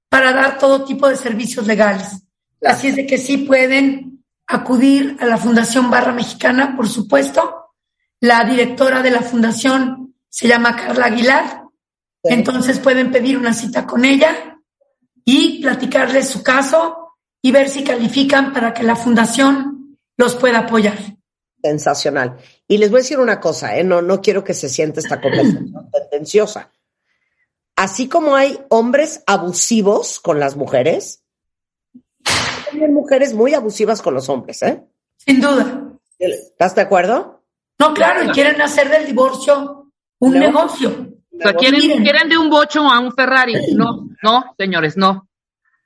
para 0.09 0.33
dar 0.33 0.57
todo 0.57 0.83
tipo 0.83 1.07
de 1.07 1.15
servicios 1.15 1.67
legales. 1.67 2.23
Así 2.63 2.87
es 2.87 2.95
de 2.95 3.05
que 3.05 3.17
sí 3.17 3.37
pueden 3.37 4.25
acudir 4.47 5.17
a 5.19 5.25
la 5.25 5.37
Fundación 5.37 5.89
Barra 5.89 6.11
Mexicana, 6.11 6.75
por 6.75 6.89
supuesto. 6.89 7.71
La 8.19 8.43
directora 8.43 9.01
de 9.01 9.11
la 9.11 9.21
fundación 9.21 10.15
se 10.29 10.47
llama 10.47 10.75
Carla 10.75 11.05
Aguilar. 11.05 11.63
Entonces 12.23 12.79
pueden 12.79 13.11
pedir 13.11 13.37
una 13.37 13.53
cita 13.53 13.87
con 13.87 14.05
ella 14.05 14.59
y 15.23 15.61
platicarles 15.61 16.29
su 16.29 16.43
caso 16.43 17.15
y 17.41 17.51
ver 17.51 17.69
si 17.69 17.83
califican 17.83 18.53
para 18.53 18.73
que 18.73 18.83
la 18.83 18.95
fundación 18.95 19.80
los 20.21 20.35
pueda 20.35 20.59
apoyar. 20.59 20.97
Sensacional. 21.61 22.37
Y 22.67 22.77
les 22.77 22.89
voy 22.89 22.99
a 22.99 23.01
decir 23.01 23.19
una 23.19 23.39
cosa, 23.39 23.75
¿eh? 23.75 23.83
no, 23.83 24.01
no 24.01 24.21
quiero 24.21 24.43
que 24.43 24.53
se 24.53 24.69
sienta 24.69 24.99
esta 24.99 25.19
conversación 25.19 25.73
tendenciosa. 25.91 26.71
Así 27.75 28.07
como 28.07 28.35
hay 28.35 28.59
hombres 28.69 29.23
abusivos 29.25 30.19
con 30.19 30.39
las 30.39 30.55
mujeres, 30.55 31.23
hay 32.71 32.87
mujeres 32.89 33.33
muy 33.33 33.53
abusivas 33.53 34.01
con 34.01 34.13
los 34.13 34.29
hombres, 34.29 34.61
¿eh? 34.61 34.83
Sin 35.17 35.41
duda. 35.41 35.89
¿Estás 36.19 36.75
de 36.75 36.81
acuerdo? 36.81 37.43
No, 37.79 37.93
claro, 37.93 38.23
y 38.23 38.29
quieren 38.29 38.61
hacer 38.61 38.89
del 38.89 39.07
divorcio 39.07 39.91
un 40.19 40.33
negocio. 40.33 41.13
O 41.33 41.41
sea, 41.41 41.53
quieren, 41.53 42.03
quieren 42.03 42.29
de 42.29 42.37
un 42.37 42.49
bocho 42.49 42.81
a 42.81 42.99
un 42.99 43.11
Ferrari. 43.11 43.55
No, 43.75 44.07
no, 44.21 44.53
señores, 44.57 44.95
no. 44.97 45.27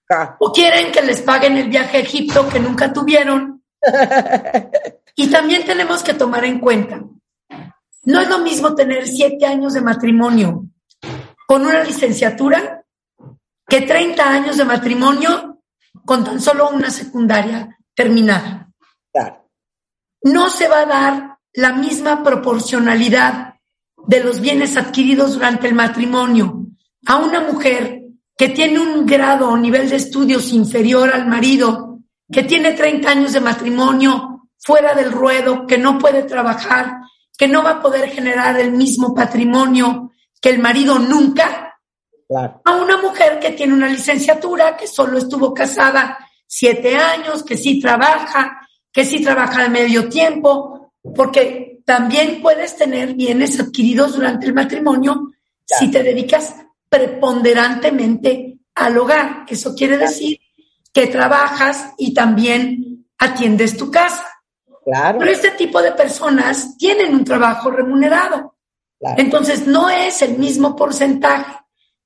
Ah, 0.10 0.36
O 0.40 0.52
quieren 0.52 0.92
que 0.92 1.02
les 1.02 1.22
paguen 1.22 1.58
el 1.58 1.70
viaje 1.70 1.98
a 1.98 2.02
Egipto 2.02 2.48
que 2.50 2.60
nunca 2.60 2.92
tuvieron. 2.92 3.55
Y 5.18 5.28
también 5.28 5.66
tenemos 5.66 6.04
que 6.04 6.14
tomar 6.14 6.44
en 6.44 6.60
cuenta, 6.60 7.02
no 8.04 8.20
es 8.20 8.30
lo 8.30 8.40
mismo 8.40 8.76
tener 8.76 9.08
siete 9.08 9.46
años 9.46 9.74
de 9.74 9.82
matrimonio 9.82 10.66
con 11.48 11.66
una 11.66 11.84
licenciatura 11.84 12.84
que 13.68 13.82
30 13.82 14.30
años 14.30 14.58
de 14.58 14.66
matrimonio 14.66 15.62
con 16.06 16.24
tan 16.24 16.40
solo 16.40 16.70
una 16.70 16.92
secundaria 16.92 17.78
terminada. 17.96 18.70
Claro. 19.12 19.50
No 20.22 20.50
se 20.50 20.68
va 20.68 20.82
a 20.82 20.86
dar 20.86 21.38
la 21.54 21.74
misma 21.74 22.24
proporcionalidad 22.24 23.56
de 24.06 24.24
los 24.24 24.40
bienes 24.40 24.78
adquiridos 24.78 25.34
durante 25.34 25.68
el 25.68 25.74
matrimonio 25.74 26.68
a 27.08 27.18
una 27.18 27.40
mujer 27.40 28.04
que 28.38 28.50
tiene 28.50 28.80
un 28.80 29.06
grado 29.06 29.50
o 29.50 29.58
nivel 29.58 29.90
de 29.90 29.96
estudios 29.96 30.52
inferior 30.52 31.12
al 31.12 31.28
marido, 31.28 31.85
que 32.32 32.44
tiene 32.44 32.74
30 32.74 33.10
años 33.10 33.34
de 33.34 33.42
matrimonio 33.42 34.50
fuera 34.58 34.94
del 34.94 35.12
ruedo, 35.12 35.68
que 35.68 35.78
no 35.78 35.98
puede 36.00 36.24
trabajar, 36.24 36.98
que 37.38 37.48
no 37.48 37.64
va 37.64 37.72
a 37.72 37.82
poder 37.82 38.10
generar 38.10 38.60
el 38.60 38.72
mismo 38.72 39.14
patrimonio 39.14 40.12
que 40.42 40.50
el 40.50 40.60
marido 40.60 41.00
nunca, 41.00 41.78
Claro. 42.28 42.62
a 42.66 42.76
una 42.78 42.98
mujer 42.98 43.40
que 43.40 43.52
tiene 43.52 43.74
una 43.74 43.88
licenciatura, 43.88 44.76
que 44.76 44.88
solo 44.88 45.20
estuvo 45.20 45.54
casada 45.54 46.18
siete 46.48 46.96
años, 46.96 47.44
que 47.44 47.56
sí 47.56 47.80
trabaja, 47.80 48.68
que 48.92 49.06
sí 49.06 49.22
trabaja 49.22 49.64
al 49.64 49.72
medio 49.72 50.10
tiempo, 50.10 50.92
porque 51.16 51.82
también 51.86 52.42
puedes 52.42 52.76
tener 52.76 53.14
bienes 53.14 53.60
adquiridos 53.60 54.16
durante 54.16 54.48
el 54.48 54.54
matrimonio 54.56 55.32
si 55.66 55.92
te 55.92 56.02
dedicas 56.02 56.56
preponderantemente 56.90 58.58
al 58.74 58.98
hogar. 58.98 59.46
Eso 59.48 59.76
quiere 59.76 59.98
decir 59.98 60.40
que 60.96 61.08
trabajas 61.08 61.94
y 61.98 62.14
también 62.14 63.06
atiendes 63.18 63.76
tu 63.76 63.92
casa. 63.92 64.26
Claro. 64.86 65.20
Pero 65.20 65.30
este 65.30 65.52
tipo 65.52 65.82
de 65.82 65.92
personas 65.92 66.78
tienen 66.78 67.14
un 67.14 67.26
trabajo 67.26 67.70
remunerado. 67.70 68.56
Claro. 68.98 69.16
Entonces, 69.18 69.68
no 69.68 69.90
es 69.90 70.22
el 70.22 70.38
mismo 70.38 70.74
porcentaje 70.74 71.54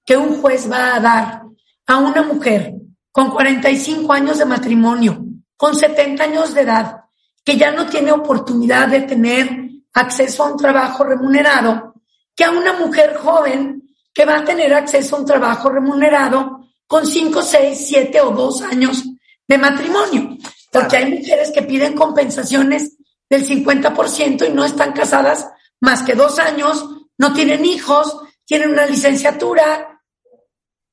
que 0.04 0.18
un 0.18 0.42
juez 0.42 0.70
va 0.72 0.96
a 0.96 1.00
dar 1.00 1.44
a 1.86 1.98
una 1.98 2.24
mujer 2.24 2.74
con 3.12 3.30
45 3.30 4.12
años 4.12 4.40
de 4.40 4.46
matrimonio, 4.46 5.24
con 5.56 5.76
70 5.76 6.24
años 6.24 6.56
de 6.56 6.62
edad, 6.62 7.04
que 7.46 7.58
ya 7.58 7.72
no 7.72 7.86
tiene 7.86 8.12
oportunidad 8.12 8.88
de 8.88 9.02
tener 9.02 9.70
acceso 9.94 10.46
a 10.46 10.52
un 10.52 10.58
trabajo 10.58 11.04
remunerado, 11.04 11.94
que 12.36 12.44
a 12.44 12.50
una 12.50 12.74
mujer 12.74 13.18
joven 13.18 13.84
que 14.12 14.26
va 14.26 14.38
a 14.38 14.44
tener 14.44 14.74
acceso 14.74 15.16
a 15.16 15.20
un 15.20 15.26
trabajo 15.28 15.70
remunerado 15.70 16.69
con 16.90 17.06
5, 17.06 17.44
6, 17.44 17.86
7 17.88 18.22
o 18.22 18.32
2 18.32 18.64
años 18.64 19.04
de 19.48 19.58
matrimonio. 19.60 20.38
Porque 20.72 20.98
hay 20.98 21.20
mujeres 21.20 21.52
que 21.52 21.62
piden 21.62 21.94
compensaciones 21.94 22.98
del 23.30 23.48
50% 23.48 24.50
y 24.50 24.52
no 24.52 24.66
están 24.66 24.94
casadas 24.94 25.48
más 25.80 26.02
que 26.02 26.16
dos 26.16 26.40
años, 26.40 26.84
no 27.20 27.32
tienen 27.32 27.64
hijos, 27.64 28.18
tienen 28.44 28.72
una 28.72 28.88
licenciatura, 28.88 30.02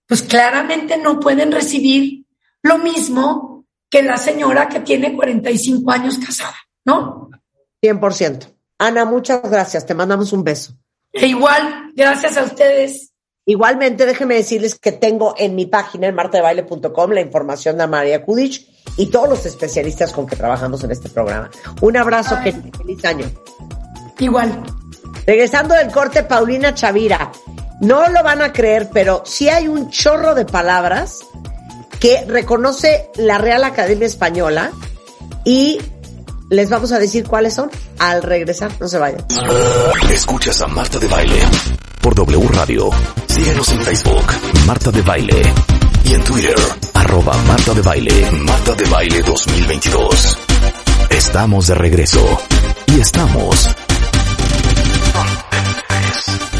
pues 0.07 0.21
claramente 0.21 0.99
no 0.99 1.19
pueden 1.19 1.51
recibir 1.51 2.27
lo 2.63 2.77
mismo 2.77 3.65
que 3.89 4.03
la 4.03 4.19
señora 4.19 4.69
que 4.69 4.81
tiene 4.81 5.17
45 5.17 5.91
años 5.91 6.19
casada, 6.19 6.57
¿no? 6.85 7.31
100%. 7.83 8.55
Ana, 8.79 9.07
muchas 9.07 9.41
gracias. 9.51 9.87
Te 9.87 9.95
mandamos 9.95 10.31
un 10.35 10.45
beso. 10.45 10.75
E 11.11 11.27
igual, 11.27 11.93
gracias 11.95 12.37
a 12.37 12.43
ustedes. 12.43 13.15
Igualmente, 13.49 14.07
déjenme 14.07 14.35
decirles 14.35 14.75
que 14.75 14.91
tengo 14.91 15.35
en 15.39 15.55
mi 15.55 15.67
página, 15.67 16.09
en 16.09 16.17
martadebaile.com, 16.17 17.13
la 17.13 17.21
información 17.21 17.79
de 17.79 17.87
María 17.87 18.25
Kudich 18.25 18.67
y 18.97 19.07
todos 19.07 19.29
los 19.29 19.47
especialistas 19.47 20.13
con 20.13 20.27
que 20.27 20.35
trabajamos 20.35 20.83
en 20.83 20.91
este 20.91 21.09
programa. 21.09 21.49
Un 21.81 21.97
abrazo, 21.97 22.37
que 22.43 22.53
feliz 22.53 23.05
año. 23.05 23.31
Igual. 24.19 24.65
Regresando 25.25 25.77
del 25.77 25.93
corte, 25.93 26.25
Paulina 26.25 26.75
Chavira. 26.75 27.31
No 27.81 28.09
lo 28.09 28.25
van 28.25 28.43
a 28.43 28.53
creer, 28.53 28.89
pero 28.93 29.23
sí 29.25 29.49
hay 29.49 29.69
un 29.69 29.91
chorro 29.91 30.35
de 30.35 30.45
palabras 30.45 31.21
que 32.01 32.25
reconoce 32.25 33.11
la 33.15 33.39
Real 33.39 33.63
Academia 33.63 34.07
Española 34.07 34.73
y 35.45 35.79
les 36.51 36.69
vamos 36.69 36.91
a 36.91 36.99
decir 36.99 37.29
cuáles 37.29 37.55
son 37.55 37.71
al 38.01 38.25
regresar. 38.25 38.73
No 38.81 38.89
se 38.89 38.99
vayan. 38.99 39.25
Escuchas 40.11 40.61
a 40.63 40.67
Marta 40.67 40.99
de 40.99 41.07
Baile 41.07 41.43
por 42.07 42.15
W 42.15 42.49
Radio. 42.53 42.91
Síguenos 43.27 43.69
en 43.71 43.83
Facebook, 43.83 44.27
Marta 44.65 44.93
de 44.93 45.03
Baile. 45.03 45.43
Y 46.05 46.15
en 46.15 46.23
Twitter, 46.23 46.55
arroba 46.95 47.37
Marta 47.49 47.75
de 47.75 47.83
Baile, 47.83 48.31
Marta 48.31 48.75
de 48.75 48.85
Baile 48.85 49.23
2022. 49.23 50.39
Estamos 51.11 51.67
de 51.67 51.75
regreso. 51.75 52.39
Y 52.95 53.01
estamos... 53.01 53.75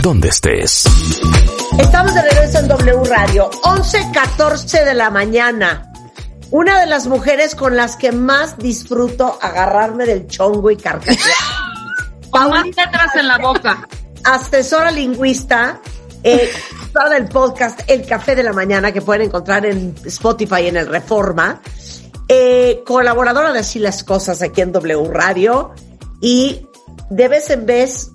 Donde 0.03 0.31
estés. 0.31 0.83
Estamos 1.79 2.13
de 2.13 2.23
regreso 2.23 2.59
en 2.59 2.67
W 2.67 3.05
Radio, 3.05 3.49
11.14 3.63 4.85
de 4.85 4.95
la 4.95 5.11
mañana. 5.11 5.93
Una 6.51 6.81
de 6.81 6.87
las 6.87 7.07
mujeres 7.07 7.55
con 7.55 7.77
las 7.77 7.95
que 7.95 8.11
más 8.11 8.59
disfruto 8.59 9.39
agarrarme 9.41 10.07
del 10.07 10.27
chongo 10.27 10.73
y 10.73 10.77
carcajear. 10.77 11.21
Con 12.31 12.51
más 12.51 12.67
letras 12.67 13.15
en 13.15 13.29
la 13.29 13.39
boca. 13.39 13.87
Asesora 14.27 14.91
lingüista, 14.91 15.81
eh, 16.23 16.51
del 17.11 17.29
podcast 17.29 17.81
El 17.87 18.05
Café 18.07 18.35
de 18.35 18.43
la 18.43 18.53
Mañana, 18.53 18.93
que 18.93 19.01
pueden 19.01 19.23
encontrar 19.23 19.65
en 19.67 19.95
Spotify 20.05 20.67
en 20.67 20.77
el 20.77 20.87
Reforma, 20.87 21.61
eh, 22.29 22.83
colaboradora 22.85 23.53
de 23.53 23.61
Así 23.61 23.79
las 23.79 24.03
Cosas 24.03 24.43
aquí 24.43 24.63
en 24.63 24.73
W 24.73 25.09
Radio, 25.13 25.73
y 26.21 26.67
de 27.11 27.29
vez 27.29 27.51
en 27.51 27.67
vez 27.67 28.11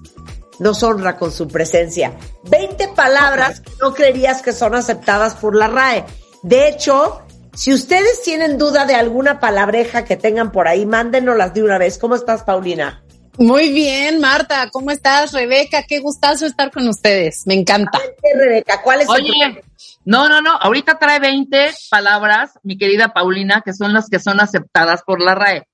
nos 0.60 0.84
honra 0.84 1.18
con 1.18 1.32
su 1.32 1.48
presencia. 1.48 2.14
20 2.44 2.90
palabras 2.90 3.62
que 3.62 3.72
no 3.82 3.94
creerías 3.94 4.42
que 4.42 4.52
son 4.52 4.76
aceptadas 4.76 5.36
por 5.36 5.56
la 5.56 5.68
RAE. 5.68 6.06
De 6.44 6.68
hecho, 6.68 7.22
si 7.54 7.74
ustedes 7.74 8.22
tienen 8.24 8.58
duda 8.58 8.86
de 8.86 8.96
alguna 8.96 9.40
palabreja 9.40 10.06
que 10.06 10.18
tengan 10.18 10.52
por 10.52 10.68
ahí, 10.68 10.86
mándenoslas 10.86 11.54
de 11.54 11.64
una 11.64 11.78
vez. 11.78 11.98
¿Cómo 11.98 12.16
estás, 12.16 12.44
Paulina? 12.44 13.04
Muy 13.38 13.72
bien, 13.72 14.20
Marta. 14.20 14.70
¿Cómo 14.72 14.92
estás, 14.92 15.32
Rebeca? 15.32 15.84
Qué 15.84 16.00
gustazo 16.00 16.46
estar 16.46 16.72
con 16.72 16.88
ustedes. 16.88 17.44
Me 17.46 17.54
encanta. 17.54 18.00
Rebeca, 18.36 18.82
¿cuál 18.82 19.02
es 19.02 19.08
el 19.08 19.14
Oye, 19.14 19.64
no, 20.06 20.28
no, 20.28 20.42
no. 20.42 20.52
Ahorita 20.52 20.98
trae 21.00 21.20
20 21.20 21.72
palabras, 21.90 22.54
mi 22.64 22.78
querida 22.78 23.14
Paulina, 23.14 23.62
que 23.64 23.74
son 23.74 23.94
las 23.94 24.10
que 24.10 24.20
son 24.20 24.40
aceptadas 24.40 25.04
por 25.04 25.22
la 25.22 25.36
RAE. 25.36 25.68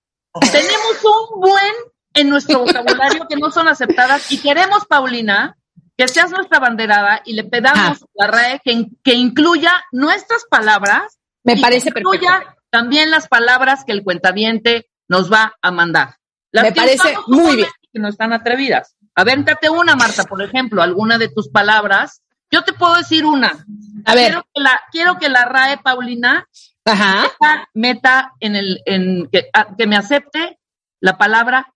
Tenemos 0.52 0.98
un 1.04 1.42
buen 1.42 1.74
en 2.14 2.30
nuestro 2.30 2.60
vocabulario 2.60 3.28
que 3.28 3.38
no 3.38 3.52
son 3.52 3.68
aceptadas 3.68 4.32
y 4.32 4.40
queremos, 4.40 4.86
Paulina, 4.86 5.58
que 5.98 6.08
seas 6.08 6.30
nuestra 6.30 6.60
banderada 6.60 7.22
y 7.26 7.34
le 7.34 7.44
pedamos 7.44 8.04
a 8.04 8.06
la 8.14 8.28
RAE 8.28 8.62
que, 8.64 8.86
que 9.04 9.14
incluya 9.14 9.74
nuestras 9.92 10.46
palabras. 10.50 11.18
Me 11.44 11.54
y 11.54 11.62
parece 11.62 11.92
que 11.92 12.00
incluya 12.00 12.40
perfecto. 12.40 12.62
también 12.70 13.10
las 13.10 13.28
palabras 13.28 13.84
que 13.86 13.94
el 13.94 14.04
cuentaviente 14.04 14.90
nos 15.08 15.32
va 15.32 15.56
a 15.62 15.72
mandar. 15.72 16.17
Las 16.52 16.64
Me 16.66 16.72
parece 16.72 17.10
usamos 17.10 17.28
muy 17.28 17.56
bien. 17.58 17.70
Que 17.94 18.00
no 18.00 18.08
están 18.10 18.34
atrevidas. 18.34 18.96
Avéntate 19.16 19.70
una, 19.70 19.96
Marta, 19.96 20.24
por 20.26 20.42
ejemplo, 20.42 20.82
alguna 20.82 21.18
de 21.18 21.30
tus 21.30 21.50
palabras. 21.50 22.22
Yo 22.52 22.64
te 22.64 22.74
puedo 22.74 22.96
decir 22.96 23.26
una. 23.26 23.66
A 24.06 24.16
ver. 24.16 24.28
Quiero 24.32 24.48
que 24.54 24.62
la, 24.62 24.82
quiero 24.92 25.18
que 25.18 25.30
la 25.30 25.46
RAE, 25.46 25.78
Paulina, 25.80 26.48
Ajá. 26.86 27.24
meta, 27.24 27.70
meta 27.74 28.32
en 28.40 28.56
el, 28.56 28.82
en, 28.86 29.28
que, 29.32 29.50
a- 29.54 29.76
que 29.76 29.88
me 29.88 29.98
acepte 29.98 30.60
la 31.02 31.18
palabra 31.18 31.74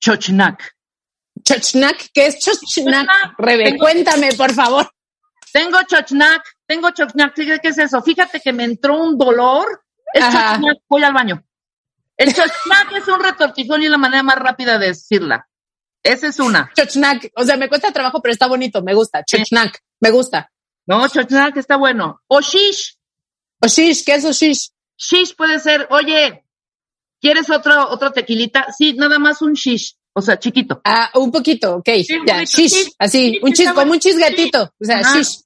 chochnak. 0.00 0.72
Chochnak, 1.44 2.08
¿qué 2.14 2.26
es 2.26 2.38
chochnak? 2.38 3.06
Chochnak. 3.06 3.34
Rebe, 3.38 3.64
Tengo- 3.64 3.78
cuéntame, 3.84 4.32
por 4.34 4.52
favor. 4.52 4.90
Tengo 5.52 5.78
chochnak, 5.86 6.42
tengo 6.66 6.90
chochnak. 6.90 7.34
¿Qué, 7.34 7.60
es 7.62 7.78
eso? 7.78 8.02
Fíjate 8.02 8.40
que 8.40 8.52
me 8.52 8.64
entró 8.64 8.98
un 8.98 9.16
dolor. 9.18 9.82
Es 10.12 10.22
Ajá. 10.24 10.54
chochnak, 10.54 10.78
voy 10.88 11.02
al 11.04 11.12
baño. 11.12 11.42
El 12.16 12.32
chochnak 12.34 12.92
es 12.96 13.08
un 13.08 13.20
retortijón 13.22 13.82
y 13.82 13.88
la 13.88 13.98
manera 13.98 14.22
más 14.22 14.36
rápida 14.36 14.78
de 14.78 14.88
decirla. 14.88 15.48
Esa 16.02 16.28
es 16.28 16.38
una. 16.38 16.70
Chochnak. 16.74 17.30
O 17.36 17.44
sea, 17.44 17.56
me 17.56 17.68
cuesta 17.68 17.92
trabajo, 17.92 18.22
pero 18.22 18.32
está 18.32 18.46
bonito. 18.46 18.82
Me 18.82 18.94
gusta. 18.94 19.22
Chochnak. 19.24 19.78
Me 20.00 20.10
gusta. 20.10 20.50
No, 20.86 21.06
chochnak 21.08 21.56
está 21.56 21.76
bueno. 21.76 22.20
O 22.28 22.40
shish. 22.40 22.96
O 23.60 23.66
shish, 23.66 24.04
¿qué 24.04 24.14
es 24.14 24.24
o 24.24 24.32
shish? 24.32 24.70
Shish 24.98 25.34
puede 25.34 25.58
ser, 25.58 25.86
oye, 25.90 26.44
¿quieres 27.20 27.50
otro, 27.50 27.88
otro 27.90 28.12
tequilita? 28.12 28.66
Sí, 28.76 28.94
nada 28.94 29.18
más 29.18 29.42
un 29.42 29.54
shish. 29.54 29.94
O 30.14 30.22
sea, 30.22 30.38
chiquito. 30.38 30.80
Ah, 30.84 31.10
un 31.14 31.30
poquito, 31.30 31.76
ok. 31.76 31.88
Sí, 32.06 32.06
ya, 32.26 32.34
poquito, 32.36 32.56
shish. 32.56 32.70
sí. 32.70 32.92
Así, 32.98 33.30
Sí, 33.32 33.40
un 33.42 33.52
chis, 33.52 33.72
como 33.72 33.92
un 33.92 33.98
chisgatito. 33.98 34.62
O 34.80 34.84
sea, 34.84 35.00
Ajá. 35.00 35.18
shish. 35.18 35.42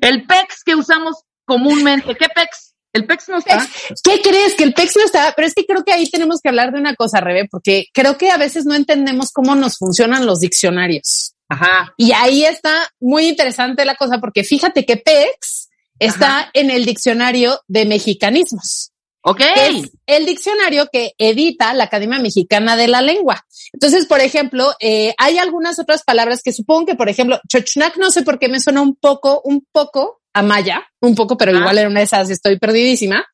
El 0.00 0.26
pex 0.26 0.64
que 0.64 0.74
usamos 0.74 1.22
comúnmente. 1.44 2.14
¿Qué 2.16 2.28
pex? 2.28 2.69
El 2.92 3.06
pex 3.06 3.28
no 3.28 3.38
está. 3.38 3.68
¿Qué 4.02 4.20
crees? 4.20 4.54
Que 4.54 4.64
el 4.64 4.74
PEX 4.74 4.96
no 4.96 5.04
está, 5.04 5.32
pero 5.36 5.46
es 5.46 5.54
que 5.54 5.64
creo 5.64 5.84
que 5.84 5.92
ahí 5.92 6.08
tenemos 6.10 6.40
que 6.40 6.48
hablar 6.48 6.72
de 6.72 6.80
una 6.80 6.94
cosa, 6.96 7.20
Rebe, 7.20 7.46
porque 7.48 7.86
creo 7.92 8.18
que 8.18 8.30
a 8.30 8.36
veces 8.36 8.64
no 8.64 8.74
entendemos 8.74 9.30
cómo 9.32 9.54
nos 9.54 9.76
funcionan 9.76 10.26
los 10.26 10.40
diccionarios. 10.40 11.34
Ajá. 11.48 11.94
Y 11.96 12.12
ahí 12.12 12.44
está 12.44 12.90
muy 13.00 13.28
interesante 13.28 13.84
la 13.84 13.94
cosa, 13.94 14.18
porque 14.18 14.44
fíjate 14.44 14.84
que 14.84 14.96
PEX 14.96 15.68
está 15.98 16.50
en 16.52 16.70
el 16.70 16.84
diccionario 16.84 17.60
de 17.68 17.84
mexicanismos. 17.86 18.92
Ok. 19.22 19.40
es 19.54 19.90
el 20.06 20.24
diccionario 20.24 20.88
que 20.90 21.12
edita 21.18 21.74
la 21.74 21.84
Academia 21.84 22.18
Mexicana 22.18 22.74
de 22.74 22.88
la 22.88 23.02
Lengua. 23.02 23.44
Entonces, 23.72 24.06
por 24.06 24.20
ejemplo, 24.20 24.72
eh, 24.80 25.14
hay 25.18 25.38
algunas 25.38 25.78
otras 25.78 26.02
palabras 26.04 26.40
que 26.42 26.52
supongo 26.52 26.86
que, 26.86 26.94
por 26.94 27.10
ejemplo, 27.10 27.38
chochnac, 27.46 27.98
no 27.98 28.10
sé 28.10 28.22
por 28.22 28.38
qué 28.38 28.48
me 28.48 28.60
suena 28.60 28.80
un 28.80 28.96
poco, 28.96 29.42
un 29.44 29.66
poco 29.70 30.19
a 30.32 30.42
maya, 30.42 30.86
un 31.00 31.14
poco, 31.14 31.36
pero 31.36 31.52
Ah. 31.52 31.60
igual 31.60 31.78
en 31.78 31.86
una 31.88 32.00
de 32.00 32.04
esas 32.06 32.30
estoy 32.30 32.58
perdidísima. 32.58 33.26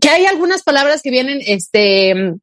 Que 0.00 0.08
hay 0.08 0.26
algunas 0.26 0.62
palabras 0.62 1.02
que 1.02 1.10
vienen, 1.10 1.40
este, 1.46 2.34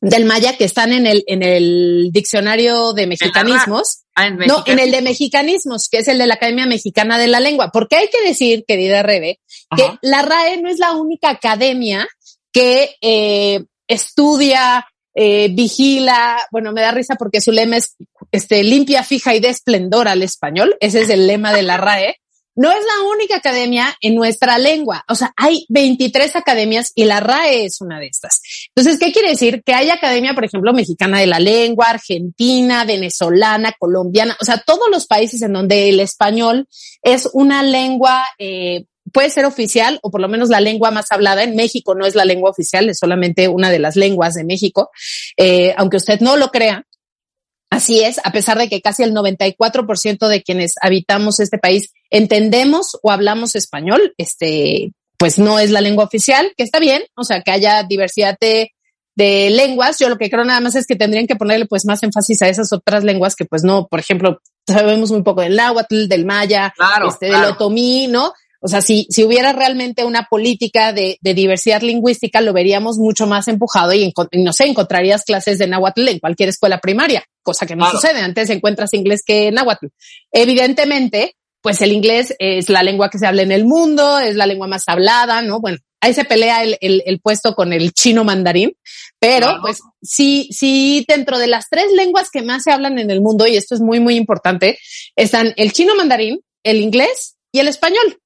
del 0.00 0.24
maya 0.24 0.56
que 0.56 0.64
están 0.64 0.92
en 0.92 1.06
el, 1.06 1.22
en 1.28 1.42
el 1.42 2.10
diccionario 2.12 2.92
de 2.92 3.06
mexicanismos. 3.06 4.00
Ah, 4.14 4.26
en 4.26 4.36
No, 4.38 4.64
en 4.66 4.78
el 4.78 4.90
de 4.90 5.00
mexicanismo. 5.00 5.02
mexicanismos, 5.02 5.88
que 5.88 5.98
es 5.98 6.08
el 6.08 6.18
de 6.18 6.26
la 6.26 6.34
Academia 6.34 6.66
Mexicana 6.66 7.18
de 7.18 7.28
la 7.28 7.38
Lengua. 7.40 7.70
Porque 7.72 7.96
hay 7.96 8.08
que 8.08 8.20
decir, 8.26 8.64
querida 8.66 9.02
Rebe, 9.02 9.38
que 9.76 9.96
la 10.02 10.22
RAE 10.22 10.60
no 10.60 10.68
es 10.68 10.78
la 10.78 10.92
única 10.92 11.30
academia 11.30 12.06
que 12.52 12.96
eh, 13.00 13.64
estudia, 13.86 14.84
eh, 15.14 15.48
vigila, 15.52 16.46
bueno, 16.50 16.72
me 16.72 16.80
da 16.82 16.90
risa 16.90 17.14
porque 17.14 17.40
su 17.40 17.52
lema 17.52 17.76
es 17.76 17.94
este, 18.32 18.64
limpia, 18.64 19.04
fija 19.04 19.34
y 19.34 19.40
de 19.40 19.48
esplendor 19.50 20.08
al 20.08 20.22
español. 20.22 20.76
Ese 20.80 21.02
es 21.02 21.10
el 21.10 21.26
lema 21.26 21.52
de 21.54 21.62
la 21.62 21.76
RAE. 21.76 22.16
No 22.54 22.70
es 22.70 22.78
la 22.84 23.08
única 23.08 23.36
academia 23.36 23.96
en 24.00 24.14
nuestra 24.14 24.58
lengua. 24.58 25.04
O 25.08 25.14
sea, 25.14 25.32
hay 25.36 25.64
23 25.68 26.36
academias 26.36 26.92
y 26.94 27.04
la 27.04 27.20
RAE 27.20 27.64
es 27.64 27.80
una 27.80 27.98
de 27.98 28.08
estas. 28.08 28.42
Entonces, 28.74 29.00
¿qué 29.00 29.12
quiere 29.12 29.30
decir? 29.30 29.62
Que 29.64 29.72
hay 29.74 29.90
academia, 29.90 30.34
por 30.34 30.44
ejemplo, 30.44 30.72
mexicana 30.72 31.18
de 31.18 31.26
la 31.26 31.40
lengua, 31.40 31.86
argentina, 31.86 32.84
venezolana, 32.84 33.72
colombiana, 33.78 34.36
o 34.40 34.44
sea, 34.44 34.58
todos 34.58 34.90
los 34.90 35.06
países 35.06 35.40
en 35.42 35.52
donde 35.52 35.88
el 35.88 36.00
español 36.00 36.68
es 37.02 37.28
una 37.32 37.62
lengua, 37.62 38.24
eh, 38.38 38.84
puede 39.12 39.30
ser 39.30 39.44
oficial 39.44 39.98
o 40.02 40.10
por 40.10 40.20
lo 40.20 40.28
menos 40.28 40.48
la 40.48 40.60
lengua 40.60 40.90
más 40.90 41.06
hablada. 41.10 41.42
En 41.42 41.56
México 41.56 41.94
no 41.94 42.06
es 42.06 42.14
la 42.14 42.24
lengua 42.24 42.50
oficial, 42.50 42.88
es 42.88 42.98
solamente 42.98 43.48
una 43.48 43.70
de 43.70 43.78
las 43.78 43.96
lenguas 43.96 44.34
de 44.34 44.44
México, 44.44 44.90
eh, 45.36 45.74
aunque 45.76 45.96
usted 45.96 46.20
no 46.20 46.36
lo 46.36 46.50
crea. 46.50 46.86
Así 47.72 48.04
es, 48.04 48.20
a 48.22 48.32
pesar 48.32 48.58
de 48.58 48.68
que 48.68 48.82
casi 48.82 49.02
el 49.02 49.14
94% 49.14 50.28
de 50.28 50.42
quienes 50.42 50.74
habitamos 50.82 51.40
este 51.40 51.56
país 51.56 51.90
entendemos 52.10 52.98
o 53.02 53.10
hablamos 53.10 53.56
español, 53.56 54.12
este, 54.18 54.92
pues 55.16 55.38
no 55.38 55.58
es 55.58 55.70
la 55.70 55.80
lengua 55.80 56.04
oficial, 56.04 56.52
que 56.54 56.64
está 56.64 56.78
bien, 56.80 57.02
o 57.16 57.24
sea, 57.24 57.40
que 57.40 57.50
haya 57.50 57.82
diversidad 57.84 58.36
de, 58.38 58.72
de 59.16 59.48
lenguas. 59.48 59.98
Yo 59.98 60.10
lo 60.10 60.18
que 60.18 60.28
creo 60.28 60.44
nada 60.44 60.60
más 60.60 60.74
es 60.74 60.86
que 60.86 60.96
tendrían 60.96 61.26
que 61.26 61.36
ponerle 61.36 61.64
pues 61.64 61.86
más 61.86 62.02
énfasis 62.02 62.42
a 62.42 62.48
esas 62.50 62.70
otras 62.74 63.04
lenguas 63.04 63.34
que 63.34 63.46
pues 63.46 63.64
no, 63.64 63.86
por 63.86 64.00
ejemplo, 64.00 64.38
sabemos 64.66 65.10
muy 65.10 65.22
poco 65.22 65.40
del 65.40 65.56
náhuatl, 65.56 66.08
del 66.08 66.26
maya, 66.26 66.74
Claro, 66.76 67.08
este, 67.08 67.28
claro. 67.28 67.46
del 67.46 67.54
otomí, 67.54 68.06
¿no? 68.06 68.34
O 68.64 68.68
sea, 68.68 68.80
si, 68.80 69.06
si 69.10 69.24
hubiera 69.24 69.52
realmente 69.52 70.04
una 70.04 70.28
política 70.30 70.92
de, 70.92 71.18
de 71.20 71.34
diversidad 71.34 71.82
lingüística, 71.82 72.40
lo 72.40 72.52
veríamos 72.52 72.96
mucho 72.98 73.26
más 73.26 73.48
empujado 73.48 73.92
y, 73.92 74.12
y 74.30 74.42
no 74.42 74.52
sé, 74.52 74.64
encontrarías 74.64 75.24
clases 75.24 75.58
de 75.58 75.66
náhuatl 75.66 76.06
en 76.08 76.20
cualquier 76.20 76.48
escuela 76.50 76.78
primaria, 76.78 77.24
cosa 77.42 77.66
que 77.66 77.74
no 77.74 77.84
Claro. 77.84 77.98
sucede. 78.00 78.20
Antes 78.20 78.48
encuentras 78.50 78.94
inglés 78.94 79.22
que 79.26 79.50
náhuatl. 79.50 79.86
Evidentemente, 80.30 81.34
pues 81.60 81.80
el 81.80 81.92
inglés 81.92 82.34
es 82.38 82.68
la 82.68 82.82
lengua 82.82 83.08
que 83.10 83.18
se 83.18 83.26
habla 83.26 83.42
en 83.42 83.52
el 83.52 83.64
mundo, 83.64 84.18
es 84.18 84.36
la 84.36 84.46
lengua 84.46 84.66
más 84.66 84.82
hablada, 84.86 85.42
¿no? 85.42 85.60
Bueno, 85.60 85.78
ahí 86.00 86.12
se 86.12 86.24
pelea 86.24 86.62
el, 86.64 86.76
el, 86.80 87.02
el 87.06 87.20
puesto 87.20 87.54
con 87.54 87.72
el 87.72 87.92
chino 87.92 88.24
mandarín, 88.24 88.72
pero 89.20 89.46
Claro. 89.46 89.62
pues 89.62 89.80
sí, 90.02 90.48
sí, 90.50 91.04
dentro 91.06 91.38
de 91.38 91.46
las 91.46 91.66
tres 91.70 91.86
lenguas 91.94 92.28
que 92.32 92.42
más 92.42 92.64
se 92.64 92.72
hablan 92.72 92.98
en 92.98 93.10
el 93.10 93.20
mundo, 93.20 93.46
y 93.46 93.56
esto 93.56 93.74
es 93.76 93.80
muy, 93.80 94.00
muy 94.00 94.16
importante, 94.16 94.78
están 95.16 95.52
el 95.56 95.72
chino 95.72 95.94
mandarín, 95.94 96.40
el 96.64 96.80
inglés 96.80 97.36
y 97.52 97.60
el 97.60 97.68
español. 97.68 98.18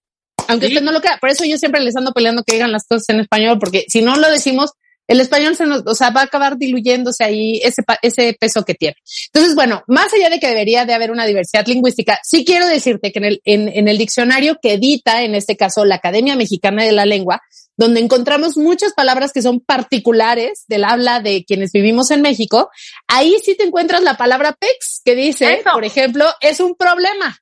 Aunque 0.48 0.66
Sí. 0.66 0.72
usted 0.74 0.84
no 0.84 0.92
lo 0.92 1.00
crea, 1.00 1.18
por 1.18 1.30
eso 1.30 1.44
yo 1.44 1.58
siempre 1.58 1.80
les 1.80 1.96
ando 1.96 2.12
peleando 2.12 2.42
que 2.44 2.54
digan 2.54 2.72
las 2.72 2.84
cosas 2.86 3.08
en 3.10 3.20
español, 3.20 3.58
porque 3.58 3.84
si 3.88 4.02
no 4.02 4.16
lo 4.16 4.30
decimos, 4.30 4.72
el 5.08 5.20
español 5.20 5.54
se 5.54 5.66
nos, 5.66 5.82
o 5.86 5.94
sea, 5.94 6.10
va 6.10 6.22
a 6.22 6.24
acabar 6.24 6.56
diluyéndose 6.58 7.22
ahí 7.22 7.60
ese, 7.62 7.82
ese 8.02 8.36
peso 8.40 8.64
que 8.64 8.74
tiene. 8.74 8.96
Entonces, 9.32 9.54
bueno, 9.54 9.84
más 9.86 10.12
allá 10.12 10.30
de 10.30 10.40
que 10.40 10.48
debería 10.48 10.84
de 10.84 10.94
haber 10.94 11.12
una 11.12 11.26
diversidad 11.26 11.64
lingüística, 11.66 12.18
sí 12.24 12.44
quiero 12.44 12.66
decirte 12.66 13.12
que 13.12 13.20
en 13.20 13.24
el, 13.24 13.40
en, 13.44 13.68
en 13.68 13.86
el 13.86 13.98
diccionario 13.98 14.58
que 14.60 14.72
edita, 14.74 15.22
en 15.22 15.36
este 15.36 15.56
caso, 15.56 15.84
la 15.84 15.94
Academia 15.96 16.34
Mexicana 16.34 16.82
de 16.82 16.90
la 16.90 17.06
Lengua, 17.06 17.40
donde 17.76 18.00
encontramos 18.00 18.56
muchas 18.56 18.94
palabras 18.94 19.32
que 19.32 19.42
son 19.42 19.60
particulares 19.60 20.64
del 20.66 20.82
habla 20.82 21.20
de 21.20 21.44
quienes 21.44 21.70
vivimos 21.72 22.10
en 22.10 22.22
México, 22.22 22.70
ahí 23.06 23.36
sí 23.44 23.54
te 23.54 23.62
encuentras 23.64 24.02
la 24.02 24.16
palabra 24.16 24.56
pex, 24.58 25.02
que 25.04 25.14
dice, 25.14 25.60
Eso. 25.60 25.70
por 25.72 25.84
ejemplo, 25.84 26.26
es 26.40 26.58
un 26.58 26.74
problema. 26.74 27.38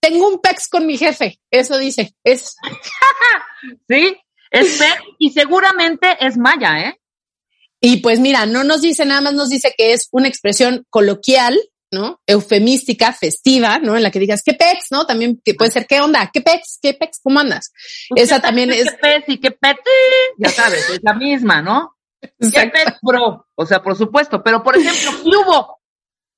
Tengo 0.00 0.28
un 0.28 0.40
pex 0.40 0.68
con 0.68 0.86
mi 0.86 0.96
jefe, 0.96 1.40
eso 1.50 1.76
dice, 1.78 2.14
es, 2.24 2.56
Sí, 3.88 4.16
es 4.50 4.78
pe- 4.78 4.98
y 5.18 5.30
seguramente 5.30 6.16
es 6.20 6.36
maya, 6.36 6.80
¿eh? 6.88 7.00
Y 7.80 7.98
pues 7.98 8.18
mira, 8.20 8.46
no 8.46 8.64
nos 8.64 8.82
dice 8.82 9.04
nada 9.04 9.20
más, 9.20 9.34
nos 9.34 9.48
dice 9.50 9.74
que 9.76 9.92
es 9.92 10.08
una 10.12 10.28
expresión 10.28 10.86
coloquial, 10.90 11.58
¿no? 11.90 12.20
Eufemística, 12.26 13.12
festiva, 13.12 13.78
¿no? 13.78 13.96
En 13.96 14.02
la 14.02 14.10
que 14.10 14.18
digas, 14.18 14.42
¿qué 14.44 14.54
pex? 14.54 14.86
¿No? 14.90 15.06
También 15.06 15.40
que 15.44 15.54
puede 15.54 15.70
ser, 15.70 15.86
¿qué 15.86 16.00
onda? 16.00 16.30
¿Qué 16.32 16.40
pex? 16.40 16.78
¿Qué 16.80 16.94
pex? 16.94 17.20
¿Cómo 17.22 17.40
andas? 17.40 17.72
Pues, 18.10 18.24
Esa 18.24 18.36
¿qué 18.36 18.42
también 18.42 18.70
es- 18.72 18.90
¿Qué 18.90 18.96
pez 18.98 19.24
y 19.28 19.40
qué 19.40 19.50
peti? 19.50 19.80
Ya 20.38 20.50
sabes, 20.50 20.88
es 20.90 21.00
la 21.02 21.14
misma, 21.14 21.62
¿no? 21.62 21.96
¿Qué 22.20 22.66
pez, 22.70 22.84
bro? 23.02 23.46
O 23.54 23.66
sea, 23.66 23.82
por 23.82 23.96
supuesto. 23.96 24.42
Pero, 24.42 24.62
por 24.62 24.76
ejemplo, 24.76 25.10
¿qué 25.22 25.36
hubo? 25.36 25.80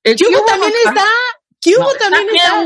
El 0.05 0.17
Cubo 0.17 0.29
¿qué 0.31 0.37
hubo 0.37 0.47
también 0.47 0.73
está, 0.85 1.05
Cubo 1.65 1.93
No, 1.93 1.99
también 1.99 2.27
¿qué 2.31 2.37
está. 2.37 2.61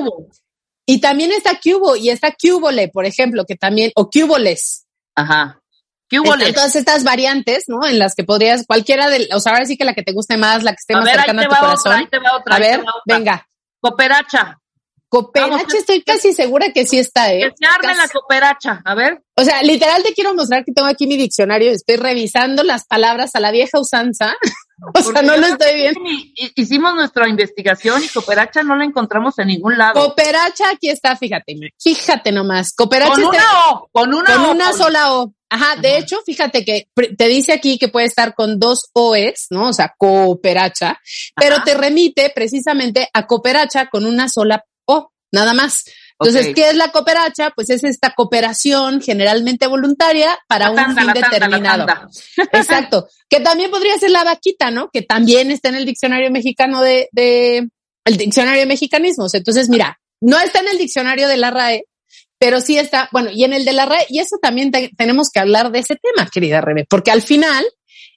Y 0.87 1.01
también 1.01 1.33
está 1.33 1.59
Cubo 1.61 1.97
y 1.97 2.11
está 2.11 2.33
Cubole, 2.33 2.89
por 2.89 3.05
ejemplo, 3.07 3.45
que 3.45 3.57
también, 3.57 3.91
o 3.97 4.09
Cuboles. 4.09 4.87
Ajá. 5.17 5.61
Están 6.09 6.55
todas 6.55 6.77
estas 6.77 7.03
variantes, 7.03 7.65
¿no? 7.67 7.85
En 7.85 7.99
las 7.99 8.15
que 8.15 8.23
podrías, 8.23 8.65
cualquiera 8.65 9.09
de, 9.11 9.29
o 9.33 9.41
sea, 9.41 9.53
ahora 9.55 9.65
sí 9.67 9.77
que 9.77 9.85
la 9.85 9.93
que 9.95 10.05
te 10.05 10.13
guste 10.13 10.37
más, 10.37 10.63
la 10.63 10.71
que 10.71 10.77
esté 10.79 10.95
A 10.95 10.99
más 10.99 11.07
ver, 11.07 11.15
ahí 11.19 11.21
cercana 11.27 11.43
te 11.43 11.47
a 11.47 11.49
tu 11.49 11.55
va 11.55 11.61
corazón. 11.61 11.93
otra, 11.93 11.99
ahí 11.99 12.07
te 12.07 12.19
va 12.21 12.37
otra. 12.37 12.55
a 12.55 12.59
ver, 12.61 12.81
otra. 12.81 12.93
venga. 13.05 13.49
Cooperacha. 13.81 14.59
Cooperacha, 15.09 15.51
Vamos, 15.57 15.75
estoy 15.75 16.03
casi 16.03 16.33
segura 16.33 16.73
que 16.73 16.87
sí 16.87 16.99
está, 16.99 17.33
¿eh? 17.33 17.41
Que 17.41 17.53
se 17.57 17.67
arme 17.67 17.89
Casi. 17.89 18.01
la 18.01 18.09
cooperacha. 18.09 18.83
A 18.85 18.95
ver. 18.95 19.23
O 19.37 19.45
sea, 19.45 19.63
literal 19.63 20.03
te 20.03 20.13
quiero 20.15 20.35
mostrar 20.35 20.65
que 20.65 20.73
tengo 20.73 20.89
aquí 20.89 21.07
mi 21.07 21.17
diccionario, 21.17 21.71
estoy 21.73 21.97
revisando 21.97 22.63
las 22.63 22.87
palabras 22.87 23.35
a 23.35 23.41
la 23.41 23.51
vieja 23.51 23.81
usanza. 23.81 24.37
O 24.95 25.03
sea, 25.03 25.23
no 25.23 25.37
lo 25.37 25.47
estoy 25.47 25.75
viendo. 25.75 26.01
hi- 26.05 26.53
Hicimos 26.55 26.95
nuestra 26.95 27.29
investigación 27.29 28.03
y 28.05 28.09
cooperacha 28.09 28.63
no 28.63 28.77
la 28.77 28.85
encontramos 28.85 29.39
en 29.39 29.49
ningún 29.49 29.79
lado. 29.79 29.95
Cooperacha, 29.95 30.71
aquí 30.71 30.89
está, 30.91 31.17
fíjate, 31.17 31.55
fíjate 31.83 32.31
nomás. 32.33 32.73
Cooperacha 32.75 33.13
Con 33.13 33.23
está 33.23 33.37
una 33.37 33.71
O, 33.71 33.89
con 33.91 34.15
una 34.15 34.35
con 34.35 34.45
O. 34.45 34.51
una 34.53 34.71
con- 34.71 34.79
sola 34.79 35.15
O. 35.15 35.33
Ajá, 35.49 35.77
de 35.81 35.97
hecho, 35.99 36.19
fíjate 36.27 36.65
que 36.65 36.89
te 37.17 37.29
dice 37.29 37.53
aquí 37.53 37.79
que 37.79 37.87
puede 37.89 38.07
estar 38.07 38.35
con 38.35 38.59
dos 38.59 38.91
O's, 38.95 39.47
¿no? 39.51 39.69
O 39.69 39.73
sea, 39.73 39.95
cooperacha, 39.97 41.01
pero 41.37 41.63
te 41.63 41.75
remite 41.75 42.31
precisamente 42.35 43.09
a 43.13 43.27
cooperacha 43.27 43.87
con 43.87 44.05
una 44.07 44.29
sola 44.29 44.65
O, 44.87 45.11
nada 45.33 45.55
más. 45.55 45.85
Entonces. 46.21 46.55
¿qué 46.55 46.71
es 46.71 46.77
la 46.77 46.91
cooperacha? 46.93 47.51
Pues 47.55 47.71
es 47.71 47.85
esta 47.85 48.13
cooperación 48.15 49.01
generalmente 49.01 49.67
voluntaria 49.67 50.39
para 50.49 50.71
un 50.71 50.79
fin 50.79 50.95
tanda, 50.95 51.13
determinado. 51.13 51.87
Exacto. 52.53 53.07
Que 53.29 53.41
también 53.41 53.71
podría 53.71 53.99
ser 53.99 54.11
la 54.11 54.25
vaquita, 54.25 54.71
¿no? 54.71 54.89
Que 54.93 55.03
también 55.03 55.51
está 55.51 55.69
en 55.69 55.75
el 55.77 55.85
diccionario 55.85 56.31
mexicano 56.31 56.81
de, 56.81 57.09
de 57.13 57.69
el 58.05 58.17
diccionario 58.17 58.61
de 58.61 58.67
mexicanismos. 58.67 59.35
Entonces, 59.35 59.69
mira, 59.69 59.99
no 60.21 60.39
está 60.39 60.61
en 60.61 60.69
el 60.69 60.79
diccionario 60.79 61.29
de 61.29 61.37
la 61.37 61.51
RAE, 61.51 61.85
pero 62.39 62.61
sí 62.61 62.79
está, 62.79 63.09
bueno, 63.13 63.31
y 63.33 63.45
en 63.45 63.53
el 63.53 63.65
de 63.65 63.73
la 63.73 63.85
RAE, 63.87 64.07
y 64.09 64.21
eso 64.21 64.37
también 64.41 64.71
te- 64.71 64.91
tenemos 64.97 65.29
que 65.31 65.41
hablar 65.41 65.71
de 65.73 65.81
ese 65.81 65.97
tema, 65.97 66.29
querida 66.33 66.61
Rebe, 66.61 66.87
porque 66.89 67.11
al 67.11 67.23
final, 67.23 67.65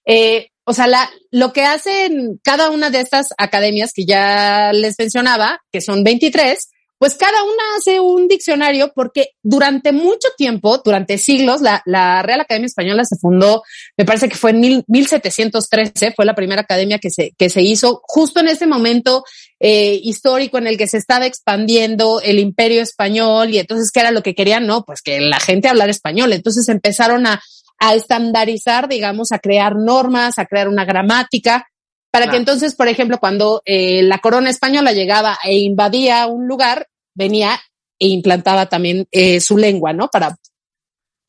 eh, 0.05 0.49
o 0.63 0.73
sea, 0.73 0.87
la, 0.87 1.09
lo 1.31 1.51
que 1.53 1.63
hacen 1.65 2.39
cada 2.43 2.69
una 2.69 2.89
de 2.89 2.99
estas 2.99 3.27
academias 3.37 3.91
que 3.93 4.05
ya 4.05 4.71
les 4.73 4.95
mencionaba, 4.99 5.61
que 5.71 5.81
son 5.81 6.03
23, 6.03 6.69
pues 6.99 7.15
cada 7.15 7.43
una 7.43 7.63
hace 7.77 8.01
un 8.01 8.27
diccionario 8.27 8.91
porque 8.93 9.29
durante 9.41 9.93
mucho 9.93 10.27
tiempo, 10.37 10.79
durante 10.83 11.17
siglos, 11.17 11.61
la, 11.61 12.21
Real 12.21 12.41
Academia 12.41 12.65
Española 12.65 13.05
se 13.05 13.15
fundó, 13.15 13.63
me 13.97 14.03
parece 14.03 14.27
que 14.27 14.35
fue 14.35 14.51
en 14.51 14.59
mil, 14.59 14.83
1713, 14.87 16.11
fue 16.11 16.25
la 16.25 16.35
primera 16.35 16.61
academia 16.61 16.99
que 16.99 17.09
se, 17.09 17.31
que 17.37 17.49
se 17.49 17.61
hizo 17.61 18.01
justo 18.03 18.41
en 18.41 18.49
ese 18.49 18.67
momento 18.67 19.23
eh, 19.61 19.97
histórico 20.03 20.57
en 20.57 20.67
el 20.67 20.77
que 20.77 20.87
se 20.87 20.97
estaba 20.97 21.25
expandiendo 21.25 22.19
el 22.19 22.37
imperio 22.37 22.81
español 22.81 23.49
y 23.49 23.59
entonces, 23.59 23.91
¿qué 23.91 24.01
era 24.01 24.11
lo 24.11 24.21
que 24.21 24.35
querían? 24.35 24.67
No, 24.67 24.83
pues 24.83 25.01
que 25.01 25.21
la 25.21 25.39
gente 25.39 25.69
hablara 25.69 25.91
español. 25.91 26.33
Entonces 26.33 26.67
empezaron 26.67 27.25
a, 27.27 27.41
a 27.79 27.95
estandarizar, 27.95 28.89
digamos, 28.89 29.31
a 29.31 29.39
crear 29.39 29.77
normas, 29.77 30.37
a 30.37 30.45
crear 30.45 30.67
una 30.67 30.83
gramática, 30.83 31.65
para 32.11 32.25
que 32.31 32.37
entonces, 32.37 32.75
por 32.75 32.87
ejemplo, 32.87 33.17
cuando 33.19 33.61
eh, 33.65 34.01
la 34.03 34.17
corona 34.19 34.49
española 34.49 34.93
llegaba 34.93 35.37
e 35.43 35.57
invadía 35.59 36.25
un 36.27 36.47
lugar, 36.47 36.87
venía 37.13 37.59
e 37.99 38.07
implantaba 38.07 38.67
también 38.67 39.07
eh, 39.11 39.39
su 39.41 39.57
lengua, 39.57 39.93
¿no? 39.93 40.07
Para, 40.09 40.37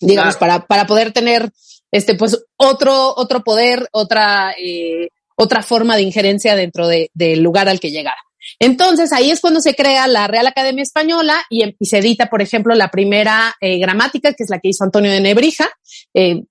digamos, 0.00 0.34
para, 0.38 0.66
para 0.66 0.86
poder 0.86 1.12
tener, 1.12 1.50
este, 1.90 2.14
pues, 2.14 2.38
otro, 2.56 3.14
otro 3.16 3.42
poder, 3.42 3.88
otra, 3.92 4.52
eh, 4.58 5.08
otra 5.36 5.62
forma 5.62 5.96
de 5.96 6.02
injerencia 6.02 6.54
dentro 6.56 6.86
de- 6.88 7.10
del 7.14 7.42
lugar 7.42 7.68
al 7.68 7.80
que 7.80 7.90
llegara. 7.90 8.18
Entonces, 8.58 9.12
ahí 9.12 9.30
es 9.30 9.40
cuando 9.40 9.60
se 9.60 9.74
crea 9.74 10.06
la 10.06 10.26
Real 10.26 10.46
Academia 10.46 10.82
Española 10.82 11.42
y, 11.50 11.62
em- 11.62 11.74
y 11.78 11.86
se 11.86 11.98
edita, 11.98 12.30
por 12.30 12.40
ejemplo, 12.40 12.74
la 12.74 12.88
primera 12.90 13.54
eh, 13.60 13.78
gramática, 13.78 14.32
que 14.32 14.44
es 14.44 14.50
la 14.50 14.58
que 14.60 14.68
hizo 14.68 14.84
Antonio 14.84 15.10
de 15.10 15.20
Nebrija, 15.20 15.68
eh, 16.14 16.42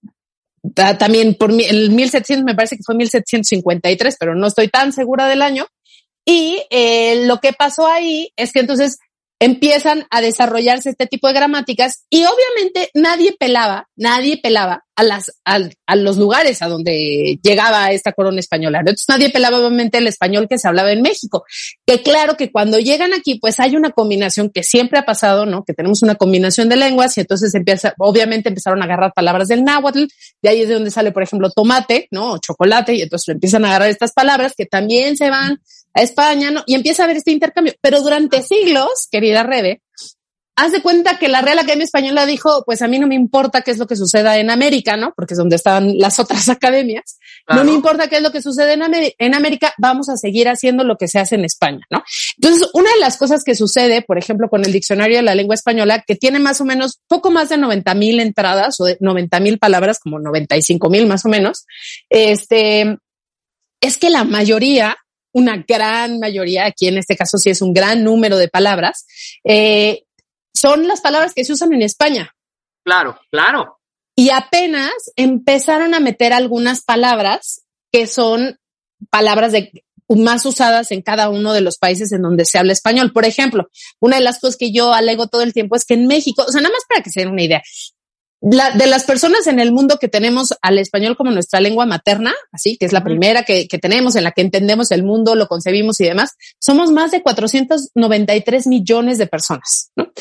también 0.74 1.36
por 1.36 1.52
el 1.52 1.92
1700, 1.92 2.44
me 2.44 2.56
parece 2.56 2.78
que 2.78 2.84
fue 2.86 2.96
1753, 2.96 4.16
pero 4.20 4.36
no 4.36 4.48
estoy 4.48 4.68
tan 4.68 4.94
segura 4.94 5.28
del 5.28 5.42
año. 5.42 5.68
Y 6.26 6.62
eh, 6.70 7.26
lo 7.26 7.40
que 7.40 7.54
pasó 7.54 7.88
ahí 7.88 8.32
es 8.36 8.54
que 8.54 8.60
entonces 8.60 9.00
empiezan 9.40 10.06
a 10.12 10.22
desarrollarse 10.22 10.90
este 10.90 11.08
tipo 11.08 11.28
de 11.28 11.34
gramáticas 11.34 12.06
y 12.10 12.26
obviamente 12.26 12.92
nadie 12.94 13.36
pelaba, 13.40 13.89
nadie 14.00 14.40
pelaba 14.42 14.86
a 14.96 15.04
las 15.04 15.32
a, 15.46 15.96
los 15.96 16.18
lugares 16.18 16.62
a 16.62 16.68
donde 16.68 17.38
llegaba 17.44 17.92
esta 17.92 18.14
corona 18.14 18.40
española. 18.40 18.80
Entonces 18.80 19.06
nadie 19.08 19.30
pelaba 19.30 19.60
obviamente 19.60 19.98
el 19.98 20.08
español 20.08 20.48
que 20.50 20.58
se 20.58 20.68
hablaba 20.68 20.92
en 20.92 21.02
México. 21.02 21.44
Que 21.86 22.02
claro 22.02 22.36
que 22.36 22.52
cuando 22.52 22.80
llegan 22.80 23.14
aquí, 23.14 23.40
pues 23.40 23.60
hay 23.60 23.76
una 23.76 23.92
combinación 23.92 24.50
que 24.50 24.64
siempre 24.64 25.00
ha 25.00 25.06
pasado, 25.06 25.46
¿no? 25.46 25.64
Que 25.64 25.74
tenemos 25.74 26.02
una 26.02 26.16
combinación 26.16 26.70
de 26.70 26.78
lenguas 26.78 27.18
y 27.18 27.22
entonces 27.22 27.54
empieza, 27.54 27.94
obviamente 28.00 28.50
empezaron 28.50 28.82
a 28.82 28.86
agarrar 28.86 29.14
palabras 29.14 29.50
del 29.50 29.64
náhuatl, 29.64 30.06
de 30.42 30.50
ahí 30.50 30.62
es 30.62 30.70
de 30.70 30.76
donde 30.76 30.92
sale, 30.92 31.12
por 31.12 31.24
ejemplo, 31.24 31.52
tomate, 31.52 32.08
¿no? 32.12 32.34
O 32.34 32.38
chocolate, 32.40 32.96
y 32.96 33.02
entonces 33.02 33.28
empiezan 33.30 33.66
a 33.66 33.70
agarrar 33.70 33.90
estas 33.90 34.14
palabras 34.14 34.54
que 34.58 34.66
también 34.66 35.18
se 35.18 35.30
van 35.30 35.62
a 35.94 36.02
España, 36.02 36.52
¿no? 36.52 36.64
Y 36.66 36.76
empieza 36.76 37.04
a 37.04 37.06
haber 37.06 37.18
este 37.18 37.32
intercambio. 37.32 37.74
Pero 37.82 38.02
durante 38.02 38.42
siglos, 38.44 39.08
querida 39.12 39.44
Rebe, 39.44 39.82
haz 40.60 40.74
de 40.74 40.82
cuenta 40.82 41.18
que 41.18 41.30
la 41.30 41.42
Real 41.42 41.58
Academia 41.58 41.86
Española 41.86 42.26
dijo, 42.26 42.64
pues 42.66 42.82
a 42.82 42.88
mí 42.90 43.00
no 43.00 43.08
me 43.08 43.16
importa 43.16 43.62
qué 43.62 43.72
es 43.72 43.78
lo 43.78 43.88
que 43.88 43.96
suceda 43.96 44.38
en 44.38 44.50
América, 44.50 44.98
¿no? 44.98 45.14
Porque 45.16 45.34
es 45.34 45.38
donde 45.38 45.56
estaban 45.56 45.98
las 45.98 46.20
otras 46.20 46.50
academias. 46.50 47.18
No 47.48 47.64
me 47.64 47.72
importa 47.72 48.10
qué 48.10 48.18
es 48.18 48.22
lo 48.22 48.32
que 48.32 48.42
sucede 48.42 48.74
en, 48.74 49.34
América, 49.34 49.74
vamos 49.78 50.10
a 50.10 50.18
seguir 50.18 50.50
haciendo 50.50 50.84
lo 50.84 50.98
que 50.98 51.08
se 51.08 51.18
hace 51.18 51.36
en 51.36 51.46
España, 51.46 51.80
¿no? 51.90 52.04
Entonces, 52.36 52.70
una 52.74 52.92
de 52.92 53.00
las 53.00 53.18
cosas 53.18 53.44
que 53.44 53.56
sucede, 53.56 54.02
por 54.02 54.18
ejemplo, 54.18 54.50
con 54.50 54.66
el 54.66 54.74
diccionario 54.74 55.18
de 55.18 55.24
la 55.24 55.34
lengua 55.34 55.56
española, 55.56 56.04
que 56.06 56.16
tiene 56.16 56.40
más 56.40 56.60
o 56.60 56.66
menos 56.66 57.00
poco 57.08 57.32
más 57.32 57.50
de 57.50 57.58
90 57.58 57.94
mil 57.96 58.20
entradas 58.20 58.80
o 58.82 58.86
de 58.86 58.98
90 59.00 59.40
mil 59.40 59.60
palabras, 59.60 60.00
como 60.00 60.20
95 60.20 60.90
mil 60.90 61.08
más 61.08 61.26
o 61.26 61.30
menos, 61.30 61.66
este, 62.10 62.98
es 63.82 63.98
que 63.98 64.10
la 64.10 64.26
mayoría, 64.26 64.98
una 65.32 65.64
gran 65.66 66.20
mayoría, 66.20 66.66
aquí 66.66 66.88
en 66.88 66.98
este 66.98 67.16
caso 67.16 67.38
sí 67.38 67.50
es 67.50 67.62
un 67.62 67.74
gran 67.74 68.04
número 68.04 68.38
de 68.38 68.50
palabras, 68.50 69.06
eh, 69.46 70.04
son 70.56 70.88
las 70.88 71.02
palabras 71.02 71.34
que 71.34 71.46
se 71.46 71.54
usan 71.54 71.74
en 71.74 71.82
España. 71.82 72.34
Claro, 72.84 73.20
claro. 73.32 73.80
Y 74.16 74.32
apenas 74.32 74.92
empezaron 75.16 75.94
a 75.94 76.00
meter 76.00 76.34
algunas 76.34 76.84
palabras 76.84 77.62
que 77.92 78.08
son 78.08 78.60
palabras 79.10 79.52
de 79.52 79.72
más 80.10 80.46
usadas 80.46 80.92
en 80.92 81.02
cada 81.02 81.30
uno 81.30 81.54
de 81.54 81.62
los 81.62 81.78
países 81.78 82.12
en 82.12 82.24
donde 82.24 82.46
se 82.46 82.58
habla 82.58 82.74
español. 82.74 83.14
Por 83.14 83.26
ejemplo, 83.26 83.70
una 84.00 84.18
de 84.18 84.24
las 84.24 84.40
cosas 84.40 84.58
que 84.58 84.72
yo 84.72 84.94
alego 84.94 85.28
todo 85.28 85.44
el 85.44 85.54
tiempo 85.54 85.76
es 85.76 85.86
que 85.86 85.94
en 85.94 86.08
México, 86.08 86.44
o 86.48 86.52
sea, 86.52 86.62
nada 86.62 86.74
más 86.74 86.84
para 86.90 87.04
que 87.04 87.12
se 87.12 87.22
den 87.22 87.30
una 87.30 87.44
idea, 87.44 87.62
la, 88.42 88.72
de 88.72 88.88
las 88.88 89.04
personas 89.04 89.48
en 89.48 89.60
el 89.60 89.72
mundo 89.72 89.98
que 90.00 90.08
tenemos 90.08 90.54
al 90.62 90.78
español 90.78 91.18
como 91.18 91.32
nuestra 91.32 91.60
lengua 91.60 91.86
materna, 91.86 92.34
así 92.52 92.78
que 92.78 92.86
es 92.86 92.94
la 92.94 93.04
primera 93.04 93.44
que, 93.44 93.68
que 93.68 93.80
tenemos 93.80 94.16
en 94.16 94.24
la 94.24 94.32
que 94.32 94.42
entendemos 94.42 94.92
el 94.92 95.04
mundo, 95.04 95.36
lo 95.36 95.48
concebimos 95.48 96.00
y 96.00 96.06
demás, 96.06 96.32
somos 96.60 96.92
más 96.92 97.12
de 97.12 97.22
493 97.22 98.68
millones 98.68 99.18
de 99.18 99.28
personas, 99.28 99.92
¿no? 99.96 100.12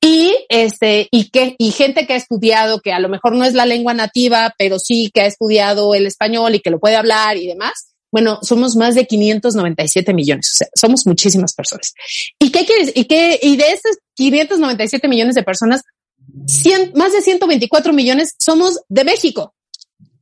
Y 0.00 0.34
este, 0.48 1.08
y 1.10 1.30
que, 1.30 1.54
y 1.58 1.70
gente 1.70 2.06
que 2.06 2.14
ha 2.14 2.16
estudiado, 2.16 2.80
que 2.80 2.92
a 2.92 3.00
lo 3.00 3.08
mejor 3.08 3.34
no 3.34 3.44
es 3.44 3.54
la 3.54 3.66
lengua 3.66 3.92
nativa, 3.92 4.54
pero 4.56 4.78
sí 4.78 5.10
que 5.12 5.22
ha 5.22 5.26
estudiado 5.26 5.94
el 5.94 6.06
español 6.06 6.54
y 6.54 6.60
que 6.60 6.70
lo 6.70 6.80
puede 6.80 6.96
hablar 6.96 7.36
y 7.36 7.46
demás. 7.46 7.92
Bueno, 8.12 8.38
somos 8.40 8.76
más 8.76 8.94
de 8.94 9.06
597 9.06 10.14
millones, 10.14 10.52
o 10.54 10.56
sea, 10.58 10.68
somos 10.74 11.06
muchísimas 11.06 11.54
personas. 11.54 11.92
¿Y 12.38 12.50
qué 12.50 12.64
quieres? 12.64 12.92
¿Y 12.94 13.04
qué? 13.04 13.38
Y 13.42 13.56
de 13.56 13.72
estos 13.72 13.98
597 14.14 15.08
millones 15.08 15.34
de 15.34 15.42
personas, 15.42 15.82
100, 16.46 16.92
más 16.94 17.12
de 17.12 17.22
124 17.22 17.92
millones 17.92 18.34
somos 18.38 18.80
de 18.88 19.04
México. 19.04 19.54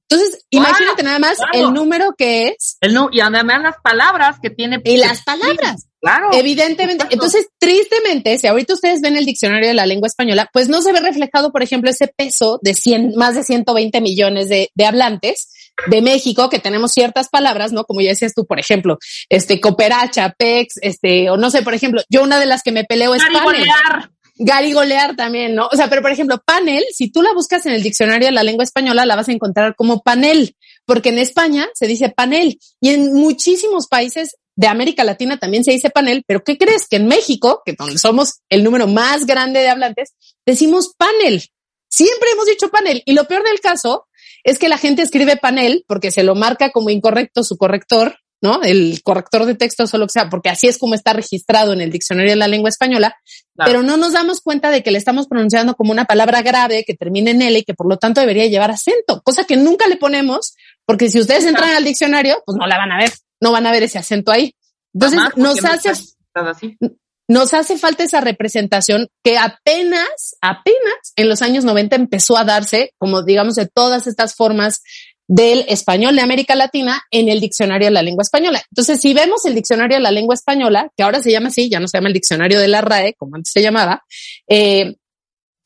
Entonces, 0.09 0.45
Wow, 0.53 0.63
imagínate 0.63 1.03
nada 1.03 1.19
más 1.19 1.39
claro. 1.39 1.69
el 1.69 1.75
número 1.75 2.15
que 2.17 2.49
es 2.49 2.77
El 2.81 2.95
no, 2.95 3.09
y 3.11 3.21
además 3.21 3.63
las 3.63 3.77
palabras 3.83 4.37
que 4.41 4.51
tiene. 4.51 4.81
y 4.85 4.99
las 4.99 5.23
palabras. 5.23 5.87
Claro. 6.01 6.29
Evidentemente. 6.35 7.05
Exacto. 7.05 7.15
Entonces, 7.15 7.47
tristemente, 7.59 8.39
si 8.39 8.47
ahorita 8.47 8.75
ustedes 8.75 9.01
ven 9.01 9.17
el 9.17 9.25
diccionario 9.25 9.69
de 9.69 9.75
la 9.75 9.87
lengua 9.87 10.07
española, 10.07 10.49
pues 10.53 10.69
no 10.69 10.83
se 10.83 10.93
ve 10.93 11.01
reflejado, 11.01 11.51
por 11.51 11.63
ejemplo, 11.63 11.91
ese 11.91 12.09
peso 12.09 12.59
de 12.63 12.75
100, 12.75 13.15
más 13.17 13.35
de 13.35 13.43
120 13.43 14.01
millones 14.03 14.51
de, 14.51 14.71
de 14.75 14.87
hablantes 14.87 15.49
de 15.87 16.03
México, 16.03 16.51
que 16.51 16.59
tenemos 16.59 16.93
ciertas 16.93 17.31
palabras, 17.31 17.73
¿no? 17.73 17.85
Como 17.85 18.03
ya 18.03 18.11
decías 18.11 18.35
tú, 18.35 18.47
por 18.47 18.61
ejemplo, 18.61 18.99
este, 19.31 19.61
cooperacha, 19.61 20.35
pex, 20.39 20.75
este, 20.83 21.31
o 21.31 21.39
no 21.39 21.51
sé, 21.51 21.63
por 21.63 21.75
ejemplo, 21.75 22.03
yo 22.11 22.23
una 22.23 22.39
de 22.39 22.47
las 22.47 22.63
que 22.63 22.71
me 22.73 22.85
peleo 22.85 23.15
es 23.15 23.23
panel. 23.33 23.65
Garigolear. 24.37 25.17
También, 25.17 25.55
¿no? 25.55 25.69
O 25.69 25.77
sea, 25.77 25.89
pero 25.89 26.03
por 26.03 26.11
ejemplo, 26.11 26.43
panel, 26.45 26.85
si 26.93 27.11
tú 27.11 27.23
la 27.23 27.33
buscas 27.33 27.67
en 27.67 27.73
el 27.73 27.83
diccionario 27.83 28.27
de 28.27 28.33
la 28.33 28.43
lengua 28.43 28.65
española, 28.65 29.07
la 29.07 29.17
vas 29.17 29.29
a 29.29 29.33
encontrar 29.33 29.75
como 29.77 30.03
panel, 30.03 30.57
porque 30.85 31.11
en 31.11 31.19
España 31.19 31.69
se 31.75 31.87
dice 31.87 32.09
panel 32.11 32.59
y 32.81 32.91
en 32.91 33.13
muchísimos 33.13 33.87
países 33.87 34.37
de 34.57 34.69
América 34.69 35.05
Latina 35.05 35.39
también 35.39 35.65
se 35.65 35.73
dice 35.73 35.91
panel, 35.91 36.25
pero 36.27 36.45
¿qué 36.45 36.57
crees? 36.57 36.87
Que 36.89 36.97
en 36.97 37.07
México, 37.07 37.63
que 37.65 37.75
donde 37.77 37.99
somos 37.99 38.41
el 38.49 38.63
número 38.63 38.87
más 38.87 39.27
grande 39.27 39.61
de 39.61 39.69
hablantes, 39.69 40.15
decimos 40.47 40.95
panel. 40.97 41.45
Siempre 41.89 42.31
hemos 42.33 42.47
dicho 42.47 42.71
panel. 42.71 43.03
Y 43.05 43.13
lo 43.13 43.27
peor 43.27 43.45
del 43.45 43.61
caso 43.61 44.07
es 44.43 44.59
que 44.59 44.69
la 44.69 44.79
gente 44.79 45.03
escribe 45.03 45.37
panel 45.37 45.85
porque 45.87 46.11
se 46.11 46.23
lo 46.23 46.35
marca 46.35 46.71
como 46.71 46.91
incorrecto 46.91 47.45
su 47.45 47.57
corrector, 47.57 48.19
¿no? 48.43 48.63
El 48.63 49.01
corrector 49.03 49.47
de 49.47 49.55
texto 49.55 49.85
o 49.91 49.99
lo 49.99 50.07
que 50.07 50.13
sea, 50.13 50.29
porque 50.29 50.51
así 50.51 50.67
es 50.69 50.79
como 50.79 50.95
está 50.95 51.13
registrado 51.13 51.73
en 51.73 51.81
el 51.81 51.91
diccionario 51.91 52.33
de 52.33 52.37
la 52.37 52.49
lengua 52.49 52.69
española, 52.69 53.17
Claro. 53.57 53.71
pero 53.71 53.83
no 53.85 53.97
nos 53.97 54.13
damos 54.13 54.41
cuenta 54.41 54.71
de 54.71 54.83
que 54.83 54.91
le 54.91 54.99
estamos 54.99 55.29
pronunciando 55.29 55.75
como 55.77 55.93
una 55.93 56.07
palabra 56.07 56.43
grave 56.43 56.85
que 56.85 56.95
termina 56.95 57.31
en 57.31 57.41
L 57.41 57.57
y 57.59 57.63
que 57.63 57.73
por 57.75 57.89
lo 57.89 57.99
tanto 57.99 58.21
debería 58.21 58.47
llevar 58.47 58.71
acento, 58.73 59.23
cosa 59.23 59.45
que 59.45 59.57
nunca 59.57 59.87
le 59.87 59.97
ponemos, 59.97 60.57
porque 60.85 61.09
si 61.09 61.21
ustedes 61.21 61.45
entran 61.45 61.71
al 61.71 61.85
diccionario, 61.85 62.43
pues 62.45 62.57
no 62.59 62.67
la 62.67 62.77
van 62.79 62.91
a 62.91 62.99
ver, 62.99 63.13
no 63.41 63.53
van 63.53 63.67
a 63.67 63.71
ver 63.73 63.85
ese 63.85 63.99
acento 63.99 64.33
ahí. 64.33 64.55
Entonces 64.93 65.21
nos 65.37 65.37
no 65.63 65.69
hace, 65.71 65.89
así. 65.89 66.77
nos 67.29 67.55
hace 67.55 67.79
falta 67.79 68.03
esa 68.05 68.21
representación 68.21 69.09
que 69.23 69.39
apenas, 69.39 70.37
apenas 70.41 71.13
en 71.17 71.29
los 71.29 71.41
años 71.41 71.65
90 71.65 71.97
empezó 71.97 72.37
a 72.37 72.45
darse, 72.45 72.93
como 72.99 73.23
digamos, 73.23 73.55
de 73.55 73.67
todas 73.67 74.07
estas 74.07 74.35
formas 74.35 74.83
del 75.27 75.65
español 75.69 76.15
de 76.17 76.23
América 76.23 76.55
Latina 76.55 77.03
en 77.11 77.29
el 77.29 77.41
diccionario 77.41 77.87
de 77.87 77.93
la 77.93 78.03
lengua 78.03 78.23
española. 78.23 78.63
Entonces, 78.71 79.01
si 79.01 79.15
vemos 79.15 79.45
el 79.47 79.55
diccionario 79.55 79.97
de 79.97 80.03
la 80.03 80.11
lengua 80.11 80.35
española, 80.35 80.91
que 80.97 81.03
ahora 81.03 81.23
se 81.23 81.31
llama 81.33 81.49
así, 81.49 81.71
ya 81.71 81.81
no 81.81 81.89
se 81.89 81.97
llama 81.99 82.09
el 82.09 82.15
diccionario 82.15 82.61
de 82.61 82.69
la 82.69 82.81
RAE, 82.83 83.15
como 83.15 83.37
antes 83.37 83.51
se 83.53 83.63
llamaba, 83.63 84.03
eh, 84.49 84.97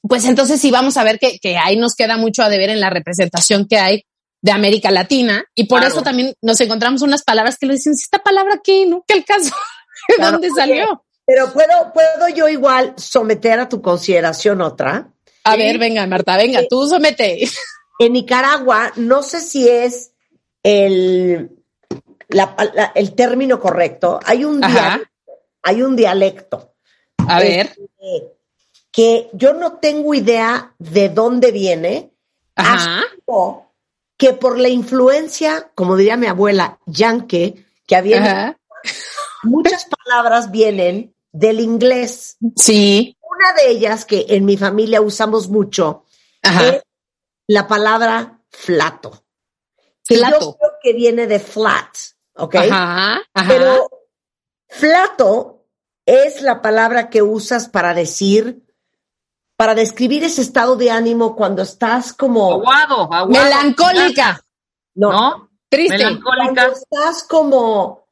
pues 0.01 0.25
entonces 0.27 0.61
sí 0.61 0.71
vamos 0.71 0.97
a 0.97 1.03
ver 1.05 1.19
que, 1.19 1.39
que 1.41 1.57
ahí 1.57 1.77
nos 1.77 1.95
queda 1.95 2.17
mucho 2.17 2.43
a 2.43 2.49
deber 2.49 2.71
en 2.71 2.81
la 2.81 2.89
representación 2.91 3.67
que 3.69 3.79
hay 3.79 4.05
de 4.41 4.53
América 4.53 4.93
Latina 4.93 5.45
y 5.57 5.65
por 5.65 5.81
Claro. 5.81 5.93
eso 5.95 6.03
también 6.03 6.33
nos 6.41 6.61
encontramos 6.61 7.03
unas 7.03 7.25
palabras 7.25 7.57
que 7.59 7.67
le 7.67 7.75
decimos, 7.75 8.01
¿esta 8.01 8.21
palabra 8.21 8.61
qué? 8.63 8.87
¿No? 8.87 9.05
¿Qué 9.07 9.15
el 9.15 9.25
caso? 9.25 9.51
¿De 10.09 10.15
Claro, 10.15 10.33
dónde 10.33 10.47
oye, 10.51 10.57
salió? 10.57 11.05
Pero 11.27 11.53
puedo, 11.53 11.93
puedo 11.93 12.29
yo 12.35 12.49
igual 12.49 12.95
someter 12.97 13.59
a 13.59 13.69
tu 13.69 13.83
consideración 13.83 14.61
otra. 14.61 15.11
A 15.45 15.57
ver, 15.57 15.79
venga, 15.79 16.07
Marta, 16.07 16.37
venga, 16.37 16.63
tú 16.71 16.87
somete. 16.89 17.49
En 17.99 18.13
Nicaragua, 18.13 18.93
no 18.97 19.23
sé 19.23 19.41
si 19.41 19.69
es 19.69 20.13
el, 20.63 21.51
la- 22.29 22.55
la- 22.75 22.93
el 22.95 23.15
término 23.15 23.59
correcto. 23.61 24.21
Hay 24.25 24.45
un, 24.45 24.61
dialecto, 24.61 25.09
hay 25.63 25.83
un 25.83 25.97
dialecto 25.97 26.75
A 27.27 27.39
ver, 27.41 27.67
este, 27.67 28.35
que 28.93 29.29
yo 29.33 29.53
no 29.55 29.75
tengo 29.75 30.15
idea 30.15 30.75
de 30.79 31.09
dónde 31.09 31.51
viene, 31.53 32.13
ajá, 32.55 33.03
que 34.17 34.33
por 34.33 34.59
la 34.59 34.69
influencia, 34.69 35.71
como 35.75 35.97
diría 35.97 36.17
mi 36.17 36.27
abuela, 36.27 36.79
yankee, 36.87 37.65
que 37.87 37.97
había 37.97 38.19
ajá. 38.23 38.59
muchas 39.45 39.87
palabras 39.87 40.51
vienen 40.51 41.15
del 41.33 41.61
inglés. 41.61 42.37
Sí, 42.57 43.17
Una 43.21 43.53
de 43.55 43.71
ellas 43.71 44.05
que 44.05 44.27
en 44.31 44.45
mi 44.45 44.57
familia 44.57 45.01
usamos 45.01 45.49
mucho 45.49 46.05
ajá. 46.43 46.69
es 46.69 46.83
la 47.49 47.67
palabra 47.67 48.41
flato. 48.51 49.25
Que 50.05 50.17
Flato. 50.19 50.41
Yo 50.41 50.57
creo 50.57 50.73
que 50.83 50.93
viene 50.95 51.27
de 51.27 51.39
flat, 51.41 51.95
¿ok? 52.37 52.55
Ajá, 52.71 53.21
ajá. 53.35 53.49
Pero 53.49 53.91
flato 54.69 55.67
es 56.07 56.41
la 56.41 56.63
palabra 56.63 57.11
que 57.11 57.21
usas 57.23 57.69
para 57.69 57.93
decir, 57.93 58.65
para 59.57 59.75
describir 59.75 60.25
ese 60.25 60.41
estado 60.43 60.77
de 60.77 60.91
ánimo 60.91 61.37
cuando 61.37 61.63
estás 61.63 62.13
como, 62.15 62.53
Aguado, 62.55 63.03
aguado. 63.13 63.27
Melancólica, 63.29 64.41
no, 64.95 65.13
¿No? 65.13 65.51
triste. 65.69 65.99
cuando 65.99 66.31
Melancólica. 66.31 66.67
estás 66.69 67.23
como, 67.25 68.07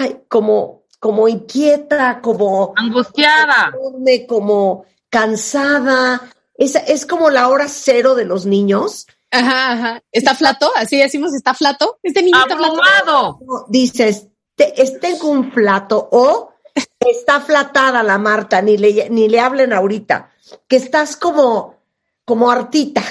ay, 0.00 0.22
como, 0.28 0.86
como 0.98 1.28
inquieta, 1.28 2.20
como 2.20 2.72
Angustiada. 2.76 3.72
enorme, 3.74 4.26
como 4.26 4.86
cansada. 5.08 6.20
Es, 6.58 6.74
es 6.74 7.06
como 7.06 7.30
la 7.30 7.48
hora 7.48 7.68
cero 7.68 8.14
de 8.14 8.24
los 8.24 8.46
niños. 8.46 9.06
Ajá, 9.30 9.72
ajá. 9.72 10.02
¿Está 10.12 10.34
flato? 10.34 10.70
Así 10.76 10.96
decimos, 10.96 11.34
¿está 11.34 11.54
flato? 11.54 11.98
Este 12.02 12.22
niño 12.22 12.38
está 12.38 12.56
flato. 12.56 13.38
Dices, 13.68 14.28
te, 14.54 14.72
tengo 15.00 15.28
un 15.28 15.50
plato 15.50 16.08
o 16.12 16.52
está 17.00 17.40
flatada 17.40 18.02
la 18.02 18.18
Marta, 18.18 18.62
ni 18.62 18.76
le, 18.78 19.10
ni 19.10 19.28
le 19.28 19.40
hablen 19.40 19.72
ahorita, 19.72 20.30
que 20.68 20.76
estás 20.76 21.16
como, 21.16 21.76
como 22.24 22.50
hartita. 22.50 23.02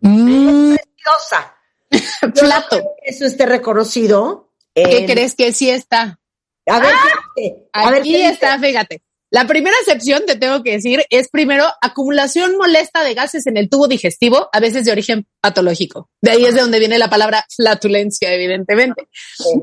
Mm, 0.00 0.70
Mentirosa. 0.70 1.56
Flato. 2.34 2.82
Eso 3.02 3.24
esté 3.24 3.46
reconocido. 3.46 4.50
¿Qué 4.74 5.06
crees 5.06 5.34
que 5.34 5.52
sí 5.52 5.70
está? 5.70 6.18
A 6.66 6.80
ver, 6.80 6.92
fíjate, 7.36 7.68
a 7.72 7.90
ver, 7.90 8.00
Aquí 8.00 8.12
¿qué 8.12 8.18
dice? 8.18 8.32
está, 8.32 8.58
fíjate. 8.58 9.02
La 9.34 9.48
primera 9.48 9.74
excepción, 9.80 10.22
te 10.26 10.36
tengo 10.36 10.62
que 10.62 10.70
decir, 10.70 11.04
es 11.10 11.28
primero 11.28 11.66
acumulación 11.82 12.56
molesta 12.56 13.02
de 13.02 13.14
gases 13.14 13.48
en 13.48 13.56
el 13.56 13.68
tubo 13.68 13.88
digestivo, 13.88 14.48
a 14.52 14.60
veces 14.60 14.84
de 14.84 14.92
origen 14.92 15.26
patológico. 15.40 16.08
De 16.22 16.30
ahí 16.30 16.44
es 16.44 16.54
de 16.54 16.60
donde 16.60 16.78
viene 16.78 17.00
la 17.00 17.10
palabra 17.10 17.44
flatulencia, 17.52 18.32
evidentemente. 18.32 19.08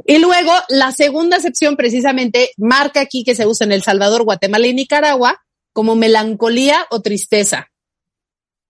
Y 0.06 0.18
luego, 0.18 0.52
la 0.68 0.91
segunda 0.91 1.38
excepción 1.38 1.77
precisamente 1.77 2.52
marca 2.57 2.99
aquí 2.99 3.23
que 3.23 3.34
se 3.34 3.48
usa 3.48 3.64
en 3.64 3.72
El 3.72 3.81
Salvador, 3.81 4.23
Guatemala 4.23 4.68
y 4.68 4.73
Nicaragua 4.73 5.41
como 5.72 5.95
melancolía 5.95 6.85
o 6.89 7.02
tristeza. 7.02 7.72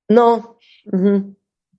No. 0.07 0.59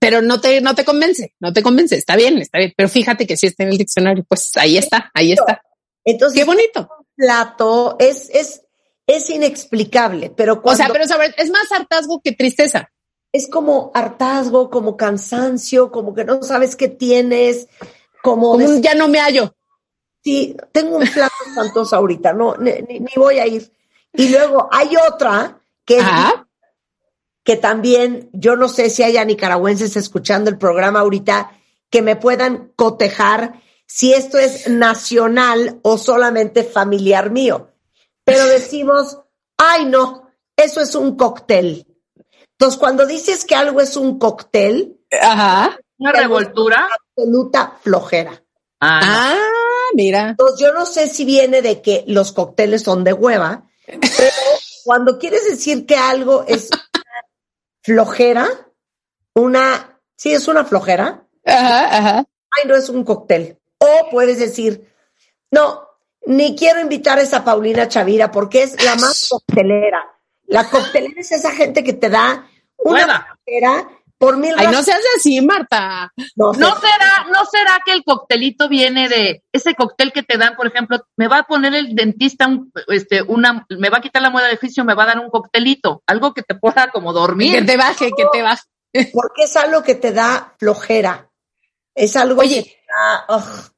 Pero 0.00 0.20
no 0.20 0.40
te, 0.40 0.60
no 0.62 0.74
te 0.74 0.84
convence, 0.84 1.36
no 1.38 1.52
te 1.52 1.62
convence. 1.62 1.94
Está 1.94 2.16
bien, 2.16 2.38
está 2.38 2.58
bien. 2.58 2.72
Pero 2.76 2.88
fíjate 2.88 3.24
que 3.24 3.36
si 3.36 3.46
está 3.46 3.62
en 3.62 3.68
el 3.68 3.78
diccionario, 3.78 4.24
pues 4.24 4.50
ahí 4.56 4.78
está, 4.78 5.12
ahí 5.14 5.30
está. 5.30 5.62
Entonces, 6.04 6.40
Qué 6.40 6.44
bonito. 6.44 6.88
plato 7.14 7.94
es, 8.00 8.28
es, 8.30 8.61
es 9.06 9.28
inexplicable, 9.30 10.30
pero 10.36 10.54
O 10.54 10.62
cuando 10.62 10.84
sea, 10.84 10.92
pero 10.92 11.06
sobre, 11.06 11.34
es 11.36 11.50
más 11.50 11.70
hartazgo 11.72 12.20
que 12.22 12.32
tristeza. 12.32 12.88
es 13.32 13.48
como 13.48 13.90
hartazgo, 13.94 14.70
como 14.70 14.96
cansancio, 14.96 15.90
como 15.90 16.14
que 16.14 16.24
no 16.24 16.42
sabes 16.42 16.76
qué 16.76 16.88
tienes, 16.88 17.66
como, 18.22 18.52
Como 18.52 18.58
de- 18.58 18.66
un 18.76 18.82
ya 18.82 18.94
no 18.94 19.08
me 19.08 19.18
hallo. 19.20 19.54
sí, 20.22 20.56
tengo 20.72 20.98
un 20.98 21.08
plato 21.08 21.34
espantoso 21.46 21.96
ahorita, 21.96 22.32
no, 22.32 22.54
ni, 22.56 22.72
ni- 22.82 23.04
voy 23.16 23.38
a 23.38 23.46
ir. 23.46 23.72
Y 24.14 24.28
luego 24.28 24.68
hay 24.70 24.90
otra 25.10 25.60
que 25.84 25.96
es 25.98 26.02
Ajá. 26.04 26.46
que 27.42 27.56
también, 27.56 28.30
yo 28.32 28.54
no 28.56 28.68
sé 28.68 28.88
si 28.90 29.02
haya 29.02 29.24
nicaragüenses 29.24 29.96
escuchando 29.96 30.48
el 30.50 30.58
programa 30.58 31.00
ahorita 31.00 31.50
que 31.90 32.02
me 32.02 32.14
puedan 32.16 32.72
cotejar 32.76 33.60
si 33.86 34.12
esto 34.14 34.38
es 34.38 34.68
nacional 34.68 35.80
o 35.82 35.98
solamente 35.98 36.62
familiar 36.64 37.30
mío. 37.30 37.71
Pero 38.24 38.46
decimos, 38.46 39.18
ay 39.56 39.84
no, 39.86 40.30
eso 40.56 40.80
es 40.80 40.94
un 40.94 41.16
cóctel. 41.16 41.86
Entonces, 42.52 42.78
cuando 42.78 43.06
dices 43.06 43.44
que 43.44 43.54
algo 43.56 43.80
es 43.80 43.96
un 43.96 44.18
cóctel, 44.18 45.00
Ajá. 45.20 45.76
Una 45.98 46.12
revoltura. 46.12 46.88
absoluta 47.16 47.78
flojera. 47.82 48.42
Ah, 48.80 49.00
no. 49.04 49.12
Ah, 49.12 49.90
mira. 49.94 50.28
Entonces, 50.30 50.60
yo 50.60 50.72
no 50.72 50.86
sé 50.86 51.08
si 51.08 51.24
viene 51.24 51.62
de 51.62 51.82
que 51.82 52.04
los 52.06 52.32
cócteles 52.32 52.82
son 52.82 53.04
de 53.04 53.12
hueva, 53.12 53.64
pero 53.86 54.30
cuando 54.84 55.18
quieres 55.18 55.44
decir 55.48 55.86
que 55.86 55.96
algo 55.96 56.44
es 56.46 56.68
una 56.70 57.24
flojera, 57.82 58.48
una, 59.34 60.00
sí 60.16 60.32
es 60.32 60.46
una 60.48 60.64
flojera, 60.64 61.26
Ajá, 61.44 61.96
ajá. 61.98 62.18
ay, 62.18 62.68
no 62.68 62.76
es 62.76 62.88
un 62.88 63.04
cóctel. 63.04 63.58
O 63.78 64.10
puedes 64.10 64.38
decir, 64.38 64.92
no, 65.50 65.88
ni 66.26 66.56
quiero 66.56 66.80
invitar 66.80 67.18
a 67.18 67.22
esa 67.22 67.44
Paulina 67.44 67.88
Chavira 67.88 68.30
porque 68.30 68.62
es 68.62 68.82
la 68.84 68.96
más 68.96 69.28
coctelera. 69.30 70.04
La 70.46 70.68
coctelera 70.68 71.20
es 71.20 71.32
esa 71.32 71.52
gente 71.52 71.82
que 71.82 71.92
te 71.94 72.08
da 72.10 72.46
una 72.76 73.00
Hueva. 73.00 73.26
flojera 73.44 73.88
por 74.18 74.36
mil 74.36 74.54
Ay, 74.56 74.68
no 74.68 74.82
seas 74.84 75.00
así, 75.16 75.40
Marta. 75.40 76.12
No 76.36 76.54
sé. 76.54 76.60
¿No 76.60 76.76
será, 76.76 77.26
¿No 77.32 77.44
será 77.46 77.80
que 77.84 77.92
el 77.92 78.04
coctelito 78.04 78.68
viene 78.68 79.08
de 79.08 79.42
ese 79.52 79.74
cóctel 79.74 80.12
que 80.12 80.22
te 80.22 80.38
dan, 80.38 80.54
por 80.54 80.68
ejemplo, 80.68 80.98
me 81.16 81.26
va 81.26 81.38
a 81.38 81.42
poner 81.42 81.74
el 81.74 81.94
dentista 81.96 82.46
un, 82.46 82.70
este, 82.86 83.22
una, 83.22 83.66
me 83.70 83.88
va 83.90 83.98
a 83.98 84.00
quitar 84.00 84.22
la 84.22 84.30
muela 84.30 84.46
de 84.46 84.58
juicio, 84.58 84.84
me 84.84 84.94
va 84.94 85.02
a 85.02 85.06
dar 85.06 85.18
un 85.18 85.28
coctelito, 85.28 86.04
algo 86.06 86.32
que 86.34 86.42
te 86.42 86.54
pueda 86.54 86.88
como 86.92 87.12
Que 87.12 87.18
dormir. 87.18 87.66
te 87.66 87.76
baje, 87.76 88.10
que 88.16 88.24
te 88.32 88.42
baje. 88.42 88.62
Porque 89.12 89.44
es 89.44 89.56
algo 89.56 89.82
que 89.82 89.96
te 89.96 90.12
da 90.12 90.54
flojera. 90.58 91.28
Es 91.94 92.14
algo 92.14 92.42
Oye. 92.42 92.62
que 92.62 92.70
te 92.70 92.76
da, 92.88 93.36
ugh. 93.38 93.72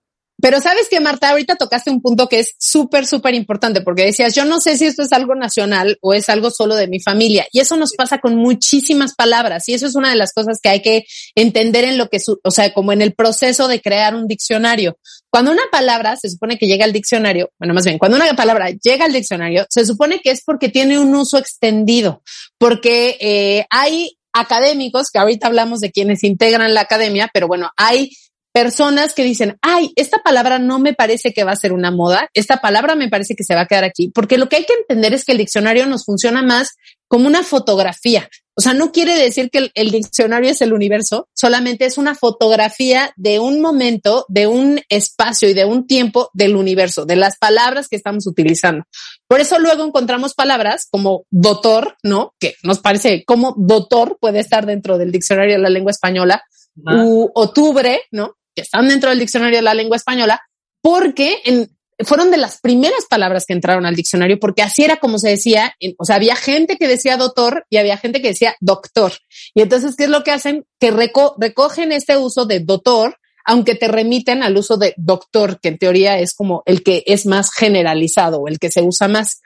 Pero 0.45 0.61
sabes 0.61 0.89
que, 0.91 1.01
Marta, 1.01 1.31
ahorita 1.31 1.57
tocaste 1.57 1.91
un 1.91 2.03
punto 2.03 2.29
que 2.29 2.41
es 2.41 2.55
súper, 2.59 3.07
súper 3.07 3.33
importante, 3.33 3.81
porque 3.81 4.05
decías, 4.05 4.35
yo 4.35 4.45
no 4.45 4.61
sé 4.61 4.77
si 4.77 4.85
esto 4.85 5.03
es 5.03 5.11
algo 5.15 5.35
nacional 5.35 5.97
o 6.03 6.13
es 6.13 6.29
algo 6.29 6.51
solo 6.51 6.75
de 6.75 6.87
mi 6.87 7.01
familia. 7.01 7.47
Y 7.51 7.61
eso 7.61 7.79
nos 7.79 7.95
pasa 7.95 8.19
con 8.19 8.37
muchísimas 8.37 9.15
palabras. 9.15 9.67
Y 9.71 9.73
eso 9.73 9.87
es 9.87 9.95
una 9.95 10.11
de 10.11 10.17
las 10.17 10.35
cosas 10.35 10.59
que 10.63 10.69
hay 10.69 10.83
que 10.83 11.07
entender 11.35 11.85
en 11.85 11.97
lo 11.97 12.11
que, 12.11 12.21
su- 12.21 12.39
o 12.45 12.51
sea, 12.51 12.75
como 12.75 12.93
en 12.93 13.01
el 13.01 13.15
proceso 13.15 13.69
de 13.69 13.81
crear 13.81 14.15
un 14.15 14.27
diccionario. 14.27 14.99
Cuando 15.31 15.51
una 15.51 15.63
palabra 15.73 16.15
se 16.17 16.29
supone 16.29 16.59
que 16.59 16.67
llega 16.67 16.85
al 16.85 16.93
diccionario, 16.93 17.49
bueno, 17.59 17.73
más 17.73 17.87
bien, 17.87 17.97
cuando 17.97 18.19
una 18.19 18.31
palabra 18.37 18.69
llega 18.69 19.07
al 19.07 19.15
diccionario, 19.15 19.65
se 19.71 19.87
supone 19.87 20.21
que 20.23 20.31
es 20.31 20.43
porque 20.45 20.69
tiene 20.69 20.99
un 20.99 21.17
uso 21.17 21.39
extendido, 21.39 22.23
porque 22.59 23.17
eh, 23.19 23.65
hay 23.71 24.19
académicos, 24.35 25.09
que 25.11 25.19
ahorita 25.21 25.47
hablamos 25.47 25.81
de 25.81 25.91
quienes 25.91 26.23
integran 26.23 26.75
la 26.75 26.83
academia, 26.83 27.31
pero 27.33 27.49
bueno, 27.49 27.71
hay 27.79 28.11
personas 28.55 29.15
que 29.15 29.25
dicen, 29.25 29.59
ay, 29.63 29.93
esta 29.97 30.19
palabra 30.19 30.61
no 30.61 30.79
me 30.79 30.95
parece 30.95 31.33
que 31.33 31.43
va 31.43 31.51
a 31.51 31.57
ser 31.57 31.73
una 31.73 31.91
moda, 31.91 32.31
esta 32.35 32.59
palabra 32.59 32.95
me 32.95 33.09
parece 33.09 33.35
que 33.35 33.43
se 33.43 33.57
va 33.57 33.63
a 33.63 33.67
quedar 33.67 33.83
aquí, 33.83 34.13
porque 34.15 34.39
lo 34.39 34.49
que 34.49 34.55
hay 34.55 34.65
que 34.65 34.75
entender 34.75 35.13
es 35.13 35.25
que 35.25 35.33
el 35.33 35.39
diccionario 35.39 35.87
nos 35.87 36.05
funciona 36.05 36.41
más 36.41 36.77
como 37.09 37.27
una 37.27 37.43
fotografía. 37.43 38.29
O 38.57 38.61
sea, 38.61 38.73
no 38.73 38.93
quiere 38.93 39.17
decir 39.17 39.51
que 39.51 39.59
el, 39.59 39.73
el 39.75 39.91
diccionario 39.91 40.51
es 40.51 40.63
el 40.63 40.73
universo, 40.73 41.29
solamente 41.35 41.85
es 41.85 41.99
una 41.99 42.15
fotografía 42.15 43.13
de 43.17 43.41
un 43.41 43.61
momento, 43.61 44.25
de 44.29 44.47
un 44.47 44.81
espacio 44.89 45.49
y 45.49 45.55
de 45.55 45.65
un 45.65 45.89
tiempo 45.89 46.31
del 46.33 46.55
universo, 46.55 47.05
de 47.07 47.17
las 47.17 47.37
palabras 47.39 47.89
que 47.89 47.97
estamos 47.97 48.25
utilizando. 48.29 48.85
Por 49.27 49.41
eso 49.41 49.59
luego 49.59 49.85
encontramos 49.85 50.35
palabras 50.35 50.87
como 50.89 51.25
doctor, 51.31 51.97
¿no? 52.05 52.35
Que 52.39 52.55
nos 52.63 52.79
parece 52.79 53.25
como 53.25 53.53
doctor 53.59 54.17
puede 54.21 54.39
estar 54.39 54.65
dentro 54.65 54.97
del 54.97 55.11
diccionario 55.11 55.55
de 55.55 55.63
la 55.63 55.71
lengua 55.71 55.91
española, 55.91 56.45
Ajá. 56.87 57.05
u 57.05 57.33
octubre, 57.35 58.03
¿no? 58.13 58.37
Que 58.55 58.63
están 58.63 58.89
dentro 58.89 59.11
del 59.11 59.19
diccionario 59.19 59.59
de 59.59 59.63
la 59.63 59.75
lengua 59.75 59.97
española, 59.97 60.41
porque 60.81 61.41
en- 61.45 61.71
fueron 62.05 62.31
de 62.33 62.37
las 62.39 62.61
primeras 62.61 63.07
palabras 63.09 63.45
que 63.47 63.53
entraron 63.53 63.87
al 63.87 63.95
diccionario, 63.95 64.41
porque 64.41 64.63
así 64.63 64.83
era 64.83 64.97
como 64.97 65.19
se 65.19 65.29
decía, 65.29 65.77
o 65.97 66.05
sea, 66.05 66.17
había 66.17 66.35
gente 66.35 66.77
que 66.77 66.89
decía 66.89 67.17
doctor 67.17 67.67
y 67.71 67.77
había 67.77 67.97
gente 67.97 68.21
que 68.21 68.29
decía 68.29 68.57
doctor. 68.61 69.13
Y 69.55 69.63
entonces, 69.63 69.95
¿qué 69.97 70.05
es 70.05 70.11
lo 70.11 70.25
que 70.25 70.33
hacen? 70.33 70.67
Que 70.81 70.93
reco- 70.93 71.37
recogen 71.39 71.93
este 71.93 72.17
uso 72.17 72.47
de 72.47 72.59
doctor, 72.61 73.17
aunque 73.45 73.77
te 73.77 73.87
remiten 73.87 74.43
al 74.43 74.57
uso 74.57 74.77
de 74.77 74.93
doctor, 74.97 75.61
que 75.61 75.69
en 75.69 75.79
teoría 75.79 76.19
es 76.19 76.35
como 76.35 76.63
el 76.67 76.83
que 76.83 77.05
es 77.07 77.27
más 77.27 77.53
generalizado 77.53 78.39
o 78.41 78.49
el 78.49 78.59
que 78.59 78.73
se 78.73 78.83
usa 78.83 79.07
más. 79.07 79.41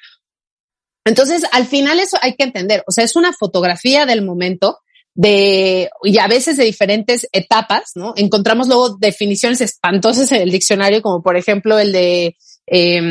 Entonces, 1.05 1.43
al 1.53 1.67
final 1.67 2.01
eso 2.01 2.17
hay 2.23 2.35
que 2.35 2.45
entender, 2.45 2.83
o 2.87 2.93
sea, 2.93 3.05
es 3.05 3.17
una 3.17 3.33
fotografía 3.33 4.07
del 4.07 4.23
momento 4.23 4.79
de, 5.19 5.91
y 6.05 6.19
a 6.19 6.29
veces 6.29 6.57
de 6.57 6.65
diferentes 6.65 7.27
etapas, 7.33 7.91
¿no? 7.97 8.13
Encontramos 8.15 8.69
luego 8.69 8.97
definiciones 8.99 9.61
espantosas 9.61 10.31
en 10.31 10.43
el 10.43 10.53
diccionario, 10.53 11.03
como 11.03 11.25
por 11.25 11.37
ejemplo 11.37 11.77
el 11.77 11.91
de, 11.91 12.37
eh, 12.69 13.03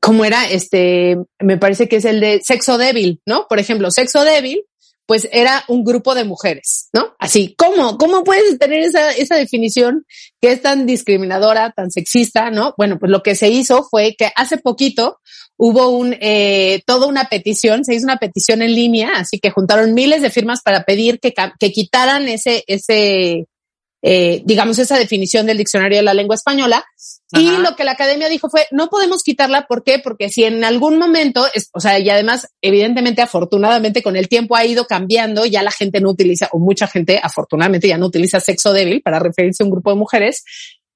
¿cómo 0.00 0.26
era? 0.26 0.50
Este, 0.50 1.16
me 1.40 1.56
parece 1.56 1.88
que 1.88 1.96
es 1.96 2.04
el 2.04 2.20
de 2.20 2.40
sexo 2.42 2.76
débil, 2.76 3.22
¿no? 3.24 3.46
Por 3.48 3.58
ejemplo, 3.58 3.90
sexo 3.90 4.22
débil, 4.22 4.64
pues 5.06 5.28
era 5.32 5.64
un 5.68 5.84
grupo 5.84 6.14
de 6.14 6.24
mujeres, 6.24 6.88
¿no? 6.92 7.14
Así, 7.18 7.54
¿cómo? 7.56 7.96
¿Cómo 7.96 8.24
puedes 8.24 8.58
tener 8.58 8.80
esa, 8.80 9.12
esa 9.12 9.36
definición 9.36 10.04
que 10.40 10.52
es 10.52 10.62
tan 10.62 10.84
discriminadora, 10.84 11.70
tan 11.70 11.90
sexista, 11.90 12.50
¿no? 12.50 12.74
Bueno, 12.76 12.98
pues 12.98 13.10
lo 13.10 13.22
que 13.22 13.36
se 13.36 13.48
hizo 13.48 13.84
fue 13.88 14.16
que 14.18 14.30
hace 14.34 14.58
poquito 14.58 15.20
hubo 15.56 15.88
un, 15.88 16.16
eh, 16.20 16.82
toda 16.86 17.06
una 17.06 17.24
petición, 17.24 17.84
se 17.84 17.94
hizo 17.94 18.04
una 18.04 18.18
petición 18.18 18.62
en 18.62 18.74
línea, 18.74 19.12
así 19.14 19.38
que 19.38 19.50
juntaron 19.50 19.94
miles 19.94 20.22
de 20.22 20.30
firmas 20.30 20.60
para 20.62 20.84
pedir 20.84 21.20
que, 21.20 21.32
que 21.58 21.72
quitaran 21.72 22.28
ese, 22.28 22.64
ese, 22.66 23.46
eh, 24.08 24.42
digamos, 24.44 24.78
esa 24.78 24.96
definición 24.96 25.46
del 25.46 25.58
diccionario 25.58 25.98
de 25.98 26.04
la 26.04 26.14
lengua 26.14 26.36
española. 26.36 26.84
Y 27.32 27.56
lo 27.56 27.74
que 27.74 27.82
la 27.82 27.90
academia 27.90 28.28
dijo 28.28 28.48
fue, 28.48 28.64
no 28.70 28.86
podemos 28.86 29.24
quitarla, 29.24 29.66
¿por 29.66 29.82
qué? 29.82 29.98
Porque 29.98 30.28
si 30.28 30.44
en 30.44 30.62
algún 30.62 30.96
momento, 30.96 31.44
es, 31.52 31.70
o 31.72 31.80
sea, 31.80 31.98
y 31.98 32.08
además, 32.08 32.46
evidentemente, 32.62 33.20
afortunadamente, 33.20 34.04
con 34.04 34.14
el 34.14 34.28
tiempo 34.28 34.54
ha 34.54 34.64
ido 34.64 34.86
cambiando, 34.86 35.44
ya 35.44 35.64
la 35.64 35.72
gente 35.72 36.00
no 36.00 36.10
utiliza, 36.10 36.48
o 36.52 36.60
mucha 36.60 36.86
gente, 36.86 37.18
afortunadamente, 37.20 37.88
ya 37.88 37.98
no 37.98 38.06
utiliza 38.06 38.38
sexo 38.38 38.72
débil 38.72 39.02
para 39.02 39.18
referirse 39.18 39.64
a 39.64 39.66
un 39.66 39.72
grupo 39.72 39.90
de 39.90 39.96
mujeres. 39.96 40.44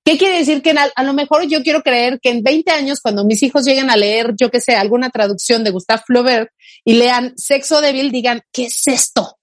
¿Qué 0.05 0.17
quiere 0.17 0.39
decir? 0.39 0.63
Que 0.63 0.71
a, 0.71 0.89
a 0.95 1.03
lo 1.03 1.13
mejor 1.13 1.49
yo 1.49 1.65
quiero 1.65 1.83
creer 1.83 2.21
que 2.23 2.31
en 2.31 2.45
20 2.45 2.71
años, 2.71 3.01
cuando 3.01 3.25
mis 3.25 3.43
hijos 3.43 3.65
lleguen 3.65 3.91
a 3.91 3.97
leer, 3.97 4.35
yo 4.39 4.53
que 4.53 4.61
sé, 4.61 4.77
alguna 4.77 5.11
traducción 5.11 5.65
de 5.65 5.71
Gustave 5.71 6.03
Flaubert 6.07 6.51
y 6.85 6.93
lean 6.93 7.37
sexo 7.37 7.81
débil, 7.81 8.13
digan, 8.13 8.43
¿qué 8.53 8.67
es 8.67 8.87
esto? 8.87 9.40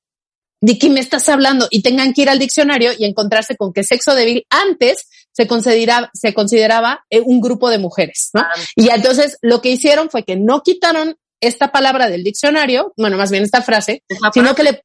¿De 0.59 0.79
qué 0.79 0.89
me 0.89 0.99
estás 0.99 1.29
hablando? 1.29 1.67
Y 1.69 1.81
tengan 1.81 2.13
que 2.13 2.23
ir 2.23 2.29
al 2.29 2.39
diccionario 2.39 2.91
y 2.97 3.05
encontrarse 3.05 3.55
con 3.55 3.73
que 3.73 3.83
sexo 3.83 4.15
débil 4.15 4.45
antes 4.49 5.07
se 5.31 5.47
consideraba, 5.47 6.09
se 6.13 6.33
consideraba 6.33 7.05
eh, 7.09 7.21
un 7.21 7.41
grupo 7.41 7.69
de 7.69 7.77
mujeres, 7.77 8.31
¿no? 8.33 8.43
Y 8.75 8.89
entonces 8.89 9.37
lo 9.41 9.61
que 9.61 9.69
hicieron 9.69 10.09
fue 10.09 10.23
que 10.23 10.35
no 10.35 10.63
quitaron 10.63 11.15
esta 11.41 11.71
palabra 11.71 12.09
del 12.09 12.23
diccionario, 12.23 12.93
bueno, 12.97 13.17
más 13.17 13.29
bien 13.29 13.43
esta 13.43 13.61
frase, 13.61 14.03
sino 14.33 14.55
que 14.55 14.63
le, 14.63 14.83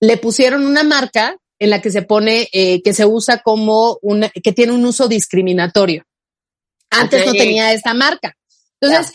le 0.00 0.16
pusieron 0.16 0.66
una 0.66 0.82
marca 0.82 1.36
en 1.60 1.70
la 1.70 1.80
que 1.80 1.90
se 1.90 2.02
pone, 2.02 2.48
eh, 2.52 2.82
que 2.82 2.92
se 2.92 3.06
usa 3.06 3.38
como 3.38 3.98
una, 4.02 4.28
que 4.28 4.52
tiene 4.52 4.72
un 4.72 4.84
uso 4.84 5.06
discriminatorio. 5.06 6.04
Antes 6.90 7.26
no 7.26 7.32
tenía 7.32 7.72
esta 7.72 7.94
marca. 7.94 8.36
Entonces, 8.80 9.14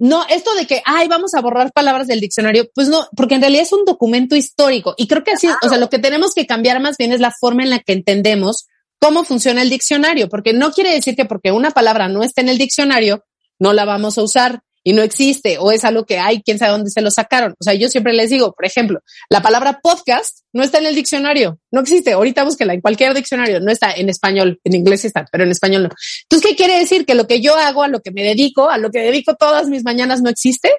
no, 0.00 0.24
esto 0.30 0.54
de 0.54 0.66
que, 0.66 0.82
ay, 0.86 1.08
vamos 1.08 1.34
a 1.34 1.42
borrar 1.42 1.72
palabras 1.72 2.06
del 2.06 2.20
diccionario, 2.20 2.70
pues 2.74 2.88
no, 2.88 3.06
porque 3.14 3.34
en 3.34 3.42
realidad 3.42 3.64
es 3.64 3.72
un 3.74 3.84
documento 3.84 4.34
histórico. 4.34 4.94
Y 4.96 5.06
creo 5.06 5.22
que 5.22 5.32
así, 5.32 5.46
o 5.62 5.68
sea, 5.68 5.76
lo 5.76 5.90
que 5.90 5.98
tenemos 5.98 6.32
que 6.34 6.46
cambiar 6.46 6.80
más 6.80 6.96
bien 6.96 7.12
es 7.12 7.20
la 7.20 7.30
forma 7.38 7.64
en 7.64 7.70
la 7.70 7.80
que 7.80 7.92
entendemos 7.92 8.66
cómo 8.98 9.24
funciona 9.24 9.60
el 9.60 9.68
diccionario, 9.68 10.30
porque 10.30 10.54
no 10.54 10.72
quiere 10.72 10.94
decir 10.94 11.16
que 11.16 11.26
porque 11.26 11.52
una 11.52 11.72
palabra 11.72 12.08
no 12.08 12.22
esté 12.22 12.40
en 12.40 12.48
el 12.48 12.56
diccionario, 12.56 13.26
no 13.58 13.74
la 13.74 13.84
vamos 13.84 14.16
a 14.16 14.22
usar 14.22 14.62
y 14.82 14.92
no 14.92 15.02
existe 15.02 15.58
o 15.58 15.72
es 15.72 15.84
algo 15.84 16.04
que 16.04 16.18
hay, 16.18 16.42
quién 16.42 16.58
sabe 16.58 16.72
dónde 16.72 16.90
se 16.90 17.00
lo 17.00 17.10
sacaron. 17.10 17.54
O 17.60 17.64
sea, 17.64 17.74
yo 17.74 17.88
siempre 17.88 18.12
les 18.12 18.30
digo, 18.30 18.52
por 18.52 18.64
ejemplo, 18.64 19.00
la 19.28 19.42
palabra 19.42 19.80
podcast 19.82 20.40
no 20.52 20.62
está 20.62 20.78
en 20.78 20.86
el 20.86 20.94
diccionario, 20.94 21.58
no 21.70 21.80
existe. 21.80 22.12
Ahorita 22.12 22.44
búsquela 22.44 22.74
en 22.74 22.80
cualquier 22.80 23.14
diccionario, 23.14 23.60
no 23.60 23.70
está 23.70 23.92
en 23.92 24.08
español, 24.08 24.58
en 24.64 24.74
inglés 24.74 25.04
está, 25.04 25.26
pero 25.30 25.44
en 25.44 25.50
español 25.50 25.84
no. 25.84 25.90
Entonces, 26.22 26.50
¿qué 26.50 26.56
quiere 26.56 26.78
decir? 26.78 27.04
Que 27.04 27.14
lo 27.14 27.26
que 27.26 27.40
yo 27.40 27.56
hago, 27.56 27.82
a 27.82 27.88
lo 27.88 28.00
que 28.00 28.10
me 28.10 28.22
dedico, 28.22 28.70
a 28.70 28.78
lo 28.78 28.90
que 28.90 29.00
dedico 29.00 29.34
todas 29.34 29.68
mis 29.68 29.84
mañanas 29.84 30.22
no 30.22 30.30
existe? 30.30 30.70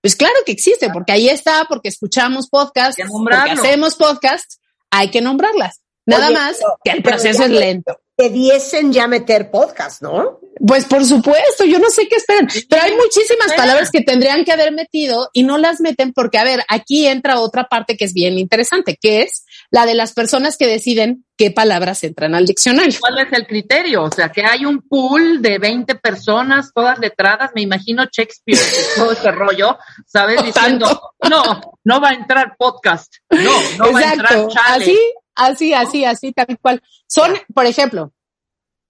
Pues 0.00 0.14
claro 0.14 0.36
que 0.46 0.52
existe, 0.52 0.90
porque 0.90 1.12
ahí 1.12 1.28
está, 1.28 1.66
porque 1.68 1.88
escuchamos 1.88 2.48
podcasts, 2.48 3.02
porque 3.10 3.50
hacemos 3.50 3.96
podcasts, 3.96 4.60
hay 4.90 5.10
que 5.10 5.20
nombrarlas. 5.20 5.80
Nada 6.08 6.28
Oye, 6.28 6.34
más 6.36 6.58
que 6.82 6.90
el 6.90 7.02
proceso 7.02 7.44
es 7.44 7.50
lento. 7.50 8.00
Debiesen 8.16 8.92
ya 8.94 9.06
meter 9.06 9.50
podcast, 9.50 10.00
¿no? 10.00 10.40
Pues 10.66 10.86
por 10.86 11.04
supuesto, 11.04 11.66
yo 11.66 11.78
no 11.78 11.90
sé 11.90 12.08
qué 12.08 12.16
esperan, 12.16 12.48
pero 12.68 12.82
hay 12.82 12.96
muchísimas 12.96 13.52
palabras 13.52 13.90
que 13.90 14.00
tendrían 14.00 14.44
que 14.44 14.50
haber 14.50 14.72
metido 14.72 15.28
y 15.34 15.42
no 15.42 15.58
las 15.58 15.80
meten 15.80 16.14
porque, 16.14 16.38
a 16.38 16.44
ver, 16.44 16.64
aquí 16.68 17.06
entra 17.06 17.38
otra 17.40 17.68
parte 17.68 17.96
que 17.96 18.06
es 18.06 18.14
bien 18.14 18.38
interesante, 18.38 18.98
que 19.00 19.20
es 19.20 19.44
la 19.70 19.84
de 19.84 19.94
las 19.94 20.14
personas 20.14 20.56
que 20.56 20.66
deciden 20.66 21.26
qué 21.36 21.50
palabras 21.50 22.02
entran 22.02 22.34
al 22.34 22.46
diccionario. 22.46 22.98
¿Cuál 22.98 23.18
es 23.18 23.32
el 23.32 23.46
criterio? 23.46 24.04
O 24.04 24.10
sea, 24.10 24.30
que 24.30 24.44
hay 24.44 24.64
un 24.64 24.80
pool 24.80 25.42
de 25.42 25.58
20 25.58 25.94
personas, 25.96 26.72
todas 26.74 26.98
letradas, 26.98 27.50
me 27.54 27.60
imagino 27.60 28.04
Shakespeare, 28.10 28.58
todo 28.96 29.12
ese 29.12 29.30
rollo, 29.30 29.78
¿sabes? 30.06 30.42
Diciendo, 30.44 31.12
no, 31.28 31.60
no 31.84 32.00
va 32.00 32.10
a 32.10 32.14
entrar 32.14 32.56
podcast, 32.58 33.12
no, 33.30 33.52
no 33.78 33.92
va 33.92 34.00
a 34.00 34.12
entrar 34.14 34.48
chale. 34.48 34.84
así, 34.84 34.98
así, 35.38 35.72
así, 35.72 36.04
así, 36.04 36.32
tal 36.32 36.58
cual. 36.60 36.82
Son, 37.06 37.32
por 37.54 37.66
ejemplo, 37.66 38.12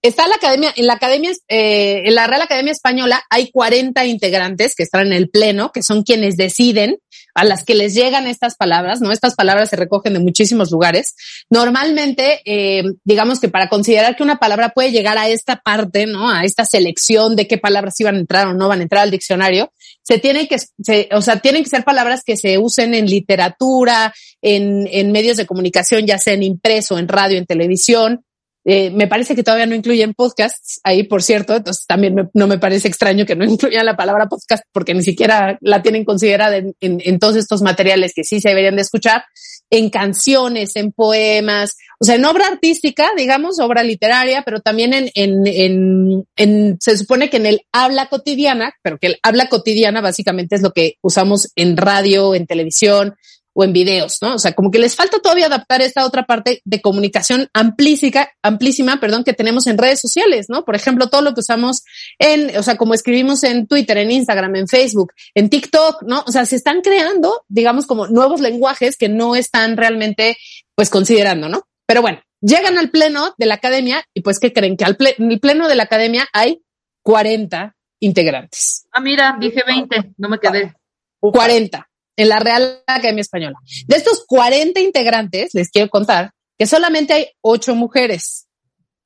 está 0.03 0.29
la 0.29 0.37
academia, 0.37 0.73
en 0.77 0.87
la 0.87 0.95
academia, 0.95 1.31
eh, 1.49 2.03
en 2.05 2.15
la 2.15 2.27
Real 2.27 2.43
Academia 2.43 2.73
Española 2.73 3.23
hay 3.31 3.51
40 3.51 4.05
integrantes 4.07 4.75
que 4.75 4.83
están 4.83 5.07
en 5.09 5.13
el 5.13 5.29
pleno, 5.29 5.73
que 5.73 5.83
son 5.83 6.03
quienes 6.03 6.37
deciden 6.37 6.99
a 7.35 7.45
las 7.45 7.65
que 7.65 7.75
les 7.75 7.95
llegan 7.95 8.27
estas 8.27 8.57
palabras, 8.57 9.01
¿no? 9.01 9.13
Estas 9.13 9.35
palabras 9.35 9.71
se 9.71 9.77
recogen 9.77 10.15
de 10.15 10.19
muchísimos 10.19 10.71
lugares. 10.71 11.15
Normalmente, 11.51 12.41
eh, 12.45 12.83
digamos 13.05 13.39
que 13.39 13.49
para 13.49 13.69
considerar 13.69 14.17
que 14.17 14.23
una 14.23 14.39
palabra 14.39 14.71
puede 14.71 14.91
llegar 14.91 15.19
a 15.19 15.29
esta 15.29 15.57
parte, 15.57 16.07
¿no? 16.07 16.31
A 16.31 16.45
esta 16.45 16.65
selección 16.65 17.37
de 17.37 17.47
qué 17.47 17.59
palabras 17.59 17.99
iban 18.01 18.17
a 18.17 18.19
entrar 18.19 18.49
o 18.49 18.55
no 18.55 18.69
van 18.69 18.81
a 18.81 18.83
entrar 18.83 19.03
al 19.03 19.11
diccionario, 19.11 19.73
se 20.09 20.19
tiene 20.19 20.49
que, 20.49 20.57
se, 20.59 21.09
o 21.13 21.21
sea, 21.21 21.39
tienen 21.41 21.63
que 21.63 21.69
ser 21.69 21.85
palabras 21.85 22.23
que 22.25 22.37
se 22.39 22.57
usen 22.57 22.95
en 22.95 23.05
literatura, 23.07 24.15
en, 24.41 24.89
en 24.91 25.13
medios 25.13 25.37
de 25.37 25.45
comunicación, 25.45 26.07
ya 26.07 26.17
sea 26.19 26.33
en 26.33 26.43
impreso, 26.43 26.99
en 26.99 27.09
radio, 27.09 27.37
en 27.37 27.45
televisión. 27.45 28.25
Eh, 28.65 28.91
me 28.91 29.07
parece 29.07 29.35
que 29.35 29.43
todavía 29.43 29.67
no 29.67 29.75
incluyen 29.75 30.15
podcasts 30.15 30.81
ahí, 30.83 31.03
por 31.03 31.23
cierto, 31.23 31.57
entonces 31.57 31.87
también 31.87 32.31
no 32.35 32.47
me 32.47 32.59
parece 32.59 32.89
extraño 32.89 33.27
que 33.27 33.37
no 33.37 33.45
incluyan 33.55 33.85
la 33.87 33.97
palabra 33.97 34.27
podcast 34.29 34.63
porque 34.73 34.95
ni 34.95 35.03
siquiera 35.03 35.59
la 35.61 35.83
tienen 35.83 36.05
considerada 36.05 36.57
en, 36.57 36.75
en- 36.81 37.01
en 37.05 37.19
todos 37.19 37.37
estos 37.37 37.61
materiales 37.63 38.13
que 38.15 38.25
sí 38.25 38.41
se 38.41 38.49
deberían 38.49 38.77
de 38.77 38.83
escuchar, 38.83 39.25
en 39.71 39.91
canciones, 39.91 40.75
en 40.77 40.93
poemas, 40.93 41.77
o 42.01 42.05
sea, 42.05 42.15
en 42.15 42.25
obra 42.25 42.47
artística, 42.47 43.11
digamos, 43.17 43.59
obra 43.61 43.83
literaria, 43.83 44.43
pero 44.45 44.61
también 44.61 44.95
en, 44.95 45.11
en, 45.15 45.47
en, 45.47 46.25
en- 46.37 46.77
se 46.81 46.97
supone 46.97 47.31
que 47.31 47.39
en 47.39 47.47
el 47.47 47.61
habla 47.73 48.07
cotidiana, 48.07 48.73
pero 48.83 48.99
que 48.99 49.09
el 49.09 49.19
habla 49.23 49.49
cotidiana 49.49 50.01
básicamente 50.01 50.57
es 50.57 50.63
lo 50.63 50.73
que 50.73 50.95
usamos 51.03 51.51
en 51.57 51.77
radio, 51.77 52.35
en 52.35 52.47
televisión, 52.47 53.17
o 53.61 53.65
en 53.65 53.73
videos, 53.73 54.19
¿no? 54.23 54.37
O 54.37 54.39
sea, 54.39 54.53
como 54.53 54.71
que 54.71 54.79
les 54.79 54.95
falta 54.95 55.19
todavía 55.19 55.47
adaptar 55.47 55.83
esta 55.83 56.07
otra 56.07 56.27
parte 56.27 56.63
de 56.65 56.81
comunicación 56.81 57.49
amplísima, 57.53 58.29
amplísima, 58.41 59.01
perdón, 59.01 59.25
que 59.25 59.33
tenemos 59.33 59.67
en 59.67 59.79
redes 59.79 60.01
sociales, 60.01 60.47
¿no? 60.49 60.65
Por 60.65 60.77
ejemplo, 60.77 61.09
todo 61.09 61.23
lo 61.23 61.35
que 61.35 61.41
usamos 61.41 61.83
en, 62.21 62.57
o 62.57 62.63
sea, 62.63 62.77
como 62.77 62.95
escribimos 62.95 63.43
en 63.43 63.67
Twitter, 63.67 63.99
en 63.99 64.13
Instagram, 64.13 64.55
en 64.55 64.69
Facebook, 64.69 65.13
en 65.35 65.51
TikTok, 65.51 66.05
¿no? 66.05 66.23
O 66.25 66.31
sea, 66.31 66.47
se 66.47 66.55
están 66.55 66.83
creando, 66.83 67.43
digamos, 67.49 67.87
como 67.87 68.07
nuevos 68.07 68.41
lenguajes 68.41 68.97
que 68.97 69.09
no 69.09 69.35
están 69.35 69.77
realmente, 69.77 70.37
pues, 70.77 70.89
considerando, 70.89 71.49
¿no? 71.49 71.68
Pero 71.89 72.03
bueno, 72.03 72.21
llegan 72.43 72.77
al 72.77 72.91
pleno 72.91 73.35
de 73.39 73.47
la 73.47 73.55
academia 73.55 74.05
y 74.15 74.21
pues, 74.21 74.39
¿qué 74.39 74.53
creen? 74.53 74.77
Que 74.77 74.85
al 74.85 74.99
ple- 74.99 75.15
en 75.19 75.33
el 75.33 75.41
pleno 75.41 75.67
de 75.69 75.75
la 75.75 75.85
academia 75.85 76.29
hay 76.35 76.63
40 77.03 77.75
integrantes. 78.01 78.87
Ah, 78.93 79.01
mira, 79.01 79.37
dije 79.41 79.63
20, 79.67 80.13
no 80.19 80.29
me 80.29 80.39
quedé. 80.39 80.75
40 81.21 81.89
en 82.17 82.29
la 82.29 82.41
Real 82.41 82.83
Academia 82.87 83.23
Española. 83.23 83.59
De 83.87 83.97
estos 83.97 84.25
40 84.27 84.81
integrantes, 84.81 85.55
les 85.55 85.71
quiero 85.71 85.89
contar 85.89 86.33
que 86.59 86.67
solamente 86.67 87.15
hay 87.15 87.29
ocho 87.41 87.75
mujeres. 87.75 88.47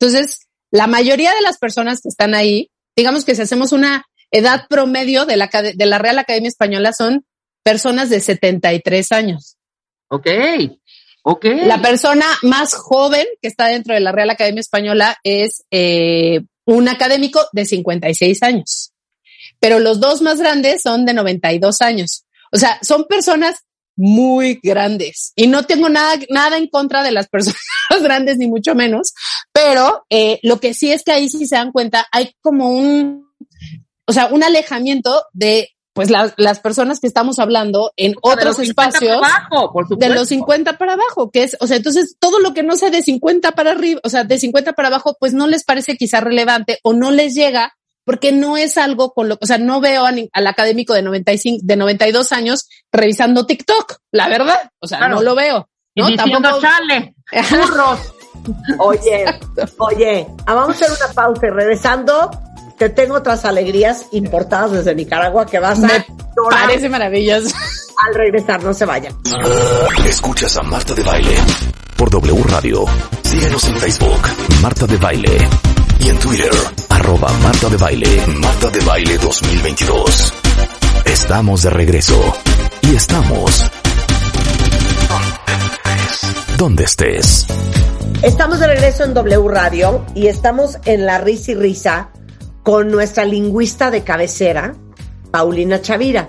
Entonces, 0.00 0.48
la 0.72 0.86
mayoría 0.88 1.32
de 1.34 1.42
las 1.42 1.58
personas 1.58 2.00
que 2.00 2.08
están 2.08 2.34
ahí, 2.34 2.70
digamos 2.96 3.24
que 3.24 3.34
si 3.36 3.42
hacemos 3.42 3.72
una 3.72 4.04
edad 4.30 4.66
promedio 4.68 5.24
de 5.26 5.36
la, 5.36 5.48
de 5.48 5.86
la 5.86 5.98
Real 5.98 6.18
Academia 6.18 6.48
Española, 6.48 6.92
son 6.92 7.24
personas 7.62 8.10
de 8.10 8.20
73 8.20 9.12
años. 9.12 9.56
Ok, 10.08 10.26
ok. 11.22 11.44
La 11.64 11.80
persona 11.80 12.26
más 12.42 12.74
joven 12.74 13.26
que 13.40 13.48
está 13.48 13.66
dentro 13.66 13.94
de 13.94 14.00
la 14.00 14.12
Real 14.12 14.30
Academia 14.30 14.60
Española 14.60 15.16
es 15.24 15.64
eh, 15.70 16.40
un 16.64 16.88
académico 16.88 17.40
de 17.52 17.64
56 17.64 18.42
años. 18.42 18.92
Pero 19.60 19.78
los 19.78 20.00
dos 20.00 20.22
más 20.22 20.38
grandes 20.38 20.82
son 20.82 21.06
de 21.06 21.14
92 21.14 21.80
años. 21.82 22.24
O 22.52 22.58
sea, 22.58 22.78
son 22.82 23.04
personas 23.04 23.64
muy 23.96 24.58
grandes 24.62 25.32
y 25.36 25.46
no 25.46 25.64
tengo 25.64 25.88
nada, 25.88 26.18
nada 26.30 26.56
en 26.56 26.68
contra 26.68 27.02
de 27.02 27.12
las 27.12 27.28
personas 27.30 27.58
grandes, 28.00 28.38
ni 28.38 28.48
mucho 28.48 28.74
menos, 28.74 29.12
pero 29.52 30.04
eh, 30.10 30.40
lo 30.42 30.60
que 30.60 30.74
sí 30.74 30.90
es 30.90 31.02
que 31.02 31.12
ahí 31.12 31.28
sí 31.28 31.46
se 31.46 31.56
dan 31.56 31.72
cuenta, 31.72 32.06
hay 32.10 32.34
como 32.40 32.70
un, 32.70 33.26
o 34.06 34.12
sea, 34.12 34.26
un 34.26 34.42
alejamiento 34.42 35.24
de 35.32 35.70
pues 35.94 36.10
las, 36.10 36.32
las 36.36 36.60
personas 36.60 37.00
que 37.00 37.06
estamos 37.06 37.38
hablando 37.38 37.92
en 37.96 38.12
de 38.12 38.18
otros 38.22 38.56
los 38.58 38.66
50 38.66 38.88
espacios 38.98 39.20
para 39.20 39.36
abajo, 39.36 39.72
por 39.72 39.88
de 39.98 40.08
los 40.08 40.28
50 40.28 40.78
para 40.78 40.94
abajo, 40.94 41.30
que 41.30 41.42
es, 41.42 41.56
o 41.60 41.66
sea, 41.66 41.76
entonces 41.76 42.16
todo 42.18 42.38
lo 42.40 42.54
que 42.54 42.62
no 42.62 42.76
sea 42.76 42.90
de 42.90 43.02
50 43.02 43.52
para 43.52 43.72
arriba, 43.72 44.00
o 44.04 44.08
sea, 44.08 44.24
de 44.24 44.38
50 44.38 44.72
para 44.72 44.88
abajo, 44.88 45.16
pues 45.20 45.34
no 45.34 45.46
les 45.46 45.64
parece 45.64 45.96
quizá 45.96 46.20
relevante 46.20 46.78
o 46.82 46.92
no 46.94 47.10
les 47.10 47.34
llega 47.34 47.74
porque 48.04 48.32
no 48.32 48.56
es 48.56 48.78
algo 48.78 49.12
con 49.12 49.28
lo, 49.28 49.38
o 49.40 49.46
sea, 49.46 49.58
no 49.58 49.80
veo 49.80 50.04
a 50.06 50.10
ni- 50.12 50.28
al 50.32 50.46
académico 50.46 50.92
de 50.94 51.02
95, 51.02 51.60
de 51.62 51.76
92 51.76 52.32
años 52.32 52.66
revisando 52.90 53.46
TikTok, 53.46 53.98
la 54.12 54.28
verdad, 54.28 54.70
o 54.80 54.88
sea, 54.88 54.98
Claro. 54.98 55.16
no 55.16 55.22
lo 55.22 55.34
veo. 55.34 55.68
Y 55.94 56.00
¿no? 56.00 56.08
diciendo 56.08 56.40
Tampoco- 56.48 56.62
chale, 56.62 57.14
churros. 57.48 58.00
Oye, 58.78 59.24
oye, 59.78 60.26
ah, 60.46 60.54
vamos 60.54 60.70
a 60.82 60.84
hacer 60.84 60.90
una 61.04 61.14
pausa 61.14 61.46
y 61.46 61.50
regresando, 61.50 62.30
te 62.82 62.90
tengo 62.90 63.14
otras 63.14 63.44
alegrías 63.44 64.06
importadas 64.10 64.72
desde 64.72 64.92
Nicaragua 64.96 65.46
que 65.46 65.60
vas 65.60 65.78
a 65.78 65.86
Me 65.86 66.04
parece 66.50 66.88
maravilloso. 66.88 67.54
al 68.08 68.14
regresar, 68.14 68.60
no 68.64 68.74
se 68.74 68.84
vayan. 68.84 69.14
Escuchas 70.04 70.56
a 70.56 70.62
Marta 70.62 70.92
de 70.92 71.04
Baile 71.04 71.36
por 71.96 72.10
W 72.10 72.42
Radio. 72.48 72.84
Síguenos 73.22 73.68
en 73.68 73.76
Facebook, 73.76 74.20
Marta 74.60 74.86
de 74.88 74.96
Baile. 74.96 75.48
Y 76.00 76.08
en 76.08 76.18
Twitter, 76.18 76.50
arroba 76.88 77.30
Marta 77.44 77.68
de 77.68 77.76
Baile, 77.76 78.26
Marta 78.26 78.68
de 78.70 78.80
Baile 78.80 79.18
2022. 79.18 80.34
Estamos 81.04 81.62
de 81.62 81.70
regreso. 81.70 82.34
Y 82.82 82.96
estamos... 82.96 83.70
Donde 86.58 86.82
estés. 86.82 87.46
Estamos 88.22 88.58
de 88.58 88.66
regreso 88.66 89.04
en 89.04 89.14
W 89.14 89.48
Radio 89.48 90.04
y 90.16 90.26
estamos 90.26 90.78
en 90.84 91.06
la 91.06 91.18
risa 91.18 91.52
y 91.52 91.54
risa 91.54 92.08
con 92.62 92.90
nuestra 92.90 93.24
lingüista 93.24 93.90
de 93.90 94.02
cabecera, 94.02 94.74
Paulina 95.30 95.80
Chavira, 95.80 96.28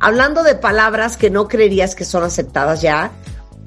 hablando 0.00 0.42
de 0.42 0.54
palabras 0.54 1.16
que 1.16 1.30
no 1.30 1.48
creerías 1.48 1.94
que 1.94 2.04
son 2.04 2.24
aceptadas 2.24 2.82
ya 2.82 3.10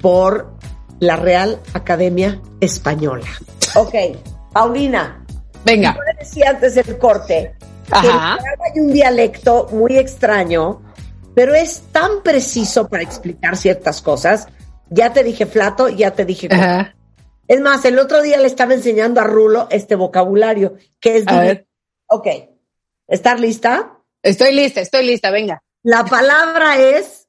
por 0.00 0.52
la 1.00 1.16
Real 1.16 1.60
Academia 1.74 2.40
Española. 2.60 3.26
Ok, 3.74 3.94
Paulina, 4.52 5.24
Venga. 5.64 5.94
yo 5.94 6.02
le 6.02 6.18
decía 6.18 6.50
antes 6.50 6.74
del 6.76 6.98
corte 6.98 7.54
que 7.86 7.92
Ajá. 7.92 8.36
Nicaragua 8.36 8.66
hay 8.72 8.80
un 8.80 8.92
dialecto 8.92 9.68
muy 9.72 9.96
extraño, 9.96 10.82
pero 11.34 11.54
es 11.54 11.82
tan 11.92 12.22
preciso 12.22 12.88
para 12.88 13.02
explicar 13.02 13.56
ciertas 13.56 14.00
cosas. 14.00 14.48
Ya 14.88 15.12
te 15.12 15.24
dije 15.24 15.46
flato, 15.46 15.88
ya 15.88 16.12
te 16.12 16.24
dije. 16.24 16.48
Ajá. 16.50 16.94
Es 17.48 17.60
más, 17.60 17.84
el 17.84 17.98
otro 17.98 18.22
día 18.22 18.38
le 18.38 18.46
estaba 18.46 18.74
enseñando 18.74 19.20
a 19.20 19.24
Rulo 19.24 19.68
este 19.70 19.94
vocabulario, 19.94 20.74
que 21.00 21.18
es... 21.18 21.24
Ok, 22.08 22.26
¿estás 23.06 23.40
lista? 23.40 23.98
Estoy 24.22 24.54
lista, 24.54 24.80
estoy 24.80 25.06
lista, 25.06 25.30
venga. 25.30 25.62
La 25.82 26.04
palabra 26.04 26.78
es 26.78 27.28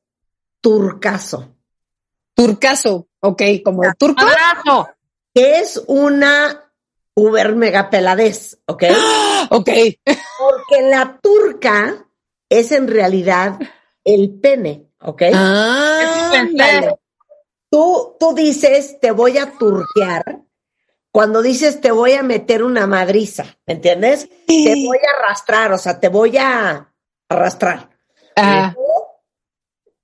turcaso, 0.62 1.58
Turcaso, 2.38 3.08
ok, 3.20 3.42
como 3.66 3.82
de 3.82 3.94
turco. 3.98 4.22
Abrazo. 4.22 4.90
que 5.34 5.58
es 5.60 5.82
una 5.88 6.72
uber 7.16 7.56
mega 7.56 7.90
peladez, 7.90 8.60
¿ok? 8.68 8.84
Ok. 9.50 9.70
Porque 10.40 10.82
la 10.90 11.20
turca 11.22 12.06
es 12.50 12.72
en 12.72 12.88
realidad 12.88 13.60
el 14.04 14.40
pene, 14.40 14.90
¿ok? 15.02 15.24
Ah. 15.34 16.96
Tú, 17.72 18.16
tú 18.20 18.36
dices, 18.36 19.00
te 19.00 19.12
voy 19.12 19.38
a 19.38 19.52
turquear. 19.58 20.42
Cuando 21.18 21.42
dices, 21.42 21.82
te 21.82 21.90
voy 21.90 22.12
a 22.12 22.22
meter 22.22 22.64
una 22.64 22.86
madriza, 22.86 23.58
¿me 23.66 23.74
entiendes? 23.74 24.30
Te 24.46 24.86
voy 24.86 25.00
a 25.00 25.18
arrastrar, 25.20 25.74
o 25.74 25.78
sea, 25.80 26.00
te 26.00 26.10
voy 26.10 26.38
a 26.38 26.94
arrastrar. 27.28 27.90
ah, 28.36 28.76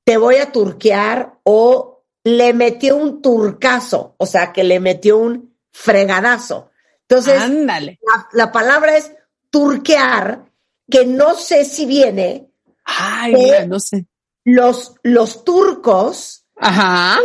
Te 0.04 0.18
voy 0.18 0.38
a 0.38 0.52
turquear 0.52 1.36
o 1.44 2.04
le 2.24 2.54
metió 2.56 2.96
un 2.98 3.22
turcazo, 3.22 4.16
o 4.18 4.26
sea, 4.26 4.52
que 4.52 4.64
le 4.64 4.80
metió 4.80 5.20
un 5.20 5.56
fregadazo. 5.72 6.72
Entonces, 7.02 7.40
ándale. 7.40 8.00
la, 8.02 8.28
la 8.32 8.52
palabra 8.52 8.98
es 8.98 9.12
turquear, 9.52 10.52
que 10.90 11.06
no 11.06 11.36
sé 11.36 11.64
si 11.66 11.86
viene 11.86 12.50
Ay, 12.86 13.36
no 13.68 13.80
sé. 13.80 14.08
los, 14.46 14.96
los 15.04 15.44
turcos 15.44 16.48
Ajá. 16.56 17.20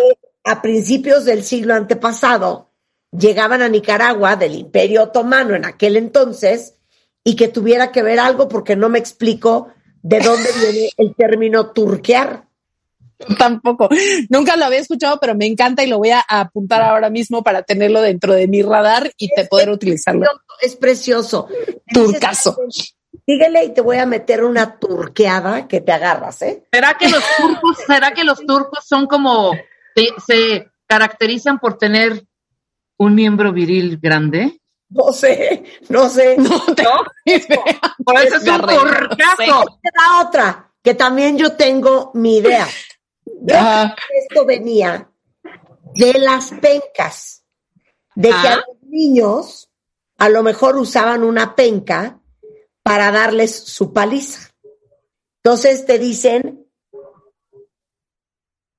a 0.44 0.60
principios 0.60 1.24
del 1.24 1.42
siglo 1.42 1.72
antepasado 1.72 2.67
llegaban 3.12 3.62
a 3.62 3.68
Nicaragua 3.68 4.36
del 4.36 4.54
Imperio 4.54 5.04
Otomano 5.04 5.54
en 5.54 5.64
aquel 5.64 5.96
entonces 5.96 6.74
y 7.24 7.36
que 7.36 7.48
tuviera 7.48 7.92
que 7.92 8.02
ver 8.02 8.20
algo 8.20 8.48
porque 8.48 8.76
no 8.76 8.88
me 8.88 8.98
explico 8.98 9.68
de 10.02 10.20
dónde 10.20 10.48
viene 10.60 10.90
el 10.96 11.14
término 11.14 11.72
turquear. 11.72 12.46
Tampoco. 13.36 13.88
Nunca 14.28 14.56
lo 14.56 14.64
había 14.64 14.78
escuchado, 14.78 15.18
pero 15.20 15.34
me 15.34 15.46
encanta 15.46 15.82
y 15.82 15.88
lo 15.88 15.98
voy 15.98 16.10
a 16.10 16.20
apuntar 16.28 16.82
ahora 16.82 17.10
mismo 17.10 17.42
para 17.42 17.62
tenerlo 17.62 18.00
dentro 18.00 18.32
de 18.32 18.46
mi 18.46 18.62
radar 18.62 19.10
y 19.18 19.28
te 19.34 19.44
poder 19.46 19.70
utilizarlo. 19.70 20.24
Es 20.60 20.76
precioso. 20.76 21.48
Turcazo. 21.92 22.56
Síguele 23.26 23.64
y 23.64 23.74
te 23.74 23.80
voy 23.80 23.96
a 23.96 24.06
meter 24.06 24.44
una 24.44 24.78
turqueada 24.78 25.66
que 25.66 25.80
te 25.80 25.90
agarras, 25.90 26.42
¿eh? 26.42 26.64
¿Será 26.72 26.94
que 26.94 27.08
los 27.08 27.24
turcos, 27.36 27.78
será 27.86 28.12
que 28.12 28.22
los 28.22 28.46
turcos 28.46 28.86
son 28.86 29.06
como 29.06 29.52
se, 29.96 30.08
se 30.26 30.70
caracterizan 30.86 31.58
por 31.58 31.76
tener 31.76 32.27
un 32.98 33.14
miembro 33.14 33.52
viril 33.52 33.98
grande? 33.98 34.60
No 34.90 35.12
sé, 35.12 35.64
no 35.88 36.08
sé. 36.08 36.36
No 36.38 36.60
te 36.74 36.84
Por 38.04 38.16
eso 38.20 38.36
es 38.36 38.48
un 38.48 38.60
turcazo. 38.60 39.78
La 39.94 40.26
otra, 40.26 40.72
que 40.82 40.94
también 40.94 41.36
yo 41.38 41.52
tengo 41.56 42.10
mi 42.14 42.38
idea. 42.38 42.66
Ajá. 43.54 43.94
Esto 44.22 44.44
venía 44.46 45.10
de 45.94 46.18
las 46.18 46.50
pencas, 46.52 47.44
de 48.14 48.28
que 48.30 48.34
a 48.34 48.54
Ah. 48.54 48.64
los 48.66 48.82
niños 48.88 49.70
a 50.16 50.28
lo 50.28 50.42
mejor 50.42 50.76
usaban 50.76 51.22
una 51.22 51.54
penca 51.54 52.20
para 52.82 53.12
darles 53.12 53.54
su 53.54 53.92
paliza. 53.92 54.50
Entonces 55.44 55.86
te 55.86 55.98
dicen, 55.98 56.66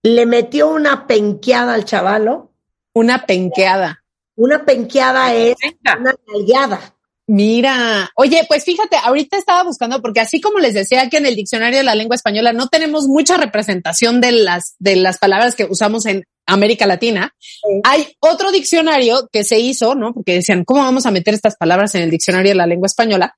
le 0.03 0.25
metió 0.25 0.69
una 0.69 1.07
penqueada 1.07 1.73
al 1.73 1.85
chavalo. 1.85 2.51
Una 2.93 3.25
penqueada. 3.25 4.03
Una 4.39 4.63
penqueada 4.63 5.33
es 5.33 5.57
una 5.81 6.15
nalgueada. 6.25 6.95
Mira, 7.27 8.09
oye, 8.15 8.45
pues 8.47 8.63
fíjate, 8.63 8.95
ahorita 8.95 9.37
estaba 9.37 9.63
buscando, 9.63 10.01
porque 10.01 10.21
así 10.21 10.39
como 10.39 10.59
les 10.59 10.73
decía 10.73 11.09
que 11.09 11.17
en 11.17 11.25
el 11.25 11.35
diccionario 11.35 11.79
de 11.79 11.83
la 11.83 11.93
lengua 11.93 12.15
española 12.15 12.53
no 12.53 12.69
tenemos 12.69 13.07
mucha 13.07 13.35
representación 13.35 14.21
de 14.21 14.31
las, 14.31 14.75
de 14.79 14.95
las 14.95 15.17
palabras 15.17 15.55
que 15.55 15.65
usamos 15.65 16.05
en 16.05 16.23
América 16.45 16.87
Latina, 16.87 17.35
hay 17.83 18.15
otro 18.21 18.51
diccionario 18.51 19.27
que 19.29 19.43
se 19.43 19.59
hizo, 19.59 19.93
¿no? 19.93 20.13
Porque 20.13 20.35
decían, 20.35 20.63
¿cómo 20.63 20.83
vamos 20.83 21.05
a 21.05 21.11
meter 21.11 21.33
estas 21.33 21.57
palabras 21.57 21.93
en 21.95 22.03
el 22.03 22.09
diccionario 22.09 22.51
de 22.51 22.55
la 22.55 22.65
lengua 22.65 22.87
española? 22.87 23.35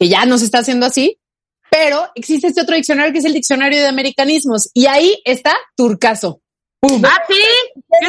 Que 0.00 0.08
ya 0.08 0.26
no 0.26 0.36
se 0.36 0.46
está 0.46 0.58
haciendo 0.58 0.84
así, 0.84 1.20
pero 1.70 2.10
existe 2.16 2.48
este 2.48 2.62
otro 2.62 2.74
diccionario 2.74 3.12
que 3.12 3.20
es 3.20 3.24
el 3.24 3.34
diccionario 3.34 3.78
de 3.78 3.86
americanismos 3.86 4.68
y 4.74 4.86
ahí 4.86 5.22
está 5.24 5.56
turcaso. 5.76 6.42
¡Pum! 6.80 7.02
¿Ah, 7.04 7.22
sí? 7.28 7.34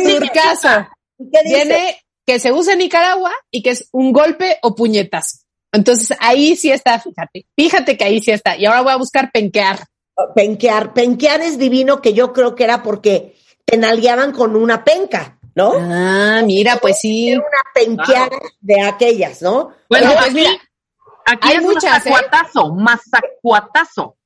¿Qué? 0.03 0.11
Turcaso. 0.11 0.88
¿Y 1.19 1.30
qué 1.30 1.39
dice? 1.43 1.55
Viene 1.55 2.01
que 2.26 2.39
se 2.39 2.52
usa 2.52 2.73
en 2.73 2.80
Nicaragua 2.80 3.31
y 3.49 3.61
que 3.61 3.72
es 3.72 3.89
un 3.91 4.11
golpe 4.11 4.57
o 4.61 4.76
puñetazo. 4.76 5.39
Entonces 5.72 6.15
ahí 6.19 6.56
sí 6.56 6.72
está, 6.72 6.99
fíjate, 6.99 7.48
fíjate 7.56 7.98
que 7.98 8.03
ahí 8.03 8.22
sí 8.22 8.31
está. 8.31 8.57
Y 8.57 8.65
ahora 8.65 8.81
voy 8.81 8.93
a 8.93 8.98
buscar 8.98 9.31
penquear. 9.31 9.85
Penquear. 10.35 10.93
Penquear 10.93 11.41
es 11.41 11.57
divino 11.57 12.02
que 12.02 12.14
yo 12.14 12.34
creo 12.34 12.56
que 12.56 12.65
era 12.65 12.84
porque 12.84 13.35
te 13.65 13.77
nalgueaban 13.77 14.34
con 14.34 14.56
una 14.56 14.84
penca, 14.84 15.39
¿no? 15.56 15.73
Ah, 15.77 16.41
mira, 16.45 16.77
pues 16.77 16.99
sí. 16.99 17.30
Era 17.30 17.39
una 17.39 17.64
penqueada 17.73 18.38
de 18.60 18.81
aquellas, 18.81 19.41
¿no? 19.41 19.72
Bueno, 19.89 20.07
Oye, 20.10 20.15
pues 20.18 20.26
aquí, 20.27 20.35
mira, 20.35 20.52
aquí 21.26 21.48
hay 21.49 21.56
es 21.57 21.64
muchas, 21.64 22.06
¿eh? 22.06 22.10
mazacuatazo, 22.10 22.76
mazacuatazo. 22.76 24.18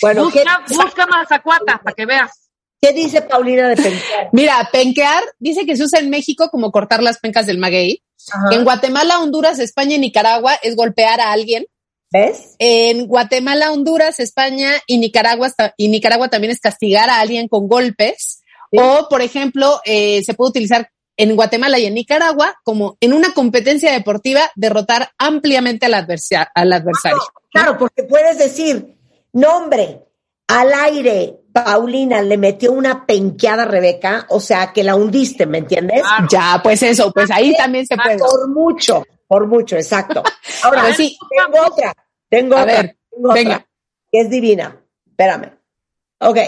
Bueno, 0.00 0.30
¿qué, 0.30 0.40
busca, 0.40 0.84
busca 0.84 1.06
mazacuata 1.06 1.80
para 1.82 1.94
que 1.94 2.06
veas. 2.06 2.41
Qué 2.82 2.92
dice 2.92 3.22
Paulina 3.22 3.68
de 3.68 3.76
penquear? 3.76 4.28
Mira, 4.32 4.68
penquear 4.72 5.22
dice 5.38 5.64
que 5.64 5.76
se 5.76 5.84
usa 5.84 6.00
en 6.00 6.10
México 6.10 6.48
como 6.50 6.72
cortar 6.72 7.02
las 7.02 7.18
pencas 7.18 7.46
del 7.46 7.58
maguey. 7.58 8.02
Ajá. 8.32 8.54
En 8.54 8.64
Guatemala, 8.64 9.20
Honduras, 9.20 9.58
España 9.60 9.94
y 9.94 9.98
Nicaragua 9.98 10.54
es 10.62 10.74
golpear 10.74 11.20
a 11.20 11.32
alguien. 11.32 11.66
¿Ves? 12.10 12.56
En 12.58 13.06
Guatemala, 13.06 13.72
Honduras, 13.72 14.20
España 14.20 14.72
y 14.86 14.98
Nicaragua, 14.98 15.50
y 15.78 15.88
Nicaragua 15.88 16.28
también 16.28 16.50
es 16.50 16.60
castigar 16.60 17.08
a 17.08 17.20
alguien 17.20 17.48
con 17.48 17.68
golpes. 17.68 18.42
O, 18.74 19.06
por 19.08 19.22
ejemplo, 19.22 19.80
eh, 19.84 20.22
se 20.24 20.34
puede 20.34 20.50
utilizar 20.50 20.90
en 21.16 21.36
Guatemala 21.36 21.78
y 21.78 21.86
en 21.86 21.94
Nicaragua 21.94 22.54
como 22.64 22.96
en 23.00 23.12
una 23.12 23.32
competencia 23.32 23.92
deportiva 23.92 24.50
derrotar 24.56 25.10
ampliamente 25.18 25.86
al 25.86 25.94
adversario. 25.94 27.22
Claro, 27.50 27.78
porque 27.78 28.02
puedes 28.04 28.38
decir, 28.38 28.96
nombre, 29.32 30.04
al 30.48 30.72
aire, 30.72 31.41
Paulina 31.52 32.22
le 32.22 32.36
metió 32.38 32.72
una 32.72 33.04
penqueada 33.06 33.62
a 33.64 33.66
Rebeca, 33.66 34.26
o 34.30 34.40
sea, 34.40 34.72
que 34.72 34.82
la 34.82 34.94
hundiste, 34.96 35.46
¿me 35.46 35.58
entiendes? 35.58 36.02
Claro. 36.02 36.26
Ya, 36.30 36.60
pues 36.62 36.82
eso, 36.82 37.12
pues 37.12 37.30
ahí 37.30 37.54
también 37.56 37.86
se 37.86 37.96
puede. 37.96 38.18
Por 38.18 38.48
mucho, 38.48 39.04
por 39.26 39.46
mucho, 39.46 39.76
exacto. 39.76 40.22
Ahora, 40.64 40.82
Pues 40.82 40.96
sí. 40.96 41.18
tengo 41.30 41.66
otra, 41.66 41.92
tengo 42.28 42.56
A 42.56 42.62
otra, 42.62 42.74
ver, 42.82 42.98
tengo 43.10 43.28
otra, 43.30 43.34
venga. 43.42 43.66
que 44.10 44.20
es 44.20 44.30
divina. 44.30 44.80
Espérame. 45.06 45.58
Ok. 46.20 46.38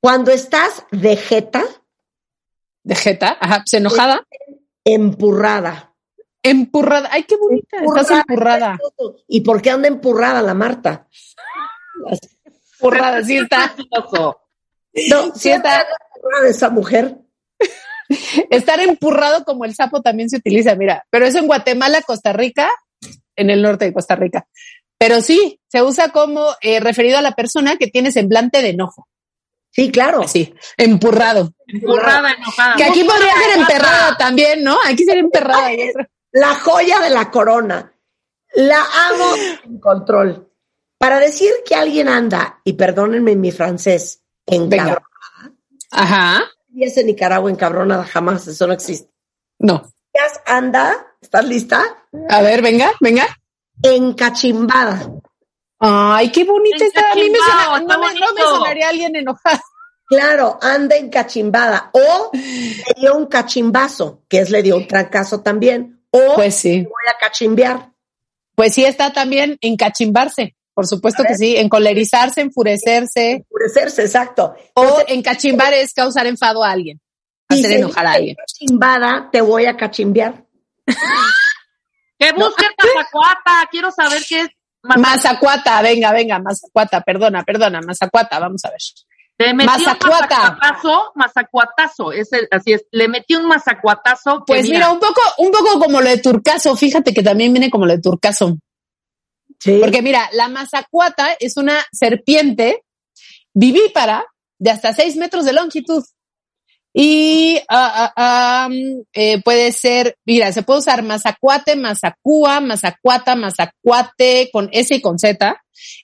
Cuando 0.00 0.30
estás 0.32 0.84
de 0.90 1.16
jeta, 1.16 1.62
De 2.82 2.94
jeta, 2.94 3.36
ajá, 3.40 3.58
pues 3.64 3.74
enojada, 3.74 4.26
empurrada. 4.84 5.94
empurrada. 6.42 7.08
Ay, 7.12 7.22
qué 7.24 7.36
bonita, 7.36 7.78
estás 7.78 8.10
empurrada. 8.10 8.78
¿Y 9.28 9.40
por 9.40 9.62
qué 9.62 9.70
anda 9.70 9.88
empurrada 9.88 10.42
la 10.42 10.54
Marta? 10.54 11.08
Empurrada, 12.84 13.22
sí 13.22 13.38
está. 13.38 13.74
No, 15.08 15.34
Sí 15.34 15.50
está. 15.50 15.86
esa 16.46 16.68
mujer. 16.68 17.16
Estar 18.50 18.80
empurrado 18.80 19.44
como 19.44 19.64
el 19.64 19.74
sapo 19.74 20.02
también 20.02 20.28
se 20.28 20.36
utiliza, 20.36 20.74
mira, 20.74 21.06
pero 21.08 21.24
eso 21.24 21.38
en 21.38 21.46
Guatemala, 21.46 22.02
Costa 22.02 22.34
Rica, 22.34 22.70
en 23.36 23.48
el 23.48 23.62
norte 23.62 23.86
de 23.86 23.94
Costa 23.94 24.16
Rica. 24.16 24.46
Pero 24.98 25.22
sí, 25.22 25.58
se 25.66 25.82
usa 25.82 26.10
como 26.10 26.46
eh, 26.60 26.80
referido 26.80 27.18
a 27.18 27.22
la 27.22 27.32
persona 27.32 27.76
que 27.76 27.86
tiene 27.86 28.12
semblante 28.12 28.60
de 28.60 28.70
enojo. 28.70 29.08
Sí, 29.70 29.90
claro. 29.90 30.22
Así, 30.22 30.54
empurrado. 30.76 31.52
Empurrada, 31.66 32.32
enojada. 32.32 32.76
Que 32.76 32.84
aquí 32.84 33.02
podría 33.02 33.32
ser 33.32 33.60
emperrada 33.60 34.16
también, 34.16 34.62
¿no? 34.62 34.78
Aquí 34.86 35.04
sería 35.04 35.22
emperrada. 35.22 35.70
La 36.30 36.54
joya 36.54 37.00
de 37.00 37.10
la 37.10 37.30
corona. 37.30 37.92
La 38.54 38.78
amo 39.08 39.34
en 39.64 39.80
control. 39.80 40.53
Para 41.04 41.20
decir 41.20 41.50
que 41.66 41.74
alguien 41.74 42.08
anda, 42.08 42.62
y 42.64 42.72
perdónenme 42.72 43.36
mi 43.36 43.52
francés, 43.52 44.22
en 44.46 44.70
Venga. 44.70 45.02
Ajá. 45.90 46.44
días 46.68 46.96
en 46.96 47.08
Nicaragua 47.08 47.50
encabronada, 47.50 48.04
jamás, 48.06 48.46
eso 48.48 48.66
no 48.66 48.72
existe. 48.72 49.12
No. 49.58 49.82
Anda, 50.46 51.06
¿estás 51.20 51.44
lista? 51.44 51.82
A 52.30 52.40
ver, 52.40 52.62
venga, 52.62 52.90
venga. 53.00 53.26
Encachimbada. 53.82 55.10
Ay, 55.78 56.32
qué 56.32 56.44
bonita 56.44 56.82
está. 56.86 57.12
A 57.12 57.14
mí 57.14 57.28
me 57.28 57.36
suena, 57.38 57.80
no, 57.80 57.86
me, 57.86 57.86
no 57.86 57.98
me 57.98 58.20
bonito. 58.20 58.50
sonaría 58.56 58.88
alguien 58.88 59.14
enojado. 59.14 59.60
Claro, 60.06 60.58
anda 60.62 60.96
encachimbada. 60.96 61.90
O 61.92 62.30
le 62.32 62.94
dio 62.98 63.14
un 63.14 63.26
cachimbazo, 63.26 64.22
que 64.26 64.38
es 64.38 64.48
le 64.48 64.62
dio 64.62 64.76
un 64.78 64.88
trancazo 64.88 65.42
también. 65.42 66.02
O 66.10 66.34
Pues 66.36 66.54
sí. 66.54 66.80
voy 66.82 67.12
a 67.14 67.18
cachimbear. 67.18 67.92
Pues 68.54 68.72
sí 68.72 68.86
está 68.86 69.12
también 69.12 69.58
en 69.60 69.76
cachimbarse. 69.76 70.56
Por 70.74 70.86
supuesto 70.86 71.22
que 71.22 71.36
sí, 71.36 71.56
en 71.56 71.68
colerizarse, 71.68 72.40
enfurecerse. 72.40 73.32
Enfurecerse, 73.48 74.02
exacto. 74.02 74.54
O 74.74 75.02
en 75.06 75.22
cachimbar 75.22 75.72
es 75.72 75.92
causar 75.94 76.26
enfado 76.26 76.64
a 76.64 76.70
alguien, 76.72 77.00
hacer 77.48 77.72
enojar 77.72 78.06
a 78.06 78.12
alguien. 78.12 78.36
Cachimbada, 78.36 79.28
te 79.30 79.40
voy 79.40 79.66
a 79.66 79.76
cachimbear. 79.76 80.44
Que 82.18 82.30
busquen 82.32 82.68
mazacuata. 82.78 83.68
Quiero 83.70 83.90
saber 83.90 84.22
qué 84.28 84.42
es 84.42 84.48
mazacuata. 84.82 85.16
Mazacuata, 85.16 85.82
venga, 85.82 86.12
venga, 86.12 86.38
mazacuata, 86.38 87.00
perdona, 87.00 87.42
perdona, 87.42 87.80
mazacuata, 87.80 88.38
vamos 88.38 88.64
a 88.64 88.70
ver. 88.70 88.78
Te 89.36 89.52
metió 89.52 89.72
Mazacuata. 89.72 90.24
un 90.24 90.40
mazacuatazo, 90.56 91.12
mazacuatazo, 91.16 92.12
es 92.12 92.32
el- 92.32 92.46
así 92.52 92.72
es, 92.72 92.84
le 92.92 93.08
metió 93.08 93.40
un 93.40 93.46
mazacuatazo. 93.46 94.44
Pues 94.46 94.68
mira, 94.68 94.92
un 94.92 95.00
poco, 95.00 95.20
un 95.38 95.50
poco 95.50 95.80
como 95.80 96.00
lo 96.00 96.08
de 96.08 96.18
Turcaso, 96.18 96.76
fíjate 96.76 97.12
que 97.12 97.22
también 97.24 97.52
viene 97.52 97.68
como 97.68 97.84
lo 97.84 97.94
de 97.96 98.00
Turcaso. 98.00 98.56
Sí. 99.58 99.78
Porque 99.80 100.02
mira, 100.02 100.28
la 100.32 100.48
mazacuata 100.48 101.36
es 101.38 101.56
una 101.56 101.84
serpiente 101.92 102.82
vivípara 103.54 104.24
de 104.58 104.70
hasta 104.70 104.92
6 104.92 105.16
metros 105.16 105.44
de 105.44 105.52
longitud. 105.52 106.04
Y 106.96 107.60
ah, 107.68 108.68
mm, 108.70 109.00
eh, 109.12 109.42
puede 109.42 109.72
ser, 109.72 110.16
mira, 110.24 110.52
se 110.52 110.62
puede 110.62 110.78
usar 110.78 111.02
mazacuate, 111.02 111.74
mazacúa, 111.74 112.60
mazacuata, 112.60 113.34
mazacuate 113.34 114.48
con 114.52 114.68
S 114.70 114.94
y 114.94 115.00
con 115.00 115.18
Z. 115.18 115.60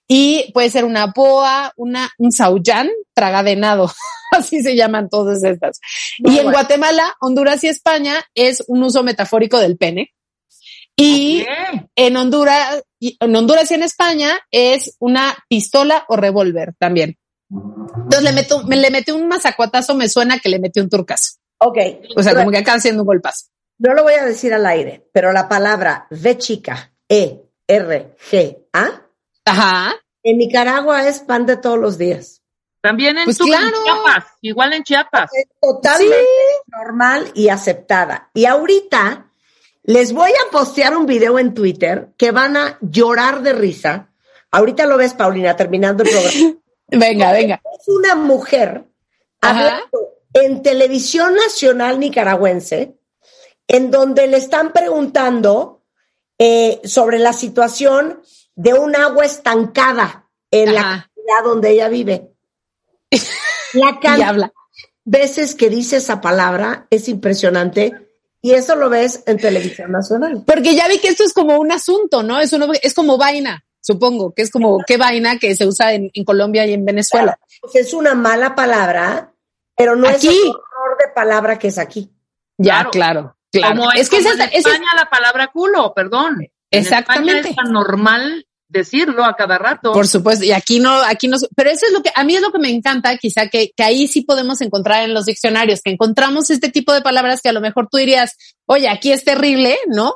Y 0.09 0.51
puede 0.53 0.69
ser 0.69 0.85
una 0.85 1.07
boa, 1.07 1.73
una, 1.77 2.11
un 2.19 2.33
sauyán 2.33 2.89
tragadenado. 3.15 3.91
Así 4.33 4.63
se 4.63 4.75
llaman 4.75 5.09
todas 5.09 5.45
estas. 5.45 5.79
y 6.19 6.39
en 6.39 6.51
Guatemala, 6.51 7.15
Honduras 7.21 7.63
y 7.63 7.69
España 7.69 8.25
es 8.35 8.65
un 8.67 8.83
uso 8.83 9.05
metafórico 9.05 9.61
del 9.61 9.77
pene. 9.77 10.13
Y 11.01 11.47
en 11.97 12.17
Honduras, 12.17 12.83
y 12.99 13.17
en 13.21 13.35
Honduras 13.37 13.71
y 13.71 13.75
en 13.75 13.83
España 13.83 14.39
es 14.51 14.97
una 14.99 15.37
pistola 15.49 16.05
o 16.09 16.17
revólver 16.17 16.75
también. 16.79 17.17
Entonces 17.51 18.23
le 18.23 18.33
meto, 18.33 18.65
me 18.65 18.77
le 18.77 18.91
metí 18.91 19.11
un 19.11 19.27
mazacuatazo, 19.29 19.95
me 19.95 20.09
suena 20.09 20.39
que 20.39 20.49
le 20.49 20.59
metí 20.59 20.81
un 20.81 20.89
turcazo. 20.89 21.37
Ok. 21.59 21.77
O 22.17 22.23
sea, 22.23 22.35
como 22.35 22.51
que 22.51 22.59
acaba 22.59 22.79
haciendo 22.79 23.03
un 23.03 23.07
golpazo. 23.07 23.47
No 23.79 23.95
lo 23.95 24.03
voy 24.03 24.15
a 24.15 24.25
decir 24.25 24.53
al 24.53 24.67
aire, 24.67 25.09
pero 25.13 25.33
la 25.33 25.49
palabra 25.49 26.07
V 26.11 26.37
chica, 26.39 26.93
E, 27.09 27.41
R, 27.67 28.17
G, 28.31 28.59
A, 28.73 29.03
Ajá. 29.47 29.95
en 30.23 30.39
Nicaragua 30.39 31.07
es 31.09 31.21
pan 31.21 31.47
de 31.47 31.57
todos 31.57 31.79
los 31.79 31.97
días. 31.99 32.43
También 32.83 33.19
en, 33.19 33.25
Pues 33.25 33.39
tu- 33.39 33.45
en 33.45 33.51
claro. 33.53 33.77
Chiapas, 33.85 34.25
igual 34.43 34.73
en 34.75 34.85
Chiapas. 34.85 35.31
Es 35.35 35.47
totalmente 35.61 36.17
normal 36.67 37.31
y 37.35 37.49
aceptada. 37.49 38.31
Y 38.35 38.45
ahorita 38.47 39.30
les 39.83 40.13
voy 40.13 40.31
a 40.31 40.51
postear 40.51 40.97
un 40.97 41.07
video 41.07 41.39
en 41.39 41.55
Twitter 41.55 42.11
que 42.17 42.31
van 42.31 42.57
a 42.57 42.79
llorar 42.81 43.43
de 43.43 43.53
risa. 43.53 44.13
Ahorita 44.51 44.87
lo 44.87 44.97
ves, 44.97 45.15
Paulina, 45.15 45.57
terminando 45.57 46.03
el 46.03 46.11
programa. 46.11 46.57
Venga, 46.93 47.31
venga. 47.31 47.63
Es 47.79 47.87
una 47.87 48.17
mujer 48.17 48.85
hablando 49.41 50.17
en 50.33 50.61
televisión 50.61 51.35
nacional 51.37 52.01
nicaragüense, 52.01 52.97
en 53.69 53.93
donde 53.93 54.27
le 54.27 54.39
están 54.39 54.73
preguntando 54.73 55.85
eh, 56.37 56.81
sobre 56.83 57.21
la 57.21 57.33
situación 57.33 58.23
de 58.57 58.75
un 58.75 58.97
agua 58.97 59.25
estancada 59.25 60.29
en 60.51 60.75
la 60.75 61.09
comunidad 61.15 61.45
donde 61.45 61.71
ella 61.71 61.89
vive. 61.89 62.33
La 63.73 64.01
Y 64.01 64.01
cantidad 64.01 64.29
habla. 64.31 64.53
veces 65.05 65.55
que 65.55 65.71
dice 65.71 65.99
esa 65.99 66.21
palabra 66.21 66.89
es 66.91 67.09
impresionante 67.09 68.10
y 68.43 68.53
eso 68.53 68.75
lo 68.77 68.89
ves 68.89 69.23
en 69.27 69.37
televisión 69.39 69.93
nacional. 69.93 70.43
Porque 70.47 70.75
ya 70.75 70.89
vi 70.89 70.99
que 70.99 71.09
esto 71.09 71.25
es 71.25 71.33
como 71.33 71.59
un 71.59 71.71
asunto, 71.73 72.23
¿no? 72.23 72.41
Es, 72.41 72.53
uno, 72.53 72.69
es 72.83 72.95
como 72.95 73.17
vaina, 73.19 73.65
supongo, 73.81 74.33
que 74.35 74.43
es 74.43 74.51
como 74.51 74.79
qué 74.87 74.97
vaina 74.97 75.39
que 75.39 75.55
se 75.57 75.67
usa 75.67 75.93
en, 75.93 76.11
en 76.15 76.25
Colombia 76.25 76.67
y 76.67 76.73
en 76.73 76.85
Venezuela. 76.85 77.39
Pues 77.61 77.75
es 77.77 77.93
una 77.95 78.15
mala 78.15 78.55
palabra, 78.55 79.33
pero 79.77 79.97
no 79.97 80.09
Aquí. 80.09 80.29
es 80.29 80.35
el 80.35 80.49
horror 80.51 80.99
de 80.99 81.13
palabra 81.15 81.59
que 81.59 81.69
es 81.69 81.79
aquí. 81.79 82.11
Ya, 82.59 82.75
Claro. 82.75 82.91
claro, 82.91 83.37
claro. 83.53 83.77
Como, 83.77 83.93
es 83.93 84.09
que 84.11 84.19
como 84.19 84.31
esa, 84.31 84.45
en 84.45 84.51
esa- 84.53 84.71
España 84.71 84.89
la 84.97 85.09
palabra 85.11 85.49
culo, 85.53 85.93
perdón. 85.95 86.37
En 86.41 86.51
Exactamente. 86.83 87.33
España 87.41 87.51
es 87.51 87.57
tan 87.57 87.73
normal 87.73 88.47
decirlo 88.71 89.25
a 89.25 89.35
cada 89.35 89.59
rato. 89.59 89.93
Por 89.93 90.07
supuesto, 90.07 90.45
y 90.45 90.53
aquí 90.53 90.79
no, 90.79 90.93
aquí 91.03 91.29
no, 91.29 91.37
pero 91.57 91.71
eso 91.71 91.87
es 91.87 91.93
lo 91.93 92.03
que, 92.03 92.11
a 92.15 92.25
mí 92.25 92.37
es 92.37 92.41
lo 92.41 92.53
que 92.53 92.59
me 92.59 92.71
encanta, 92.71 93.17
quizá 93.19 93.49
que, 93.49 93.73
que 93.77 93.83
ahí 93.83 94.07
sí 94.07 94.23
podemos 94.23 94.61
encontrar 94.61 95.05
en 95.05 95.13
los 95.13 95.27
diccionarios, 95.27 95.81
que 95.83 95.91
encontramos 95.91 96.51
este 96.51 96.71
tipo 96.71 96.93
de 96.93 97.03
palabras 97.03 97.41
que 97.43 97.49
a 97.49 97.53
lo 97.53 97.61
mejor 97.61 97.89
tú 97.91 97.99
dirías, 97.99 98.37
oye, 98.67 98.89
aquí 98.89 99.13
es 99.13 99.25
terrible, 99.25 99.77
¿no? 99.89 100.15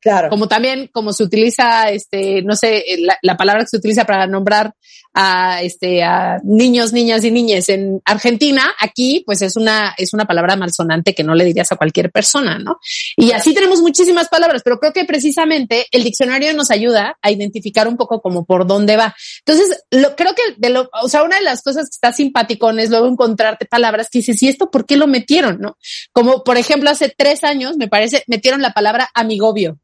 Claro. 0.00 0.28
Como 0.28 0.46
también, 0.46 0.88
como 0.92 1.12
se 1.12 1.24
utiliza, 1.24 1.90
este, 1.90 2.42
no 2.42 2.54
sé, 2.54 2.84
la, 2.98 3.18
la 3.22 3.36
palabra 3.36 3.62
que 3.62 3.70
se 3.70 3.78
utiliza 3.78 4.04
para 4.04 4.26
nombrar 4.26 4.72
a, 5.18 5.62
este, 5.62 6.02
a 6.04 6.38
niños, 6.44 6.92
niñas 6.92 7.24
y 7.24 7.30
niñas 7.30 7.70
en 7.70 8.02
Argentina, 8.04 8.74
aquí, 8.78 9.22
pues 9.24 9.40
es 9.40 9.56
una, 9.56 9.94
es 9.96 10.12
una 10.12 10.26
palabra 10.26 10.56
malsonante 10.56 11.14
que 11.14 11.24
no 11.24 11.34
le 11.34 11.46
dirías 11.46 11.72
a 11.72 11.76
cualquier 11.76 12.12
persona, 12.12 12.58
¿no? 12.58 12.78
Y 13.16 13.32
así 13.32 13.54
tenemos 13.54 13.80
muchísimas 13.80 14.28
palabras, 14.28 14.60
pero 14.62 14.78
creo 14.78 14.92
que 14.92 15.06
precisamente 15.06 15.86
el 15.90 16.04
diccionario 16.04 16.52
nos 16.52 16.70
ayuda 16.70 17.16
a 17.22 17.30
identificar 17.30 17.88
un 17.88 17.96
poco 17.96 18.20
como 18.20 18.44
por 18.44 18.66
dónde 18.66 18.98
va. 18.98 19.16
Entonces, 19.46 19.84
lo, 19.90 20.14
creo 20.16 20.34
que 20.34 20.42
de 20.58 20.68
lo, 20.68 20.90
o 21.02 21.08
sea, 21.08 21.22
una 21.22 21.36
de 21.36 21.44
las 21.44 21.62
cosas 21.62 21.84
que 21.84 21.94
está 21.94 22.12
simpaticón 22.12 22.78
es 22.78 22.90
luego 22.90 23.08
encontrarte 23.08 23.64
palabras 23.64 24.08
que 24.12 24.18
dices, 24.18 24.42
¿y 24.42 24.48
esto 24.48 24.70
por 24.70 24.84
qué 24.84 24.98
lo 24.98 25.06
metieron, 25.06 25.58
no? 25.62 25.78
Como, 26.12 26.44
por 26.44 26.58
ejemplo, 26.58 26.90
hace 26.90 27.08
tres 27.16 27.42
años, 27.42 27.78
me 27.78 27.88
parece, 27.88 28.22
metieron 28.26 28.60
la 28.60 28.74
palabra 28.74 29.08
amigobio, 29.14 29.78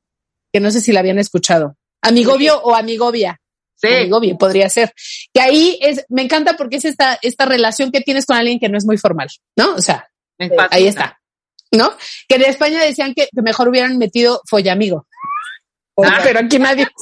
que 0.53 0.61
no 0.61 0.71
sé 0.71 0.83
si 0.83 0.93
la 0.93 1.01
habían 1.01 1.19
escuchado. 1.19 1.79
Amigobio 2.03 2.61
o 2.61 2.75
amigovia. 2.75 3.39
Sí. 3.83 3.95
Amigobio 3.95 4.39
podría 4.39 4.69
ser. 4.69 4.93
Que 5.33 5.41
ahí 5.41 5.79
es, 5.83 6.05
me 6.09 6.23
encanta 6.23 6.57
porque 6.57 6.77
es 6.77 6.85
esta, 6.85 7.19
esta 7.21 7.47
relación 7.47 7.91
que 7.91 8.01
tienes 8.01 8.27
con 8.27 8.37
alguien 8.37 8.61
que 8.61 8.69
no 8.69 8.79
es 8.79 8.85
muy 8.85 8.97
formal, 8.97 9.29
¿no? 9.57 9.75
O 9.75 9.81
sea, 9.81 10.09
fascina. 10.39 10.69
ahí 10.71 10.87
está. 10.87 11.19
¿No? 11.73 11.93
Que 12.29 12.37
en 12.37 12.43
España 12.43 12.83
decían 12.83 13.15
que, 13.15 13.29
que 13.35 13.43
mejor 13.43 13.69
hubieran 13.69 13.99
metido 13.99 14.43
follamigo. 14.49 15.07
Ah, 15.97 16.21
pero 16.23 16.41
aquí 16.41 16.59
nadie. 16.59 16.87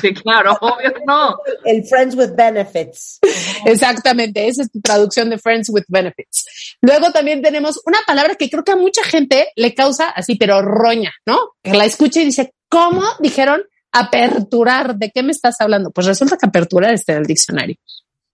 Sí, 0.00 0.14
claro, 0.14 0.56
obvio 0.60 0.92
no. 1.06 1.38
El 1.64 1.84
Friends 1.84 2.16
with 2.16 2.30
Benefits. 2.34 3.20
Exactamente, 3.66 4.48
esa 4.48 4.62
es 4.62 4.72
tu 4.72 4.80
traducción 4.80 5.30
de 5.30 5.38
Friends 5.38 5.68
with 5.70 5.84
Benefits. 5.86 6.76
Luego 6.80 7.12
también 7.12 7.40
tenemos 7.40 7.80
una 7.86 7.98
palabra 8.04 8.34
que 8.34 8.50
creo 8.50 8.64
que 8.64 8.72
a 8.72 8.76
mucha 8.76 9.04
gente 9.04 9.48
le 9.54 9.74
causa 9.74 10.08
así, 10.10 10.34
pero 10.34 10.60
roña, 10.60 11.12
¿no? 11.24 11.52
Que 11.62 11.74
la 11.74 11.84
escucha 11.84 12.20
y 12.20 12.24
dice, 12.24 12.52
¿cómo 12.68 13.04
dijeron 13.20 13.62
aperturar? 13.92 14.96
¿De 14.96 15.10
qué 15.10 15.22
me 15.22 15.32
estás 15.32 15.56
hablando? 15.60 15.90
Pues 15.90 16.06
resulta 16.06 16.36
que 16.36 16.46
aperturar 16.46 16.92
está 16.94 17.12
en 17.12 17.18
el 17.18 17.26
diccionario. 17.26 17.76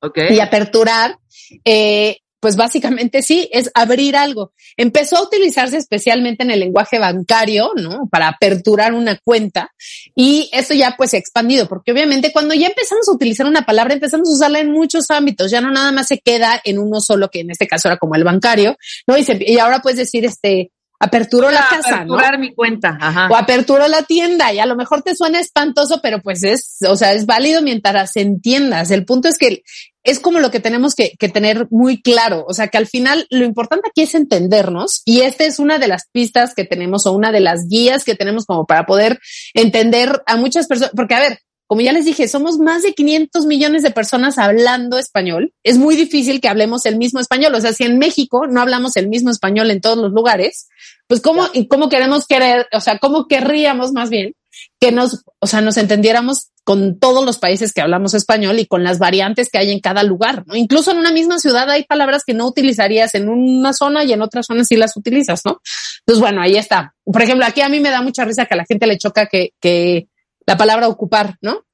Ok. 0.01 0.19
Y 0.31 0.41
aperturar, 0.41 1.19
eh, 1.65 2.19
pues 2.41 2.55
básicamente 2.55 3.21
sí, 3.23 3.49
es 3.53 3.69
abrir 3.75 4.15
algo. 4.15 4.53
Empezó 4.77 5.17
a 5.17 5.23
utilizarse 5.25 5.77
especialmente 5.77 6.45
en 6.45 6.53
el 6.53 6.61
lenguaje 6.61 7.01
bancario, 7.01 7.73
¿no? 7.75 8.09
Para 8.09 8.29
aperturar 8.29 8.95
una 8.95 9.19
cuenta. 9.25 9.73
Y 10.15 10.49
eso 10.53 10.73
ya 10.73 10.95
pues 10.97 11.11
se 11.11 11.17
ha 11.17 11.19
expandido, 11.21 11.69
porque 11.69 11.91
obviamente 11.91 12.31
cuando 12.33 12.55
ya 12.55 12.69
empezamos 12.69 13.09
a 13.09 13.13
utilizar 13.13 13.45
una 13.47 13.63
palabra, 13.67 13.95
empezamos 13.95 14.29
a 14.29 14.33
usarla 14.35 14.61
en 14.61 14.71
muchos 14.71 15.11
ámbitos. 15.11 15.51
Ya 15.51 15.61
no 15.61 15.73
nada 15.73 15.91
más 15.91 16.07
se 16.07 16.19
queda 16.21 16.61
en 16.65 16.79
uno 16.79 17.01
solo, 17.01 17.29
que 17.29 17.41
en 17.41 17.51
este 17.51 17.67
caso 17.67 17.89
era 17.89 17.97
como 17.97 18.15
el 18.15 18.23
bancario, 18.23 18.77
¿no? 19.09 19.19
Y, 19.19 19.25
se- 19.25 19.39
y 19.45 19.59
ahora 19.59 19.81
puedes 19.83 19.99
decir, 19.99 20.25
este, 20.25 20.71
aperturó 21.01 21.51
la 21.51 21.67
casa, 21.69 22.05
¿no? 22.05 22.15
aperturar 22.15 22.39
mi 22.39 22.55
cuenta. 22.55 22.99
Ajá. 23.01 23.29
o 23.31 23.37
aperturó 23.37 23.87
la 23.89 24.03
tienda 24.03 24.53
y 24.53 24.59
a 24.59 24.67
lo 24.67 24.77
mejor 24.77 25.03
te 25.03 25.15
suena 25.15 25.41
espantoso, 25.41 26.01
pero 26.03 26.21
pues 26.21 26.43
es, 26.43 26.79
o 26.87 26.97
sea, 26.97 27.13
es 27.13 27.27
válido 27.27 27.63
mientras 27.63 28.17
entiendas. 28.17 28.91
El 28.91 29.05
punto 29.05 29.29
es 29.29 29.39
que 29.39 29.63
es 30.03 30.21
como 30.21 30.41
lo 30.41 30.51
que 30.51 30.61
tenemos 30.61 30.95
que, 30.95 31.13
que 31.19 31.29
tener 31.29 31.69
muy 31.71 32.01
claro. 32.01 32.45
O 32.49 32.55
sea, 32.55 32.69
que 32.69 32.79
al 32.79 32.87
final 32.87 33.27
lo 33.31 33.45
importante 33.45 33.89
aquí 33.89 34.03
es 34.03 34.15
entendernos 34.15 35.03
y 35.05 35.21
esta 35.21 35.45
es 35.45 35.59
una 35.59 35.79
de 35.79 35.89
las 35.89 36.09
pistas 36.11 36.55
que 36.55 36.65
tenemos 36.65 37.07
o 37.07 37.13
una 37.13 37.31
de 37.31 37.41
las 37.41 37.69
guías 37.69 38.05
que 38.05 38.15
tenemos 38.15 38.47
como 38.47 38.67
para 38.67 38.87
poder 38.87 39.21
entender 39.55 40.23
a 40.27 40.37
muchas 40.37 40.67
personas. 40.67 40.93
Porque 40.97 41.15
a 41.15 41.21
ver, 41.21 41.39
como 41.69 41.83
ya 41.83 41.93
les 41.93 42.07
dije, 42.07 42.27
somos 42.29 42.59
más 42.59 42.83
de 42.83 42.95
500 42.95 43.45
millones 43.45 43.83
de 43.83 43.91
personas 43.91 44.39
hablando 44.39 44.97
español. 44.97 45.53
Es 45.63 45.77
muy 45.77 45.97
difícil 45.97 46.41
que 46.41 46.49
hablemos 46.49 46.87
el 46.87 46.97
mismo 46.97 47.21
español. 47.21 47.55
O 47.55 47.61
sea, 47.61 47.75
si 47.75 47.85
en 47.85 47.99
México 47.99 48.47
no 48.47 48.63
hablamos 48.63 48.97
el 48.97 49.09
mismo 49.09 49.31
español 49.31 49.71
en 49.71 49.83
todos 49.83 49.99
los 49.99 50.13
lugares, 50.13 50.69
pues 51.07 51.21
cómo, 51.21 51.47
y 51.53 51.69
cómo 51.69 51.91
queremos 51.91 52.27
querer, 52.27 52.67
o 52.73 52.81
sea, 52.81 52.99
cómo 52.99 53.29
querríamos 53.29 53.93
más 53.93 54.09
bien 54.09 54.33
que 54.81 54.93
nos, 54.93 55.25
o 55.41 55.47
sea, 55.47 55.61
nos 55.61 55.77
entendiéramos 55.77 56.49
con 56.65 56.99
todos 56.99 57.25
los 57.25 57.39
países 57.39 57.73
que 57.73 57.81
hablamos 57.81 58.15
español 58.15 58.59
y 58.59 58.67
con 58.67 58.85
las 58.85 58.99
variantes 58.99 59.49
que 59.51 59.59
hay 59.59 59.71
en 59.71 59.81
cada 59.81 60.03
lugar, 60.03 60.45
¿no? 60.47 60.55
Incluso 60.55 60.91
en 60.91 60.99
una 60.99 61.13
misma 61.13 61.39
ciudad 61.39 61.71
hay 61.71 61.85
palabras 61.85 62.25
que 62.27 62.35
no 62.35 62.47
utilizarías 62.47 63.15
en 63.15 63.29
una 63.29 63.73
zona 63.73 64.05
y 64.05 64.13
en 64.13 64.23
otra 64.23 64.43
zona 64.43 64.65
sí 64.65 64.77
las 64.77 64.97
utilizas, 64.97 65.43
¿no? 65.45 65.61
Entonces, 66.01 66.21
bueno, 66.21 66.43
ahí 66.43 66.57
está. 66.57 66.95
Por 67.05 67.23
ejemplo, 67.23 67.47
aquí 67.47 67.63
a 67.63 67.69
mí 67.69 67.81
me 67.81 67.91
da 67.91 68.03
mucha 68.03 68.25
risa 68.25 68.47
que 68.47 68.55
a 68.55 68.59
la 68.59 68.67
gente 68.67 68.87
le 68.87 68.99
choca 68.99 69.27
que, 69.27 69.53
que 69.61 70.08
la 70.49 70.57
palabra 70.57 70.89
ocupar, 70.89 71.37
¿no? 71.43 71.67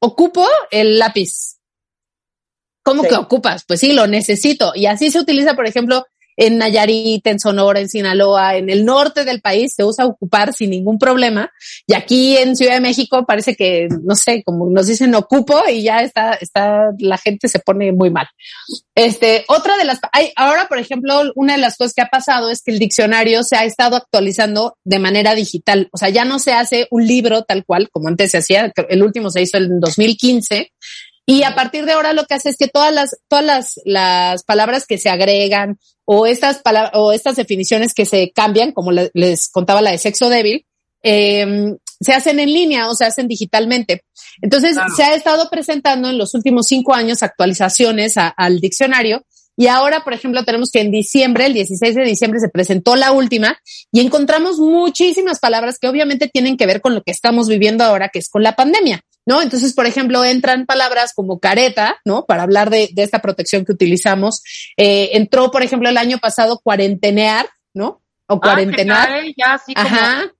Ocupo 0.00 0.48
el 0.70 0.98
lápiz. 0.98 1.58
¿Cómo 2.82 3.02
Sí. 3.02 3.10
que 3.10 3.14
ocupas? 3.16 3.64
Pues 3.68 3.78
sí, 3.80 3.92
lo 3.92 4.06
necesito. 4.06 4.72
Y 4.74 4.86
así 4.86 5.10
se 5.10 5.20
utiliza, 5.20 5.54
por 5.54 5.66
ejemplo, 5.66 6.06
en 6.36 6.58
Nayarit, 6.58 7.26
en 7.26 7.38
Sonora, 7.38 7.80
en 7.80 7.88
Sinaloa, 7.88 8.56
en 8.56 8.70
el 8.70 8.84
norte 8.84 9.24
del 9.24 9.40
país 9.40 9.74
se 9.74 9.84
usa 9.84 10.06
ocupar 10.06 10.52
sin 10.52 10.70
ningún 10.70 10.98
problema. 10.98 11.50
Y 11.86 11.94
aquí 11.94 12.36
en 12.36 12.56
Ciudad 12.56 12.74
de 12.74 12.80
México 12.80 13.24
parece 13.26 13.54
que, 13.54 13.88
no 14.02 14.14
sé, 14.14 14.42
como 14.44 14.68
nos 14.70 14.86
dicen 14.86 15.14
ocupo 15.14 15.60
y 15.68 15.82
ya 15.82 16.00
está, 16.00 16.34
está, 16.34 16.90
la 16.98 17.18
gente 17.18 17.48
se 17.48 17.58
pone 17.58 17.92
muy 17.92 18.10
mal. 18.10 18.26
Este, 18.94 19.44
otra 19.48 19.76
de 19.76 19.84
las, 19.84 20.00
hay, 20.12 20.32
ahora, 20.36 20.68
por 20.68 20.78
ejemplo, 20.78 21.22
una 21.34 21.54
de 21.54 21.60
las 21.60 21.76
cosas 21.76 21.94
que 21.94 22.02
ha 22.02 22.08
pasado 22.08 22.50
es 22.50 22.62
que 22.62 22.72
el 22.72 22.78
diccionario 22.78 23.42
se 23.42 23.56
ha 23.56 23.64
estado 23.64 23.96
actualizando 23.96 24.76
de 24.84 24.98
manera 24.98 25.34
digital. 25.34 25.88
O 25.92 25.98
sea, 25.98 26.08
ya 26.08 26.24
no 26.24 26.38
se 26.38 26.52
hace 26.52 26.88
un 26.90 27.06
libro 27.06 27.42
tal 27.42 27.64
cual, 27.64 27.88
como 27.90 28.08
antes 28.08 28.30
se 28.30 28.38
hacía. 28.38 28.72
El 28.88 29.02
último 29.02 29.30
se 29.30 29.42
hizo 29.42 29.58
en 29.58 29.80
2015. 29.80 30.72
Y 31.26 31.44
a 31.44 31.54
partir 31.54 31.84
de 31.86 31.92
ahora 31.92 32.12
lo 32.12 32.24
que 32.24 32.34
hace 32.34 32.48
es 32.50 32.56
que 32.56 32.68
todas 32.68 32.92
las, 32.92 33.16
todas 33.28 33.44
las, 33.44 33.80
las 33.84 34.42
palabras 34.44 34.86
que 34.86 34.98
se 34.98 35.08
agregan 35.08 35.78
o 36.04 36.26
estas 36.26 36.58
palabras 36.58 36.92
o 36.94 37.12
estas 37.12 37.36
definiciones 37.36 37.94
que 37.94 38.06
se 38.06 38.32
cambian, 38.32 38.72
como 38.72 38.90
le- 38.92 39.10
les 39.14 39.48
contaba 39.48 39.80
la 39.82 39.92
de 39.92 39.98
sexo 39.98 40.28
débil, 40.28 40.66
eh, 41.04 41.74
se 42.00 42.12
hacen 42.12 42.40
en 42.40 42.52
línea 42.52 42.88
o 42.88 42.94
se 42.94 43.04
hacen 43.04 43.28
digitalmente. 43.28 44.02
Entonces, 44.40 44.76
se 44.96 45.02
ha 45.04 45.14
estado 45.14 45.48
presentando 45.50 46.08
en 46.10 46.18
los 46.18 46.34
últimos 46.34 46.66
cinco 46.66 46.94
años 46.94 47.22
actualizaciones 47.22 48.14
al 48.16 48.60
diccionario 48.60 49.24
y 49.56 49.66
ahora, 49.68 50.02
por 50.02 50.14
ejemplo, 50.14 50.44
tenemos 50.44 50.70
que 50.72 50.80
en 50.80 50.90
diciembre, 50.90 51.46
el 51.46 51.52
16 51.54 51.94
de 51.94 52.02
diciembre, 52.04 52.40
se 52.40 52.48
presentó 52.48 52.96
la 52.96 53.12
última 53.12 53.58
y 53.92 54.00
encontramos 54.00 54.58
muchísimas 54.58 55.38
palabras 55.38 55.78
que 55.78 55.86
obviamente 55.88 56.28
tienen 56.28 56.56
que 56.56 56.66
ver 56.66 56.80
con 56.80 56.94
lo 56.94 57.02
que 57.02 57.12
estamos 57.12 57.48
viviendo 57.48 57.84
ahora, 57.84 58.08
que 58.08 58.18
es 58.18 58.28
con 58.28 58.42
la 58.42 58.56
pandemia. 58.56 59.02
¿No? 59.26 59.40
Entonces, 59.40 59.72
por 59.74 59.86
ejemplo, 59.86 60.24
entran 60.24 60.66
palabras 60.66 61.12
como 61.14 61.38
careta, 61.38 62.00
¿no? 62.04 62.24
Para 62.26 62.42
hablar 62.42 62.70
de, 62.70 62.90
esta 62.96 63.20
protección 63.20 63.64
que 63.64 63.72
utilizamos. 63.72 64.42
Eh, 64.76 65.10
entró, 65.12 65.50
por 65.50 65.62
ejemplo, 65.62 65.88
el 65.88 65.96
año 65.96 66.18
pasado 66.18 66.60
cuarentenear, 66.62 67.48
¿no? 67.72 68.02
O 68.26 68.34
ah, 68.34 68.40
cuarentenar. 68.40 69.10
ya, 69.36 69.54
así 69.54 69.74
como... 69.74 69.86
Ajá. 69.86 70.32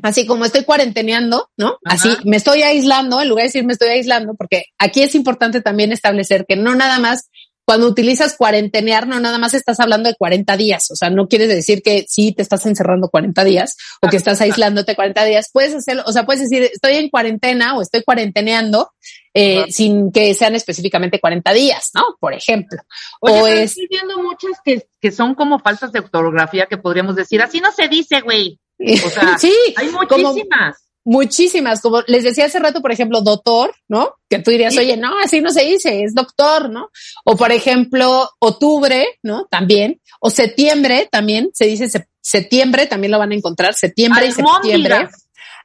Así 0.00 0.26
como 0.26 0.44
estoy 0.44 0.62
cuarenteneando, 0.64 1.50
¿no? 1.56 1.78
Así 1.84 2.08
me 2.24 2.36
estoy 2.36 2.62
aislando, 2.62 3.20
en 3.20 3.28
lugar 3.28 3.42
de 3.42 3.48
decir 3.48 3.64
me 3.64 3.72
estoy 3.72 3.88
aislando, 3.88 4.34
porque 4.34 4.66
aquí 4.78 5.02
es 5.02 5.16
importante 5.16 5.60
también 5.60 5.90
establecer 5.90 6.46
que 6.46 6.54
no 6.54 6.76
nada 6.76 7.00
más 7.00 7.30
cuando 7.68 7.86
utilizas 7.86 8.34
cuarentenear, 8.34 9.06
no 9.06 9.20
nada 9.20 9.36
más 9.36 9.52
estás 9.52 9.78
hablando 9.78 10.08
de 10.08 10.14
40 10.14 10.56
días. 10.56 10.90
O 10.90 10.96
sea, 10.96 11.10
no 11.10 11.28
quieres 11.28 11.48
decir 11.48 11.82
que 11.82 12.06
sí 12.08 12.32
te 12.32 12.40
estás 12.40 12.64
encerrando 12.64 13.10
40 13.10 13.44
días 13.44 13.76
o 14.00 14.08
que 14.08 14.16
estás 14.16 14.40
aislándote 14.40 14.96
40 14.96 15.22
días. 15.26 15.50
Puedes 15.52 15.74
hacerlo, 15.74 16.02
o 16.06 16.12
sea, 16.12 16.24
puedes 16.24 16.40
decir 16.40 16.62
estoy 16.62 16.94
en 16.94 17.10
cuarentena 17.10 17.76
o 17.76 17.82
estoy 17.82 18.04
cuarenteneando 18.04 18.90
eh, 19.34 19.66
sin 19.68 20.10
que 20.10 20.32
sean 20.32 20.54
específicamente 20.54 21.20
40 21.20 21.52
días, 21.52 21.90
¿no? 21.92 22.16
Por 22.18 22.32
ejemplo. 22.32 22.80
o 23.20 23.46
estoy 23.46 23.86
viendo 23.90 24.16
muchas 24.22 24.52
que, 24.64 24.88
que 24.98 25.12
son 25.12 25.34
como 25.34 25.58
faltas 25.58 25.92
de 25.92 25.98
ortografía 25.98 26.64
que 26.64 26.78
podríamos 26.78 27.16
decir, 27.16 27.42
así 27.42 27.60
no 27.60 27.70
se 27.70 27.86
dice, 27.88 28.22
güey. 28.22 28.58
O 28.78 29.10
sea, 29.10 29.36
sí, 29.38 29.52
hay 29.76 29.90
muchísimas. 29.90 30.87
Muchísimas, 31.10 31.80
como 31.80 32.02
les 32.06 32.22
decía 32.22 32.44
hace 32.44 32.58
rato, 32.58 32.82
por 32.82 32.92
ejemplo, 32.92 33.22
doctor, 33.22 33.74
¿no? 33.88 34.16
Que 34.28 34.40
tú 34.40 34.50
dirías, 34.50 34.76
oye, 34.76 34.94
no, 34.98 35.18
así 35.18 35.40
no 35.40 35.50
se 35.50 35.64
dice, 35.64 36.02
es 36.02 36.14
doctor, 36.14 36.68
¿no? 36.68 36.90
O 37.24 37.34
por 37.34 37.50
ejemplo, 37.50 38.28
octubre, 38.40 39.06
¿no? 39.22 39.46
También. 39.46 40.02
O 40.20 40.28
septiembre, 40.28 41.08
también 41.10 41.48
se 41.54 41.64
dice 41.64 41.88
septiembre, 42.20 42.84
también 42.84 43.10
lo 43.10 43.18
van 43.18 43.32
a 43.32 43.36
encontrar, 43.36 43.72
septiembre 43.72 44.26
y 44.26 44.32
septiembre. 44.32 45.08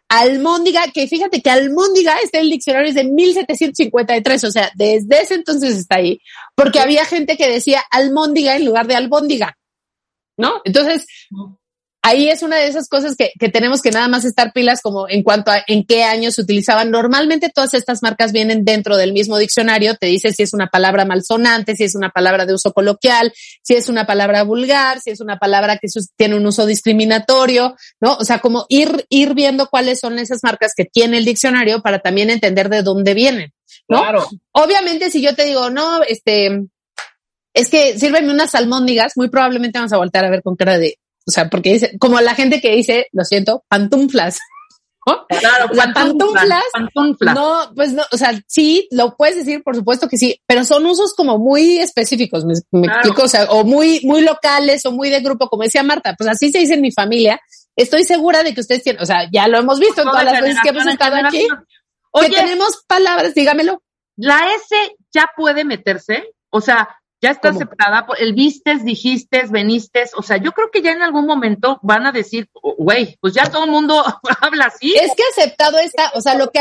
Almóndiga, 0.07 0.86
que 0.94 1.10
fíjate 1.10 1.41
que 1.41 1.49
almóndiga 1.49 2.15
está 2.24 2.38
en 2.38 2.45
el 2.45 2.52
diccionario 2.52 2.94
desde 2.94 3.10
1753, 3.10 4.44
o 4.45 4.52
sea, 4.52 4.72
desde 4.76 5.24
ese 5.24 5.34
entonces 5.34 5.76
está 5.76 5.98
ahí, 5.98 6.22
porque 6.56 6.80
había 6.80 7.03
gente 7.03 7.36
que 7.36 7.49
decía 7.49 7.84
almóndiga 7.91 8.56
en 8.56 8.64
lugar 8.64 8.88
de 8.88 8.95
albóndiga, 8.95 9.57
¿no? 10.38 10.61
Entonces, 10.64 11.06
ahí 12.03 12.30
es 12.30 12.43
una 12.43 12.57
de 12.57 12.67
esas 12.67 12.89
cosas 12.89 13.15
que, 13.15 13.31
que, 13.39 13.49
tenemos 13.49 13.81
que 13.81 13.89
nada 13.89 14.07
más 14.09 14.25
estar 14.25 14.51
pilas 14.53 14.81
como 14.81 15.09
en 15.09 15.23
cuanto 15.23 15.51
a 15.51 15.63
en 15.67 15.85
qué 15.85 16.03
años 16.03 16.35
se 16.35 16.41
utilizaban. 16.41 16.91
Normalmente 16.91 17.49
todas 17.49 17.73
estas 17.73 18.03
marcas 18.03 18.34
vienen 18.34 18.65
dentro 18.65 18.97
del 18.97 19.13
mismo 19.13 19.38
diccionario, 19.38 19.95
te 19.95 20.07
dice 20.07 20.34
si 20.34 20.43
es 20.43 20.53
una 20.53 20.67
palabra 20.67 21.05
malsonante, 21.05 21.75
si 21.75 21.85
es 21.85 21.95
una 21.95 22.09
palabra 22.09 22.45
de 22.45 22.53
uso 22.53 22.73
coloquial, 22.73 23.34
si 23.63 23.75
es 23.75 23.88
una 23.88 24.05
palabra 24.05 24.43
vulgar, 24.43 24.99
si 24.99 25.11
es 25.11 25.21
una 25.21 25.39
palabra 25.39 25.77
que 25.77 25.88
tiene 26.17 26.35
un 26.35 26.45
uso 26.45 26.65
discriminatorio, 26.65 27.75
¿no? 28.01 28.15
O 28.15 28.25
sea, 28.25 28.39
como 28.39 28.65
ir, 28.67 29.05
ir 29.09 29.34
viendo 29.34 29.67
cuáles 29.67 30.01
son 30.01 30.19
esas 30.19 30.41
marcas 30.43 30.73
que 30.75 30.85
tiene 30.85 31.17
el 31.17 31.25
diccionario 31.25 31.81
para 31.81 31.99
también 31.99 32.30
entender 32.30 32.69
de 32.69 32.84
dónde 32.84 33.13
vienen, 33.13 33.53
¿no? 33.88 34.01
Claro. 34.01 34.27
Obviamente 34.51 35.09
si 35.09 35.21
yo 35.21 35.34
te 35.35 35.45
digo, 35.45 35.69
no, 35.69 36.03
este, 36.03 36.65
es 37.53 37.69
que 37.69 37.97
sírveme 37.97 38.34
unas 38.34 38.55
almóndigas, 38.55 39.13
muy 39.15 39.30
probablemente 39.30 39.80
vamos 39.80 39.93
a 39.93 39.97
voltear 39.97 40.25
a 40.25 40.30
ver 40.30 40.41
con 40.41 40.57
cara 40.57 40.77
de, 40.77 40.97
o 41.25 41.31
sea, 41.31 41.49
porque 41.49 41.73
dice, 41.73 41.97
como 41.99 42.19
la 42.21 42.35
gente 42.35 42.61
que 42.61 42.75
dice, 42.75 43.07
lo 43.11 43.23
siento, 43.23 43.63
pantuflas. 43.67 44.39
Claro, 45.27 45.69
pantuflas, 45.93 46.63
pantuflas. 46.71 47.35
No, 47.35 47.73
pues 47.75 47.91
no, 47.91 48.03
o 48.13 48.17
sea, 48.17 48.39
sí, 48.47 48.87
lo 48.89 49.17
puedes 49.17 49.35
decir, 49.35 49.61
por 49.61 49.75
supuesto 49.75 50.07
que 50.07 50.17
sí, 50.17 50.39
pero 50.47 50.63
son 50.63 50.85
usos 50.85 51.13
como 51.13 51.37
muy 51.37 51.79
específicos, 51.79 52.45
me, 52.45 52.53
explico, 52.53 53.23
o 53.23 53.27
sea, 53.27 53.45
o 53.49 53.65
muy, 53.65 53.99
muy 54.05 54.21
locales 54.21 54.85
o 54.85 54.93
muy 54.93 55.09
de 55.09 55.19
grupo, 55.19 55.49
como 55.49 55.63
decía 55.63 55.83
Marta, 55.83 56.15
pues 56.17 56.29
así 56.29 56.51
se 56.51 56.59
dice 56.59 56.75
en 56.75 56.81
mi 56.81 56.93
familia. 56.93 57.37
Estoy 57.75 58.05
segura 58.05 58.43
de 58.43 58.53
que 58.53 58.61
ustedes 58.61 58.83
tienen, 58.83 59.01
o 59.01 59.05
sea, 59.05 59.29
ya 59.29 59.49
lo 59.49 59.57
hemos 59.57 59.77
visto 59.77 60.03
en 60.03 60.07
todas 60.07 60.23
las 60.23 60.41
veces 60.41 60.59
que 60.63 60.69
hemos 60.69 60.87
estado 60.87 61.17
aquí, 61.17 61.47
Oye, 62.11 62.29
que 62.29 62.35
tenemos 62.35 62.83
palabras, 62.87 63.33
dígamelo. 63.33 63.83
La 64.15 64.39
S 64.55 64.95
ya 65.11 65.29
puede 65.35 65.65
meterse, 65.65 66.31
o 66.49 66.61
sea, 66.61 66.87
ya 67.23 67.31
está 67.31 67.49
aceptada 67.49 68.05
por 68.05 68.21
el 68.21 68.33
vistes, 68.33 68.83
dijiste, 68.83 69.43
veniste, 69.49 70.03
o 70.17 70.21
sea, 70.21 70.35
yo 70.37 70.51
creo 70.51 70.69
que 70.71 70.81
ya 70.81 70.91
en 70.91 71.01
algún 71.01 71.25
momento 71.25 71.79
van 71.81 72.05
a 72.05 72.11
decir, 72.11 72.49
güey, 72.77 73.17
pues 73.21 73.33
ya 73.33 73.49
todo 73.49 73.63
el 73.63 73.71
mundo 73.71 74.03
habla 74.41 74.65
así. 74.65 74.93
Es 74.93 75.13
que 75.15 75.23
aceptado 75.31 75.79
está, 75.79 76.11
o 76.15 76.21
sea, 76.21 76.35
lo 76.35 76.51
que 76.51 76.59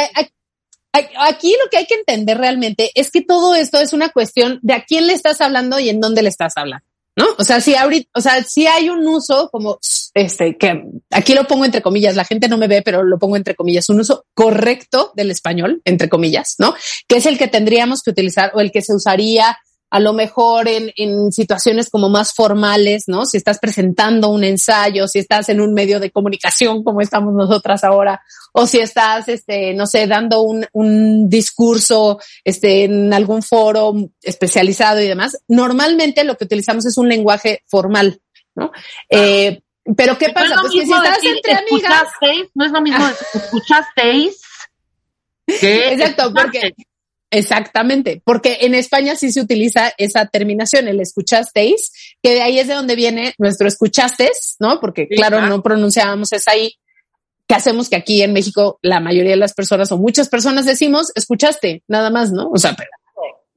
aquí 0.93 1.57
lo 1.63 1.69
que 1.69 1.79
hay 1.79 1.87
que 1.87 1.97
entender 1.97 2.39
realmente 2.39 2.93
es 2.95 3.11
que 3.11 3.23
todo 3.23 3.57
esto 3.57 3.81
es 3.81 3.93
una 3.93 4.11
cuestión 4.11 4.61
de 4.63 4.75
a 4.75 4.85
quién 4.85 5.09
le 5.09 5.15
estás 5.15 5.41
hablando 5.41 5.81
y 5.81 5.89
en 5.89 6.01
dónde 6.01 6.23
le 6.23 6.29
estás 6.29 6.53
hablando. 6.57 6.87
¿No? 7.15 7.27
O 7.39 7.45
sea, 7.45 7.61
si 7.61 7.75
ahorita, 7.75 8.09
o 8.15 8.23
sea, 8.23 8.43
si 8.43 8.67
hay 8.67 8.89
un 8.89 9.07
uso 9.07 9.51
como 9.51 9.79
este, 10.15 10.57
que 10.57 10.83
aquí 11.11 11.35
lo 11.35 11.47
pongo 11.47 11.67
entre 11.67 11.83
comillas, 11.83 12.17
la 12.17 12.25
gente 12.25 12.49
no 12.49 12.57
me 12.57 12.69
ve, 12.69 12.81
pero 12.81 13.03
lo 13.03 13.19
pongo 13.19 13.37
entre 13.37 13.55
comillas, 13.55 13.91
un 13.91 14.01
uso 14.01 14.25
correcto 14.33 15.13
del 15.15 15.31
español, 15.31 15.83
entre 15.85 16.09
comillas, 16.09 16.55
¿no? 16.59 16.75
Que 17.09 17.17
es 17.17 17.27
el 17.27 17.37
que 17.37 17.49
tendríamos 17.49 18.01
que 18.03 18.13
utilizar 18.13 18.53
o 18.55 18.61
el 18.61 18.73
que 18.73 18.81
se 18.81 18.95
usaría 18.95 19.59
a 19.93 20.01
lo 20.01 20.15
mejor 20.15 20.69
en, 20.69 20.91
en 20.97 21.31
situaciones 21.33 21.91
como 21.91 22.09
más 22.09 22.33
formales, 22.33 23.09
¿no? 23.09 23.27
Si 23.27 23.37
estás 23.37 23.59
presentando 23.59 24.31
un 24.31 24.43
ensayo, 24.43 25.07
si 25.07 25.19
estás 25.19 25.51
en 25.51 25.61
un 25.61 25.75
medio 25.75 26.01
de 26.01 26.11
comunicación 26.11 26.83
como 26.83 27.03
estamos 27.03 27.35
nosotras 27.35 27.85
ahora, 27.85 28.23
o 28.55 28.67
si 28.67 28.79
estás, 28.79 29.29
este, 29.29 29.75
no 29.75 29.87
sé, 29.87 30.07
dando 30.07 30.41
un, 30.41 30.67
un 30.73 31.29
discurso, 31.29 32.19
este, 32.43 32.85
en 32.85 33.13
algún 33.13 33.43
foro 33.43 33.93
especializado 34.23 34.99
y 35.03 35.09
demás, 35.09 35.37
normalmente 35.47 36.25
lo 36.25 36.39
que 36.39 36.45
utilizamos 36.45 36.87
es 36.87 36.97
un 36.97 37.11
lenguaje 37.11 37.63
formal, 37.67 38.19
¿no? 38.55 38.73
Eh, 39.11 39.61
pero 39.95 40.17
¿qué 40.17 40.31
pasa? 40.31 40.55
pues 40.59 40.73
que 40.73 40.87
si 40.87 40.91
estás 40.91 41.19
entre 41.23 41.53
amigas. 41.53 42.09
No 42.55 42.65
es 42.65 42.73
lo 42.73 42.81
mismo, 42.81 43.07
escuchasteis. 43.35 44.41
Que 45.45 45.93
Exacto, 45.93 46.33
porque 46.33 46.73
Exactamente, 47.35 48.21
porque 48.27 48.59
en 48.61 48.75
España 48.75 49.17
sí 49.17 49.33
se 49.33 49.41
utiliza 49.41 49.91
esa 49.97 50.27
terminación, 50.27 50.87
el 50.87 51.01
escuchasteis, 51.01 51.91
que 52.23 52.35
de 52.35 52.43
ahí 52.43 52.59
es 52.59 52.69
de 52.69 52.75
donde 52.75 52.95
viene 52.95 53.35
nuestro 53.39 53.67
escuchastes, 53.67 54.57
¿no? 54.61 54.81
Porque 54.81 55.09
claro, 55.09 55.41
no 55.47 55.63
pronunciábamos 55.63 56.31
esa 56.35 56.51
ahí, 56.51 56.75
que 57.49 57.55
hacemos 57.55 57.89
que 57.89 57.97
aquí 57.97 58.21
en 58.21 58.35
México 58.35 58.79
la 58.83 59.01
mayoría 59.01 59.31
de 59.31 59.39
las 59.39 59.55
personas 59.55 59.91
o 59.93 59.97
muchas 59.97 60.29
personas 60.29 60.67
decimos 60.67 61.11
escuchaste, 61.15 61.83
nada 61.89 62.11
más, 62.11 62.33
¿no? 62.33 62.51
O 62.51 62.59
sea, 62.59 62.75
pero, 62.77 62.91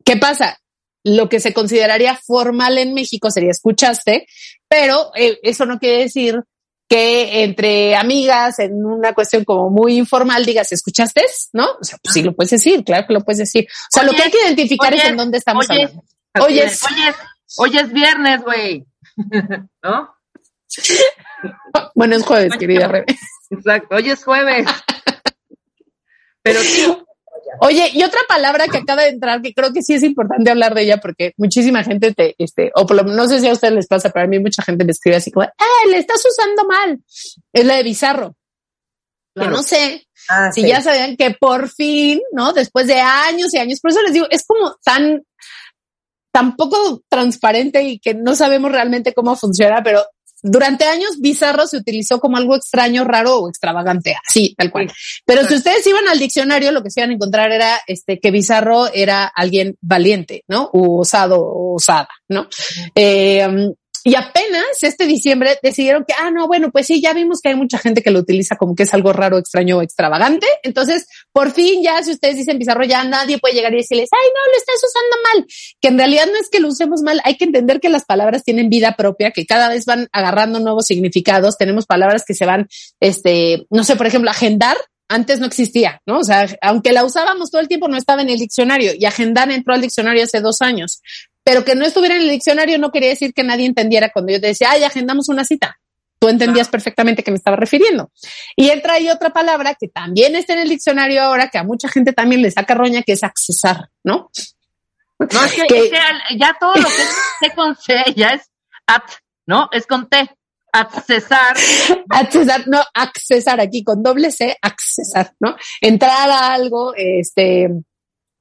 ¿qué 0.05 0.15
pasa? 0.15 0.57
Lo 1.03 1.27
que 1.27 1.41
se 1.41 1.53
consideraría 1.53 2.15
formal 2.15 2.77
en 2.77 2.93
México 2.93 3.29
sería 3.29 3.51
escuchaste, 3.51 4.25
pero 4.69 5.11
eh, 5.15 5.37
eso 5.43 5.65
no 5.65 5.79
quiere 5.79 5.97
decir 5.97 6.41
que 6.87 7.43
entre 7.43 7.95
amigas, 7.95 8.59
en 8.59 8.85
una 8.85 9.13
cuestión 9.13 9.43
como 9.43 9.69
muy 9.69 9.97
informal, 9.97 10.45
digas, 10.45 10.71
¿escuchaste? 10.71 11.23
¿No? 11.53 11.65
O 11.81 11.83
sea, 11.83 11.97
pues 12.03 12.13
sí 12.13 12.21
lo 12.21 12.35
puedes 12.35 12.51
decir, 12.51 12.83
claro 12.83 13.07
que 13.07 13.13
lo 13.13 13.21
puedes 13.21 13.39
decir. 13.39 13.65
O 13.65 13.91
sea, 13.91 14.03
lo 14.03 14.11
que 14.13 14.23
hay 14.23 14.31
que 14.31 14.41
identificar 14.45 14.93
es 14.93 15.05
en 15.05 15.17
dónde 15.17 15.37
estamos 15.37 15.69
hablando. 15.69 16.03
Hoy 16.39 16.59
es, 16.59 16.81
hoy 17.57 17.77
es 17.77 17.91
viernes, 17.91 18.41
güey. 18.43 18.85
¿No? 19.83 20.15
bueno, 21.95 22.15
es 22.15 22.23
jueves, 22.23 22.53
querida 22.57 22.87
Rebe. 22.87 23.05
Exacto, 23.49 23.95
hoy 23.95 24.09
es 24.09 24.23
jueves. 24.23 24.67
Pero 26.43 26.61
sí, 26.61 26.85
Oye, 27.61 27.91
y 27.93 28.03
otra 28.03 28.19
palabra 28.27 28.67
que 28.67 28.77
acaba 28.77 29.03
de 29.03 29.09
entrar, 29.09 29.41
que 29.41 29.53
creo 29.53 29.73
que 29.73 29.81
sí 29.81 29.93
es 29.93 30.03
importante 30.03 30.51
hablar 30.51 30.73
de 30.73 30.83
ella, 30.83 30.97
porque 30.97 31.33
muchísima 31.37 31.83
gente 31.83 32.13
te, 32.13 32.35
este, 32.37 32.71
o 32.75 32.85
por 32.85 32.97
lo 32.97 33.03
no 33.03 33.27
sé 33.27 33.39
si 33.39 33.47
a 33.47 33.53
ustedes 33.53 33.73
les 33.73 33.87
pasa, 33.87 34.09
pero 34.09 34.25
a 34.25 34.27
mí 34.27 34.39
mucha 34.39 34.63
gente 34.63 34.85
me 34.85 34.91
escribe 34.91 35.17
así 35.17 35.31
como, 35.31 35.45
¡eh, 35.45 35.89
le 35.89 35.97
estás 35.97 36.23
usando 36.25 36.65
mal! 36.65 36.99
Es 37.53 37.65
la 37.65 37.75
de 37.75 37.83
bizarro. 37.83 38.35
Que 39.37 39.47
no 39.47 39.63
sé 39.63 40.07
ah, 40.29 40.49
si 40.53 40.65
ya 40.65 40.81
sabían 40.81 41.17
que 41.17 41.31
por 41.31 41.67
fin, 41.67 42.21
¿no? 42.31 42.53
Después 42.53 42.87
de 42.87 43.01
años 43.01 43.53
y 43.53 43.57
años, 43.57 43.81
por 43.81 43.91
eso 43.91 44.01
les 44.01 44.13
digo, 44.13 44.27
es 44.29 44.45
como 44.45 44.77
tan, 44.81 45.23
tan 46.31 46.55
poco 46.55 47.01
transparente 47.09 47.83
y 47.83 47.99
que 47.99 48.13
no 48.13 48.33
sabemos 48.33 48.71
realmente 48.71 49.13
cómo 49.13 49.35
funciona, 49.35 49.83
pero 49.83 50.05
durante 50.47 50.85
años 50.85 51.19
bizarro 51.19 51.65
se 51.65 51.77
utilizó 51.77 52.19
como 52.19 52.37
algo 52.37 52.55
extraño, 52.55 53.03
raro 53.03 53.39
o 53.39 53.49
extravagante, 53.49 54.15
así, 54.27 54.53
tal 54.55 54.71
cual. 54.71 54.91
Pero 55.25 55.45
si 55.47 55.55
ustedes 55.55 55.85
iban 55.87 56.07
al 56.07 56.19
diccionario, 56.19 56.71
lo 56.71 56.83
que 56.83 56.91
se 56.91 56.99
iban 56.99 57.09
a 57.09 57.13
encontrar 57.13 57.51
era 57.51 57.81
este 57.87 58.19
que 58.19 58.29
bizarro 58.29 58.87
era 58.93 59.25
alguien 59.25 59.75
valiente, 59.81 60.43
¿no? 60.47 60.69
O 60.73 60.99
osado 60.99 61.41
o 61.41 61.75
osada, 61.75 62.09
¿no? 62.29 62.47
Eh, 62.93 63.73
y 64.07 64.13
apenas 64.13 64.63
este 64.83 65.07
diciembre 65.07 65.57
decidieron 65.63 66.05
que, 66.07 66.13
ah, 66.13 66.29
no, 66.29 66.45
bueno, 66.45 66.69
pues 66.71 66.85
sí, 66.85 67.01
ya 67.01 67.11
vimos 67.11 67.41
que 67.41 67.49
hay 67.49 67.55
mucha 67.55 67.79
gente 67.79 68.03
que 68.03 68.11
lo 68.11 68.19
utiliza 68.19 68.55
como 68.55 68.75
que 68.75 68.83
es 68.83 68.93
algo 68.93 69.11
raro, 69.11 69.39
extraño 69.39 69.79
o 69.79 69.81
extravagante. 69.81 70.45
Entonces, 70.61 71.07
por 71.31 71.51
fin 71.51 71.81
ya, 71.81 72.03
si 72.03 72.11
ustedes 72.11 72.35
dicen 72.35 72.59
bizarro, 72.59 72.85
ya 72.85 73.03
nadie 73.03 73.39
puede 73.39 73.55
llegar 73.55 73.73
y 73.73 73.77
decirles, 73.77 74.07
ay, 74.11 74.29
no, 74.31 74.51
lo 74.51 74.57
estás 74.59 74.75
usando 74.75 75.15
mal. 75.23 75.47
Que 75.81 75.87
en 75.87 75.97
realidad 75.97 76.27
no 76.31 76.37
es 76.37 76.49
que 76.51 76.59
lo 76.59 76.67
usemos 76.67 77.01
mal, 77.01 77.19
hay 77.23 77.35
que 77.35 77.45
entender 77.45 77.79
que 77.79 77.89
las 77.89 78.05
palabras 78.05 78.43
tienen 78.43 78.69
vida 78.69 78.95
propia, 78.95 79.31
que 79.31 79.47
cada 79.47 79.69
vez 79.69 79.85
van 79.85 80.07
agarrando 80.11 80.59
nuevos 80.59 80.85
significados. 80.85 81.57
Tenemos 81.57 81.87
palabras 81.87 82.25
que 82.27 82.35
se 82.35 82.45
van, 82.45 82.67
este, 82.99 83.65
no 83.71 83.83
sé, 83.83 83.95
por 83.95 84.05
ejemplo, 84.05 84.29
agendar 84.29 84.77
antes 85.07 85.39
no 85.39 85.47
existía, 85.47 86.01
¿no? 86.05 86.19
O 86.19 86.23
sea, 86.23 86.47
aunque 86.61 86.91
la 86.91 87.05
usábamos 87.05 87.49
todo 87.49 87.61
el 87.61 87.67
tiempo, 87.67 87.87
no 87.87 87.97
estaba 87.97 88.21
en 88.21 88.29
el 88.29 88.37
diccionario 88.37 88.91
y 88.95 89.05
agendar 89.05 89.49
entró 89.49 89.73
al 89.73 89.81
diccionario 89.81 90.23
hace 90.23 90.41
dos 90.41 90.61
años. 90.61 91.01
Pero 91.45 91.63
que 91.63 91.75
no 91.75 91.85
estuviera 91.85 92.15
en 92.15 92.23
el 92.23 92.29
diccionario 92.29 92.77
no 92.79 92.91
quería 92.91 93.09
decir 93.09 93.33
que 93.33 93.43
nadie 93.43 93.65
entendiera 93.67 94.09
cuando 94.11 94.33
yo 94.33 94.41
te 94.41 94.47
decía, 94.47 94.71
ay, 94.71 94.83
agendamos 94.83 95.29
una 95.29 95.45
cita. 95.45 95.79
Tú 96.19 96.27
entendías 96.27 96.67
perfectamente 96.69 97.21
que 97.23 97.29
me 97.31 97.37
estaba 97.37 97.55
refiriendo. 97.55 98.09
Y 98.55 98.69
entra 98.71 98.93
ahí 98.95 99.09
otra 99.09 99.29
palabra 99.31 99.75
que 99.79 99.87
también 99.87 100.35
está 100.35 100.53
en 100.53 100.59
el 100.59 100.69
diccionario 100.69 101.21
ahora, 101.21 101.49
que 101.49 101.57
a 101.59 101.63
mucha 101.63 101.87
gente 101.87 102.13
también 102.13 102.41
le 102.41 102.49
saca 102.51 102.73
roña, 102.73 103.03
que 103.03 103.13
es 103.13 103.23
accesar, 103.23 103.89
¿no? 104.03 104.29
No, 105.19 105.45
es 105.45 105.53
que, 105.53 105.67
Que- 105.67 105.77
es 105.85 105.89
que 105.91 105.97
al- 105.97 106.39
ya 106.39 106.57
todo 106.59 106.73
lo 106.75 106.83
que 106.89 107.01
es 107.01 107.15
C 107.39 107.49
con 107.55 107.75
C 107.75 108.03
ya 108.15 108.29
es 108.29 108.49
at, 108.87 109.03
¿no? 109.45 109.69
Es 109.71 109.85
con 109.85 110.09
T. 110.09 110.17
Accesar. 110.73 111.55
accesar, 112.09 112.67
no, 112.67 112.81
accesar 112.93 113.61
aquí 113.61 113.83
con 113.83 114.01
doble 114.03 114.31
C, 114.31 114.57
accesar, 114.61 115.31
¿no? 115.39 115.55
Entrar 115.79 116.29
a 116.29 116.53
algo, 116.53 116.93
este, 116.95 117.69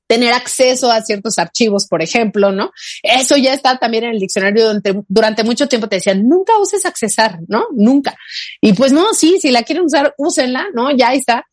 tener 0.07 0.33
acceso 0.35 0.91
a 0.91 1.01
ciertos 1.03 1.39
archivos, 1.39 1.87
por 1.87 2.03
ejemplo, 2.03 2.53
¿no? 2.53 2.73
Eso 3.03 3.37
ya 3.37 3.55
está 3.55 3.79
también 3.79 4.05
en 4.05 4.11
el 4.11 4.21
diccionario 4.21 4.65
durante, 4.67 4.95
durante 5.09 5.45
mucho 5.45 5.67
tiempo 5.67 5.89
te 5.89 5.97
decían, 5.97 6.29
nunca 6.29 6.59
uses 6.59 6.85
accesar, 6.85 7.39
¿no? 7.49 7.67
Nunca. 7.75 8.15
Y 8.61 8.75
pues 8.75 8.93
no, 8.93 9.15
sí, 9.15 9.39
si 9.41 9.51
la 9.51 9.63
quieren 9.63 9.85
usar, 9.85 10.15
úsenla, 10.19 10.67
¿no? 10.75 10.91
Ya 10.91 11.15
está. 11.15 11.45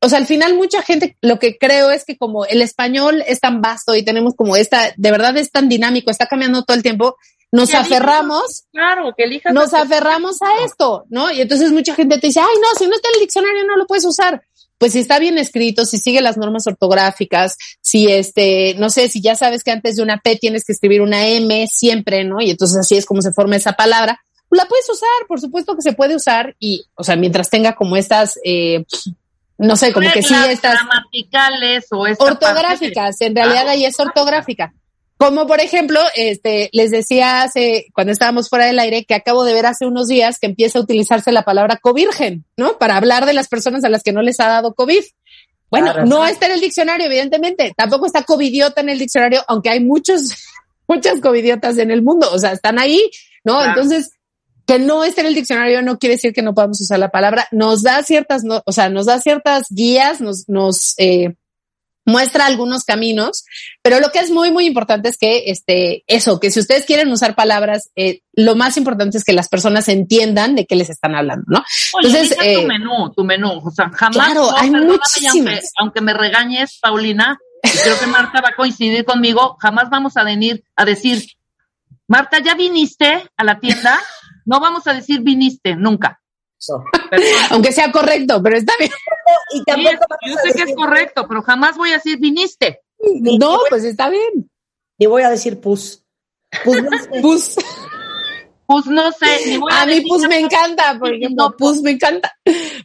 O 0.00 0.08
sea, 0.08 0.18
al 0.18 0.26
final 0.26 0.54
mucha 0.54 0.82
gente, 0.82 1.16
lo 1.22 1.38
que 1.38 1.56
creo 1.56 1.90
es 1.90 2.04
que 2.04 2.16
como 2.18 2.44
el 2.44 2.60
español 2.62 3.22
es 3.26 3.40
tan 3.40 3.60
vasto 3.62 3.94
y 3.94 4.02
tenemos 4.02 4.34
como 4.34 4.56
esta, 4.56 4.92
de 4.96 5.10
verdad 5.10 5.36
es 5.38 5.50
tan 5.50 5.68
dinámico, 5.68 6.10
está 6.10 6.26
cambiando 6.26 6.62
todo 6.62 6.76
el 6.76 6.82
tiempo, 6.82 7.16
nos 7.52 7.70
Que 7.70 7.76
elijas- 7.76 7.86
aferramos 7.86 8.64
Claro, 8.72 9.14
que 9.16 9.24
elijas. 9.24 9.54
nos 9.54 9.72
aferramos 9.72 10.42
a 10.42 10.64
esto, 10.64 11.04
¿no? 11.08 11.30
Y 11.30 11.40
entonces 11.40 11.70
mucha 11.70 11.94
gente 11.94 12.18
te 12.18 12.26
dice, 12.26 12.40
ay, 12.40 12.56
no, 12.60 12.68
si 12.78 12.86
no 12.86 12.94
está 12.96 13.08
en 13.08 13.14
el 13.14 13.20
diccionario 13.20 13.64
no 13.66 13.76
lo 13.76 13.86
puedes 13.86 14.04
usar. 14.04 14.42
Pues 14.78 14.92
si 14.92 14.98
está 14.98 15.18
bien 15.18 15.38
escrito, 15.38 15.84
si 15.84 15.98
sigue 15.98 16.20
las 16.20 16.36
normas 16.36 16.66
ortográficas, 16.66 17.56
si 17.80 18.10
este, 18.10 18.74
no 18.74 18.90
sé, 18.90 19.08
si 19.08 19.22
ya 19.22 19.36
sabes 19.36 19.62
que 19.62 19.70
antes 19.70 19.96
de 19.96 20.02
una 20.02 20.18
P 20.18 20.36
tienes 20.36 20.64
que 20.64 20.72
escribir 20.72 21.00
una 21.00 21.26
M 21.26 21.66
siempre, 21.68 22.24
¿no? 22.24 22.40
Y 22.40 22.50
entonces 22.50 22.78
así 22.78 22.96
es 22.96 23.06
como 23.06 23.22
se 23.22 23.32
forma 23.32 23.56
esa 23.56 23.74
palabra, 23.74 24.20
pues 24.48 24.62
la 24.62 24.68
puedes 24.68 24.88
usar, 24.88 25.26
por 25.26 25.40
supuesto 25.40 25.74
que 25.74 25.82
se 25.82 25.92
puede 25.92 26.16
usar 26.16 26.54
y, 26.58 26.86
o 26.94 27.04
sea, 27.04 27.16
mientras 27.16 27.50
tenga 27.50 27.74
como 27.74 27.96
estas, 27.96 28.38
eh, 28.44 28.84
no 29.58 29.76
sé, 29.76 29.92
como 29.92 30.10
que 30.10 30.22
sí 30.22 30.34
estas 30.48 30.74
gramaticales 30.74 31.86
o 31.90 32.06
esta 32.06 32.24
ortográficas, 32.24 33.20
en 33.20 33.34
realidad 33.34 33.68
ahí 33.68 33.84
es 33.84 33.98
ortográfica. 33.98 34.74
Como 35.24 35.46
por 35.46 35.60
ejemplo, 35.60 36.00
este, 36.14 36.68
les 36.72 36.90
decía 36.90 37.42
hace, 37.42 37.86
cuando 37.94 38.12
estábamos 38.12 38.50
fuera 38.50 38.66
del 38.66 38.78
aire, 38.78 39.04
que 39.04 39.14
acabo 39.14 39.44
de 39.44 39.54
ver 39.54 39.64
hace 39.64 39.86
unos 39.86 40.08
días 40.08 40.38
que 40.38 40.46
empieza 40.46 40.78
a 40.78 40.82
utilizarse 40.82 41.32
la 41.32 41.44
palabra 41.44 41.78
covirgen, 41.80 42.44
¿no? 42.58 42.76
Para 42.78 42.96
hablar 42.96 43.24
de 43.24 43.32
las 43.32 43.48
personas 43.48 43.84
a 43.84 43.88
las 43.88 44.02
que 44.02 44.12
no 44.12 44.20
les 44.20 44.38
ha 44.40 44.48
dado 44.48 44.74
COVID. 44.74 45.02
Bueno, 45.70 45.92
Claro. 45.92 46.06
no 46.06 46.26
está 46.26 46.46
en 46.46 46.52
el 46.52 46.60
diccionario, 46.60 47.06
evidentemente. 47.06 47.72
Tampoco 47.74 48.06
está 48.06 48.22
covidiota 48.22 48.82
en 48.82 48.90
el 48.90 48.98
diccionario, 48.98 49.42
aunque 49.48 49.70
hay 49.70 49.80
muchos, 49.80 50.34
muchas 50.88 51.20
covidiotas 51.20 51.78
en 51.78 51.90
el 51.90 52.02
mundo. 52.02 52.28
O 52.30 52.38
sea, 52.38 52.52
están 52.52 52.78
ahí, 52.78 53.00
¿no? 53.44 53.54
Claro. 53.54 53.70
Entonces, 53.70 54.10
que 54.66 54.78
no 54.78 55.04
esté 55.04 55.22
en 55.22 55.28
el 55.28 55.34
diccionario 55.34 55.82
no 55.82 55.98
quiere 55.98 56.16
decir 56.16 56.32
que 56.32 56.42
no 56.42 56.54
podamos 56.54 56.80
usar 56.80 56.98
la 56.98 57.10
palabra. 57.10 57.48
Nos 57.50 57.82
da 57.82 58.02
ciertas, 58.02 58.44
no, 58.44 58.62
o 58.66 58.72
sea, 58.72 58.88
nos 58.88 59.06
da 59.06 59.20
ciertas 59.20 59.66
guías, 59.70 60.20
nos, 60.20 60.48
nos, 60.48 60.94
eh, 60.98 61.34
muestra 62.04 62.46
algunos 62.46 62.84
caminos, 62.84 63.44
pero 63.82 64.00
lo 64.00 64.10
que 64.10 64.18
es 64.18 64.30
muy, 64.30 64.50
muy 64.50 64.66
importante 64.66 65.08
es 65.08 65.16
que, 65.18 65.44
este, 65.46 66.04
eso, 66.06 66.38
que 66.40 66.50
si 66.50 66.60
ustedes 66.60 66.84
quieren 66.84 67.10
usar 67.10 67.34
palabras, 67.34 67.90
eh, 67.96 68.20
lo 68.32 68.54
más 68.54 68.76
importante 68.76 69.18
es 69.18 69.24
que 69.24 69.32
las 69.32 69.48
personas 69.48 69.88
entiendan 69.88 70.54
de 70.54 70.66
qué 70.66 70.76
les 70.76 70.90
están 70.90 71.14
hablando, 71.14 71.44
¿no? 71.48 71.64
Oye, 71.94 72.08
Entonces, 72.08 72.38
elija 72.38 72.44
eh, 72.44 72.62
tu 72.62 72.66
menú, 72.68 73.12
tu 73.14 73.24
menú. 73.24 73.60
O 73.64 73.70
sea, 73.70 73.90
jamás. 73.90 74.16
Claro, 74.16 74.50
no, 74.50 74.56
hay 74.56 74.68
Aunque, 74.68 74.86
muchísimas. 74.86 75.72
aunque 75.78 76.00
me 76.00 76.12
regañes, 76.12 76.78
Paulina, 76.80 77.38
y 77.62 77.78
creo 77.78 77.98
que 77.98 78.06
Marta 78.06 78.40
va 78.40 78.50
a 78.50 78.56
coincidir 78.56 79.04
conmigo, 79.04 79.56
jamás 79.60 79.88
vamos 79.90 80.16
a 80.16 80.24
venir 80.24 80.62
a 80.76 80.84
decir, 80.84 81.24
Marta, 82.06 82.38
¿ya 82.40 82.54
viniste 82.54 83.30
a 83.36 83.44
la 83.44 83.58
tienda? 83.58 83.98
No 84.44 84.60
vamos 84.60 84.86
a 84.86 84.92
decir 84.92 85.20
viniste, 85.22 85.74
nunca. 85.74 86.20
Aunque 87.50 87.72
sea 87.72 87.90
correcto, 87.90 88.42
pero 88.42 88.56
está 88.56 88.74
bien. 88.78 88.90
Y 89.52 89.58
Sí, 89.58 89.64
tampoco 89.64 90.06
vamos 90.08 90.18
yo 90.26 90.36
sé 90.42 90.54
que 90.54 90.70
es 90.70 90.76
correcto, 90.76 91.26
pero 91.28 91.42
jamás 91.42 91.76
voy 91.76 91.90
a 91.90 91.94
decir 91.94 92.18
viniste. 92.18 92.80
No, 93.38 93.58
pues 93.68 93.84
está 93.84 94.08
bien. 94.08 94.50
Ni 94.98 95.06
voy 95.06 95.22
a 95.22 95.30
decir 95.30 95.60
pus. 95.60 96.02
Pus 96.64 96.82
no 96.82 96.90
sé. 96.98 97.20
Pus. 97.20 97.56
Pues 98.66 98.86
no 98.86 99.12
sé, 99.12 99.26
ni 99.46 99.58
voy 99.58 99.70
a, 99.72 99.82
A 99.82 99.86
mí 99.86 100.00
pus 100.00 100.22
me 100.26 100.38
encanta, 100.38 100.98
por 100.98 101.12
ejemplo, 101.12 101.54
pus 101.56 101.82
me 101.82 101.90
encanta. 101.92 102.32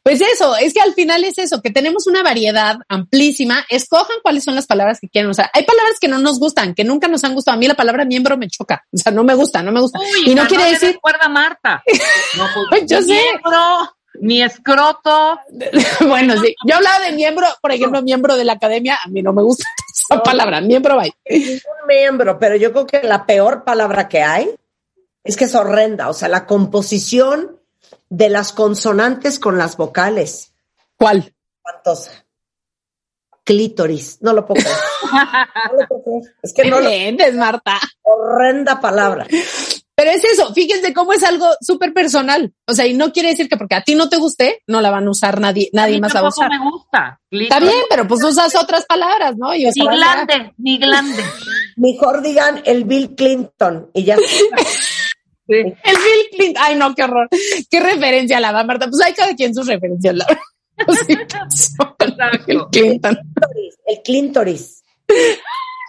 Pues 0.04 0.20
eso, 0.20 0.56
es 0.58 0.74
que 0.74 0.82
al 0.82 0.94
final 0.94 1.24
es 1.24 1.38
eso, 1.38 1.62
que 1.62 1.70
tenemos 1.70 2.06
una 2.08 2.22
variedad 2.22 2.78
amplísima. 2.90 3.66
Escojan 3.70 4.18
cuáles 4.22 4.44
son 4.44 4.56
las 4.56 4.68
palabras 4.68 5.00
que 5.00 5.08
quieren 5.08 5.32
usar. 5.32 5.50
Hay 5.54 5.64
palabras 5.64 5.98
que 6.00 6.10
no 6.10 6.20
nos 6.20 6.40
gustan, 6.40 6.76
que 6.76 6.84
nunca 6.84 7.08
nos 7.08 7.24
han 7.24 7.34
gustado. 7.34 7.56
A 7.56 7.60
mí 7.60 7.68
la 7.68 7.76
palabra 7.76 8.04
miembro 8.04 8.38
me 8.38 8.50
choca. 8.50 8.84
O 8.92 8.98
sea, 8.98 9.12
no 9.14 9.24
me 9.24 9.36
gusta, 9.36 9.64
no 9.64 9.72
me 9.72 9.80
gusta. 9.80 10.00
Uy, 10.00 10.32
y 10.32 10.36
no 10.36 10.48
quiere 10.48 10.66
le 10.66 10.72
decir, 10.72 10.94
recuerda 10.94 11.30
Marta. 11.30 11.82
No, 12.38 12.46
pues, 12.70 12.86
Yo 12.86 13.02
sé. 13.02 13.14
miembro, 13.14 13.96
ni 14.16 14.42
escroto. 14.42 15.40
bueno, 16.08 16.36
sí. 16.42 16.56
Yo 16.66 16.76
hablaba 16.76 17.00
de 17.06 17.12
miembro, 17.14 17.48
por 17.62 17.72
ejemplo, 17.72 18.02
miembro 18.02 18.38
de 18.38 18.46
la 18.46 18.54
academia. 18.54 18.98
A 19.04 19.10
mí 19.10 19.22
no 19.22 19.34
me 19.34 19.44
gusta 19.44 19.66
esa 20.12 20.22
palabra, 20.24 20.62
miembro, 20.62 20.98
bye. 20.98 21.14
un 21.30 21.88
miembro, 21.88 22.40
pero 22.40 22.56
yo 22.56 22.72
creo 22.72 22.88
que 22.88 23.04
la 23.04 23.26
peor 23.26 23.64
palabra 23.64 24.08
que 24.08 24.22
hay 24.22 24.50
es 25.24 25.38
que 25.38 25.46
es 25.46 25.56
horrenda, 25.56 26.10
o 26.10 26.14
sea, 26.14 26.30
la 26.30 26.46
composición 26.46 27.60
de 28.10 28.30
las 28.30 28.52
consonantes 28.52 29.40
con 29.40 29.58
las 29.58 29.78
vocales. 29.78 30.54
¿Cuál? 30.98 31.34
Espantosa. 31.58 32.26
Clítoris, 33.44 34.22
no 34.22 34.34
lo 34.34 34.46
puedo 34.46 34.62
creer. 34.62 34.78
No 35.72 35.82
lo 35.82 35.88
puedo 35.88 36.04
creer. 36.04 36.36
Es 36.44 36.54
que 36.54 36.62
¿Qué 36.64 36.70
no 36.70 36.80
lo, 36.80 36.90
entiendes, 36.90 37.34
Marta? 37.36 37.80
horrenda 38.04 38.80
palabra. 38.80 39.26
Pero 40.02 40.12
es 40.12 40.24
eso, 40.24 40.54
fíjense 40.54 40.94
cómo 40.94 41.12
es 41.12 41.22
algo 41.24 41.46
súper 41.60 41.92
personal. 41.94 42.54
O 42.66 42.74
sea, 42.74 42.88
y 42.88 42.94
no 42.94 43.12
quiere 43.12 43.30
decir 43.32 43.50
que 43.50 43.58
porque 43.58 43.76
a 43.76 43.84
ti 43.84 43.96
no 43.96 44.08
te 44.08 44.16
guste, 44.16 44.64
no 44.66 44.80
la 44.80 44.92
van 44.92 45.06
a 45.08 45.12
usar 45.12 45.42
nadie, 45.42 45.70
A 45.74 45.76
nadie 45.76 45.96
mí 45.96 46.02
más 46.02 46.16
va 46.16 46.22
a 46.22 46.28
usar. 46.30 46.50
me 46.50 46.58
gusta. 46.72 47.20
Está 47.30 47.60
bien, 47.60 47.74
pero 47.90 48.08
pues 48.08 48.24
usas 48.24 48.56
otras 48.56 48.86
palabras, 48.86 49.36
¿no? 49.36 49.54
Y 49.54 49.66
Ni 49.76 49.88
a- 49.88 49.92
glande, 49.92 50.54
ni 50.58 50.78
glande. 50.78 51.22
Mejor 51.76 52.22
digan 52.22 52.62
el 52.66 52.86
Bill 52.86 53.14
Clinton 53.16 53.90
y 53.94 54.06
ya. 54.06 54.16
El 55.48 55.64
Bill 55.66 55.76
Clinton. 56.32 56.64
Ay, 56.64 56.76
no, 56.76 56.96
qué 56.96 57.04
horror. 57.04 57.28
Qué 57.70 57.80
referencia 57.82 58.40
la 58.40 58.52
da 58.54 58.64
Marta. 58.64 58.88
Pues 58.88 59.02
hay 59.06 59.14
cada 59.14 59.36
quien 59.36 59.54
sus 59.54 59.68
referencias, 59.68 60.16
la 60.16 60.26
verdad. 60.26 60.44
El. 62.48 62.66
Clinton. 62.72 63.20
El 63.86 64.02
clíntoris. 64.04 64.84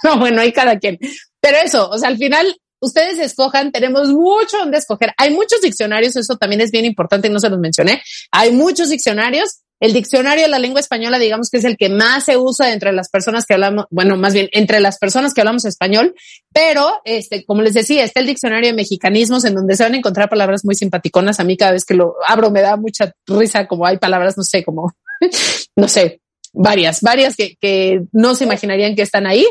No, 0.03 0.19
bueno, 0.19 0.41
hay 0.41 0.51
cada 0.51 0.79
quien. 0.79 0.99
Pero 1.43 1.59
eso, 1.63 1.91
o 1.91 1.99
sea, 1.99 2.09
al 2.09 2.17
final 2.17 2.57
ustedes 2.81 3.19
escojan, 3.19 3.73
tenemos 3.73 4.09
mucho 4.09 4.59
donde 4.59 4.79
escoger. 4.79 5.13
Hay 5.17 5.31
muchos 5.31 5.61
diccionarios, 5.61 6.17
eso 6.17 6.37
también 6.37 6.61
es 6.61 6.71
bien 6.71 6.85
importante 6.85 7.29
no 7.29 7.39
se 7.39 7.49
los 7.49 7.59
mencioné. 7.59 8.03
Hay 8.31 8.53
muchos 8.53 8.91
diccionarios. 8.91 9.61
El 9.79 9.95
diccionario 9.95 10.43
de 10.43 10.51
la 10.51 10.59
lengua 10.59 10.81
española, 10.81 11.19
digamos 11.19 11.49
que 11.49 11.57
es 11.57 11.65
el 11.65 11.79
que 11.79 11.89
más 11.89 12.27
se 12.27 12.37
usa 12.37 12.71
entre 12.75 12.93
las 12.93 13.09
personas 13.09 13.47
que 13.47 13.55
hablamos, 13.55 13.87
bueno, 13.89 14.19
más 14.19 14.35
bien 14.35 14.51
entre 14.53 14.79
las 14.79 14.99
personas 14.99 15.33
que 15.33 15.41
hablamos 15.41 15.65
español, 15.65 16.15
pero 16.53 17.01
este, 17.07 17.47
como 17.47 17.63
les 17.63 17.73
decía, 17.73 18.05
está 18.05 18.21
el 18.21 18.27
diccionario 18.27 18.69
de 18.69 18.77
mexicanismos 18.77 19.43
en 19.47 19.55
donde 19.55 19.77
se 19.77 19.85
van 19.85 19.95
a 19.95 19.97
encontrar 19.97 20.29
palabras 20.29 20.67
muy 20.67 20.75
simpaticonas. 20.75 21.41
A 21.41 21.45
mí 21.45 21.57
cada 21.57 21.73
vez 21.73 21.87
que 21.87 21.95
lo 21.95 22.17
abro 22.29 22.51
me 22.51 22.61
da 22.61 22.77
mucha 22.77 23.13
risa, 23.27 23.67
como 23.67 23.87
hay 23.87 23.97
palabras, 23.97 24.37
no 24.37 24.43
sé, 24.43 24.63
como, 24.63 24.93
no 25.77 25.89
sé, 25.89 26.21
varias, 26.53 27.01
varias 27.01 27.35
que, 27.35 27.57
que 27.59 28.03
no 28.13 28.35
se 28.35 28.45
imaginarían 28.45 28.95
que 28.95 29.03
están 29.03 29.27
ahí. 29.27 29.47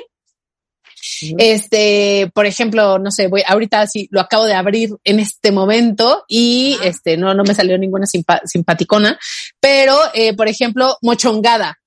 Este, 1.38 2.32
por 2.34 2.46
ejemplo, 2.46 3.00
no 3.00 3.12
sé, 3.12 3.28
voy 3.28 3.44
ahorita 3.46 3.86
sí 3.88 4.08
lo 4.12 4.22
acabo 4.22 4.46
de 4.46 4.54
abrir 4.54 4.90
en 5.04 5.20
este 5.20 5.52
momento 5.52 6.24
y 6.28 6.78
este 6.84 7.18
no 7.18 7.34
no 7.34 7.44
me 7.44 7.54
salió 7.56 7.78
ninguna 7.78 8.06
simpa- 8.06 8.42
simpaticona, 8.46 9.20
pero 9.60 9.98
eh, 10.14 10.36
por 10.36 10.48
ejemplo, 10.48 10.98
mochongada. 11.02 11.80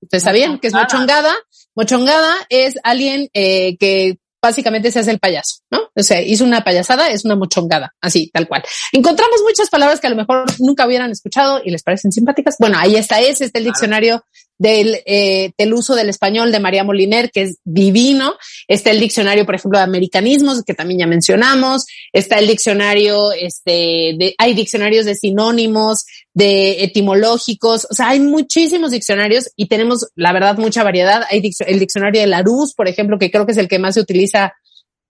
¿Ustedes 0.00 0.24
sabían 0.24 0.58
qué 0.58 0.68
es 0.68 0.74
mochongada? 0.74 1.34
Mochongada 1.74 2.34
es 2.48 2.76
alguien 2.82 3.28
eh, 3.34 3.76
que 3.78 4.18
básicamente 4.42 4.92
se 4.92 5.00
hace 5.00 5.10
el 5.10 5.18
payaso, 5.18 5.62
¿no? 5.70 5.90
O 5.94 6.02
sea, 6.02 6.20
hizo 6.22 6.44
una 6.44 6.62
payasada, 6.62 7.08
es 7.10 7.24
una 7.24 7.34
mochongada, 7.34 7.94
así, 8.00 8.30
tal 8.32 8.46
cual. 8.46 8.62
Encontramos 8.92 9.40
muchas 9.42 9.68
palabras 9.70 9.98
que 9.98 10.06
a 10.06 10.10
lo 10.10 10.16
mejor 10.16 10.44
nunca 10.60 10.86
hubieran 10.86 11.10
escuchado 11.10 11.60
y 11.64 11.70
les 11.70 11.82
parecen 11.82 12.12
simpáticas. 12.12 12.56
Bueno, 12.60 12.78
ahí 12.78 12.94
está 12.94 13.20
ese, 13.20 13.46
está 13.46 13.58
el 13.58 13.64
diccionario 13.64 14.24
del, 14.58 15.00
eh, 15.06 15.52
del 15.58 15.74
uso 15.74 15.94
del 15.94 16.08
español 16.08 16.50
de 16.52 16.60
María 16.60 16.84
Moliner, 16.84 17.30
que 17.30 17.42
es 17.42 17.58
divino. 17.64 18.34
Está 18.68 18.90
el 18.90 19.00
diccionario, 19.00 19.44
por 19.44 19.54
ejemplo, 19.54 19.78
de 19.78 19.84
americanismos, 19.84 20.62
que 20.62 20.74
también 20.74 21.00
ya 21.00 21.06
mencionamos. 21.06 21.86
Está 22.12 22.38
el 22.38 22.46
diccionario, 22.46 23.32
este, 23.32 24.14
de, 24.18 24.34
hay 24.38 24.54
diccionarios 24.54 25.04
de 25.04 25.14
sinónimos, 25.14 26.04
de 26.34 26.84
etimológicos. 26.84 27.86
O 27.90 27.94
sea, 27.94 28.08
hay 28.10 28.20
muchísimos 28.20 28.90
diccionarios 28.90 29.50
y 29.56 29.66
tenemos, 29.66 30.08
la 30.14 30.32
verdad, 30.32 30.58
mucha 30.58 30.82
variedad. 30.82 31.22
Hay 31.30 31.40
dic- 31.42 31.64
el 31.66 31.78
diccionario 31.78 32.20
de 32.20 32.26
Larousse, 32.26 32.74
por 32.76 32.88
ejemplo, 32.88 33.18
que 33.18 33.30
creo 33.30 33.46
que 33.46 33.52
es 33.52 33.58
el 33.58 33.68
que 33.68 33.78
más 33.78 33.94
se 33.94 34.00
utiliza 34.00 34.54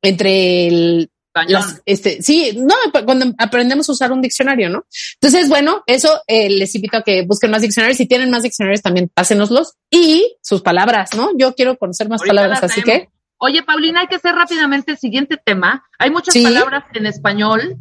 entre 0.03 0.69
el, 0.69 1.11
las, 1.49 1.83
este, 1.85 2.23
sí, 2.23 2.53
no, 2.57 2.75
cuando 3.05 3.27
aprendemos 3.39 3.89
a 3.89 3.93
usar 3.93 4.13
un 4.13 4.23
diccionario, 4.23 4.69
¿no? 4.71 4.87
Entonces, 5.21 5.49
bueno, 5.49 5.83
eso 5.87 6.21
eh, 6.27 6.49
les 6.51 6.75
invito 6.75 6.97
a 6.99 7.03
que 7.03 7.23
busquen 7.27 7.51
más 7.51 7.63
diccionarios. 7.63 7.99
Si 7.99 8.07
tienen 8.07 8.31
más 8.31 8.43
diccionarios, 8.43 8.83
también 8.83 9.11
pásenoslos 9.13 9.75
y 9.91 10.37
sus 10.43 10.63
palabras, 10.63 11.15
¿no? 11.15 11.31
Yo 11.37 11.55
quiero 11.55 11.77
conocer 11.77 12.09
más 12.09 12.21
Ahorita 12.21 12.35
palabras, 12.35 12.63
así 12.63 12.83
que 12.83 13.09
Oye, 13.39 13.63
Paulina, 13.63 14.01
hay 14.01 14.07
que 14.07 14.15
hacer 14.17 14.35
rápidamente 14.35 14.93
el 14.93 14.99
siguiente 14.99 15.37
tema. 15.37 15.85
Hay 15.99 16.11
muchas 16.11 16.33
Sí. 16.33 16.43
palabras 16.43 16.85
en 16.95 17.05
español 17.05 17.77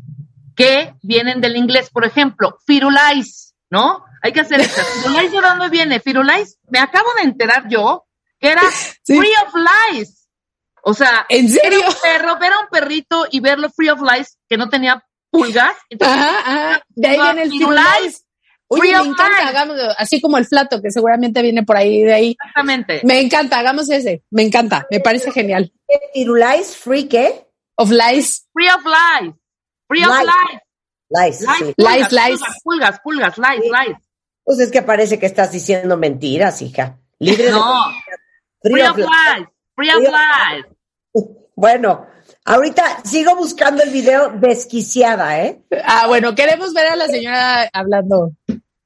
que 0.53 0.93
vienen 1.01 1.39
del 1.39 1.55
inglés. 1.55 1.89
Por 1.89 2.05
ejemplo, 2.05 2.57
firulais, 2.67 3.55
¿no? 3.69 4.03
Hay 4.21 4.33
que 4.33 4.41
hacer 4.41 4.59
esto. 4.59 4.81
¿Firulais 5.03 5.31
de 5.31 5.39
dónde 5.41 5.69
viene? 5.69 5.99
Firulais, 6.01 6.57
me 6.69 6.79
acabo 6.79 7.07
de 7.17 7.23
enterar 7.29 7.69
yo 7.69 8.05
que 8.39 8.49
era 8.49 8.61
Sí. 9.03 9.17
free 9.17 9.31
of 9.45 9.53
lies. 9.93 10.14
O 10.87 10.93
sea, 10.93 11.25
¿En 11.29 11.49
serio? 11.49 11.79
Era 11.79 11.89
un 11.89 11.95
perro, 12.01 12.37
ver 12.39 12.53
a 12.53 12.59
un 12.59 12.67
perrito 12.71 13.25
y 13.31 13.39
verlo 13.39 13.69
free 13.71 13.89
of 13.89 14.01
lies 14.01 14.37
que 14.47 14.55
no 14.55 14.69
tenía 14.69 15.03
pulgas. 15.31 15.75
Entonces, 15.89 16.17
Ajá, 16.17 16.39
ajá. 16.39 16.81
De 16.89 17.07
ahí 17.07 17.17
Ah, 17.19 17.33
viene 17.33 17.43
el. 17.55 17.63
Oye, 18.67 18.81
Free 18.81 18.91
me 18.93 18.99
of 18.99 19.07
encanta, 19.07 19.47
hagámoslo, 19.47 19.83
así 19.97 20.19
como 20.21 20.37
el 20.37 20.45
flato, 20.45 20.81
que 20.81 20.89
seguramente 20.91 21.41
viene 21.41 21.63
por 21.63 21.77
ahí 21.77 22.03
de 22.03 22.13
ahí. 22.13 22.31
Exactamente. 22.39 23.01
Me 23.03 23.19
encanta, 23.19 23.59
hagamos 23.59 23.89
ese. 23.89 24.23
Me 24.31 24.41
encanta, 24.43 24.85
me 24.89 24.99
parece 24.99 25.31
genial. 25.31 25.71
¿Firulais 26.13 26.75
free 26.77 27.07
qué? 27.07 27.47
Of 27.75 27.91
lies. 27.91 28.47
Free 28.53 28.69
of 28.69 28.83
lies. 28.85 29.33
Free 29.87 30.03
of 30.03 30.09
Lies. 30.09 30.25
lies. 30.25 30.61
Lies, 31.09 31.41
Lies, 31.41 31.57
sí. 31.57 31.63
Lies, 31.77 32.07
pulgas, 32.07 32.11
lies. 32.11 32.39
Pulgas, 32.63 32.99
pulgas, 33.03 33.37
lies, 33.37 33.61
Sí. 33.63 33.69
lies. 33.69 33.97
Pues 34.43 34.59
es 34.59 34.71
que 34.71 34.81
parece 34.81 35.19
que 35.19 35.25
estás 35.27 35.51
diciendo 35.51 35.97
mentiras, 35.97 36.61
hija. 36.63 36.97
Libre 37.19 37.45
de 37.45 37.51
No. 37.51 37.85
free 38.61 38.71
Free 38.73 38.81
of 38.83 38.97
lies. 38.97 39.07
lies. 39.07 39.47
Free 39.75 39.89
of 39.89 39.95
Free 39.97 40.07
of 40.07 40.13
lies. 40.13 40.65
Bueno, 41.55 42.05
ahorita 42.43 42.83
sigo 43.05 43.35
buscando 43.35 43.81
el 43.83 43.89
video 43.89 44.29
desquiciada, 44.29 45.39
¿eh? 45.41 45.61
Ah, 45.85 46.05
bueno, 46.07 46.35
queremos 46.35 46.73
ver 46.73 46.87
a 46.87 46.95
la 46.95 47.07
señora 47.07 47.69
hablando. 47.71 48.31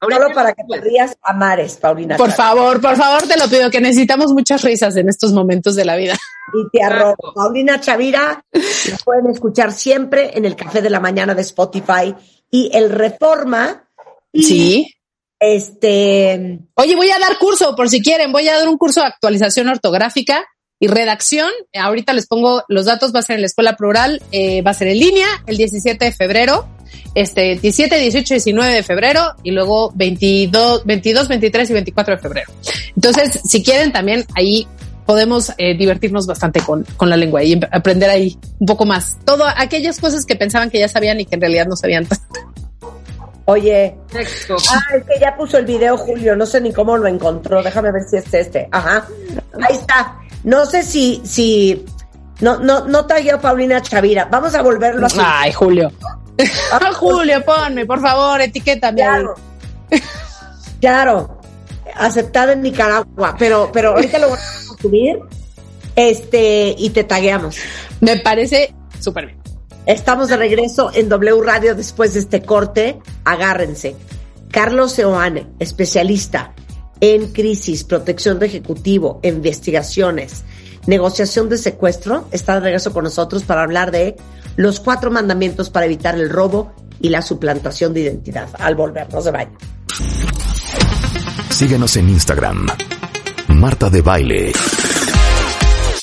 Solo 0.00 0.28
para 0.34 0.52
que 0.54 0.62
te 0.66 0.80
rías 0.80 1.14
a 1.20 1.34
mares, 1.34 1.76
Paulina. 1.76 2.16
Por 2.16 2.32
favor, 2.32 2.80
por 2.80 2.96
favor, 2.96 3.26
te 3.28 3.36
lo 3.36 3.48
pido, 3.48 3.70
que 3.70 3.80
necesitamos 3.82 4.32
muchas 4.32 4.62
risas 4.62 4.96
en 4.96 5.08
estos 5.10 5.32
momentos 5.32 5.74
de 5.74 5.84
la 5.84 5.96
vida. 5.96 6.14
Y 6.54 6.70
te 6.72 6.82
arrobo. 6.82 7.34
Paulina 7.34 7.80
Chavira, 7.80 8.42
la 8.52 8.96
pueden 9.04 9.26
escuchar 9.30 9.72
siempre 9.72 10.30
en 10.38 10.46
el 10.46 10.56
Café 10.56 10.80
de 10.80 10.90
la 10.90 11.00
Mañana 11.00 11.34
de 11.34 11.42
Spotify 11.42 12.14
y 12.50 12.70
el 12.72 12.90
Reforma. 12.90 13.84
Y 14.32 14.42
Sí. 14.42 14.94
este, 15.38 16.60
Oye, 16.74 16.96
voy 16.96 17.10
a 17.10 17.18
dar 17.18 17.36
curso, 17.38 17.74
por 17.76 17.88
si 17.88 18.00
quieren, 18.00 18.32
voy 18.32 18.48
a 18.48 18.56
dar 18.58 18.68
un 18.68 18.78
curso 18.78 19.00
de 19.00 19.06
actualización 19.08 19.68
ortográfica 19.68 20.46
y 20.80 20.88
redacción. 20.88 21.50
Ahorita 21.78 22.12
les 22.14 22.26
pongo 22.26 22.64
los 22.68 22.86
datos, 22.86 23.14
va 23.14 23.20
a 23.20 23.22
ser 23.22 23.36
en 23.36 23.42
la 23.42 23.46
escuela 23.46 23.76
plural, 23.76 24.20
eh, 24.32 24.62
va 24.62 24.72
a 24.72 24.74
ser 24.74 24.88
en 24.88 24.98
línea 24.98 25.28
el 25.46 25.58
17 25.58 26.06
de 26.06 26.12
febrero, 26.12 26.66
este 27.14 27.56
17, 27.56 27.96
18, 27.96 28.34
19 28.34 28.74
de 28.74 28.82
febrero 28.82 29.34
y 29.44 29.52
luego 29.52 29.92
22, 29.94 30.84
22, 30.86 31.28
23 31.28 31.70
y 31.70 31.72
24 31.74 32.16
de 32.16 32.22
febrero. 32.22 32.52
Entonces, 32.96 33.40
si 33.44 33.62
quieren 33.62 33.92
también 33.92 34.24
ahí 34.34 34.66
podemos 35.04 35.52
eh, 35.58 35.76
divertirnos 35.76 36.26
bastante 36.26 36.60
con, 36.60 36.84
con 36.96 37.10
la 37.10 37.16
lengua 37.16 37.42
y 37.42 37.60
aprender 37.72 38.08
ahí 38.08 38.38
un 38.58 38.66
poco 38.66 38.86
más. 38.86 39.18
Todo 39.24 39.44
aquellas 39.44 39.98
cosas 39.98 40.24
que 40.24 40.36
pensaban 40.36 40.70
que 40.70 40.78
ya 40.78 40.88
sabían 40.88 41.20
y 41.20 41.26
que 41.26 41.34
en 41.34 41.40
realidad 41.40 41.66
no 41.66 41.76
sabían 41.76 42.06
tanto. 42.06 42.40
oye, 43.44 43.96
Texto. 44.10 44.56
ah, 44.70 44.80
es 44.96 45.02
que 45.04 45.20
ya 45.20 45.36
puso 45.36 45.58
el 45.58 45.66
video 45.66 45.96
Julio, 45.96 46.36
no 46.36 46.46
sé 46.46 46.60
ni 46.60 46.72
cómo 46.72 46.96
lo 46.96 47.08
encontró, 47.08 47.62
déjame 47.62 47.90
ver 47.90 48.04
si 48.08 48.16
es 48.16 48.32
este. 48.32 48.68
Ajá, 48.70 49.08
ahí 49.60 49.74
está. 49.74 50.19
No 50.44 50.66
sé 50.66 50.82
si, 50.82 51.20
si, 51.24 51.84
no, 52.40 52.58
no, 52.58 52.86
no 52.86 53.06
tagueó 53.06 53.36
a 53.36 53.40
Paulina 53.40 53.82
Chavira. 53.82 54.26
Vamos 54.30 54.54
a 54.54 54.62
volverlo 54.62 55.06
así. 55.06 55.18
Ay, 55.22 55.52
Julio. 55.52 55.90
Ah, 56.72 56.90
Julio, 56.94 57.44
ponme, 57.44 57.84
por 57.84 58.00
favor, 58.00 58.40
etiquétame. 58.40 59.02
Claro. 59.02 59.34
Claro. 60.80 61.40
Aceptada 61.94 62.54
en 62.54 62.62
Nicaragua. 62.62 63.36
Pero, 63.38 63.68
pero 63.70 63.90
ahorita 63.90 64.18
lo 64.18 64.30
vamos 64.30 64.40
a 64.40 64.80
subir. 64.80 65.18
Este, 65.94 66.74
y 66.78 66.88
te 66.90 67.04
tagueamos. 67.04 67.58
Me 68.00 68.16
parece 68.16 68.72
súper 69.00 69.26
bien. 69.26 69.38
Estamos 69.84 70.28
de 70.28 70.38
regreso 70.38 70.90
en 70.94 71.10
W 71.10 71.42
Radio 71.44 71.74
después 71.74 72.14
de 72.14 72.20
este 72.20 72.40
corte. 72.40 72.98
Agárrense. 73.24 73.94
Carlos 74.50 74.92
Seoane, 74.92 75.46
especialista 75.58 76.54
en 77.00 77.32
crisis, 77.32 77.84
protección 77.84 78.38
de 78.38 78.46
ejecutivo, 78.46 79.20
investigaciones, 79.22 80.44
negociación 80.86 81.48
de 81.48 81.58
secuestro, 81.58 82.26
está 82.30 82.54
de 82.54 82.60
regreso 82.60 82.92
con 82.92 83.04
nosotros 83.04 83.42
para 83.42 83.62
hablar 83.62 83.90
de 83.90 84.16
los 84.56 84.80
cuatro 84.80 85.10
mandamientos 85.10 85.70
para 85.70 85.86
evitar 85.86 86.14
el 86.14 86.30
robo 86.30 86.72
y 87.00 87.08
la 87.08 87.22
suplantación 87.22 87.94
de 87.94 88.00
identidad. 88.00 88.48
Al 88.58 88.74
volver, 88.74 89.12
no 89.12 89.20
se 89.20 89.30
vayan. 89.30 89.56
Síguenos 91.50 91.96
en 91.96 92.08
Instagram. 92.10 92.66
Marta 93.48 93.90
de 93.90 94.02
Baile. 94.02 94.52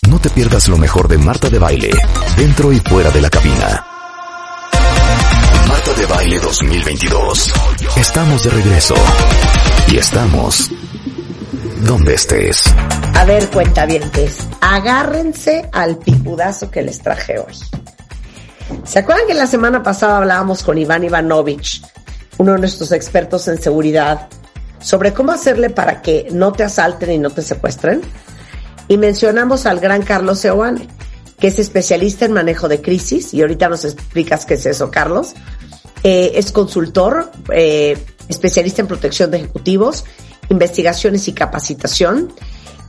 No 0.10 0.20
te 0.20 0.30
pierdas 0.30 0.68
lo 0.68 0.78
mejor 0.78 1.08
de 1.08 1.18
Marta 1.18 1.50
de 1.50 1.60
Baile, 1.60 1.92
dentro 2.38 2.72
y 2.72 2.80
fuera 2.80 3.12
de 3.12 3.22
la 3.22 3.30
cabina. 3.30 3.97
De 5.96 6.06
Baile 6.06 6.38
2022. 6.40 7.54
Estamos 7.96 8.44
de 8.44 8.50
regreso. 8.50 8.94
Y 9.88 9.98
estamos 9.98 10.70
donde 11.88 12.14
estés. 12.14 12.64
A 13.16 13.24
ver, 13.24 13.48
cuentavientes, 13.50 14.40
agárrense 14.60 15.70
al 15.72 15.98
picudazo 15.98 16.70
que 16.70 16.82
les 16.82 17.00
traje 17.00 17.40
hoy. 17.40 17.54
¿Se 18.84 19.00
acuerdan 19.00 19.28
que 19.28 19.34
la 19.34 19.48
semana 19.48 19.82
pasada 19.82 20.18
hablábamos 20.18 20.62
con 20.62 20.78
Iván 20.78 21.06
Ivanovich, 21.06 21.82
uno 22.38 22.52
de 22.52 22.60
nuestros 22.60 22.92
expertos 22.92 23.48
en 23.48 23.62
seguridad, 23.62 24.28
sobre 24.80 25.14
cómo 25.14 25.32
hacerle 25.32 25.70
para 25.70 26.02
que 26.02 26.28
no 26.32 26.52
te 26.52 26.66
asalten 26.66 27.12
y 27.12 27.18
no 27.18 27.30
te 27.30 27.42
secuestren? 27.42 28.02
Y 28.90 28.98
mencionamos 28.98 29.66
al 29.66 29.80
gran 29.80 30.02
Carlos 30.02 30.40
Seoane, 30.40 30.86
que 31.40 31.48
es 31.48 31.60
especialista 31.60 32.26
en 32.26 32.34
manejo 32.34 32.68
de 32.68 32.82
crisis, 32.82 33.34
y 33.34 33.42
ahorita 33.42 33.70
nos 33.70 33.86
explicas 33.86 34.46
qué 34.46 34.56
es 34.56 34.66
eso, 34.66 34.92
Carlos. 34.92 35.34
Eh, 36.04 36.32
es 36.36 36.52
consultor, 36.52 37.32
eh, 37.54 37.98
especialista 38.28 38.82
en 38.82 38.88
protección 38.88 39.32
de 39.32 39.38
ejecutivos, 39.38 40.06
investigaciones 40.50 41.28
y 41.28 41.34
capacitación. 41.34 42.34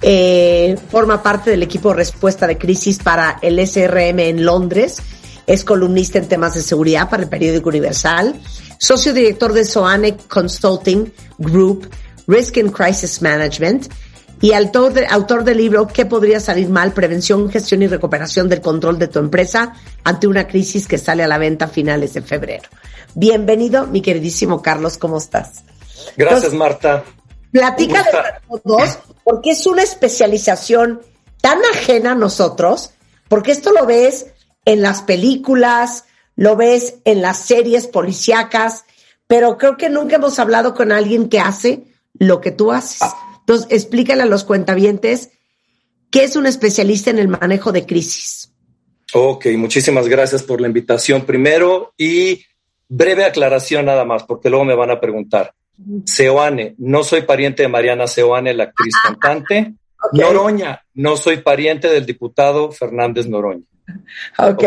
Eh, 0.00 0.76
forma 0.90 1.22
parte 1.22 1.50
del 1.50 1.62
equipo 1.62 1.88
de 1.90 1.96
respuesta 1.96 2.46
de 2.46 2.56
crisis 2.56 2.98
para 2.98 3.38
el 3.42 3.58
SRM 3.58 4.20
en 4.20 4.44
Londres. 4.44 4.98
Es 5.46 5.64
columnista 5.64 6.18
en 6.18 6.28
temas 6.28 6.54
de 6.54 6.62
seguridad 6.62 7.08
para 7.08 7.22
el 7.22 7.28
periódico 7.28 7.68
Universal. 7.70 8.40
Socio 8.78 9.12
director 9.12 9.52
de 9.52 9.64
Soane 9.64 10.16
Consulting 10.28 11.12
Group, 11.38 11.90
Risk 12.26 12.58
and 12.58 12.70
Crisis 12.70 13.20
Management. 13.22 13.88
Y 14.40 14.52
autor, 14.52 14.92
de- 14.92 15.06
autor 15.06 15.42
del 15.44 15.56
libro 15.58 15.86
¿Qué 15.88 16.06
podría 16.06 16.38
salir 16.40 16.68
mal? 16.68 16.92
Prevención, 16.92 17.50
gestión 17.50 17.82
y 17.82 17.88
recuperación 17.88 18.48
del 18.48 18.60
control 18.60 18.98
de 18.98 19.08
tu 19.08 19.18
empresa 19.18 19.74
ante 20.04 20.26
una 20.26 20.46
crisis 20.46 20.86
que 20.86 20.98
sale 20.98 21.24
a 21.24 21.28
la 21.28 21.38
venta 21.38 21.64
a 21.64 21.68
finales 21.68 22.14
de 22.14 22.22
febrero. 22.22 22.68
Bienvenido, 23.14 23.86
mi 23.86 24.00
queridísimo 24.00 24.62
Carlos, 24.62 24.96
¿cómo 24.98 25.18
estás? 25.18 25.64
Gracias, 26.16 26.52
Marta. 26.54 27.02
Platícales 27.50 28.12
Me 28.12 28.20
gusta. 28.48 28.54
a 28.54 28.60
todos, 28.86 28.98
porque 29.24 29.50
es 29.50 29.66
una 29.66 29.82
especialización 29.82 31.00
tan 31.40 31.58
ajena 31.74 32.12
a 32.12 32.14
nosotros, 32.14 32.90
porque 33.28 33.52
esto 33.52 33.72
lo 33.72 33.86
ves 33.86 34.26
en 34.64 34.82
las 34.82 35.02
películas, 35.02 36.04
lo 36.36 36.54
ves 36.56 36.96
en 37.04 37.22
las 37.22 37.38
series 37.38 37.86
policíacas, 37.86 38.84
pero 39.26 39.58
creo 39.58 39.76
que 39.76 39.88
nunca 39.88 40.16
hemos 40.16 40.38
hablado 40.38 40.74
con 40.74 40.92
alguien 40.92 41.28
que 41.28 41.40
hace 41.40 41.84
lo 42.14 42.40
que 42.40 42.50
tú 42.52 42.70
haces. 42.70 43.00
Entonces, 43.48 43.68
explícale 43.70 44.24
a 44.24 44.26
los 44.26 44.44
cuentavientes 44.44 45.30
qué 46.10 46.24
es 46.24 46.36
un 46.36 46.44
especialista 46.44 47.08
en 47.08 47.18
el 47.18 47.28
manejo 47.28 47.72
de 47.72 47.86
crisis. 47.86 48.52
Ok, 49.14 49.46
muchísimas 49.56 50.06
gracias 50.06 50.42
por 50.42 50.60
la 50.60 50.66
invitación 50.66 51.24
primero 51.24 51.94
y 51.96 52.44
breve 52.88 53.24
aclaración 53.24 53.86
nada 53.86 54.04
más, 54.04 54.24
porque 54.24 54.50
luego 54.50 54.66
me 54.66 54.74
van 54.74 54.90
a 54.90 55.00
preguntar. 55.00 55.54
Seoane, 56.04 56.74
no 56.76 57.02
soy 57.02 57.22
pariente 57.22 57.62
de 57.62 57.68
Mariana 57.70 58.06
Seoane, 58.06 58.52
la 58.52 58.64
actriz 58.64 58.94
cantante. 59.02 59.72
Ok. 59.96 60.20
Noroña, 60.20 60.82
no 60.92 61.16
soy 61.16 61.38
pariente 61.38 61.88
del 61.88 62.04
diputado 62.04 62.70
Fernández 62.70 63.28
Noroña. 63.28 63.64
Ok. 64.36 64.62
Ok. 64.62 64.64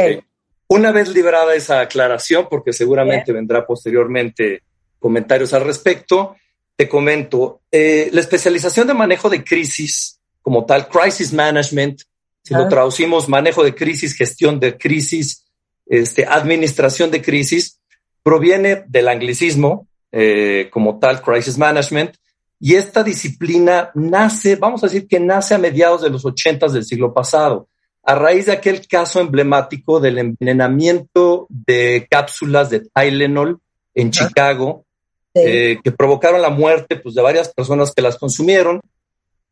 Una 0.70 0.92
vez 0.92 1.10
librada 1.10 1.54
esa 1.54 1.82
aclaración, 1.82 2.48
porque 2.50 2.74
seguramente 2.74 3.32
vendrá 3.32 3.64
posteriormente 3.64 4.64
comentarios 4.98 5.54
al 5.54 5.66
respecto, 5.66 6.36
te 6.82 6.90
comento, 6.90 7.62
eh, 7.72 8.10
la 8.12 8.22
especialización 8.22 8.88
de 8.88 8.96
manejo 8.96 9.30
de 9.30 9.44
crisis, 9.44 10.20
como 10.42 10.66
tal, 10.66 10.88
crisis 10.88 11.32
management, 11.32 12.02
si 12.42 12.56
Ah. 12.56 12.58
lo 12.58 12.68
traducimos, 12.68 13.30
manejo 13.30 13.64
de 13.64 13.76
crisis, 13.76 14.16
gestión 14.16 14.60
de 14.60 14.76
crisis, 14.80 15.46
este, 15.86 16.26
administración 16.26 17.12
de 17.12 17.22
crisis, 17.22 17.80
proviene 18.24 18.84
del 18.88 19.10
anglicismo, 19.10 19.88
eh, 20.12 20.70
como 20.72 20.98
tal, 20.98 21.22
crisis 21.22 21.56
management, 21.56 22.16
y 22.60 22.74
esta 22.74 23.04
disciplina 23.04 23.92
nace, 23.94 24.56
vamos 24.56 24.84
a 24.84 24.88
decir 24.88 25.08
que 25.08 25.20
nace 25.20 25.54
a 25.54 25.60
mediados 25.60 26.02
de 26.02 26.10
los 26.10 26.26
ochentas 26.26 26.74
del 26.74 26.84
siglo 26.84 27.14
pasado. 27.14 27.68
a 28.04 28.16
raíz 28.16 28.48
de 28.48 28.54
aquel 28.54 28.88
caso 28.88 29.20
emblemático 29.20 30.00
del 30.00 30.18
envenenamiento 30.18 31.46
de 31.50 32.08
cápsulas 32.10 32.72
de 32.72 32.80
Tylenol 32.80 33.60
en 33.94 34.10
Chicago, 34.10 34.86
eh, 35.34 35.80
que 35.84 35.92
provocaron 35.92 36.42
la 36.42 36.50
muerte 36.50 36.98
pues, 36.98 37.16
de 37.16 37.22
varias 37.22 37.54
personas 37.54 37.94
que 37.94 38.02
las 38.02 38.18
consumieron. 38.18 38.82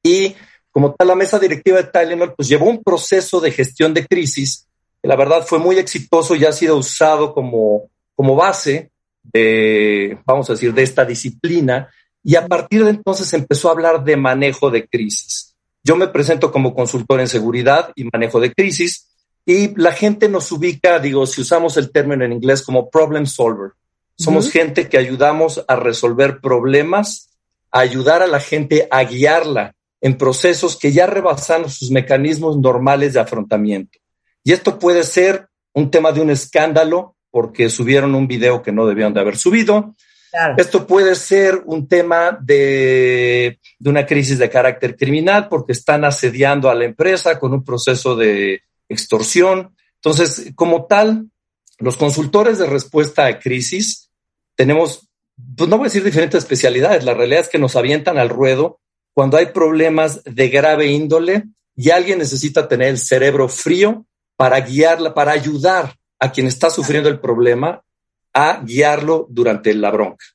Y 0.03 0.35
como 0.72 0.93
tal, 0.93 1.07
la 1.07 1.15
mesa 1.15 1.39
directiva 1.39 1.77
de 1.77 1.89
Tylenol 1.89 2.34
pues, 2.35 2.47
llevó 2.47 2.69
un 2.69 2.84
proceso 2.84 3.39
de 3.39 3.51
gestión 3.51 3.93
de 3.93 4.06
crisis 4.06 4.68
que 5.01 5.07
la 5.07 5.15
verdad 5.15 5.45
fue 5.45 5.60
muy 5.60 5.77
exitoso 5.77 6.35
y 6.35 6.45
ha 6.45 6.51
sido 6.51 6.76
usado 6.76 7.34
como, 7.34 7.89
como 8.15 8.35
base 8.35 8.91
de, 9.23 10.18
vamos 10.26 10.49
a 10.49 10.53
decir, 10.53 10.73
de 10.73 10.84
esta 10.84 11.06
disciplina. 11.06 11.89
Y 12.23 12.35
a 12.35 12.47
partir 12.47 12.84
de 12.84 12.91
entonces 12.91 13.31
empezó 13.34 13.69
a 13.69 13.72
hablar 13.72 14.03
de 14.03 14.18
manejo 14.18 14.69
de 14.69 14.88
crisis. 14.88 15.56
Yo 15.84 15.95
me 15.95 16.07
presento 16.07 16.51
como 16.51 16.76
consultor 16.76 17.22
en 17.22 17.27
seguridad 17.27 17.91
y 17.95 18.03
manejo 18.03 18.39
de 18.39 18.53
crisis 18.53 19.07
y 19.45 19.73
la 19.80 19.93
gente 19.93 20.27
nos 20.27 20.51
ubica, 20.51 20.99
digo, 20.99 21.26
si 21.26 21.41
usamos 21.41 21.77
el 21.77 21.91
término 21.91 22.26
en 22.26 22.34
inglés 22.34 22.61
como 22.61 22.89
problem 22.89 23.26
solver. 23.26 23.72
Somos 24.19 24.51
gente 24.51 24.89
que 24.89 24.97
ayudamos 24.97 25.63
a 25.65 25.77
resolver 25.77 26.41
problemas, 26.41 27.29
a 27.71 27.79
ayudar 27.79 28.21
a 28.21 28.27
la 28.27 28.41
gente 28.41 28.85
a 28.91 29.05
guiarla 29.05 29.75
en 30.01 30.17
procesos 30.17 30.75
que 30.75 30.91
ya 30.91 31.07
rebasan 31.07 31.69
sus 31.69 31.89
mecanismos 31.89 32.57
normales 32.57 33.13
de 33.13 33.21
afrontamiento. 33.21 33.97
Y 34.43 34.51
esto 34.51 34.77
puede 34.77 35.03
ser 35.03 35.47
un 35.73 35.89
tema 35.89 36.11
de 36.11 36.19
un 36.19 36.31
escándalo 36.31 37.15
porque 37.31 37.69
subieron 37.69 38.13
un 38.13 38.27
video 38.27 38.61
que 38.61 38.73
no 38.73 38.85
debían 38.85 39.13
de 39.13 39.21
haber 39.21 39.37
subido. 39.37 39.95
Esto 40.57 40.85
puede 40.85 41.15
ser 41.15 41.63
un 41.65 41.87
tema 41.87 42.37
de, 42.41 43.57
de, 43.79 43.89
una 43.89 44.05
crisis 44.05 44.37
de 44.37 44.49
carácter 44.49 44.97
criminal 44.97 45.47
porque 45.47 45.71
están 45.71 46.03
asediando 46.03 46.69
a 46.69 46.75
la 46.75 46.83
empresa 46.83 47.39
con 47.39 47.53
un 47.53 47.63
proceso 47.63 48.17
de 48.17 48.63
extorsión. 48.89 49.73
Entonces, 49.95 50.51
como 50.55 50.87
tal, 50.87 51.29
los 51.77 51.95
consultores 51.95 52.57
de 52.57 52.65
respuesta 52.67 53.25
a 53.25 53.39
crisis 53.39 54.09
tenemos, 54.60 55.07
pues 55.56 55.69
no 55.69 55.77
voy 55.77 55.86
a 55.86 55.88
decir 55.88 56.03
diferentes 56.03 56.44
especialidades, 56.44 57.06
la 57.06 57.14
realidad 57.14 57.40
es 57.40 57.48
que 57.48 57.57
nos 57.57 57.77
avientan 57.77 58.18
al 58.18 58.27
ruedo 58.27 58.81
cuando 59.14 59.38
hay 59.38 59.45
problemas 59.53 60.22
de 60.26 60.49
grave 60.49 60.88
índole 60.88 61.45
y 61.77 61.91
alguien 61.91 62.19
necesita 62.19 62.68
tener 62.68 62.90
el 62.90 62.98
cerebro 62.98 63.48
frío 63.48 64.06
para 64.36 64.60
guiarla, 64.60 65.14
para 65.14 65.31
ayudar 65.31 65.95
a 66.19 66.34
quien 66.34 66.45
está 66.45 66.69
sufriendo 66.69 67.07
el 67.07 67.22
problema 67.22 67.81
a 68.34 68.61
guiarlo 68.61 69.27
durante 69.30 69.73
la 69.73 69.91
bronca. 69.91 70.26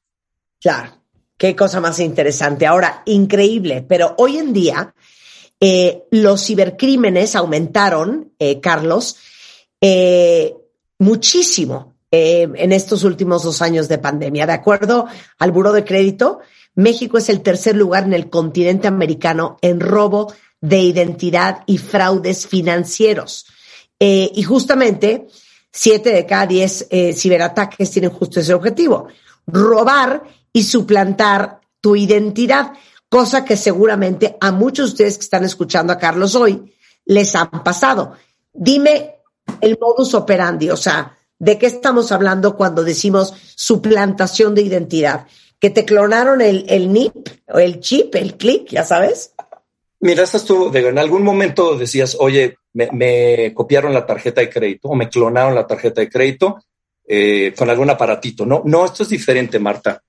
Claro, 0.59 1.03
qué 1.37 1.55
cosa 1.55 1.83
más 1.83 2.01
interesante. 2.01 2.65
Ahora, 2.65 3.03
increíble, 3.05 3.85
pero 3.87 4.15
hoy 4.17 4.39
en 4.39 4.55
día 4.55 4.95
eh, 5.61 6.05
los 6.13 6.47
cibercrímenes 6.47 7.37
aumentaron, 7.37 8.33
eh, 8.39 8.59
Carlos, 8.59 9.19
eh, 9.83 10.55
muchísimo. 10.99 11.94
Eh, 12.17 12.49
en 12.55 12.71
estos 12.71 13.03
últimos 13.03 13.43
dos 13.43 13.61
años 13.61 13.89
de 13.89 13.99
pandemia. 13.99 14.47
De 14.47 14.53
acuerdo 14.53 15.09
al 15.37 15.51
Buró 15.51 15.73
de 15.73 15.85
Crédito, 15.85 16.39
México 16.77 17.19
es 17.19 17.29
el 17.29 17.41
tercer 17.41 17.75
lugar 17.75 18.05
en 18.05 18.13
el 18.13 18.31
continente 18.31 18.87
americano 18.87 19.59
en 19.63 19.81
robo 19.81 20.33
de 20.61 20.79
identidad 20.79 21.65
y 21.67 21.79
fraudes 21.79 22.47
financieros. 22.47 23.47
Eh, 23.99 24.31
y 24.33 24.45
justamente, 24.45 25.27
siete 25.73 26.11
de 26.11 26.25
cada 26.25 26.47
diez 26.47 26.87
eh, 26.91 27.15
ciberataques 27.15 27.91
tienen 27.91 28.13
justo 28.13 28.39
ese 28.39 28.55
objetivo, 28.55 29.09
robar 29.49 30.23
y 30.53 30.63
suplantar 30.63 31.63
tu 31.81 31.97
identidad, 31.97 32.75
cosa 33.09 33.45
que 33.45 33.57
seguramente 33.57 34.37
a 34.41 34.53
muchos 34.53 34.91
de 34.91 34.93
ustedes 34.93 35.19
que 35.19 35.25
están 35.25 35.43
escuchando 35.43 35.93
a 35.93 35.99
Carlos 35.99 36.37
hoy 36.37 36.73
les 37.07 37.35
han 37.35 37.51
pasado. 37.65 38.13
Dime 38.53 39.17
el 39.61 39.77
modus 39.81 40.15
operandi, 40.15 40.71
o 40.71 40.77
sea, 40.77 41.19
¿De 41.39 41.59
qué 41.59 41.67
estamos 41.67 42.13
hablando 42.13 42.57
cuando 42.57 42.85
decimos 42.85 43.35
suplantación 43.57 44.55
de 44.55 44.63
identidad? 44.63 45.27
¿Que 45.59 45.71
te 45.71 45.85
clonaron 45.85 46.41
el, 46.41 46.65
el 46.69 46.93
NIP 46.93 47.29
o 47.49 47.59
el 47.59 47.81
chip, 47.81 48.15
el 48.15 48.37
click, 48.37 48.69
ya 48.69 48.85
sabes? 48.85 49.35
Mira, 50.01 50.23
estás 50.23 50.45
tú, 50.45 50.71
en 50.75 50.99
algún 50.99 51.23
momento 51.23 51.79
decías, 51.79 52.17
oye, 52.21 52.59
me, 52.75 53.55
copiaron 53.55 53.95
la 53.95 54.05
tarjeta 54.05 54.43
de 54.43 54.51
crédito 54.51 54.89
o 54.89 54.95
me 54.95 55.09
clonaron 55.09 55.55
la 55.55 55.67
tarjeta 55.67 56.03
de 56.03 56.11
crédito 56.11 56.63
eh, 57.07 57.55
con 57.57 57.71
algún 57.71 57.89
aparatito. 57.89 58.45
No, 58.45 58.63
no, 58.67 58.85
esto 58.85 59.03
es 59.03 59.09
diferente, 59.09 59.59
Marta. 59.59 60.03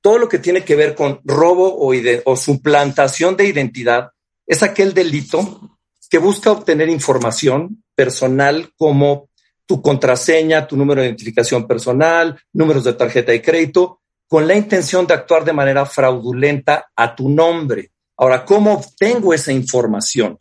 Todo 0.00 0.18
lo 0.18 0.28
que 0.28 0.38
tiene 0.38 0.64
que 0.64 0.74
ver 0.74 0.94
con 0.94 1.20
robo 1.24 1.68
o, 1.68 1.92
o 2.24 2.36
suplantación 2.36 3.36
de 3.36 3.46
identidad 3.46 4.10
es 4.46 4.62
aquel 4.62 4.94
delito 4.94 5.78
que 6.08 6.18
busca 6.18 6.50
obtener 6.50 6.88
información 6.88 7.84
personal 7.94 8.72
como 8.76 9.28
tu 9.66 9.80
contraseña, 9.80 10.66
tu 10.66 10.76
número 10.76 11.00
de 11.00 11.08
identificación 11.08 11.66
personal, 11.66 12.38
números 12.52 12.84
de 12.84 12.92
tarjeta 12.94 13.32
de 13.32 13.42
crédito, 13.42 14.00
con 14.28 14.46
la 14.46 14.54
intención 14.54 15.06
de 15.06 15.14
actuar 15.14 15.44
de 15.44 15.52
manera 15.52 15.84
fraudulenta 15.84 16.90
a 16.96 17.14
tu 17.14 17.28
nombre. 17.28 17.90
Ahora, 18.16 18.44
¿cómo 18.44 18.74
obtengo 18.74 19.34
esa 19.34 19.52
información? 19.52 20.38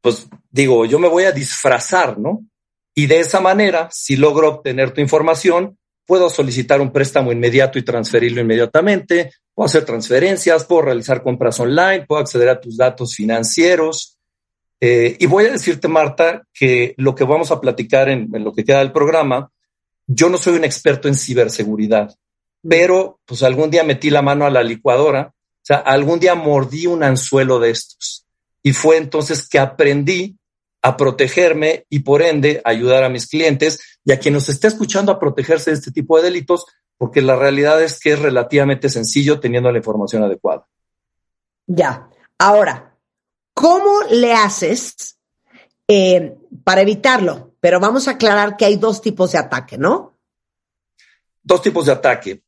Pues 0.00 0.26
digo, 0.50 0.86
yo 0.86 0.98
me 0.98 1.08
voy 1.08 1.24
a 1.24 1.32
disfrazar, 1.32 2.18
¿no? 2.18 2.44
Y 2.94 3.06
de 3.06 3.20
esa 3.20 3.40
manera, 3.40 3.88
si 3.90 4.16
logro 4.16 4.48
obtener 4.48 4.92
tu 4.92 5.00
información, 5.00 5.76
puedo 6.06 6.28
solicitar 6.28 6.80
un 6.80 6.92
préstamo 6.92 7.32
inmediato 7.32 7.78
y 7.78 7.82
transferirlo 7.82 8.40
inmediatamente, 8.40 9.32
puedo 9.54 9.66
hacer 9.66 9.84
transferencias, 9.84 10.64
puedo 10.64 10.82
realizar 10.82 11.22
compras 11.22 11.60
online, 11.60 12.04
puedo 12.06 12.20
acceder 12.20 12.48
a 12.48 12.60
tus 12.60 12.76
datos 12.76 13.14
financieros, 13.14 14.18
eh, 14.80 15.16
y 15.18 15.26
voy 15.26 15.44
a 15.44 15.52
decirte, 15.52 15.88
Marta, 15.88 16.42
que 16.54 16.94
lo 16.96 17.14
que 17.14 17.24
vamos 17.24 17.50
a 17.50 17.60
platicar 17.60 18.08
en, 18.08 18.28
lo 18.32 18.52
que 18.52 18.64
queda 18.64 18.78
del 18.78 18.92
programa, 18.92 19.50
yo 20.06 20.30
no 20.30 20.38
soy 20.38 20.56
un 20.56 20.64
experto 20.64 21.06
en 21.06 21.14
ciberseguridad, 21.14 22.08
mm. 22.62 22.68
pero 22.68 23.20
pues 23.26 23.42
algún 23.42 23.70
día 23.70 23.84
metí 23.84 24.08
la 24.08 24.22
mano 24.22 24.46
a 24.46 24.50
la 24.50 24.62
licuadora, 24.62 25.32
o 25.34 25.62
sea, 25.62 25.76
algún 25.76 26.18
día 26.18 26.34
mordí 26.34 26.86
un 26.86 27.02
anzuelo 27.02 27.60
de 27.60 27.70
estos. 27.70 28.26
Y 28.62 28.72
fue 28.72 28.96
entonces 28.96 29.48
que 29.48 29.58
aprendí 29.58 30.36
a 30.82 30.96
protegerme 30.96 31.84
y 31.90 32.00
por 32.00 32.22
ende 32.22 32.62
ayudar 32.64 33.04
a 33.04 33.10
mis 33.10 33.28
clientes 33.28 33.98
y 34.02 34.12
a 34.12 34.18
quien 34.18 34.32
nos 34.34 34.48
esté 34.48 34.68
escuchando 34.68 35.12
a 35.12 35.18
protegerse 35.18 35.70
de 35.70 35.76
este 35.76 35.92
tipo 35.92 36.16
de 36.16 36.24
delitos, 36.24 36.64
porque 36.96 37.20
la 37.20 37.36
realidad 37.36 37.82
es 37.82 38.00
que 38.00 38.12
es 38.12 38.18
relativamente 38.18 38.88
sencillo 38.88 39.40
teniendo 39.40 39.70
la 39.70 39.78
información 39.78 40.22
adecuada. 40.22 40.66
Ya. 41.66 42.08
Ahora, 42.38 42.89
¿Cómo 43.60 44.00
le 44.10 44.32
haces 44.32 45.18
eh, 45.86 46.34
para 46.64 46.80
evitarlo? 46.80 47.52
Pero 47.60 47.78
vamos 47.78 48.08
a 48.08 48.12
aclarar 48.12 48.56
que 48.56 48.64
hay 48.64 48.76
dos 48.76 49.02
tipos 49.02 49.32
de 49.32 49.38
ataque, 49.38 49.76
¿no? 49.76 50.18
Dos 51.42 51.60
tipos 51.60 51.84
de 51.84 51.92
ataque. 51.92 52.42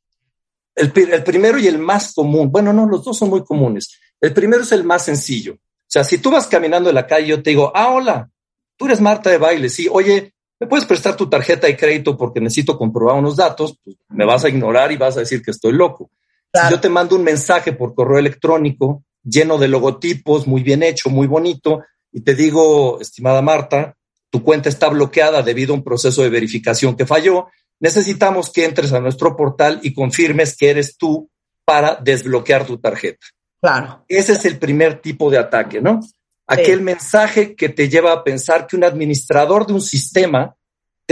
El, 0.75 0.91
primero 0.91 1.59
y 1.59 1.67
el 1.67 1.79
más 1.79 2.15
común, 2.15 2.51
bueno, 2.51 2.73
no, 2.73 2.87
los 2.87 3.05
dos 3.05 3.19
son 3.19 3.29
muy 3.29 3.45
comunes. 3.45 4.01
El 4.23 4.33
primero 4.33 4.63
es 4.63 4.73
el 4.73 4.85
más 4.85 5.05
sencillo. 5.05 5.53
O 5.53 5.87
sea, 5.87 6.03
si 6.03 6.17
tú 6.17 6.31
vas 6.31 6.47
caminando 6.47 6.89
en 6.89 6.95
la 6.95 7.07
calle, 7.07 7.27
yo 7.27 7.43
te 7.43 7.51
digo, 7.51 7.71
ah, 7.75 7.91
hola, 7.91 8.31
tú 8.79 8.87
eres 8.87 9.03
Marta 9.03 9.29
de 9.29 9.37
baile, 9.37 9.69
sí, 9.69 9.89
oye, 9.93 10.33
¿me 10.59 10.67
puedes 10.67 10.87
prestar 10.87 11.15
tu 11.15 11.29
tarjeta 11.29 11.67
de 11.67 11.77
crédito 11.77 12.17
porque 12.17 12.41
necesito 12.41 12.79
comprobar 12.79 13.17
unos 13.17 13.37
datos? 13.37 13.79
Pues 13.85 13.99
me 14.09 14.25
vas 14.25 14.47
a 14.47 14.49
ignorar 14.49 14.91
y 14.91 14.97
vas 14.97 15.19
a 15.19 15.21
decir 15.21 15.43
que 15.43 15.51
estoy 15.51 15.73
loco. 15.73 16.11
Si 16.55 16.71
yo 16.71 16.81
te 16.81 16.89
mando 16.89 17.17
un 17.17 17.23
mensaje 17.23 17.75
por 17.75 17.95
correo 17.95 18.19
electrónico 18.19 19.05
lleno 19.23 19.59
de 19.59 19.69
logotipos, 19.69 20.47
muy 20.47 20.63
bien 20.63 20.83
hecho, 20.83 21.11
muy 21.11 21.27
bonito, 21.27 21.83
y 22.13 22.21
te 22.21 22.35
digo, 22.35 23.01
estimada 23.01 23.43
Marta, 23.43 23.97
tu 24.31 24.43
cuenta 24.43 24.69
está 24.69 24.89
bloqueada 24.89 25.43
debido 25.43 25.73
a 25.73 25.77
un 25.77 25.85
proceso 25.85 26.23
de 26.23 26.31
verificación 26.31 26.97
que 26.97 27.07
falló, 27.07 27.49
necesitamos 27.81 28.51
que 28.51 28.65
entres 28.65 28.93
a 28.93 29.01
nuestro 29.01 29.37
portal 29.37 29.81
y 29.83 29.95
confirmes 29.95 30.57
que 30.57 30.71
eres 30.71 30.97
tú 30.97 31.31
para 31.65 31.97
desbloquear 31.97 32.67
tu 32.67 32.79
tarjeta. 32.79 33.27
Claro. 33.61 34.05
Ese 34.09 34.33
es 34.33 34.45
el 34.45 34.59
primer 34.59 35.01
tipo 35.01 35.31
de 35.31 35.39
ataque, 35.39 35.81
¿no? 35.81 36.01
Aquel 36.47 36.81
mensaje 36.81 37.55
que 37.55 37.69
te 37.69 37.89
lleva 37.89 38.13
a 38.13 38.25
pensar 38.25 38.67
que 38.67 38.77
un 38.77 38.85
administrador 38.85 39.67
de 39.67 39.75
un 39.75 39.81
sistema 39.81 40.57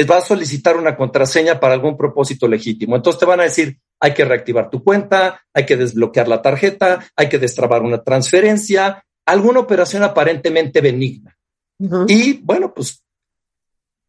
te 0.01 0.05
va 0.05 0.16
a 0.16 0.22
solicitar 0.22 0.78
una 0.78 0.97
contraseña 0.97 1.60
para 1.60 1.74
algún 1.74 1.94
propósito 1.94 2.48
legítimo. 2.48 2.97
Entonces 2.97 3.20
te 3.20 3.27
van 3.27 3.40
a 3.40 3.43
decir, 3.43 3.78
hay 4.01 4.14
que 4.14 4.24
reactivar 4.24 4.70
tu 4.70 4.82
cuenta, 4.82 5.44
hay 5.52 5.66
que 5.66 5.77
desbloquear 5.77 6.27
la 6.27 6.40
tarjeta, 6.40 7.05
hay 7.14 7.28
que 7.28 7.39
destrabar 7.39 7.82
una 7.82 8.02
transferencia, 8.02 9.05
alguna 9.27 9.60
operación 9.60 10.02
aparentemente 10.02 10.81
benigna. 10.81 11.36
Y 12.09 12.32
bueno, 12.43 12.72
pues, 12.72 13.05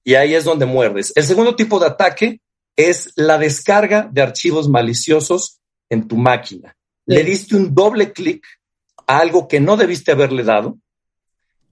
y 0.05 0.15
ahí 0.15 0.33
es 0.33 0.45
donde 0.45 0.65
muerdes. 0.65 1.11
El 1.13 1.25
segundo 1.25 1.57
tipo 1.57 1.77
de 1.77 1.87
ataque 1.87 2.39
es 2.77 3.11
la 3.17 3.37
descarga 3.37 4.07
de 4.09 4.21
archivos 4.21 4.69
maliciosos 4.69 5.59
en 5.89 6.07
tu 6.07 6.15
máquina. 6.15 6.73
Le 7.05 7.25
diste 7.25 7.57
un 7.57 7.75
doble 7.75 8.13
clic 8.13 8.45
a 9.07 9.19
algo 9.19 9.45
que 9.49 9.59
no 9.59 9.75
debiste 9.75 10.13
haberle 10.13 10.43
dado 10.43 10.77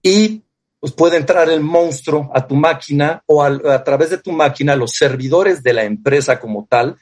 y 0.02 0.42
pues 0.80 0.94
puede 0.94 1.18
entrar 1.18 1.48
el 1.50 1.60
monstruo 1.60 2.30
a 2.34 2.46
tu 2.46 2.56
máquina 2.56 3.22
o 3.26 3.42
a, 3.44 3.84
través 3.84 4.10
de 4.10 4.18
tu 4.18 4.32
máquina 4.32 4.74
los 4.74 4.92
servidores 4.92 5.62
de 5.62 5.74
la 5.74 5.84
empresa 5.84 6.40
como 6.40 6.66
tal 6.68 6.96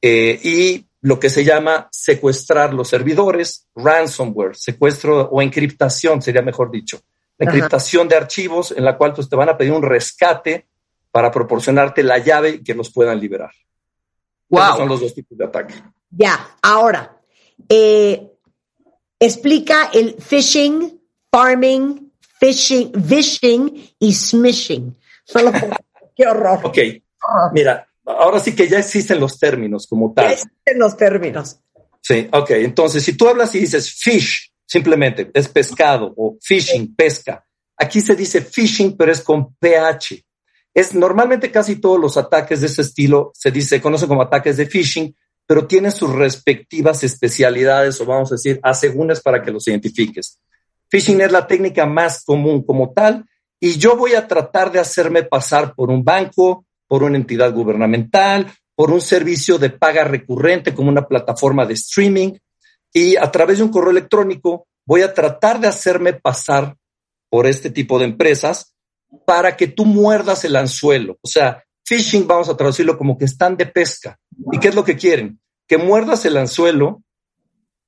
eh, 0.00 0.38
y 0.42 0.86
lo 1.00 1.18
que 1.18 1.28
se 1.28 1.44
llama 1.44 1.88
secuestrar 1.90 2.72
los 2.72 2.88
servidores, 2.88 3.66
ransomware, 3.74 4.56
secuestro 4.56 5.28
o 5.30 5.42
encriptación, 5.42 6.22
sería 6.22 6.42
mejor 6.42 6.70
dicho. 6.70 7.00
la 7.38 7.46
encriptación 7.46 8.08
de 8.08 8.16
archivos 8.16 8.72
en 8.72 8.84
la 8.84 8.96
cual 8.96 9.14
pues, 9.14 9.28
te 9.28 9.36
van 9.36 9.48
a 9.48 9.56
pedir 9.56 9.72
un 9.72 9.82
rescate 9.82 10.66
para 11.10 11.30
proporcionarte 11.30 12.02
la 12.02 12.18
llave 12.18 12.62
que 12.62 12.74
los 12.74 12.92
puedan 12.92 13.20
liberar. 13.20 13.50
Wow. 14.48 14.62
Esos 14.62 14.76
son 14.76 14.88
los 14.88 15.00
dos 15.00 15.14
tipos 15.14 15.36
de 15.36 15.44
ataque. 15.44 15.74
Ya, 16.10 16.56
ahora, 16.62 17.16
eh, 17.68 18.32
explica 19.18 19.90
el 19.92 20.16
phishing, 20.20 21.00
farming, 21.30 22.07
phishing, 22.40 22.92
vishing 22.94 23.90
y 23.98 24.12
smishing. 24.12 24.96
Solo 25.24 25.52
por- 25.52 25.76
qué 26.16 26.26
horror. 26.26 26.60
Ok, 26.64 26.78
mira, 27.52 27.88
ahora 28.04 28.40
sí 28.40 28.54
que 28.54 28.68
ya 28.68 28.78
existen 28.78 29.20
los 29.20 29.38
términos 29.38 29.86
como 29.86 30.12
tal. 30.12 30.26
Ya 30.26 30.32
existen 30.32 30.78
los 30.78 30.96
términos. 30.96 31.60
Sí, 32.00 32.28
ok. 32.32 32.50
Entonces, 32.50 33.04
si 33.04 33.14
tú 33.16 33.28
hablas 33.28 33.54
y 33.54 33.60
dices 33.60 33.92
fish, 33.92 34.52
simplemente 34.64 35.30
es 35.34 35.48
pescado 35.48 36.14
o 36.16 36.38
fishing, 36.40 36.94
pesca. 36.94 37.44
Aquí 37.76 38.00
se 38.00 38.16
dice 38.16 38.40
fishing, 38.40 38.96
pero 38.96 39.12
es 39.12 39.20
con 39.20 39.54
pH. 39.54 40.24
Es 40.74 40.94
normalmente 40.94 41.50
casi 41.50 41.76
todos 41.76 41.98
los 41.98 42.16
ataques 42.16 42.60
de 42.60 42.66
ese 42.66 42.82
estilo 42.82 43.30
se 43.34 43.50
dice, 43.50 43.76
se 43.76 43.80
conocen 43.80 44.08
como 44.08 44.22
ataques 44.22 44.56
de 44.56 44.66
phishing, 44.66 45.14
pero 45.46 45.66
tienen 45.66 45.90
sus 45.92 46.12
respectivas 46.12 47.02
especialidades 47.04 48.00
o 48.00 48.04
vamos 48.06 48.30
a 48.30 48.34
decir 48.34 48.60
asegúnes 48.62 49.20
para 49.20 49.42
que 49.42 49.50
los 49.50 49.66
identifiques. 49.66 50.38
Phishing 50.90 51.20
es 51.20 51.32
la 51.32 51.46
técnica 51.46 51.86
más 51.86 52.24
común 52.24 52.64
como 52.64 52.92
tal 52.92 53.24
y 53.60 53.78
yo 53.78 53.96
voy 53.96 54.14
a 54.14 54.26
tratar 54.26 54.72
de 54.72 54.78
hacerme 54.78 55.22
pasar 55.22 55.74
por 55.74 55.90
un 55.90 56.04
banco, 56.04 56.64
por 56.86 57.02
una 57.02 57.16
entidad 57.16 57.52
gubernamental, 57.52 58.52
por 58.74 58.90
un 58.90 59.00
servicio 59.00 59.58
de 59.58 59.70
paga 59.70 60.04
recurrente 60.04 60.74
como 60.74 60.88
una 60.88 61.06
plataforma 61.06 61.66
de 61.66 61.74
streaming 61.74 62.34
y 62.92 63.16
a 63.16 63.30
través 63.30 63.58
de 63.58 63.64
un 63.64 63.70
correo 63.70 63.90
electrónico 63.90 64.66
voy 64.86 65.02
a 65.02 65.12
tratar 65.12 65.60
de 65.60 65.68
hacerme 65.68 66.14
pasar 66.14 66.76
por 67.28 67.46
este 67.46 67.70
tipo 67.70 67.98
de 67.98 68.06
empresas 68.06 68.74
para 69.26 69.56
que 69.56 69.66
tú 69.66 69.84
muerdas 69.84 70.44
el 70.44 70.56
anzuelo. 70.56 71.18
O 71.20 71.28
sea, 71.28 71.64
phishing 71.86 72.26
vamos 72.26 72.48
a 72.48 72.56
traducirlo 72.56 72.96
como 72.96 73.18
que 73.18 73.24
están 73.24 73.56
de 73.56 73.66
pesca. 73.66 74.18
¿Y 74.52 74.58
qué 74.58 74.68
es 74.68 74.74
lo 74.74 74.84
que 74.84 74.96
quieren? 74.96 75.40
Que 75.66 75.76
muerdas 75.76 76.24
el 76.24 76.36
anzuelo 76.36 77.02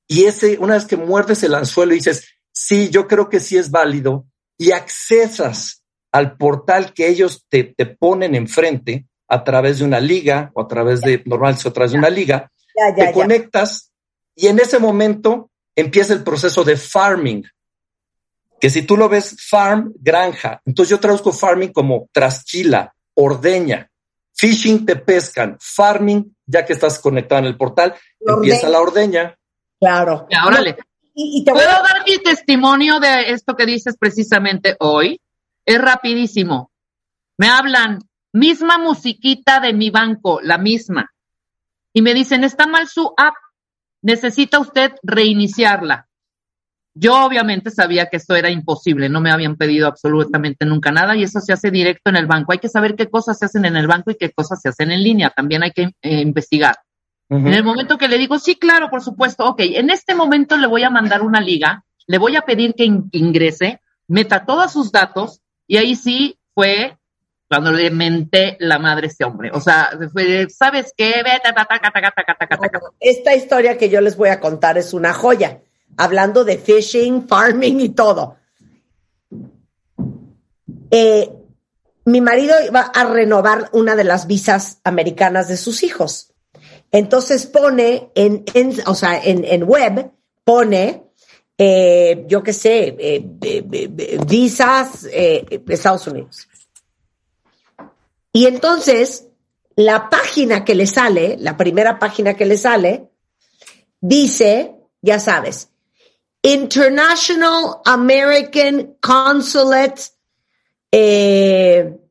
y 0.09 0.25
ese, 0.25 0.59
una 0.59 0.75
vez 0.75 0.87
que 0.87 0.97
muerdes 0.97 1.43
el 1.45 1.55
anzuelo 1.55 1.93
y 1.93 1.97
dices, 1.97 2.27
sí, 2.61 2.91
yo 2.91 3.09
creo 3.09 3.29
que 3.29 3.41
sí 3.41 3.57
es 3.57 3.71
válido 3.71 4.27
y 4.59 4.73
accesas 4.73 5.83
al 6.13 6.37
portal 6.37 6.93
que 6.93 7.09
ellos 7.09 7.47
te, 7.49 7.65
te 7.65 7.87
ponen 7.87 8.35
enfrente 8.35 9.07
a 9.29 9.43
través 9.45 9.79
de 9.79 9.85
una 9.87 10.01
liga 10.01 10.51
o 10.55 10.61
a 10.61 10.69
través 10.69 11.01
de, 11.01 11.23
normalmente 11.25 11.69
a 11.69 11.73
través 11.73 11.93
de 11.93 11.99
una 11.99 12.11
liga, 12.11 12.51
Ya, 12.77 12.91
ya, 12.91 12.95
te 12.97 13.05
ya. 13.07 13.13
conectas 13.13 13.93
y 14.35 14.49
en 14.49 14.59
ese 14.59 14.79
momento 14.79 15.51
empieza 15.75 16.13
el 16.13 16.23
proceso 16.23 16.63
de 16.65 16.77
farming, 16.77 17.45
que 18.61 18.69
si 18.69 18.83
tú 18.83 18.97
lo 18.97 19.09
ves 19.09 19.37
farm, 19.49 19.95
granja, 19.97 20.61
entonces 20.67 20.91
yo 20.91 21.01
traduzco 21.01 21.33
farming 21.33 21.73
como 21.73 22.09
trasquila, 22.13 22.93
ordeña, 23.15 23.89
fishing 24.35 24.85
te 24.85 24.97
pescan, 24.97 25.57
farming, 25.61 26.37
ya 26.45 26.67
que 26.67 26.75
estás 26.75 26.99
conectado 26.99 27.41
en 27.41 27.47
el 27.47 27.57
portal, 27.57 27.95
empieza 28.21 28.69
la 28.69 28.81
ordeña. 28.81 29.35
Claro. 29.79 30.27
Ya, 30.31 30.45
órale. 30.47 30.77
¿Puedo 31.45 31.71
dar 31.71 32.05
mi 32.07 32.19
testimonio 32.19 33.01
de 33.01 33.31
esto 33.31 33.55
que 33.55 33.67
dices 33.67 33.97
precisamente 33.99 34.77
hoy? 34.79 35.21
Es 35.65 35.81
rapidísimo. 35.81 36.71
Me 37.39 37.49
hablan, 37.49 38.01
misma 38.33 38.79
musiquita 38.79 39.61
de 39.61 39.73
mi 39.73 39.91
banco, 39.91 40.41
la 40.43 40.59
misma. 40.59 41.11
Y 41.93 42.03
me 42.03 42.15
dicen, 42.15 42.45
está 42.45 42.67
mal 42.67 42.89
su 42.89 43.13
app, 43.17 43.35
necesita 44.03 44.59
usted 44.59 44.93
reiniciarla. 45.03 46.07
Yo 46.95 47.25
obviamente 47.25 47.71
sabía 47.71 48.07
que 48.07 48.17
esto 48.17 48.35
era 48.35 48.51
imposible, 48.51 49.09
no 49.09 49.21
me 49.21 49.31
habían 49.31 49.57
pedido 49.57 49.87
absolutamente 49.87 50.67
nunca 50.67 50.91
nada 50.91 51.17
y 51.17 51.23
eso 51.23 51.41
se 51.41 51.53
hace 51.53 51.71
directo 51.71 52.11
en 52.11 52.17
el 52.17 52.27
banco. 52.27 52.53
Hay 52.53 52.59
que 52.59 52.69
saber 52.69 52.97
qué 52.97 53.09
cosas 53.09 53.39
se 53.39 53.47
hacen 53.47 53.65
en 53.65 53.77
el 53.77 53.87
banco 53.87 54.11
y 54.11 54.17
qué 54.17 54.33
cosas 54.33 54.61
se 54.61 54.71
hacen 54.71 54.91
en 54.91 55.03
línea, 55.03 55.31
también 55.31 55.63
hay 55.63 55.71
que 55.71 55.91
eh, 56.03 56.21
investigar. 56.21 56.77
En 57.31 57.47
el 57.47 57.63
momento 57.63 57.97
que 57.97 58.09
le 58.09 58.19
digo, 58.19 58.41
sí, 58.41 58.57
claro, 58.57 58.91
por 58.91 59.03
supuesto, 59.03 59.47
ok, 59.47 59.61
en 59.61 59.91
este 59.91 60.17
momento 60.17 60.57
le 60.57 60.67
voy 60.67 60.83
a 60.83 60.91
mandar 60.91 61.23
una 61.23 61.41
liga, 61.41 61.85
le 62.09 62.19
voy 62.19 62.35
a 62.35 62.43
pedir 62.43 62.75
que 62.75 62.85
ingrese, 62.85 63.81
meta 64.09 64.45
todos 64.45 64.73
sus 64.73 64.91
datos 64.91 65.41
y 65.69 65.77
ahí 65.77 65.95
sí 65.95 66.41
fue 66.55 66.99
cuando 67.49 67.71
le 67.71 67.91
menté 67.93 68.57
la 68.59 68.81
madre 68.81 69.07
a 69.07 69.11
este 69.11 69.25
hombre. 69.25 69.51
O 69.53 69.61
sea, 69.61 69.91
fue, 70.13 70.49
¿sabes 70.51 70.93
qué? 70.97 71.23
Vete, 71.23 71.53
Esta 72.99 73.35
historia 73.37 73.79
que 73.79 73.89
yo 73.89 74.01
les 74.01 74.17
voy 74.17 74.31
a 74.31 74.41
contar 74.41 74.77
es 74.77 74.93
una 74.93 75.13
joya, 75.13 75.61
hablando 75.97 76.45
de 76.45 76.59
fishing, 76.59 77.29
farming 77.29 77.81
y 77.81 77.89
todo. 77.91 78.39
Eh, 80.91 81.31
mi 82.07 82.21
marido 82.21 82.55
iba 82.67 82.81
a 82.81 83.05
renovar 83.05 83.71
una 83.73 83.95
de 83.95 84.05
las 84.05 84.27
visas 84.27 84.81
americanas 84.83 85.47
de 85.47 85.57
sus 85.57 85.85
hijos. 85.85 86.30
Entonces 86.93 87.47
pone 87.47 88.11
en, 88.15 88.45
o 88.87 88.95
sea, 88.95 89.21
en, 89.23 89.63
web, 89.65 90.11
pone, 90.45 91.05
eh, 91.57 92.25
yo 92.27 92.43
qué 92.43 92.53
sé, 92.53 92.97
eh, 92.99 93.25
eh, 93.43 93.65
eh, 93.73 94.19
visas 94.27 95.05
Estados 95.05 96.07
Unidos. 96.09 96.49
Y 98.33 98.47
entonces, 98.47 99.29
la 99.77 100.09
página 100.11 100.65
que 100.65 100.75
le 100.75 100.87
sale, 100.87 101.37
la 101.39 101.57
primera 101.57 101.99
página 101.99 102.35
que 102.35 102.47
le 102.47 102.57
sale, 102.57 103.11
dice, 104.01 104.75
ya 105.01 105.21
sabes, 105.21 105.69
International 106.43 107.81
American 107.85 108.97
Consulate 109.01 110.03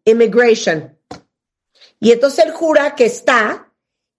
Immigration. 0.05 0.97
Y 1.99 2.11
entonces 2.11 2.45
él 2.45 2.53
jura 2.53 2.95
que 2.95 3.05
está 3.05 3.68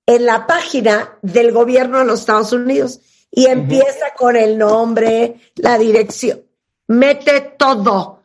en 0.07 0.27
la 0.27 0.47
página 0.47 1.19
del 1.23 1.53
gobierno 1.53 1.99
de 1.99 2.05
los 2.05 2.21
Estados 2.21 2.53
Unidos 2.53 3.01
y 3.31 3.47
empieza 3.47 4.13
con 4.17 4.37
el 4.37 4.59
nombre, 4.59 5.37
la 5.57 5.79
dirección, 5.79 6.43
mete 6.89 7.41
todo. 7.59 8.25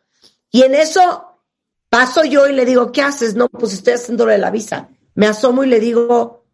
Y 0.50 0.62
en 0.62 0.74
eso 0.74 1.40
paso 1.88 2.24
yo 2.24 2.48
y 2.48 2.52
le 2.52 2.64
digo, 2.64 2.90
¿qué 2.92 3.02
haces? 3.02 3.34
No, 3.34 3.48
pues 3.48 3.72
estoy 3.72 3.94
haciendo 3.94 4.26
lo 4.26 4.32
de 4.32 4.38
la 4.38 4.50
visa. 4.50 4.88
Me 5.14 5.26
asomo 5.26 5.64
y 5.64 5.68
le 5.68 5.80
digo, 5.80 6.44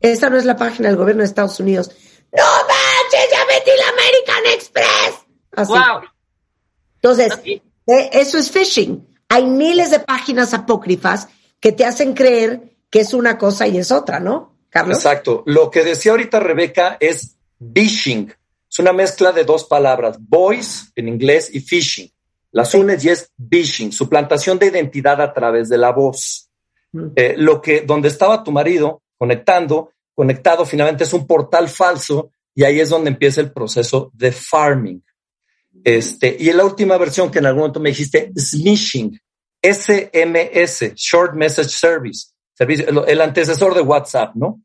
esa 0.00 0.30
no 0.30 0.36
es 0.36 0.44
la 0.44 0.56
página 0.56 0.88
del 0.88 0.96
gobierno 0.96 1.22
de 1.22 1.26
Estados 1.26 1.58
Unidos. 1.60 1.90
No 2.32 2.44
manches, 2.44 3.30
ya 3.30 3.44
metí 3.46 3.70
la 3.76 3.88
American 3.88 4.46
Express. 4.54 5.26
Así. 5.52 5.72
Wow. 5.72 6.08
Entonces, 6.96 7.32
eh, 7.86 8.10
eso 8.12 8.38
es 8.38 8.50
phishing. 8.50 9.06
Hay 9.28 9.46
miles 9.46 9.90
de 9.90 10.00
páginas 10.00 10.54
apócrifas 10.54 11.28
que 11.60 11.72
te 11.72 11.84
hacen 11.84 12.14
creer 12.14 12.76
que 12.90 13.00
es 13.00 13.14
una 13.14 13.38
cosa 13.38 13.66
y 13.66 13.78
es 13.78 13.92
otra, 13.92 14.20
¿no, 14.20 14.57
Carlos? 14.70 14.98
Exacto. 14.98 15.42
Lo 15.46 15.70
que 15.70 15.84
decía 15.84 16.12
ahorita 16.12 16.40
Rebeca 16.40 16.96
es 17.00 17.36
phishing. 17.74 18.32
Es 18.70 18.78
una 18.78 18.92
mezcla 18.92 19.32
de 19.32 19.44
dos 19.44 19.64
palabras, 19.64 20.18
voice 20.20 20.90
en 20.94 21.08
inglés 21.08 21.50
y 21.52 21.60
phishing. 21.60 22.10
Las 22.52 22.74
unes 22.74 23.04
y 23.04 23.10
es 23.10 23.30
phishing, 23.50 23.92
suplantación 23.92 24.58
de 24.58 24.66
identidad 24.66 25.20
a 25.20 25.32
través 25.32 25.68
de 25.68 25.78
la 25.78 25.90
voz. 25.90 26.50
Mm. 26.92 27.06
Eh, 27.16 27.34
lo 27.36 27.60
que, 27.60 27.82
donde 27.82 28.08
estaba 28.08 28.42
tu 28.44 28.52
marido 28.52 29.02
conectando, 29.16 29.92
conectado 30.14 30.64
finalmente 30.64 31.04
es 31.04 31.12
un 31.12 31.26
portal 31.26 31.68
falso 31.68 32.30
y 32.54 32.64
ahí 32.64 32.80
es 32.80 32.90
donde 32.90 33.10
empieza 33.10 33.40
el 33.40 33.52
proceso 33.52 34.10
de 34.14 34.32
farming. 34.32 35.02
Este, 35.84 36.36
y 36.38 36.48
en 36.48 36.56
la 36.56 36.64
última 36.64 36.96
versión 36.96 37.30
que 37.30 37.38
en 37.38 37.46
algún 37.46 37.60
momento 37.60 37.80
me 37.80 37.90
dijiste, 37.90 38.32
smishing, 38.36 39.18
SMS, 39.62 40.94
Short 40.94 41.34
Message 41.34 41.70
Service, 41.70 42.28
servicio, 42.58 42.88
el, 42.88 42.98
el 43.06 43.20
antecesor 43.20 43.74
de 43.74 43.80
WhatsApp, 43.82 44.34
¿no? 44.34 44.60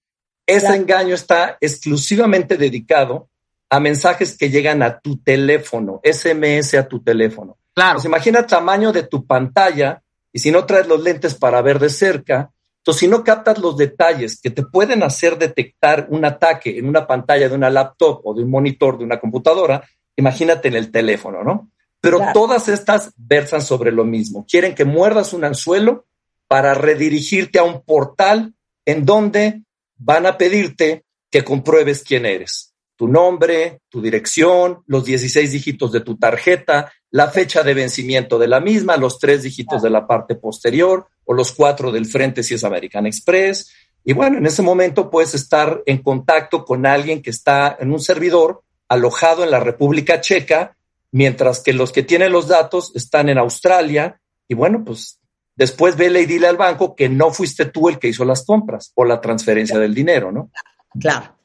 Ese 0.45 0.61
Claro. 0.67 0.75
engaño 0.75 1.15
está 1.15 1.57
exclusivamente 1.61 2.57
dedicado 2.57 3.29
a 3.69 3.79
mensajes 3.79 4.37
que 4.37 4.49
llegan 4.49 4.81
a 4.83 4.99
tu 4.99 5.17
teléfono, 5.17 6.01
SMS 6.03 6.73
a 6.75 6.87
tu 6.87 7.01
teléfono. 7.01 7.57
Claro. 7.73 7.93
Pues 7.95 8.05
imagina 8.05 8.39
el 8.39 8.45
tamaño 8.45 8.91
de 8.91 9.03
tu 9.03 9.25
pantalla 9.25 10.01
y 10.31 10.39
si 10.39 10.51
no 10.51 10.65
traes 10.65 10.87
los 10.87 11.01
lentes 11.01 11.35
para 11.35 11.61
ver 11.61 11.79
de 11.79 11.89
cerca, 11.89 12.51
entonces 12.79 12.99
si 12.99 13.07
no 13.07 13.23
captas 13.23 13.59
los 13.59 13.77
detalles 13.77 14.39
que 14.41 14.49
te 14.49 14.63
pueden 14.63 15.01
hacer 15.03 15.37
detectar 15.37 16.07
un 16.09 16.25
ataque 16.25 16.77
en 16.77 16.87
una 16.87 17.07
pantalla 17.07 17.47
de 17.47 17.55
una 17.55 17.69
laptop 17.69 18.21
o 18.25 18.33
de 18.33 18.43
un 18.43 18.49
monitor 18.51 18.97
de 18.97 19.05
una 19.05 19.19
computadora, 19.19 19.81
imagínate 20.17 20.67
en 20.67 20.75
el 20.75 20.91
teléfono, 20.91 21.43
¿no? 21.43 21.69
Pero 22.01 22.17
Claro. 22.17 22.33
todas 22.33 22.67
estas 22.67 23.13
versan 23.15 23.61
sobre 23.61 23.91
lo 23.91 24.03
mismo. 24.03 24.45
Quieren 24.49 24.75
que 24.75 24.83
muerdas 24.85 25.31
un 25.33 25.45
anzuelo 25.45 26.05
para 26.47 26.73
redirigirte 26.73 27.59
a 27.59 27.63
un 27.63 27.83
portal 27.83 28.53
en 28.85 29.05
donde 29.05 29.61
van 29.97 30.25
a 30.25 30.37
pedirte 30.37 31.03
que 31.31 31.43
compruebes 31.43 32.03
quién 32.03 32.25
eres. 32.25 32.73
Tu 32.95 33.07
nombre, 33.07 33.79
tu 33.89 34.01
dirección, 34.01 34.83
los 34.85 35.05
16 35.05 35.51
dígitos 35.51 35.91
de 35.91 36.01
tu 36.01 36.17
tarjeta, 36.17 36.91
la 37.09 37.29
fecha 37.29 37.63
de 37.63 37.73
vencimiento 37.73 38.37
de 38.37 38.47
la 38.47 38.59
misma, 38.59 38.97
los 38.97 39.19
tres 39.19 39.43
dígitos 39.43 39.81
de 39.81 39.89
la 39.89 40.05
parte 40.05 40.35
posterior 40.35 41.07
o 41.25 41.33
los 41.33 41.51
cuatro 41.51 41.91
del 41.91 42.05
frente 42.05 42.43
si 42.43 42.53
es 42.53 42.63
American 42.63 43.07
Express. 43.07 43.71
Y 44.03 44.13
bueno, 44.13 44.37
en 44.37 44.45
ese 44.45 44.61
momento 44.61 45.09
puedes 45.09 45.33
estar 45.33 45.81
en 45.85 45.99
contacto 45.99 46.65
con 46.65 46.85
alguien 46.85 47.21
que 47.21 47.29
está 47.29 47.77
en 47.79 47.91
un 47.91 47.99
servidor 47.99 48.63
alojado 48.87 49.43
en 49.43 49.51
la 49.51 49.59
República 49.59 50.21
Checa 50.21 50.75
mientras 51.13 51.61
que 51.61 51.73
los 51.73 51.91
que 51.91 52.03
tienen 52.03 52.31
los 52.31 52.47
datos 52.47 52.91
están 52.95 53.29
en 53.29 53.37
Australia 53.37 54.19
y 54.47 54.55
bueno, 54.55 54.83
pues 54.83 55.19
después 55.55 55.95
vele 55.95 56.21
y 56.21 56.25
dile 56.25 56.47
al 56.47 56.57
banco 56.57 56.95
que 56.95 57.09
no 57.09 57.31
fuiste 57.31 57.65
tú 57.65 57.89
el 57.89 57.99
que 57.99 58.07
hizo 58.07 58.25
las 58.25 58.45
compras 58.45 58.91
o 58.95 59.05
la 59.05 59.21
transferencia 59.21 59.77
del 59.79 59.93
dinero, 59.93 60.31
¿no? 60.31 60.51
Claro. 60.99 61.35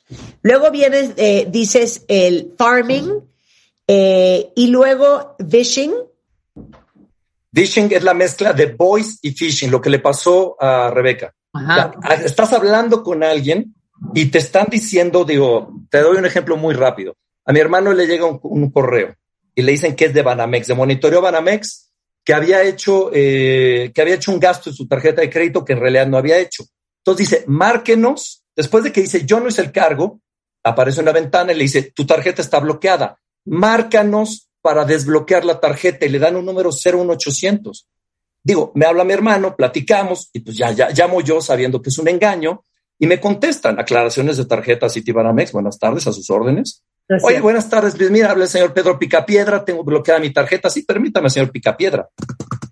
Luego 0.42 0.70
vienes, 0.70 1.12
eh, 1.16 1.46
dices 1.50 2.04
el 2.08 2.54
farming 2.56 3.22
eh, 3.86 4.50
y 4.54 4.68
luego 4.68 5.36
fishing. 5.50 5.92
Phishing 7.52 7.92
es 7.92 8.04
la 8.04 8.14
mezcla 8.14 8.52
de 8.52 8.66
voice 8.66 9.18
y 9.22 9.32
phishing, 9.32 9.70
lo 9.70 9.80
que 9.80 9.90
le 9.90 9.98
pasó 9.98 10.56
a 10.60 10.90
Rebeca. 10.90 11.34
Ajá. 11.52 11.92
Estás 12.24 12.52
hablando 12.52 13.02
con 13.02 13.22
alguien 13.22 13.74
y 14.14 14.26
te 14.26 14.38
están 14.38 14.66
diciendo, 14.70 15.24
digo, 15.24 15.72
te 15.90 16.00
doy 16.00 16.16
un 16.16 16.26
ejemplo 16.26 16.56
muy 16.56 16.74
rápido. 16.74 17.16
A 17.44 17.52
mi 17.52 17.60
hermano 17.60 17.92
le 17.92 18.06
llega 18.06 18.26
un, 18.26 18.38
un 18.42 18.70
correo 18.70 19.14
y 19.54 19.62
le 19.62 19.72
dicen 19.72 19.96
que 19.96 20.06
es 20.06 20.14
de 20.14 20.22
Banamex, 20.22 20.68
de 20.68 20.74
monitoreo 20.74 21.20
Banamex, 21.20 21.87
que 22.28 22.34
había 22.34 22.62
hecho, 22.62 23.10
eh, 23.14 23.90
que 23.94 24.02
había 24.02 24.16
hecho 24.16 24.32
un 24.32 24.38
gasto 24.38 24.68
en 24.68 24.76
su 24.76 24.86
tarjeta 24.86 25.22
de 25.22 25.30
crédito 25.30 25.64
que 25.64 25.72
en 25.72 25.80
realidad 25.80 26.06
no 26.06 26.18
había 26.18 26.36
hecho. 26.38 26.62
Entonces 26.98 27.30
dice, 27.30 27.44
márquenos, 27.46 28.44
después 28.54 28.84
de 28.84 28.92
que 28.92 29.00
dice, 29.00 29.24
yo 29.24 29.40
no 29.40 29.48
hice 29.48 29.62
el 29.62 29.72
cargo, 29.72 30.20
aparece 30.62 31.00
una 31.00 31.12
ventana 31.12 31.52
y 31.52 31.56
le 31.56 31.62
dice, 31.62 31.90
tu 31.96 32.04
tarjeta 32.04 32.42
está 32.42 32.60
bloqueada, 32.60 33.18
márcanos 33.46 34.50
para 34.60 34.84
desbloquear 34.84 35.46
la 35.46 35.58
tarjeta 35.58 36.04
y 36.04 36.10
le 36.10 36.18
dan 36.18 36.36
un 36.36 36.44
número 36.44 36.68
01800. 36.68 37.88
Digo, 38.44 38.72
me 38.74 38.84
habla 38.84 39.04
mi 39.04 39.14
hermano, 39.14 39.56
platicamos 39.56 40.28
y 40.34 40.40
pues 40.40 40.54
ya, 40.54 40.70
ya 40.72 40.90
llamo 40.90 41.22
yo 41.22 41.40
sabiendo 41.40 41.80
que 41.80 41.88
es 41.88 41.96
un 41.96 42.08
engaño 42.08 42.62
y 42.98 43.06
me 43.06 43.20
contestan 43.20 43.80
aclaraciones 43.80 44.36
de 44.36 44.44
tarjeta 44.44 44.90
Citibanamex. 44.90 45.52
Buenas 45.52 45.78
tardes, 45.78 46.06
a 46.06 46.12
sus 46.12 46.28
órdenes. 46.28 46.84
Gracias. 47.08 47.30
Oye, 47.30 47.40
buenas 47.40 47.70
tardes. 47.70 47.96
Pues 47.96 48.10
mira, 48.10 48.30
habla 48.30 48.44
el 48.44 48.50
señor 48.50 48.74
Pedro 48.74 48.98
Picapiedra, 48.98 49.64
tengo 49.64 49.82
bloqueada 49.82 50.20
mi 50.20 50.30
tarjeta. 50.30 50.68
Sí, 50.68 50.82
permítame, 50.82 51.30
señor 51.30 51.50
Picapiedra. 51.50 52.08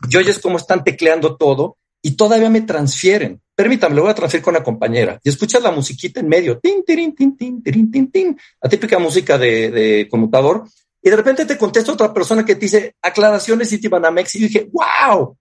Y 0.08 0.16
oyes 0.16 0.38
cómo 0.38 0.58
están 0.58 0.84
tecleando 0.84 1.36
todo 1.36 1.78
y 2.02 2.16
todavía 2.16 2.50
me 2.50 2.60
transfieren. 2.60 3.40
Permítame, 3.54 3.96
lo 3.96 4.02
voy 4.02 4.10
a 4.10 4.14
transferir 4.14 4.44
con 4.44 4.54
una 4.54 4.62
compañera. 4.62 5.18
Y 5.24 5.30
escuchas 5.30 5.62
la 5.62 5.70
musiquita 5.70 6.20
en 6.20 6.28
medio. 6.28 6.58
Tin, 6.58 6.84
tirin, 6.84 7.14
tin, 7.14 7.36
tin, 7.36 7.62
tirin, 7.62 7.90
tin, 7.90 8.10
tin. 8.10 8.38
La 8.60 8.68
típica 8.68 8.98
música 8.98 9.38
de, 9.38 9.70
de 9.70 10.08
conmutador. 10.08 10.64
Y 11.02 11.08
de 11.08 11.16
repente 11.16 11.46
te 11.46 11.56
contesta 11.56 11.92
otra 11.92 12.12
persona 12.12 12.44
que 12.44 12.56
te 12.56 12.60
dice 12.60 12.94
aclaraciones 13.00 13.70
Citibanamex. 13.70 14.34
Y 14.34 14.40
dije, 14.40 14.68
wow, 14.70 15.36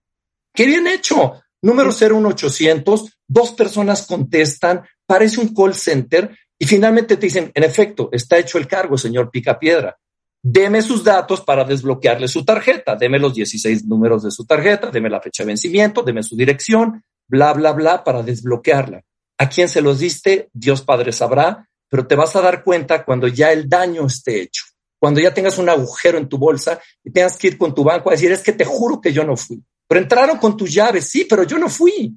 qué 0.54 0.66
bien 0.66 0.88
hecho. 0.88 1.34
Número 1.62 1.90
01800, 1.92 3.18
dos 3.28 3.52
personas 3.54 4.06
contestan, 4.06 4.84
parece 5.06 5.42
un 5.42 5.54
call 5.54 5.74
center 5.74 6.38
y 6.58 6.66
finalmente 6.66 7.18
te 7.18 7.26
dicen, 7.26 7.52
en 7.54 7.64
efecto, 7.64 8.10
está 8.12 8.38
hecho 8.38 8.58
el 8.58 8.68
cargo, 8.68 8.98
señor 8.98 9.30
Picapiedra. 9.30 9.98
Deme 10.42 10.82
sus 10.82 11.04
datos 11.04 11.42
para 11.42 11.64
desbloquearle 11.64 12.28
su 12.28 12.46
tarjeta. 12.46 12.96
Deme 12.96 13.20
los 13.20 13.34
16 13.34 13.86
números 13.86 14.24
de 14.24 14.32
su 14.32 14.46
tarjeta, 14.46 14.92
deme 14.92 15.10
la 15.10 15.20
fecha 15.20 15.44
de 15.44 15.48
vencimiento, 15.48 16.04
deme 16.04 16.24
su 16.24 16.36
dirección, 16.36 17.04
bla, 17.28 17.52
bla, 17.54 17.74
bla, 17.74 18.04
para 18.04 18.22
desbloquearla. 18.22 19.02
¿A 19.38 19.50
quién 19.50 19.68
se 19.68 19.82
los 19.82 20.00
diste? 20.00 20.50
Dios 20.54 20.82
Padre 20.82 21.12
sabrá, 21.12 21.68
pero 21.90 22.08
te 22.08 22.16
vas 22.16 22.36
a 22.36 22.42
dar 22.42 22.64
cuenta 22.64 23.04
cuando 23.04 23.28
ya 23.28 23.52
el 23.52 23.68
daño 23.68 24.06
esté 24.06 24.42
hecho. 24.42 24.64
Cuando 25.00 25.20
ya 25.20 25.34
tengas 25.34 25.58
un 25.58 25.68
agujero 25.68 26.18
en 26.18 26.30
tu 26.30 26.38
bolsa 26.38 26.80
y 27.04 27.12
tengas 27.12 27.38
que 27.38 27.48
ir 27.48 27.58
con 27.58 27.76
tu 27.76 27.84
banco 27.84 28.10
a 28.10 28.14
decir, 28.14 28.32
es 28.32 28.42
que 28.42 28.54
te 28.54 28.66
juro 28.66 29.02
que 29.02 29.12
yo 29.12 29.24
no 29.24 29.36
fui. 29.36 29.62
Pero 29.88 30.02
entraron 30.02 30.38
con 30.38 30.56
tus 30.56 30.74
llaves, 30.74 31.10
sí, 31.10 31.26
pero 31.30 31.44
yo 31.44 31.58
no 31.58 31.70
fui. 31.70 32.16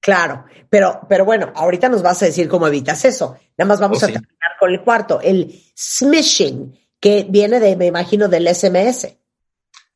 Claro, 0.00 0.44
pero, 0.70 1.00
pero 1.08 1.24
bueno, 1.24 1.52
ahorita 1.54 1.88
nos 1.88 2.02
vas 2.02 2.22
a 2.22 2.26
decir 2.26 2.48
cómo 2.48 2.66
evitas 2.66 3.04
eso. 3.04 3.36
Nada 3.58 3.68
más 3.68 3.80
vamos 3.80 4.02
Oh, 4.02 4.06
a 4.06 4.08
sí. 4.08 4.12
terminar 4.14 4.50
con 4.58 4.70
el 4.70 4.82
cuarto, 4.82 5.20
el 5.20 5.62
smishing, 5.76 6.78
que 6.98 7.26
viene 7.28 7.60
de, 7.60 7.76
me 7.76 7.86
imagino, 7.86 8.28
del 8.28 8.48
SMS. 8.54 9.08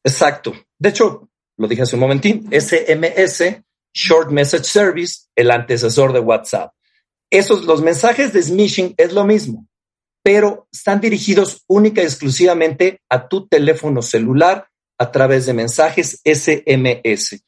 Exacto. 0.02 0.52
De 0.78 0.88
hecho, 0.90 1.28
lo 1.56 1.68
dije 1.68 1.82
hace 1.82 1.96
un 1.96 2.00
momentín, 2.00 2.48
SMS, 2.50 3.62
Short 3.92 4.30
Message 4.30 4.64
Service, 4.64 5.26
el 5.34 5.50
antecesor 5.50 6.12
de 6.12 6.20
WhatsApp. 6.20 6.72
Esos, 7.30 7.64
los 7.64 7.80
mensajes 7.82 8.32
de 8.32 8.42
smishing 8.42 8.94
es 8.96 9.12
lo 9.12 9.24
mismo, 9.24 9.66
pero 10.22 10.68
están 10.72 11.00
dirigidos 11.00 11.62
única 11.66 12.02
y 12.02 12.04
exclusivamente 12.04 13.00
a 13.08 13.28
tu 13.28 13.46
teléfono 13.48 14.02
celular 14.02 14.68
a 14.98 15.10
través 15.10 15.46
de 15.46 15.54
mensajes 15.54 16.20
SMS. 16.24 17.42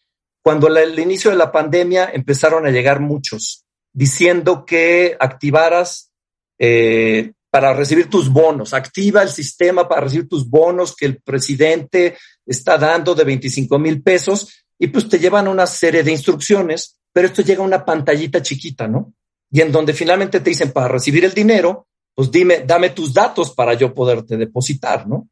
Cuando 0.47 0.69
la- 0.69 0.83
el 0.85 0.97
inicio 0.97 1.33
de 1.33 1.37
la 1.37 1.51
pandemia 1.51 2.09
empezaron 2.15 2.65
a 2.67 2.71
llegar 2.71 3.01
muchos 3.01 3.65
diciendo 3.93 4.65
que 4.65 5.17
activaras 5.19 6.13
eh, 6.61 7.33
para 7.51 7.75
recibir 7.75 8.09
tus 8.09 8.29
bonos, 8.31 8.73
activa 8.73 9.23
el 9.25 9.29
sistema 9.29 9.89
para 9.89 10.03
recibir 10.03 10.29
tus 10.29 10.49
bonos 10.49 10.95
que 10.95 11.07
el 11.07 11.21
presidente 11.21 12.17
está 12.47 12.79
dando 12.79 13.13
de 13.17 13.25
25 13.25 13.77
mil 13.81 14.01
pesos 14.05 14.65
y 14.79 14.87
pues 14.87 15.09
te 15.09 15.19
llevan 15.19 15.49
una 15.49 15.67
serie 15.67 16.05
de 16.05 16.13
instrucciones, 16.13 16.97
pero 17.13 17.27
esto 17.27 17.43
llega 17.43 17.61
a 17.63 17.67
una 17.67 17.85
pantallita 17.85 18.41
chiquita, 18.41 18.87
¿no? 18.87 19.13
Y 19.51 19.63
en 19.63 19.73
donde 19.73 19.95
finalmente 19.95 20.39
te 20.39 20.51
dicen 20.51 20.71
para 20.71 20.87
recibir 20.87 21.25
el 21.25 21.35
dinero, 21.35 21.89
pues 22.15 22.31
dime, 22.31 22.61
dame 22.65 22.91
tus 22.91 23.13
datos 23.13 23.51
para 23.53 23.75
yo 23.75 23.93
poderte 23.93 24.37
depositar, 24.37 25.09
¿no? 25.09 25.29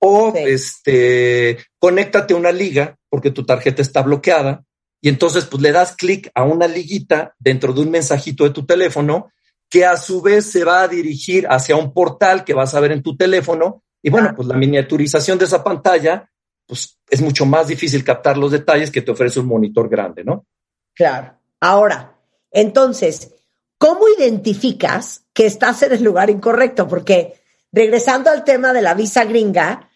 O 0.00 0.32
Sí. 0.34 0.38
este, 0.46 1.58
conéctate 1.78 2.32
a 2.32 2.38
una 2.38 2.50
liga 2.50 2.96
porque 3.14 3.30
tu 3.30 3.46
tarjeta 3.46 3.80
está 3.80 4.02
bloqueada 4.02 4.64
y 5.00 5.08
entonces 5.08 5.44
pues 5.44 5.62
le 5.62 5.70
das 5.70 5.94
clic 5.94 6.32
a 6.34 6.42
una 6.42 6.66
liguita 6.66 7.36
dentro 7.38 7.72
de 7.72 7.82
un 7.82 7.92
mensajito 7.92 8.42
de 8.42 8.50
tu 8.50 8.66
teléfono 8.66 9.30
que 9.70 9.86
a 9.86 9.96
su 9.96 10.20
vez 10.20 10.50
se 10.50 10.64
va 10.64 10.82
a 10.82 10.88
dirigir 10.88 11.46
hacia 11.48 11.76
un 11.76 11.92
portal 11.92 12.42
que 12.42 12.54
vas 12.54 12.74
a 12.74 12.80
ver 12.80 12.90
en 12.90 13.04
tu 13.04 13.16
teléfono 13.16 13.84
y 14.02 14.10
bueno, 14.10 14.32
pues 14.34 14.48
la 14.48 14.56
miniaturización 14.56 15.38
de 15.38 15.44
esa 15.44 15.62
pantalla 15.62 16.28
pues 16.66 16.98
es 17.08 17.22
mucho 17.22 17.46
más 17.46 17.68
difícil 17.68 18.02
captar 18.02 18.36
los 18.36 18.50
detalles 18.50 18.90
que 18.90 19.00
te 19.00 19.12
ofrece 19.12 19.38
un 19.38 19.46
monitor 19.46 19.88
grande, 19.88 20.24
¿no? 20.24 20.44
Claro. 20.92 21.38
Ahora, 21.60 22.18
entonces, 22.50 23.32
¿cómo 23.78 24.08
identificas 24.18 25.24
que 25.32 25.46
estás 25.46 25.84
en 25.84 25.92
el 25.92 26.02
lugar 26.02 26.30
incorrecto? 26.30 26.88
Porque 26.88 27.34
regresando 27.70 28.28
al 28.28 28.42
tema 28.42 28.72
de 28.72 28.82
la 28.82 28.94
visa 28.94 29.24
gringa, 29.24 29.88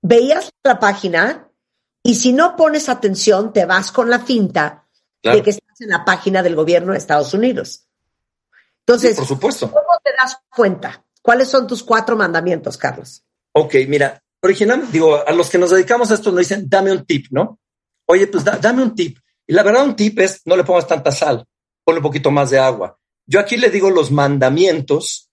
veías 0.00 0.52
la 0.62 0.78
página 0.78 1.48
y 2.02 2.14
si 2.16 2.32
no 2.32 2.56
pones 2.56 2.88
atención, 2.88 3.52
te 3.52 3.64
vas 3.64 3.92
con 3.92 4.10
la 4.10 4.20
finta 4.20 4.78
Claro. 5.22 5.38
de 5.38 5.44
que 5.44 5.50
estás 5.50 5.80
en 5.80 5.88
la 5.90 6.04
página 6.04 6.42
del 6.42 6.56
gobierno 6.56 6.92
de 6.92 6.98
Estados 6.98 7.32
Unidos. 7.32 7.86
Entonces, 8.80 9.16
Por 9.16 9.26
supuesto. 9.26 9.68
¿cómo 9.70 9.84
te 10.02 10.10
das 10.20 10.36
cuenta? 10.50 11.04
¿Cuáles 11.22 11.48
son 11.48 11.66
tus 11.68 11.84
cuatro 11.84 12.16
mandamientos, 12.16 12.76
Carlos? 12.76 13.22
Ok, 13.52 13.74
mira, 13.86 14.20
original, 14.42 14.90
digo, 14.90 15.24
a 15.24 15.30
los 15.32 15.48
que 15.48 15.58
nos 15.58 15.70
dedicamos 15.70 16.10
a 16.10 16.14
esto 16.14 16.30
nos 16.32 16.40
dicen, 16.40 16.64
dame 16.68 16.90
un 16.90 17.04
tip, 17.04 17.26
¿no? 17.30 17.60
Oye, 18.06 18.26
pues 18.26 18.42
da- 18.42 18.58
dame 18.58 18.82
un 18.82 18.94
tip. 18.96 19.18
Y 19.46 19.52
la 19.52 19.62
verdad, 19.62 19.84
un 19.84 19.94
tip 19.94 20.18
es, 20.18 20.42
no 20.44 20.56
le 20.56 20.64
pongas 20.64 20.88
tanta 20.88 21.12
sal, 21.12 21.44
ponle 21.84 22.00
un 22.00 22.02
poquito 22.04 22.32
más 22.32 22.50
de 22.50 22.58
agua. 22.58 22.98
Yo 23.24 23.38
aquí 23.38 23.56
le 23.56 23.70
digo 23.70 23.90
los 23.90 24.10
mandamientos 24.10 25.30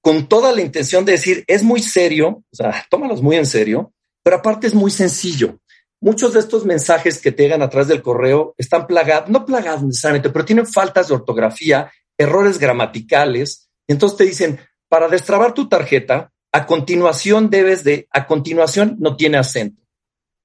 con 0.00 0.28
toda 0.28 0.52
la 0.52 0.62
intención 0.62 1.04
de 1.04 1.12
decir, 1.12 1.44
es 1.46 1.62
muy 1.62 1.82
serio, 1.82 2.42
o 2.50 2.56
sea, 2.56 2.86
tómalos 2.88 3.20
muy 3.20 3.36
en 3.36 3.44
serio, 3.44 3.92
pero 4.22 4.36
aparte 4.36 4.66
es 4.66 4.74
muy 4.74 4.90
sencillo. 4.90 5.58
Muchos 6.06 6.34
de 6.34 6.38
estos 6.38 6.64
mensajes 6.64 7.20
que 7.20 7.32
te 7.32 7.42
llegan 7.42 7.62
a 7.62 7.68
través 7.68 7.88
del 7.88 8.00
correo 8.00 8.54
están 8.58 8.86
plagados, 8.86 9.28
no 9.28 9.44
plagados 9.44 9.82
necesariamente, 9.82 10.30
pero 10.30 10.44
tienen 10.44 10.64
faltas 10.64 11.08
de 11.08 11.14
ortografía, 11.14 11.90
errores 12.16 12.60
gramaticales. 12.60 13.68
Entonces 13.88 14.16
te 14.16 14.22
dicen, 14.22 14.60
para 14.88 15.08
destrabar 15.08 15.52
tu 15.52 15.68
tarjeta, 15.68 16.32
a 16.52 16.64
continuación 16.64 17.50
debes 17.50 17.82
de, 17.82 18.06
a 18.12 18.28
continuación 18.28 18.94
no 19.00 19.16
tiene 19.16 19.38
acento. 19.38 19.82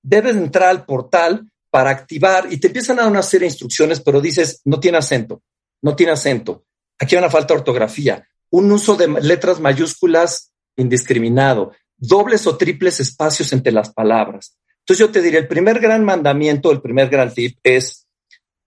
Debes 0.02 0.36
entrar 0.36 0.70
al 0.70 0.84
portal 0.84 1.52
para 1.70 1.92
activar 1.92 2.52
y 2.52 2.58
te 2.58 2.66
empiezan 2.66 2.98
a 2.98 3.04
dar 3.04 3.12
una 3.12 3.22
serie 3.22 3.46
de 3.46 3.52
instrucciones, 3.52 4.02
pero 4.02 4.20
dices, 4.20 4.62
no 4.66 4.80
tiene 4.80 4.98
acento, 4.98 5.44
no 5.84 5.96
tiene 5.96 6.14
acento. 6.14 6.66
Aquí 7.00 7.14
hay 7.14 7.20
una 7.20 7.30
falta 7.30 7.54
de 7.54 7.60
ortografía, 7.60 8.28
un 8.50 8.72
uso 8.72 8.96
de 8.96 9.08
letras 9.08 9.60
mayúsculas 9.60 10.54
indiscriminado, 10.76 11.74
dobles 11.98 12.48
o 12.48 12.58
triples 12.58 13.00
espacios 13.00 13.54
entre 13.54 13.72
las 13.72 13.94
palabras. 13.94 14.58
Entonces 14.82 15.00
yo 15.06 15.12
te 15.12 15.22
diré, 15.22 15.40
el 15.40 15.48
primer 15.48 15.80
gran 15.80 16.04
mandamiento, 16.04 16.72
el 16.72 16.82
primer 16.82 17.10
gran 17.10 17.34
tip 17.34 17.58
es 17.64 18.08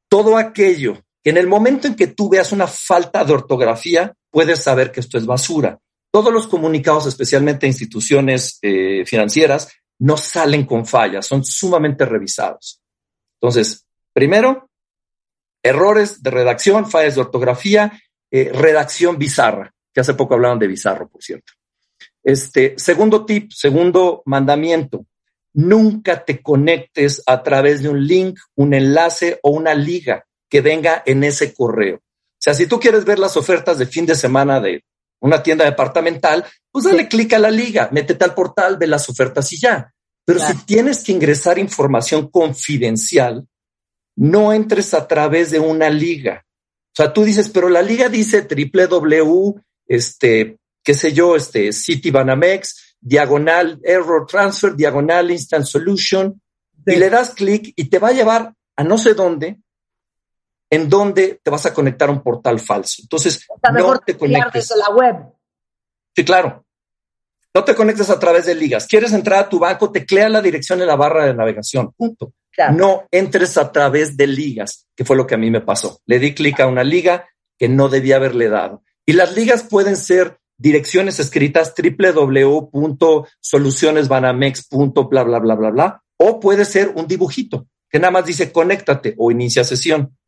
todo 0.09 0.37
aquello 0.37 1.03
que 1.23 1.31
en 1.31 1.39
el 1.39 1.47
momento 1.47 1.89
en 1.89 1.97
que 1.97 2.09
tú 2.09 2.29
veas 2.29 2.53
una 2.53 2.67
falta 2.67 3.25
de 3.25 3.33
ortografía, 3.33 4.15
puedes 4.31 4.63
saber 4.63 4.93
que 4.93 5.01
esto 5.01 5.19
es 5.19 5.27
basura. 5.27 5.79
Todos 6.13 6.33
los 6.33 6.47
comunicados, 6.47 7.07
especialmente 7.07 7.67
instituciones 7.67 8.59
eh, 8.63 9.05
financieras, 9.07 9.73
no 9.99 10.17
salen 10.17 10.67
con 10.67 10.87
fallas, 10.87 11.27
son 11.27 11.45
sumamente 11.45 12.05
revisados. 12.05 12.81
Entonces, 13.41 13.87
primero, 14.13 14.69
errores 15.63 16.23
de 16.23 16.31
redacción, 16.31 16.89
fallas 16.91 17.15
de 17.15 17.23
ortografía, 17.23 18.01
eh, 18.31 18.51
redacción 18.53 19.19
bizarra, 19.19 19.73
que 19.93 20.01
hace 20.01 20.15
poco 20.15 20.35
hablaban 20.35 20.59
de 20.59 20.67
bizarro, 20.67 21.09
por 21.09 21.23
cierto. 21.23 21.53
Este, 22.23 22.75
segundo 22.77 23.25
tip, 23.25 23.51
segundo 23.53 24.23
mandamiento, 24.27 25.07
nunca 25.55 26.25
te 26.25 26.43
conectes 26.43 27.23
a 27.27 27.43
través 27.43 27.83
de 27.83 27.89
un 27.89 28.07
link, 28.07 28.39
un 28.57 28.75
enlace 28.75 29.39
o 29.43 29.51
una 29.51 29.75
liga 29.75 30.25
que 30.51 30.61
venga 30.61 31.03
en 31.07 31.25
ese 31.25 31.55
correo. 31.55 31.97
O 31.97 32.41
sea, 32.45 32.55
si 32.55 32.67
tú 32.67 32.79
quieres 32.79 33.05
ver 33.05 33.19
las 33.19 33.37
ofertas 33.37 33.79
de 33.79 33.87
fin 33.87 34.05
de 34.05 34.15
semana 34.15 34.61
de 34.61 34.85
una 35.21 35.43
tienda 35.43 35.65
departamental, 35.65 36.45
pues 36.71 36.85
dale 36.85 37.09
clic 37.09 37.33
a 37.33 37.39
la 37.39 37.51
liga, 37.51 37.89
métete 37.93 38.25
al 38.25 38.35
portal, 38.35 38.77
ve 38.77 38.87
las 38.87 39.09
ofertas 39.09 39.51
y 39.53 39.59
ya. 39.59 39.91
Pero 40.27 40.41
si 40.41 40.55
tienes 40.65 41.03
que 41.03 41.13
ingresar 41.13 41.59
información 41.59 42.29
confidencial, 42.29 43.47
no 44.17 44.53
entres 44.53 44.93
a 44.95 45.07
través 45.07 45.51
de 45.51 45.61
una 45.61 45.89
liga. 45.89 46.45
O 46.93 46.97
sea, 46.97 47.13
tú 47.13 47.25
dices, 47.25 47.49
pero 47.49 47.69
la 47.69 47.83
liga 47.83 48.09
dice 48.09 48.47
www, 48.47 49.61
este, 49.87 50.59
qué 50.83 50.95
sé 50.95 51.13
yo, 51.13 51.37
este, 51.37 51.73
Citibanamex, 51.73 52.84
diagonal 53.05 53.79
error 53.85 54.27
transfer, 54.27 54.75
diagonal 54.75 55.31
instant 55.31 55.67
solution, 55.67 56.41
y 56.87 56.97
le 56.97 57.11
das 57.11 57.31
clic 57.31 57.73
y 57.77 57.85
te 57.85 57.99
va 57.99 58.09
a 58.09 58.13
llevar 58.13 58.55
a 58.77 58.85
no 58.85 58.99
sé 58.99 59.15
dónde, 59.15 59.61
en 60.71 60.89
donde 60.89 61.41
te 61.43 61.51
vas 61.51 61.67
a 61.67 61.75
conectar 61.75 62.09
a 62.09 62.13
un 62.13 62.23
portal 62.23 62.59
falso. 62.59 63.03
Entonces, 63.03 63.47
no 63.73 63.99
te 63.99 64.17
conectes. 64.17 64.69
desde 64.69 64.77
la 64.77 64.91
web. 64.95 65.17
Sí, 66.17 66.25
claro. 66.25 66.65
No 67.55 67.63
te 67.63 67.75
conectes 67.75 68.11
a 68.11 68.19
través 68.19 68.47
de 68.47 68.55
ligas. 68.55 68.87
Quieres 68.87 69.13
entrar 69.13 69.45
a 69.45 69.49
tu 69.49 69.61
banco, 69.61 69.93
teclea 69.93 70.29
la 70.29 70.41
dirección 70.41 70.81
en 70.81 70.89
la 70.89 70.97
barra 70.97 71.27
de 71.27 71.35
navegación. 71.35 71.93
Punto. 71.93 72.33
No 72.73 73.07
entres 73.11 73.57
a 73.57 73.71
través 73.71 74.17
de 74.17 74.27
ligas, 74.27 74.89
que 74.97 75.05
fue 75.05 75.17
lo 75.17 75.27
que 75.27 75.35
a 75.35 75.39
mí 75.39 75.51
me 75.51 75.61
pasó. 75.61 76.01
Le 76.07 76.19
di 76.19 76.35
clic 76.35 76.61
a 76.61 76.67
una 76.67 76.83
liga 76.83 77.29
que 77.59 77.69
no 77.69 77.89
debía 77.89 78.17
haberle 78.17 78.49
dado. 78.49 78.83
Y 79.07 79.13
las 79.13 79.37
ligas 79.37 79.65
pueden 79.65 79.97
ser 79.97 80.39
direcciones 80.57 81.21
escritas 81.21 81.75
www.solucionesbanamex. 81.77 84.69
bla, 84.71 85.23
bla, 85.23 85.39
bla, 85.39 85.55
bla, 85.55 85.71
bla. 85.71 86.03
O 86.17 86.41
puede 86.41 86.65
ser 86.65 86.95
un 86.95 87.07
dibujito 87.07 87.67
que 87.95 88.01
nada 88.01 88.11
más 88.11 88.27
dice 88.27 88.51
conéctate 88.51 89.15
o 89.19 89.31
inicia 89.31 89.63
sesión. 89.63 90.19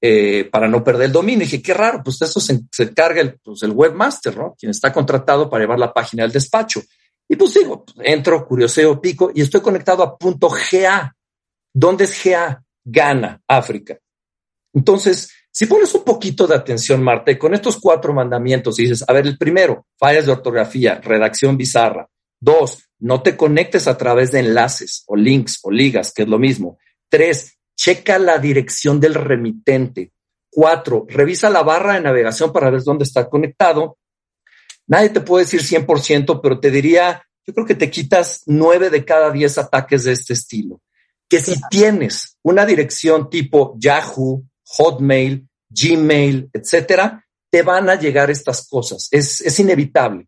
eh, 0.02 0.50
para 0.52 0.68
no 0.68 0.84
perder 0.84 1.06
el 1.06 1.12
dominio. 1.14 1.44
Y 1.44 1.46
dije, 1.46 1.62
qué 1.62 1.74
raro, 1.74 2.02
pues 2.04 2.22
eso 2.22 2.42
se, 2.42 2.60
se 2.70 2.94
carga 2.94 3.22
el, 3.22 3.40
pues 3.40 3.64
el 3.64 3.72
webmaster, 3.72 4.36
¿no? 4.36 4.54
Quien 4.60 4.72
está 4.72 4.92
contratado 4.92 5.50
para 5.50 5.64
llevar 5.64 5.80
la 5.80 5.94
página 5.94 6.24
del 6.24 6.34
despacho. 6.34 6.82
Y 7.26 7.38
pues 7.38 7.54
digo, 7.54 7.86
entro, 8.04 8.46
curioseo, 8.46 9.00
pico 9.00 9.32
y 9.34 9.44
estoy 9.44 9.62
conectado 9.62 10.04
a 10.04 10.18
punto 10.18 10.50
GA. 10.50 11.16
¿Dónde 11.74 12.04
es 12.04 12.22
GA? 12.22 12.62
Ghana, 12.84 13.44
África. 13.48 13.98
Entonces, 14.74 15.32
si 15.50 15.68
pones 15.68 15.96
un 15.96 16.04
poquito 16.04 16.48
de 16.48 16.56
atención, 16.56 17.02
Marta, 17.02 17.32
y 17.32 17.38
con 17.38 17.54
estos 17.54 17.78
cuatro 17.80 18.14
mandamientos 18.14 18.76
dices, 18.76 19.06
a 19.08 19.14
ver, 19.14 19.26
el 19.26 19.38
primero, 19.38 19.88
fallas 19.98 20.26
de 20.26 20.34
ortografía, 20.34 21.00
redacción 21.02 21.56
bizarra. 21.56 22.10
Dos, 22.46 22.92
no 23.00 23.24
te 23.24 23.36
conectes 23.36 23.88
a 23.88 23.98
través 23.98 24.32
de 24.32 24.40
enlaces 24.40 25.04
o 25.08 25.16
links 25.16 25.62
o 25.64 25.72
ligas, 25.72 26.14
que 26.14 26.22
es 26.22 26.28
lo 26.28 26.38
mismo. 26.38 26.78
Tres, 27.10 27.58
checa 27.76 28.20
la 28.20 28.38
dirección 28.38 29.00
del 29.00 29.16
remitente. 29.16 30.12
Cuatro, 30.52 31.08
revisa 31.10 31.50
la 31.50 31.64
barra 31.64 31.96
de 31.96 32.02
navegación 32.02 32.54
para 32.54 32.70
ver 32.70 32.84
dónde 32.84 33.04
está 33.04 33.28
conectado. 33.32 33.98
Nadie 34.86 35.10
te 35.10 35.22
puede 35.22 35.46
decir 35.46 35.64
100%, 35.64 36.40
pero 36.40 36.60
te 36.60 36.70
diría, 36.70 37.24
yo 37.48 37.54
creo 37.56 37.66
que 37.66 37.74
te 37.74 37.90
quitas 37.90 38.44
nueve 38.46 38.92
de 38.92 39.04
cada 39.04 39.32
diez 39.32 39.58
ataques 39.58 40.04
de 40.04 40.12
este 40.12 40.34
estilo. 40.34 40.82
Que 41.28 41.40
si 41.40 41.60
tienes 41.72 42.38
una 42.44 42.64
dirección 42.64 43.28
tipo 43.28 43.76
Yahoo, 43.80 44.44
Hotmail, 44.66 45.50
Gmail, 45.68 46.52
etcétera, 46.54 47.26
te 47.50 47.64
van 47.64 47.90
a 47.90 47.96
llegar 47.96 48.30
estas 48.30 48.68
cosas. 48.68 49.08
Es, 49.10 49.42
es 49.42 49.60
inevitable. 49.60 50.28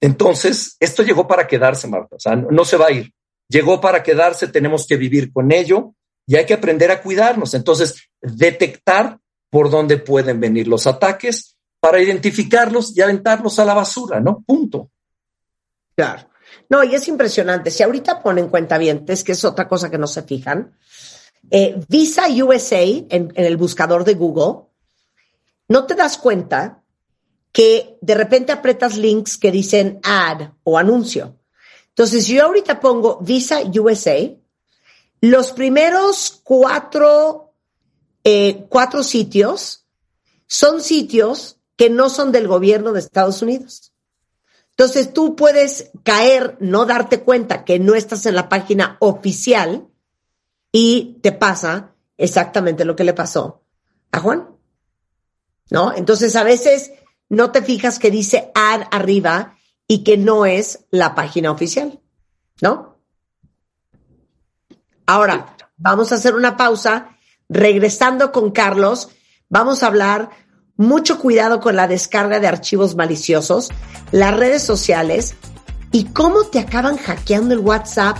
Entonces, 0.00 0.76
esto 0.80 1.02
llegó 1.02 1.26
para 1.26 1.46
quedarse, 1.46 1.88
Marta. 1.88 2.16
O 2.16 2.20
sea, 2.20 2.36
no, 2.36 2.64
se 2.64 2.76
va 2.76 2.86
a 2.86 2.92
ir. 2.92 3.12
Llegó 3.48 3.80
para 3.80 4.02
quedarse, 4.02 4.48
tenemos 4.48 4.86
que 4.86 4.96
vivir 4.96 5.32
con 5.32 5.52
ello 5.52 5.94
y 6.26 6.36
hay 6.36 6.46
que 6.46 6.54
aprender 6.54 6.90
a 6.90 7.00
cuidarnos. 7.02 7.54
Entonces, 7.54 8.08
detectar 8.20 9.18
por 9.50 9.70
dónde 9.70 9.98
pueden 9.98 10.40
venir 10.40 10.68
los 10.68 10.86
ataques 10.86 11.56
para 11.80 12.00
identificarlos 12.00 12.96
y 12.96 13.02
aventarlos 13.02 13.58
a 13.58 13.64
la 13.64 13.74
basura, 13.74 14.20
¿no? 14.20 14.42
Punto. 14.46 14.90
Claro. 15.94 16.28
No, 16.68 16.82
y 16.82 16.94
es 16.94 17.08
impresionante. 17.08 17.70
Si 17.70 17.82
ahorita 17.82 18.22
ponen 18.22 18.48
cuentavientes, 18.48 19.22
que 19.22 19.32
es 19.32 19.44
otra 19.44 19.68
cosa 19.68 19.90
que 19.90 19.98
no 19.98 20.06
se 20.06 20.22
fijan, 20.22 20.76
eh, 21.50 21.80
Visa 21.88 22.26
USA 22.28 22.82
en, 22.82 23.08
en 23.10 23.44
el 23.44 23.56
buscador 23.56 24.04
de 24.04 24.14
Google, 24.14 24.66
no 25.68 25.86
te 25.86 25.94
das 25.94 26.18
cuenta 26.18 26.83
que 27.54 27.98
de 28.00 28.14
repente 28.16 28.50
apretas 28.50 28.96
links 28.96 29.38
que 29.38 29.52
dicen 29.52 30.00
ad 30.02 30.50
o 30.64 30.76
anuncio. 30.76 31.38
Entonces, 31.90 32.26
yo 32.26 32.44
ahorita 32.44 32.80
pongo 32.80 33.20
Visa 33.20 33.60
USA, 33.62 34.28
los 35.20 35.52
primeros 35.52 36.40
cuatro, 36.42 37.54
eh, 38.24 38.66
cuatro 38.68 39.04
sitios 39.04 39.86
son 40.48 40.82
sitios 40.82 41.60
que 41.76 41.90
no 41.90 42.10
son 42.10 42.32
del 42.32 42.48
gobierno 42.48 42.92
de 42.92 42.98
Estados 42.98 43.40
Unidos. 43.40 43.92
Entonces 44.70 45.12
tú 45.12 45.36
puedes 45.36 45.92
caer, 46.02 46.56
no 46.58 46.86
darte 46.86 47.20
cuenta 47.20 47.64
que 47.64 47.78
no 47.78 47.94
estás 47.94 48.26
en 48.26 48.34
la 48.34 48.48
página 48.48 48.96
oficial 48.98 49.86
y 50.72 51.20
te 51.22 51.30
pasa 51.30 51.94
exactamente 52.18 52.84
lo 52.84 52.96
que 52.96 53.04
le 53.04 53.14
pasó 53.14 53.62
a 54.10 54.18
Juan. 54.18 54.48
¿No? 55.70 55.94
Entonces 55.94 56.34
a 56.34 56.42
veces 56.42 56.90
no 57.34 57.50
te 57.50 57.62
fijas 57.62 57.98
que 57.98 58.10
dice 58.10 58.50
ad 58.54 58.82
arriba 58.90 59.56
y 59.86 60.02
que 60.04 60.16
no 60.16 60.46
es 60.46 60.86
la 60.90 61.14
página 61.14 61.50
oficial. 61.50 62.00
¿No? 62.60 62.96
Ahora, 65.06 65.56
vamos 65.76 66.12
a 66.12 66.16
hacer 66.16 66.34
una 66.34 66.56
pausa. 66.56 67.10
Regresando 67.48 68.32
con 68.32 68.50
Carlos, 68.52 69.10
vamos 69.50 69.82
a 69.82 69.88
hablar 69.88 70.30
mucho 70.76 71.18
cuidado 71.18 71.60
con 71.60 71.76
la 71.76 71.86
descarga 71.86 72.40
de 72.40 72.48
archivos 72.48 72.96
maliciosos, 72.96 73.70
las 74.12 74.34
redes 74.34 74.62
sociales 74.62 75.34
y 75.92 76.04
cómo 76.06 76.44
te 76.44 76.58
acaban 76.58 76.96
hackeando 76.96 77.54
el 77.54 77.60
WhatsApp. 77.60 78.16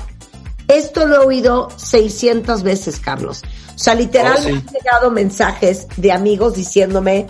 Esto 0.69 1.07
lo 1.07 1.17
he 1.17 1.27
oído 1.27 1.69
600 1.77 2.63
veces, 2.63 3.01
Carlos. 3.01 3.43
O 3.75 3.79
sea, 3.79 3.95
literal, 3.95 4.37
Oh, 4.39 4.43
sí. 4.43 4.53
me 4.53 4.59
han 4.59 4.67
llegado 4.67 5.11
mensajes 5.11 5.89
de 5.97 6.13
amigos 6.13 6.55
diciéndome, 6.55 7.27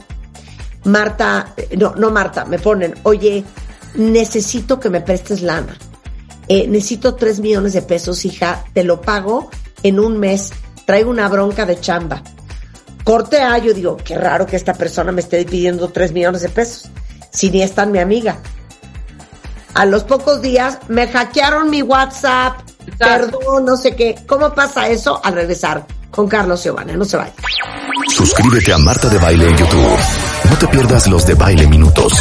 Marta, 0.84 1.54
eh, 1.56 1.76
no, 1.76 1.94
no 1.96 2.10
Marta, 2.10 2.44
me 2.44 2.58
ponen, 2.58 2.94
oye, 3.04 3.44
necesito 3.94 4.78
que 4.78 4.90
me 4.90 5.00
prestes 5.00 5.42
lana. 5.42 5.76
Eh, 6.48 6.66
necesito 6.68 7.14
3 7.14 7.40
millones 7.40 7.72
de 7.72 7.82
pesos, 7.82 8.24
hija, 8.24 8.64
te 8.74 8.84
lo 8.84 9.00
pago 9.00 9.50
en 9.82 9.98
un 9.98 10.18
mes. 10.18 10.52
Traigo 10.84 11.10
una 11.10 11.28
bronca 11.28 11.64
de 11.64 11.80
chamba. 11.80 12.22
Corte 13.02 13.40
A, 13.40 13.58
yo 13.58 13.72
digo, 13.72 13.96
qué 13.96 14.16
raro 14.16 14.46
que 14.46 14.56
esta 14.56 14.74
persona 14.74 15.12
me 15.12 15.20
esté 15.20 15.44
pidiendo 15.44 15.88
3 15.88 16.12
millones 16.12 16.42
de 16.42 16.48
pesos, 16.50 16.90
si 17.30 17.50
ni 17.50 17.62
es 17.62 17.72
tan 17.72 17.92
mi 17.92 17.98
amiga. 17.98 18.38
A 19.74 19.86
los 19.86 20.04
pocos 20.04 20.40
días 20.40 20.78
me 20.88 21.08
hackearon 21.08 21.70
mi 21.70 21.82
WhatsApp, 21.82 22.60
perdón, 22.98 23.64
no 23.64 23.76
sé 23.76 23.96
qué. 23.96 24.14
¿Cómo 24.26 24.54
pasa 24.54 24.88
eso? 24.88 25.20
Al 25.24 25.34
regresar 25.34 25.86
con 26.14 26.28
Carlos 26.28 26.62
Giovanna, 26.62 26.96
no 26.96 27.04
se 27.04 27.16
vaya. 27.16 27.34
Suscríbete 28.08 28.72
a 28.72 28.78
Marta 28.78 29.08
de 29.08 29.18
Baile 29.18 29.48
en 29.48 29.56
YouTube. 29.56 29.98
No 30.48 30.58
te 30.58 30.68
pierdas 30.68 31.08
los 31.08 31.26
de 31.26 31.34
Baile 31.34 31.66
Minutos, 31.66 32.12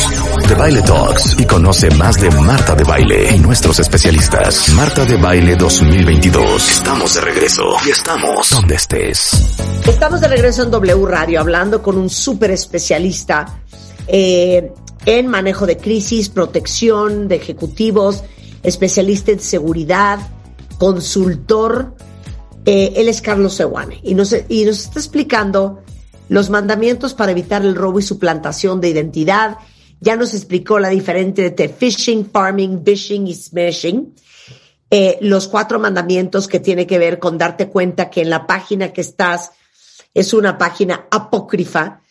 de 0.48 0.56
Baile 0.56 0.82
Talks 0.82 1.36
y 1.38 1.46
conoce 1.46 1.92
más 1.92 2.20
de 2.20 2.32
Marta 2.32 2.74
de 2.74 2.84
Baile 2.84 3.36
y 3.36 3.40
nuestros 3.40 3.80
especialistas. 3.80 4.70
Marta 4.70 5.06
de 5.06 5.18
Baile 5.18 5.56
2022. 5.56 6.72
Estamos 6.72 7.14
de 7.14 7.22
regreso 7.22 7.64
y 7.86 7.92
estamos 7.92 8.50
donde 8.50 8.76
estés. 8.76 9.58
Estamos 9.86 10.22
de 10.22 10.28
regreso 10.28 10.64
en 10.64 10.72
W 10.72 11.06
Radio 11.06 11.40
hablando 11.40 11.84
con 11.84 11.98
un 11.98 12.10
súper 12.10 12.52
especialista 12.52 13.60
eh, 14.08 14.72
en 15.06 15.28
manejo 15.28 15.68
de 15.68 15.78
crisis, 15.78 16.30
protección 16.30 17.28
de 17.28 17.36
ejecutivos, 17.36 18.24
especialista 18.64 19.32
en 19.32 19.40
seguridad, 19.40 20.20
consultor. 20.80 21.94
Eh, 22.66 22.94
él 22.96 23.10
es 23.10 23.22
Carlos 23.22 23.56
Sewane 23.56 24.00
y 24.04 24.16
nos, 24.16 24.32
está 24.32 25.00
explicando 25.00 25.82
los 26.30 26.50
mandamientos 26.50 27.14
para 27.14 27.32
evitar 27.32 27.64
el 27.64 27.76
robo 27.76 28.00
y 28.00 28.04
suplantación 28.04 28.80
de 28.80 28.90
identidad. 28.90 29.58
Ya 30.00 30.16
nos 30.16 30.34
explicó 30.34 30.80
la 30.80 30.90
diferencia 30.90 31.46
entre 31.46 31.70
phishing, 31.70 32.30
farming, 32.32 32.84
phishing 32.84 33.28
y 33.28 33.36
smashing 33.36 34.14
eh, 34.96 35.18
los 35.22 35.48
cuatro 35.48 35.80
mandamientos 35.80 36.48
que 36.48 36.60
tiene 36.60 36.86
que 36.86 37.00
ver 37.00 37.18
con 37.18 37.40
darte 37.40 37.68
cuenta 37.68 38.12
que 38.12 38.22
en 38.22 38.30
la 38.30 38.46
página 38.46 38.94
que 38.94 39.02
estás 39.02 39.50
es 40.14 40.36
una 40.36 40.60
página 40.60 41.08
apócrifa, 41.10 42.02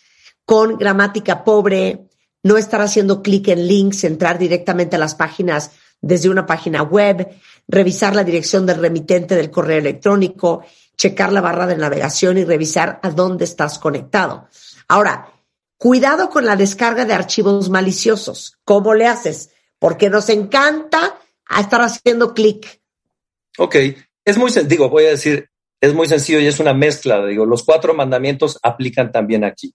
con 0.45 0.79
gramática 0.79 1.45
pobre, 1.45 2.09
no 2.43 2.59
estar 2.59 2.81
haciendo 2.81 3.23
clic 3.23 3.47
en 3.47 3.69
links, 3.69 4.03
entrar 4.03 4.37
directamente 4.37 4.97
a 4.97 4.99
las 4.99 5.15
páginas 5.15 5.71
desde 6.03 6.29
una 6.29 6.45
página 6.45 6.83
web, 6.83 7.29
revisar 7.69 8.15
la 8.15 8.25
dirección 8.25 8.67
del 8.67 8.81
remitente 8.81 9.35
del 9.37 9.51
correo 9.51 9.79
electrónico, 9.79 10.65
checar 10.97 11.33
la 11.33 11.41
barra 11.41 11.67
de 11.67 11.77
navegación 11.79 12.37
y 12.37 12.45
revisar 12.45 13.01
a 13.03 13.11
dónde 13.11 13.45
estás 13.45 13.79
conectado. 13.79 14.49
Ahora, 14.89 15.33
cuidado 15.79 16.29
con 16.29 16.45
la 16.45 16.57
descarga 16.57 17.05
de 17.05 17.15
archivos 17.15 17.71
maliciosos. 17.71 18.59
¿Cómo 18.65 18.95
le 18.95 19.07
haces? 19.07 19.51
Porque 19.79 20.11
nos 20.11 20.29
encanta 20.29 21.17
estar 21.59 21.81
haciendo 21.81 22.35
clic. 22.35 22.81
Ok, 23.59 23.77
es 24.25 24.39
muy, 24.39 24.51
sen- 24.51 24.67
digo, 24.67 24.89
voy 24.89 25.07
a 25.07 25.11
decir, 25.11 25.49
es 25.81 25.95
muy 25.95 26.07
sencillo 26.09 26.41
y 26.41 26.47
es 26.47 26.61
una 26.61 26.75
mezcla, 26.75 27.25
digo, 27.27 27.47
los 27.47 27.63
cuatro 27.63 27.95
mandamientos 27.95 28.59
aplican 28.63 29.13
también 29.13 29.45
aquí. 29.45 29.75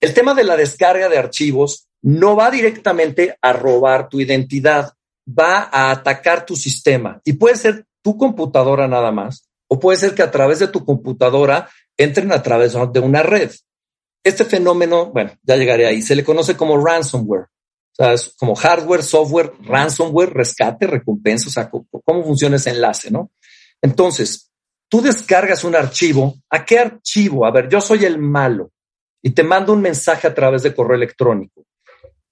El 0.00 0.12
tema 0.12 0.34
de 0.34 0.44
la 0.44 0.56
descarga 0.56 1.08
de 1.08 1.18
archivos 1.18 1.88
no 2.02 2.36
va 2.36 2.50
directamente 2.50 3.36
a 3.40 3.52
robar 3.52 4.08
tu 4.08 4.20
identidad, 4.20 4.92
va 5.26 5.68
a 5.72 5.90
atacar 5.90 6.44
tu 6.44 6.56
sistema 6.56 7.20
y 7.24 7.34
puede 7.34 7.56
ser 7.56 7.86
tu 8.02 8.18
computadora 8.18 8.86
nada 8.86 9.12
más, 9.12 9.48
o 9.68 9.80
puede 9.80 9.98
ser 9.98 10.14
que 10.14 10.22
a 10.22 10.30
través 10.30 10.58
de 10.58 10.68
tu 10.68 10.84
computadora 10.84 11.68
entren 11.96 12.32
a 12.32 12.42
través 12.42 12.74
de 12.92 13.00
una 13.00 13.22
red. 13.22 13.50
Este 14.22 14.44
fenómeno, 14.44 15.06
bueno, 15.06 15.32
ya 15.42 15.56
llegaré 15.56 15.86
ahí, 15.86 16.02
se 16.02 16.14
le 16.14 16.24
conoce 16.24 16.56
como 16.56 16.82
ransomware. 16.82 17.42
O 17.42 17.96
sea, 17.96 18.12
es 18.12 18.34
como 18.38 18.54
hardware, 18.54 19.02
software, 19.02 19.52
ransomware, 19.62 20.32
rescate, 20.32 20.86
recompensa, 20.86 21.48
o 21.48 21.52
sea, 21.52 21.70
cómo 21.70 22.24
funciona 22.24 22.56
ese 22.56 22.70
enlace, 22.70 23.10
¿no? 23.10 23.30
Entonces, 23.80 24.50
tú 24.88 25.00
descargas 25.00 25.62
un 25.64 25.76
archivo. 25.76 26.34
¿A 26.50 26.64
qué 26.64 26.78
archivo? 26.78 27.46
A 27.46 27.50
ver, 27.50 27.68
yo 27.68 27.80
soy 27.80 28.04
el 28.04 28.18
malo 28.18 28.70
y 29.22 29.30
te 29.30 29.42
mando 29.42 29.72
un 29.72 29.80
mensaje 29.80 30.26
a 30.26 30.34
través 30.34 30.62
de 30.62 30.74
correo 30.74 30.96
electrónico. 30.96 31.64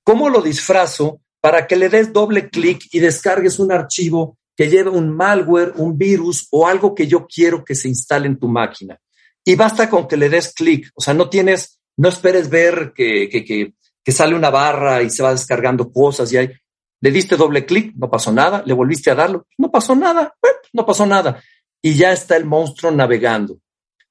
¿Cómo 0.05 0.28
lo 0.28 0.43
disfrazo 0.43 1.20
para 1.43 1.66
que 1.66 1.77
le 1.77 1.89
des 1.89 2.12
doble 2.12 2.48
clic 2.48 2.89
y 2.93 3.01
descargues 3.01 3.59
un 3.59 3.73
archivo 3.73 4.39
que 4.56 4.70
lleve 4.70 4.90
un 4.90 5.10
malware, 5.10 5.73
un 5.77 5.98
virus 5.98 6.47
o 6.52 6.69
algo 6.69 6.94
que 6.94 7.09
yo 7.09 7.27
quiero 7.27 7.64
que 7.64 7.74
se 7.74 7.89
instale 7.89 8.28
en 8.28 8.39
tu 8.39 8.47
máquina? 8.47 8.98
Y 9.44 9.56
basta 9.56 9.90
con 9.90 10.06
que 10.06 10.16
le 10.16 10.28
des 10.28 10.55
clic. 10.55 10.89
O 10.94 11.01
sea, 11.01 11.14
no 11.14 11.28
tienes, 11.28 11.81
no 11.97 12.09
esperes 12.09 12.48
ver 12.48 12.93
que, 12.94 13.28
que, 13.28 13.44
que, 13.44 13.74
que 14.05 14.12
sale 14.12 14.36
una 14.36 14.51
barra 14.51 15.02
y 15.02 15.10
se 15.10 15.24
va 15.24 15.32
descargando 15.32 15.90
cosas 15.90 16.32
y 16.32 16.36
hay. 16.36 16.52
Le 17.01 17.10
diste 17.10 17.36
doble 17.36 17.66
clic, 17.66 17.93
no 17.97 18.09
pasó 18.09 18.32
nada. 18.32 18.62
Le 18.64 18.73
volviste 18.73 19.10
a 19.10 19.16
darlo, 19.16 19.47
no 19.59 19.73
pasó 19.73 19.97
nada. 19.97 20.32
No 20.73 20.86
pasó 20.86 21.05
nada. 21.06 21.43
Y 21.82 21.97
ya 21.97 22.12
está 22.12 22.36
el 22.36 22.44
monstruo 22.44 22.93
navegando. 22.93 23.59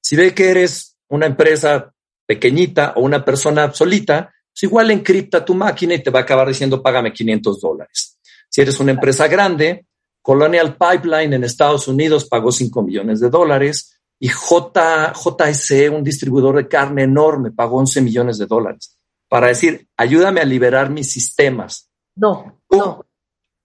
Si 0.02 0.16
ve 0.16 0.34
que 0.34 0.50
eres 0.50 0.98
una 1.08 1.24
empresa 1.24 1.94
pequeñita 2.26 2.92
o 2.96 3.00
una 3.00 3.24
persona 3.24 3.72
solita, 3.72 4.31
pues 4.52 4.62
igual 4.64 4.90
encripta 4.90 5.44
tu 5.44 5.54
máquina 5.54 5.94
y 5.94 6.02
te 6.02 6.10
va 6.10 6.20
a 6.20 6.22
acabar 6.22 6.48
diciendo 6.48 6.82
págame 6.82 7.12
500 7.12 7.60
dólares. 7.60 8.18
Si 8.48 8.60
eres 8.60 8.78
una 8.80 8.92
empresa 8.92 9.26
grande, 9.28 9.86
Colonial 10.20 10.76
Pipeline 10.76 11.32
en 11.32 11.44
Estados 11.44 11.88
Unidos 11.88 12.26
pagó 12.26 12.52
5 12.52 12.82
millones 12.82 13.20
de 13.20 13.30
dólares 13.30 13.98
y 14.18 14.28
J, 14.28 15.14
JSE, 15.14 15.90
un 15.90 16.04
distribuidor 16.04 16.56
de 16.56 16.68
carne 16.68 17.04
enorme, 17.04 17.50
pagó 17.50 17.78
11 17.78 18.02
millones 18.02 18.38
de 18.38 18.46
dólares 18.46 18.96
para 19.32 19.46
decir, 19.46 19.88
ayúdame 19.96 20.42
a 20.42 20.44
liberar 20.44 20.90
mis 20.90 21.10
sistemas. 21.10 21.88
No, 22.16 22.60
no, 22.70 23.06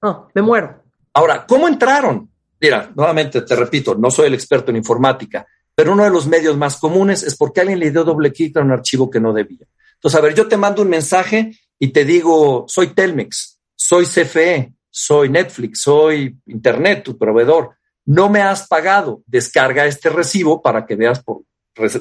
no, 0.02 0.30
me 0.34 0.42
muero. 0.42 0.82
Ahora, 1.14 1.46
¿cómo 1.46 1.68
entraron? 1.68 2.32
Mira, 2.62 2.90
nuevamente 2.96 3.42
te 3.42 3.54
repito, 3.54 3.94
no 3.94 4.10
soy 4.10 4.28
el 4.28 4.34
experto 4.34 4.72
en 4.72 4.78
informática, 4.78 5.46
pero 5.76 5.92
uno 5.92 6.06
de 6.06 6.10
los 6.10 6.26
medios 6.26 6.56
más 6.56 6.78
comunes 6.78 7.22
es 7.24 7.36
porque 7.36 7.60
alguien 7.60 7.80
le 7.80 7.92
dio 7.92 8.06
doble 8.06 8.32
clic 8.32 8.56
a 8.56 8.62
un 8.62 8.72
archivo 8.72 9.10
que 9.10 9.20
no 9.20 9.34
debía. 9.34 9.68
Entonces, 9.98 10.18
a 10.18 10.22
ver, 10.22 10.36
yo 10.36 10.48
te 10.48 10.58
mando 10.58 10.82
un 10.82 10.90
mensaje 10.90 11.60
y 11.80 11.90
te 11.90 12.06
digo, 12.06 12.66
soy 12.68 12.88
Telmex, 12.88 13.60
soy 13.76 14.06
CFE, 14.06 14.74
soy 14.90 15.30
Netflix, 15.30 15.82
soy 15.82 16.38
Internet, 16.46 17.04
tu 17.04 17.18
proveedor. 17.18 17.76
No 18.06 18.30
me 18.30 18.42
has 18.42 18.68
pagado. 18.68 19.22
Descarga 19.26 19.86
este 19.86 20.10
recibo 20.10 20.62
para 20.62 20.86
que 20.86 20.96
veas 20.96 21.24
por, 21.24 21.42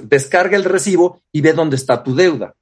descarga 0.03 0.57
el 0.57 0.65
recibo 0.65 1.21
y 1.33 1.41
ve 1.41 1.53
dónde 1.53 1.77
está 1.77 2.03
tu 2.03 2.15
deuda. 2.15 2.55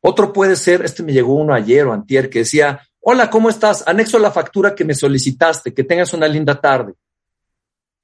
Otro 0.00 0.32
puede 0.32 0.56
ser, 0.56 0.84
este 0.84 1.02
me 1.02 1.12
llegó 1.12 1.34
uno 1.34 1.54
ayer 1.54 1.86
o 1.86 1.92
antier 1.92 2.28
que 2.28 2.40
decía, 2.40 2.86
hola, 3.00 3.30
¿cómo 3.30 3.48
estás? 3.48 3.86
Anexo 3.86 4.18
la 4.18 4.30
factura 4.30 4.74
que 4.74 4.84
me 4.84 4.94
solicitaste, 4.94 5.72
que 5.72 5.84
tengas 5.84 6.12
una 6.12 6.28
linda 6.28 6.60
tarde. 6.60 6.94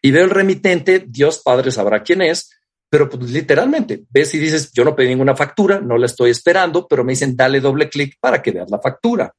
Y 0.03 0.11
veo 0.11 0.25
el 0.25 0.31
remitente, 0.31 1.05
Dios 1.07 1.41
Padre 1.41 1.71
sabrá 1.71 2.03
quién 2.03 2.23
es, 2.23 2.51
pero 2.91 3.09
pues 3.09 3.31
literalmente 3.31 4.03
ves 4.11 4.35
y 4.35 4.39
dices, 4.39 4.73
yo 4.73 4.85
no 4.85 4.97
pedí 4.97 5.09
ninguna 5.09 5.37
factura, 5.37 5.81
no 5.81 5.97
la 5.97 6.07
estoy 6.07 6.31
esperando, 6.31 6.89
pero 6.89 7.05
me 7.05 7.13
dicen, 7.13 7.37
dale 7.37 7.61
doble 7.61 7.89
clic 7.89 8.17
para 8.21 8.43
que 8.43 8.51
veas 8.51 8.69
la 8.69 8.81
factura. 8.81 9.33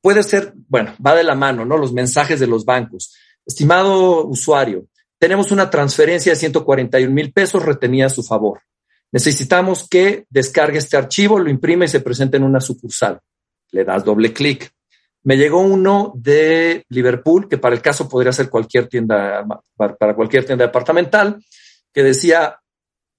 Puede 0.00 0.22
ser, 0.22 0.52
bueno, 0.68 0.94
va 1.04 1.16
de 1.16 1.24
la 1.24 1.34
mano, 1.34 1.64
¿no? 1.64 1.76
Los 1.76 1.92
mensajes 1.92 2.38
de 2.38 2.46
los 2.46 2.64
bancos. 2.64 3.12
Estimado 3.44 4.24
usuario, 4.26 4.86
tenemos 5.18 5.50
una 5.50 5.68
transferencia 5.70 6.32
de 6.32 6.36
141 6.36 7.12
mil 7.12 7.32
pesos 7.32 7.64
retenida 7.64 8.06
a 8.06 8.10
su 8.10 8.22
favor. 8.22 8.60
Necesitamos 9.10 9.88
que 9.88 10.26
descargue 10.30 10.78
este 10.78 10.96
archivo, 10.96 11.38
lo 11.38 11.50
imprime 11.50 11.86
y 11.86 11.88
se 11.88 12.00
presente 12.00 12.36
en 12.36 12.44
una 12.44 12.60
sucursal. 12.60 13.20
le 13.72 13.84
das 13.84 14.04
doble 14.04 14.32
clic. 14.32 14.70
Me 15.24 15.36
llegó 15.36 15.60
uno 15.60 16.12
de 16.14 16.84
Liverpool, 16.90 17.48
que 17.48 17.58
para 17.58 17.74
el 17.74 17.82
caso 17.82 18.08
podría 18.08 18.32
ser 18.32 18.48
cualquier 18.50 18.86
tienda, 18.86 19.44
para 19.76 20.14
cualquier 20.14 20.44
tienda 20.44 20.66
departamental, 20.66 21.42
que 21.92 22.02
decía, 22.02 22.60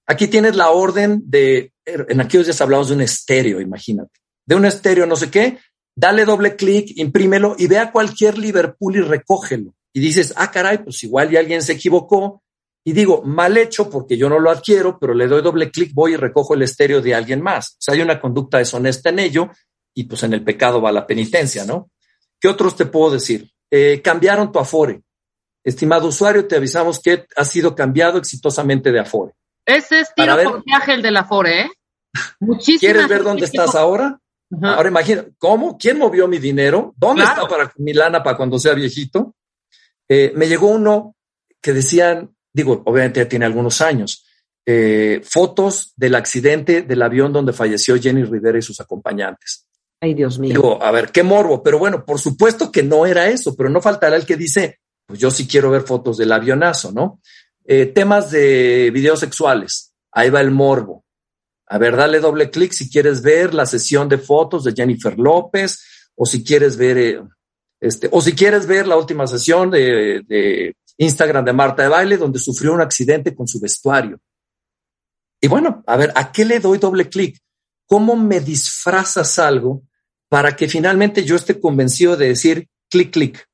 aquí 0.06 0.28
tienes 0.28 0.56
la 0.56 0.70
orden 0.70 1.22
de, 1.26 1.72
en 1.86 2.22
aquellos 2.22 2.48
días 2.48 2.62
hablamos 2.62 2.90
de 2.90 2.96
un 2.96 3.02
estéreo, 3.02 3.62
imagínate, 3.62 4.20
de 4.46 4.56
un 4.56 4.66
estéreo 4.66 5.06
no 5.06 5.16
sé 5.16 5.30
qué, 5.30 5.60
dale 5.96 6.26
doble 6.26 6.56
clic, 6.56 6.92
imprímelo 6.98 7.56
y 7.58 7.68
ve 7.68 7.80
a 7.80 7.92
cualquier 7.92 8.38
Liverpool 8.38 8.98
y 8.98 9.02
recógelo. 9.02 9.74
Y 9.94 10.02
dices, 10.02 10.34
ah, 10.36 10.52
caray, 10.52 10.80
pues 10.80 11.02
igual 11.04 11.32
y 11.32 11.38
alguien 11.38 11.62
se 11.62 11.74
equivocó. 11.74 12.44
Y 12.84 12.92
digo, 12.92 13.24
mal 13.24 13.58
hecho 13.58 13.90
porque 13.90 14.18
yo 14.18 14.30
no 14.30 14.40
lo 14.40 14.52
adquiero, 14.52 15.00
pero 15.00 15.14
le 15.14 15.28
doy 15.28 15.42
doble 15.42 15.72
clic, 15.72 15.92
voy 15.94 16.14
y 16.14 16.18
recojo 16.18 16.54
el 16.54 16.62
estéreo 16.62 17.02
de 17.02 17.16
alguien 17.16 17.42
más. 17.42 17.70
O 17.70 17.78
sea, 17.80 17.94
hay 17.94 18.02
una 18.02 18.20
conducta 18.20 18.58
deshonesta 18.58 19.10
en 19.10 19.20
ello 19.20 19.50
y 19.96 20.04
pues 20.04 20.22
en 20.24 20.34
el 20.34 20.44
pecado 20.44 20.82
va 20.82 20.92
la 20.92 21.08
penitencia, 21.08 21.66
¿no? 21.66 21.90
¿Qué 22.40 22.50
otros 22.50 22.76
te 22.76 22.86
puedo 22.86 23.12
decir? 23.12 23.50
Eh, 23.72 24.02
cambiaron 24.04 24.52
tu 24.52 24.60
Afore. 24.60 25.02
Estimado 25.64 26.10
usuario, 26.10 26.46
te 26.46 26.58
avisamos 26.58 27.00
que 27.00 27.26
ha 27.36 27.46
sido 27.46 27.74
cambiado 27.74 28.20
exitosamente 28.20 28.92
de 28.92 29.00
Afore. 29.00 29.34
Ese 29.66 30.02
es 30.02 30.14
tiro 30.16 30.36
ver- 30.36 30.46
por 30.48 30.64
viaje 30.64 30.94
el 30.94 31.02
de 31.02 31.12
la 31.12 31.26
Fore, 31.26 31.62
¿eh? 31.62 31.70
Muchísimas 32.40 32.80
¿Quieres 32.80 33.08
ver 33.08 33.24
dónde 33.24 33.46
estás 33.46 33.76
ahora? 33.76 34.20
Ajá. 34.62 34.76
Ahora 34.76 34.90
imagina, 34.90 35.26
¿cómo? 35.38 35.78
¿Quién 35.78 35.98
movió 35.98 36.28
mi 36.28 36.38
dinero? 36.38 36.94
¿Dónde 36.96 37.24
Claro. 37.24 37.44
está 37.44 37.56
para 37.58 37.72
mi 37.78 37.94
lana 37.94 38.24
para 38.24 38.38
cuando 38.38 38.60
sea 38.60 38.74
viejito? 38.74 39.36
Eh, 40.08 40.32
me 40.36 40.48
llegó 40.48 40.68
uno 40.68 41.16
que 41.62 41.74
decían, 41.74 42.34
digo, 42.54 42.84
obviamente 42.86 43.20
ya 43.22 43.28
tiene 43.28 43.46
algunos 43.46 43.82
años, 43.82 44.24
eh, 44.68 45.22
fotos 45.24 45.94
del 45.96 46.16
accidente 46.16 46.84
del 46.84 47.02
avión 47.02 47.34
donde 47.34 47.54
falleció 47.54 48.00
Jenny 48.00 48.24
Rivera 48.24 48.58
y 48.60 48.62
sus 48.62 48.80
acompañantes. 48.80 49.66
Ay, 50.00 50.14
Dios 50.14 50.38
mío. 50.38 50.52
Digo, 50.52 50.82
a 50.84 50.92
ver, 50.92 51.12
qué 51.12 51.24
morbo, 51.24 51.64
pero 51.64 51.80
bueno, 51.80 52.06
por 52.06 52.20
supuesto 52.20 52.72
que 52.72 52.84
no 52.84 53.06
era 53.06 53.28
eso, 53.28 53.56
pero 53.56 53.70
no 53.70 53.82
faltará 53.82 54.16
el 54.16 54.26
que 54.26 54.38
dice, 54.38 54.80
pues 55.08 55.20
yo 55.20 55.32
sí 55.32 55.48
quiero 55.48 55.72
ver 55.72 55.82
fotos 55.82 56.18
del 56.18 56.32
avionazo, 56.32 56.92
¿no? 56.92 57.20
Eh, 57.68 57.88
temas 57.88 58.30
de 58.30 58.92
videos 58.94 59.20
sexuales, 59.20 59.94
ahí 60.12 60.30
va 60.30 60.42
el 60.42 60.52
morbo. 60.52 61.04
A 61.68 61.80
ver, 61.80 61.96
dale 61.96 62.20
doble 62.20 62.52
clic 62.52 62.72
si 62.74 62.90
quieres 62.90 63.24
ver 63.24 63.56
la 63.56 63.66
sesión 63.66 64.08
de 64.08 64.20
fotos 64.20 64.64
de 64.64 64.74
Jennifer 64.74 65.18
López 65.18 66.12
o 66.16 66.26
si 66.28 66.44
quieres 66.44 66.78
ver, 66.78 66.98
eh, 66.98 67.22
este, 67.80 68.08
o 68.12 68.22
si 68.22 68.34
quieres 68.34 68.68
ver 68.68 68.88
la 68.88 68.98
última 68.98 69.26
sesión 69.26 69.72
de, 69.72 70.22
de 70.28 70.76
Instagram 70.98 71.44
de 71.44 71.54
Marta 71.54 71.82
de 71.82 71.90
Baile 71.90 72.18
donde 72.18 72.38
sufrió 72.38 72.74
un 72.74 72.82
accidente 72.82 73.36
con 73.36 73.48
su 73.48 73.60
vestuario. 73.60 74.20
Y 75.42 75.48
bueno, 75.48 75.84
a 75.88 75.98
ver, 75.98 76.12
¿a 76.16 76.32
qué 76.32 76.46
le 76.46 76.60
doy 76.60 76.78
doble 76.78 77.10
clic? 77.10 77.40
¿Cómo 77.88 78.16
me 78.16 78.40
disfrazas 78.40 79.40
algo 79.40 79.84
para 80.30 80.56
que 80.56 80.68
finalmente 80.68 81.24
yo 81.24 81.36
esté 81.36 81.60
convencido 81.60 82.16
de 82.16 82.28
decir 82.28 82.70
clic, 82.90 83.12
clic? 83.12 83.48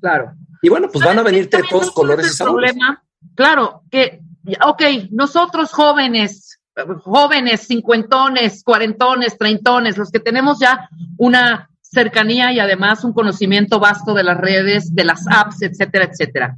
Claro. 0.00 0.34
Y 0.62 0.68
bueno, 0.70 0.88
pues 0.90 1.04
van 1.04 1.18
a 1.18 1.22
venirte 1.22 1.58
de 1.58 1.64
todos 1.68 1.90
colores 1.92 2.26
y 2.26 2.30
sabores. 2.30 2.72
problema. 2.72 3.03
Claro, 3.34 3.82
que, 3.90 4.20
ok, 4.64 4.82
nosotros 5.10 5.72
jóvenes, 5.72 6.58
jóvenes, 7.04 7.66
cincuentones, 7.66 8.62
cuarentones, 8.64 9.38
treintones, 9.38 9.96
los 9.96 10.10
que 10.10 10.20
tenemos 10.20 10.58
ya 10.58 10.88
una 11.18 11.70
cercanía 11.80 12.52
y 12.52 12.58
además 12.58 13.04
un 13.04 13.12
conocimiento 13.12 13.78
vasto 13.78 14.14
de 14.14 14.24
las 14.24 14.36
redes, 14.38 14.94
de 14.94 15.04
las 15.04 15.26
apps, 15.28 15.62
etcétera, 15.62 16.06
etcétera. 16.10 16.56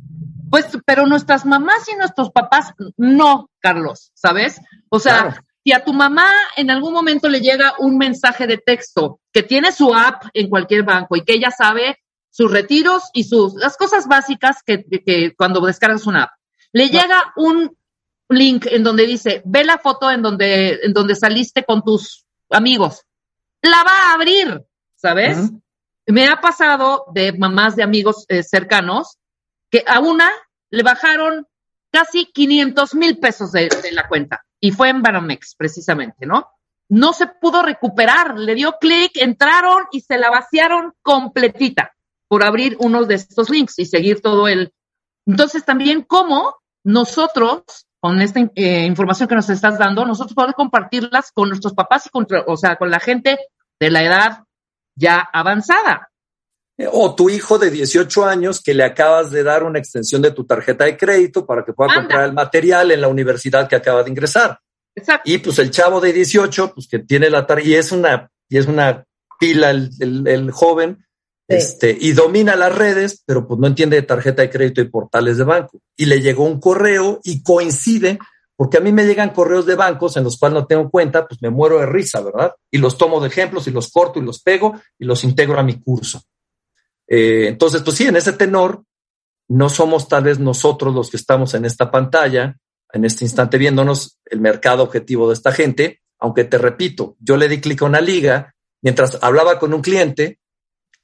Pues, 0.51 0.67
pero 0.87 1.07
nuestras 1.07 1.45
mamás 1.45 1.89
y 1.93 1.97
nuestros 1.97 2.31
papás, 2.31 2.73
no, 2.97 3.51
Carlos, 3.61 4.13
¿sabes? 4.15 4.61
O 4.89 4.99
sea, 4.99 5.23
Claro. 5.25 5.37
si 5.65 5.73
a 5.73 5.85
tu 5.85 5.93
mamá 5.93 6.31
en 6.57 6.71
algún 6.71 6.93
momento 6.95 7.29
le 7.29 7.41
llega 7.41 7.75
un 7.79 7.99
mensaje 7.99 8.47
de 8.47 8.57
texto 8.57 9.21
que 9.33 9.43
tiene 9.43 9.73
su 9.73 9.93
app 9.95 10.25
en 10.33 10.49
cualquier 10.49 10.85
banco 10.85 11.17
y 11.17 11.23
que 11.25 11.35
ella 11.35 11.51
sabe 11.51 11.99
sus 12.31 12.51
retiros 12.51 13.11
y 13.13 13.25
sus 13.25 13.55
las 13.55 13.77
cosas 13.77 14.07
básicas 14.07 14.63
que, 14.65 14.85
que- 14.85 15.03
que 15.03 15.35
cuando 15.37 15.61
descargas 15.61 16.07
una 16.07 16.23
app. 16.25 16.31
Le 16.77 16.91
llega 16.91 17.33
un 17.37 17.75
link 18.29 18.67
en 18.67 18.85
donde 18.85 19.07
dice, 19.07 19.41
ve 19.47 19.65
la 19.65 19.79
foto 19.79 20.11
en 20.11 20.21
donde, 20.21 20.79
en 20.83 20.93
donde 20.93 21.15
saliste 21.15 21.65
con 21.65 21.83
tus 21.83 22.27
amigos. 22.51 23.07
La 23.63 23.83
va 23.83 23.93
a 23.93 24.13
abrir, 24.13 24.63
¿sabes? 24.95 25.39
Me 26.07 26.29
ha 26.29 26.39
pasado 26.39 27.07
de 27.15 27.33
mamás 27.33 27.77
de 27.77 27.83
amigos 27.83 28.27
eh, 28.29 28.43
cercanos 28.43 29.17
que 29.71 29.85
a 29.87 30.01
una 30.01 30.31
le 30.69 30.83
bajaron 30.83 31.47
casi 31.91 32.27
500 32.27 32.95
mil 32.95 33.19
pesos 33.21 33.53
de, 33.53 33.71
de 33.83 33.93
la 33.93 34.07
cuenta 34.07 34.45
y 34.61 34.71
fue 34.71 34.91
en 34.91 35.01
Banamex 35.01 35.55
precisamente, 35.57 36.27
¿no? 36.27 36.47
No 36.91 37.15
se 37.15 37.27
pudo 37.27 37.63
recuperar, 37.63 38.39
le 38.39 38.55
dio 38.55 38.77
clic, 38.79 39.13
entraron 39.15 39.85
y 39.93 40.03
se 40.03 40.19
la 40.19 40.29
vaciaron 40.29 40.93
completita 41.01 41.97
por 42.29 42.45
abrir 42.45 42.77
uno 42.81 43.07
de 43.07 43.15
estos 43.15 43.49
links 43.49 43.79
y 43.79 43.87
seguir 43.87 44.21
todo 44.21 44.47
el... 44.47 44.75
Entonces 45.25 45.65
también 45.65 46.03
cómo 46.03 46.55
nosotros, 46.87 47.63
con 48.01 48.21
esta 48.23 48.41
eh, 48.55 48.85
información 48.87 49.29
que 49.29 49.35
nos 49.35 49.51
estás 49.51 49.79
dando, 49.79 50.05
nosotros 50.05 50.35
podemos 50.35 50.55
compartirlas 50.55 51.33
con 51.33 51.49
nuestros 51.49 51.75
papás 51.75 52.07
y 52.07 52.11
con, 52.11 52.27
o 52.47 52.57
sea, 52.57 52.77
con 52.77 52.91
la 52.91 53.01
gente 53.01 53.39
de 53.81 53.91
la 53.91 54.03
edad 54.05 54.45
ya 54.95 55.19
avanzada. 55.33 56.09
Eh, 56.79 56.89
O 56.91 57.15
tu 57.15 57.29
hijo 57.31 57.59
de 57.59 57.71
18 57.71 58.25
años 58.25 58.63
que 58.63 58.75
le 58.75 58.85
acabas 58.85 59.31
de 59.31 59.43
dar 59.43 59.65
una 59.65 59.79
extensión 59.79 60.23
de 60.23 60.31
tu 60.31 60.45
tarjeta 60.45 60.85
de 60.85 60.97
crédito 60.97 61.45
para 61.45 61.65
que 61.65 61.73
pueda 61.73 61.91
Anda. 61.93 62.03
comprar 62.03 62.25
el 62.27 62.33
material 62.33 62.91
en 62.91 63.01
la 63.01 63.09
universidad 63.09 63.69
que 63.69 63.77
acaba 63.77 64.03
de 64.03 64.11
ingresar. 64.11 64.59
Exacto. 64.95 65.31
Y 65.31 65.39
pues 65.39 65.59
el 65.59 65.71
chavo 65.71 66.01
de 66.01 66.13
18, 66.13 66.73
pues 66.75 66.89
que 66.89 67.01
tiene 67.01 67.29
la 67.31 67.47
tarjeta, 67.47 67.69
y 67.71 67.75
es 67.75 67.93
una, 67.93 68.31
y 68.49 68.59
es 68.59 68.67
una 68.67 69.05
pila 69.39 69.71
el, 69.71 69.91
el- 70.01 70.27
el 70.29 70.51
joven, 70.51 71.05
Este, 71.49 71.97
y 72.01 72.13
domina 72.13 72.57
las 72.57 72.75
redes, 72.75 73.23
pero 73.25 73.47
pues 73.47 73.61
no 73.61 73.69
entiende 73.69 73.97
de 73.97 74.03
tarjeta 74.03 74.43
de 74.43 74.51
crédito 74.51 74.81
y 74.81 74.89
portales 74.89 75.39
de 75.39 75.45
banco. 75.45 75.81
Y 75.97 76.07
le 76.07 76.21
llegó 76.21 76.45
un 76.45 76.59
correo 76.59 77.21
y 77.23 77.43
coincide, 77.43 78.19
porque 78.57 78.79
a 78.79 78.81
mí 78.81 78.91
me 78.91 79.07
llegan 79.07 79.31
correos 79.31 79.67
de 79.67 79.77
bancos 79.77 80.17
en 80.17 80.25
los 80.25 80.39
cuales 80.39 80.55
no 80.55 80.67
tengo 80.67 80.91
cuenta, 80.91 81.27
pues 81.27 81.41
me 81.43 81.51
muero 81.51 81.79
de 81.79 81.87
risa, 81.87 82.21
¿verdad? 82.21 82.55
Y 82.71 82.79
los 82.79 82.99
tomo 82.99 83.21
de 83.21 83.29
ejemplos 83.29 83.67
y 83.69 83.71
los 83.71 83.91
corto 83.91 84.19
y 84.19 84.23
los 84.23 84.43
pego 84.43 84.81
y 84.99 85.05
los 85.05 85.23
integro 85.23 85.59
a 85.59 85.63
mi 85.63 85.81
curso. 85.81 86.23
Eh, 87.07 87.47
entonces, 87.47 87.83
pues 87.83 87.97
sí, 87.97 88.07
en 88.07 88.17
ese 88.17 88.33
tenor, 88.33 88.83
no 89.49 89.69
somos 89.69 90.09
tal 90.09 90.25
vez 90.25 90.39
nosotros 90.41 90.95
los 90.95 91.11
que 91.11 91.17
estamos 91.17 91.55
en 91.55 91.65
esta 91.65 91.91
pantalla, 91.91 92.57
en 92.93 93.05
este 93.05 93.25
instante 93.25 93.59
viéndonos 93.59 94.19
el 94.25 94.41
mercado 94.41 94.83
objetivo 94.83 95.29
de 95.29 95.35
esta 95.35 95.53
gente, 95.53 96.01
aunque 96.19 96.45
te 96.45 96.59
repito, 96.59 97.17
yo 97.21 97.37
le 97.37 97.49
di 97.49 97.61
clic 97.61 97.83
a 97.83 97.87
una 97.87 98.01
liga 98.01 98.55
mientras 98.83 99.19
hablaba 99.23 99.59
con 99.59 99.75
un 99.75 99.83
cliente, 99.83 100.39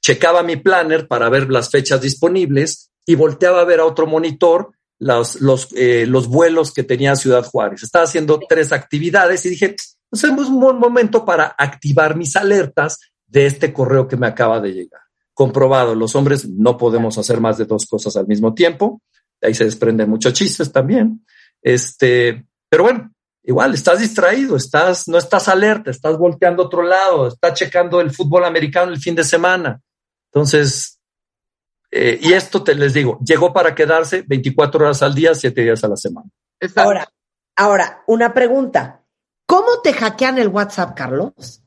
checaba 0.03 0.43
mi 0.43 0.57
planner 0.57 1.07
para 1.07 1.29
ver 1.29 1.49
las 1.49 1.69
fechas 1.69 2.01
disponibles 2.01 2.91
y 3.05 3.15
volteaba 3.15 3.61
a 3.61 3.65
ver 3.65 3.79
a 3.79 3.85
otro 3.85 4.05
monitor 4.05 4.73
los, 4.99 5.41
los, 5.41 5.69
eh, 5.75 6.05
los 6.05 6.27
vuelos 6.27 6.73
que 6.73 6.83
tenía 6.83 7.15
Ciudad 7.15 7.45
Juárez. 7.45 7.83
Estaba 7.83 8.05
haciendo 8.05 8.39
tres 8.47 8.71
actividades 8.71 9.45
y 9.45 9.49
dije, 9.49 9.75
pues 10.09 10.23
es 10.23 10.29
un 10.29 10.59
buen 10.59 10.77
momento 10.77 11.25
para 11.25 11.55
activar 11.57 12.15
mis 12.15 12.35
alertas 12.35 12.99
de 13.25 13.45
este 13.45 13.73
correo 13.73 14.07
que 14.07 14.17
me 14.17 14.27
acaba 14.27 14.59
de 14.59 14.73
llegar. 14.73 15.01
Comprobado, 15.33 15.95
los 15.95 16.15
hombres 16.15 16.47
no 16.47 16.77
podemos 16.77 17.17
hacer 17.17 17.39
más 17.39 17.57
de 17.57 17.65
dos 17.65 17.85
cosas 17.85 18.15
al 18.17 18.27
mismo 18.27 18.53
tiempo. 18.53 19.01
De 19.41 19.47
ahí 19.47 19.53
se 19.53 19.65
desprenden 19.65 20.09
muchos 20.09 20.33
chistes 20.33 20.71
también. 20.71 21.25
Este, 21.61 22.45
pero 22.69 22.83
bueno, 22.83 23.11
igual 23.43 23.73
estás 23.73 23.99
distraído, 23.99 24.55
estás, 24.57 25.07
no 25.07 25.17
estás 25.17 25.47
alerta, 25.47 25.89
estás 25.89 26.17
volteando 26.17 26.63
a 26.63 26.65
otro 26.65 26.83
lado, 26.83 27.27
estás 27.27 27.53
checando 27.53 27.99
el 27.99 28.11
fútbol 28.11 28.45
americano 28.45 28.91
el 28.91 28.99
fin 28.99 29.15
de 29.15 29.23
semana. 29.23 29.81
Entonces, 30.33 30.99
eh, 31.91 32.17
y 32.19 32.33
esto 32.33 32.63
te 32.63 32.73
les 32.73 32.93
digo, 32.93 33.19
llegó 33.23 33.53
para 33.53 33.75
quedarse 33.75 34.23
24 34.27 34.85
horas 34.85 35.03
al 35.03 35.13
día, 35.13 35.35
7 35.35 35.61
días 35.61 35.83
a 35.83 35.87
la 35.87 35.95
semana. 35.95 36.27
Ahora, 36.75 37.07
ahora, 37.55 38.03
una 38.07 38.33
pregunta. 38.33 39.03
¿Cómo 39.45 39.81
te 39.83 39.93
hackean 39.93 40.39
el 40.39 40.47
WhatsApp, 40.47 40.95
Carlos? 40.95 41.61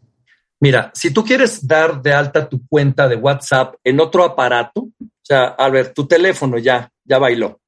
Mira, 0.59 0.91
si 0.95 1.13
tú 1.13 1.25
quieres 1.25 1.65
dar 1.65 2.03
de 2.03 2.13
alta 2.13 2.49
tu 2.49 2.67
cuenta 2.67 3.07
de 3.07 3.15
WhatsApp 3.15 3.77
en 3.85 4.01
otro 4.01 4.25
aparato, 4.25 4.81
o 4.81 5.23
sea, 5.23 5.49
a 5.49 5.69
ver, 5.69 5.93
tu 5.93 6.09
teléfono 6.09 6.59
ya, 6.59 6.91
ya 7.05 7.19
bailó, 7.19 7.61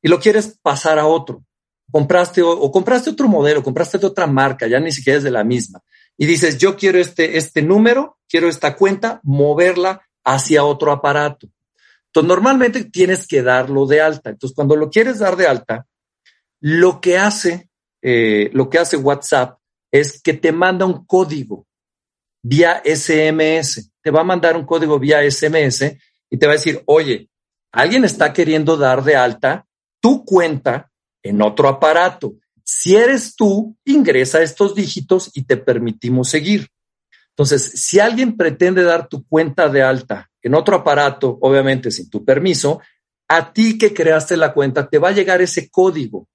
y 0.00 0.08
lo 0.08 0.18
quieres 0.18 0.58
pasar 0.60 0.98
a 0.98 1.06
otro, 1.06 1.44
compraste 1.92 2.42
o, 2.42 2.50
o 2.50 2.72
compraste 2.72 3.10
otro 3.10 3.28
modelo, 3.28 3.62
compraste 3.62 3.98
de 3.98 4.06
otra 4.06 4.26
marca, 4.26 4.66
ya 4.66 4.80
ni 4.80 4.90
siquiera 4.90 5.18
es 5.18 5.24
de 5.24 5.30
la 5.30 5.44
misma, 5.44 5.80
y 6.16 6.26
dices, 6.26 6.58
yo 6.58 6.76
quiero 6.76 6.98
este, 6.98 7.36
este 7.36 7.62
número, 7.62 8.18
quiero 8.28 8.48
esta 8.48 8.76
cuenta, 8.76 9.20
moverla 9.22 10.02
hacia 10.24 10.64
otro 10.64 10.92
aparato. 10.92 11.48
Entonces, 12.06 12.28
normalmente 12.28 12.84
tienes 12.84 13.26
que 13.26 13.42
darlo 13.42 13.86
de 13.86 14.00
alta. 14.00 14.30
Entonces, 14.30 14.54
cuando 14.54 14.76
lo 14.76 14.90
quieres 14.90 15.18
dar 15.18 15.36
de 15.36 15.46
alta, 15.46 15.86
lo 16.60 17.00
que 17.00 17.16
hace, 17.18 17.70
eh, 18.02 18.50
lo 18.52 18.68
que 18.68 18.78
hace 18.78 18.96
WhatsApp 18.96 19.58
es 19.90 20.20
que 20.20 20.34
te 20.34 20.52
manda 20.52 20.86
un 20.86 21.06
código 21.06 21.66
vía 22.42 22.82
SMS. 22.84 23.90
Te 24.02 24.10
va 24.10 24.20
a 24.20 24.24
mandar 24.24 24.56
un 24.56 24.66
código 24.66 24.98
vía 24.98 25.22
SMS 25.28 25.96
y 26.28 26.36
te 26.36 26.46
va 26.46 26.52
a 26.52 26.56
decir, 26.56 26.82
oye, 26.86 27.28
alguien 27.72 28.04
está 28.04 28.32
queriendo 28.32 28.76
dar 28.76 29.02
de 29.02 29.16
alta 29.16 29.66
tu 30.00 30.24
cuenta 30.24 30.90
en 31.22 31.40
otro 31.40 31.68
aparato. 31.68 32.34
Si 32.64 32.96
eres 32.96 33.36
tú, 33.36 33.76
ingresa 33.84 34.42
estos 34.42 34.74
dígitos 34.74 35.30
y 35.34 35.44
te 35.44 35.56
permitimos 35.56 36.28
seguir. 36.28 36.68
Entonces, 37.32 37.72
si 37.74 37.98
alguien 37.98 38.36
pretende 38.36 38.82
dar 38.82 39.08
tu 39.08 39.26
cuenta 39.26 39.68
de 39.68 39.82
alta 39.82 40.30
en 40.42 40.54
otro 40.54 40.76
aparato, 40.76 41.38
obviamente 41.40 41.90
sin 41.90 42.10
tu 42.10 42.24
permiso, 42.24 42.80
a 43.28 43.52
ti 43.52 43.78
que 43.78 43.94
creaste 43.94 44.36
la 44.36 44.52
cuenta 44.52 44.88
te 44.88 44.98
va 44.98 45.08
a 45.08 45.12
llegar 45.12 45.40
ese 45.40 45.70
código. 45.70 46.28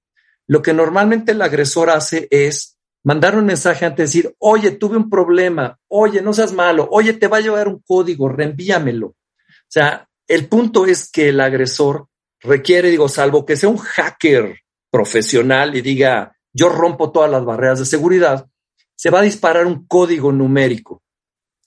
Lo 0.48 0.62
que 0.62 0.72
normalmente 0.72 1.32
el 1.32 1.42
agresor 1.42 1.90
hace 1.90 2.26
es 2.30 2.78
mandar 3.04 3.36
un 3.36 3.46
mensaje 3.46 3.84
antes 3.84 3.96
de 3.96 4.18
decir, 4.18 4.34
oye, 4.38 4.72
tuve 4.72 4.96
un 4.96 5.08
problema, 5.08 5.78
oye, 5.88 6.20
no 6.20 6.32
seas 6.32 6.52
malo, 6.52 6.88
oye, 6.90 7.12
te 7.12 7.28
va 7.28 7.36
a 7.36 7.40
llevar 7.40 7.68
un 7.68 7.80
código, 7.86 8.28
reenvíamelo. 8.28 9.08
O 9.08 9.70
sea, 9.70 10.08
el 10.26 10.48
punto 10.48 10.86
es 10.86 11.10
que 11.10 11.28
el 11.28 11.40
agresor 11.40 12.08
requiere, 12.40 12.90
digo, 12.90 13.08
salvo 13.08 13.46
que 13.46 13.56
sea 13.56 13.68
un 13.68 13.78
hacker 13.78 14.58
profesional 14.90 15.76
y 15.76 15.82
diga, 15.82 16.36
yo 16.52 16.68
rompo 16.68 17.12
todas 17.12 17.30
las 17.30 17.44
barreras 17.44 17.78
de 17.78 17.84
seguridad, 17.84 18.46
se 18.98 19.10
va 19.10 19.20
a 19.20 19.22
disparar 19.22 19.66
un 19.66 19.86
código 19.86 20.32
numérico 20.32 21.02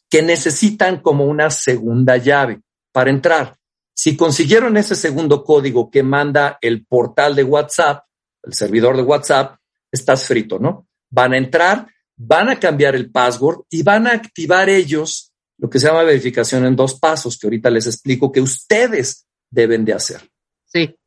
que 0.10 0.22
necesitan 0.22 0.99
como 0.99 1.26
una 1.26 1.49
segunda 1.49 2.18
llave 2.18 2.62
para 2.91 3.10
entrar. 3.10 3.56
Si 3.95 4.18
consiguieron 4.18 4.76
ese 4.76 4.95
segundo 4.95 5.44
código 5.44 5.90
que 5.90 6.03
manda 6.03 6.58
el 6.62 6.86
portal 6.86 7.36
de 7.36 7.44
WhatsApp, 7.44 8.03
el 8.44 8.53
servidor 8.53 8.98
de 8.98 9.03
WhatsApp, 9.03 9.58
estás 9.91 10.26
frito, 10.26 10.60
¿no? 10.60 10.88
Van 11.10 11.34
a 11.34 11.38
entrar, 11.38 11.88
van 12.18 12.49
a 12.49 12.60
cambiar 12.60 12.95
el 12.95 13.12
password 13.12 13.62
y 13.70 13.84
van 13.84 14.08
a 14.08 14.14
activar 14.14 14.68
ellos 14.68 15.32
lo 15.58 15.70
que 15.70 15.80
se 15.80 15.88
llama 15.88 16.03
verificación 16.03 16.66
en 16.66 16.76
dos 16.76 16.99
pasos, 16.99 17.38
que 17.38 17.48
ahorita 17.48 17.70
les 17.70 17.86
explico 17.86 18.32
que 18.32 18.41
ustedes 18.41 19.28
deben 19.49 19.86
de 19.86 19.94
hacer. 19.94 20.28
Sí. 20.66 20.98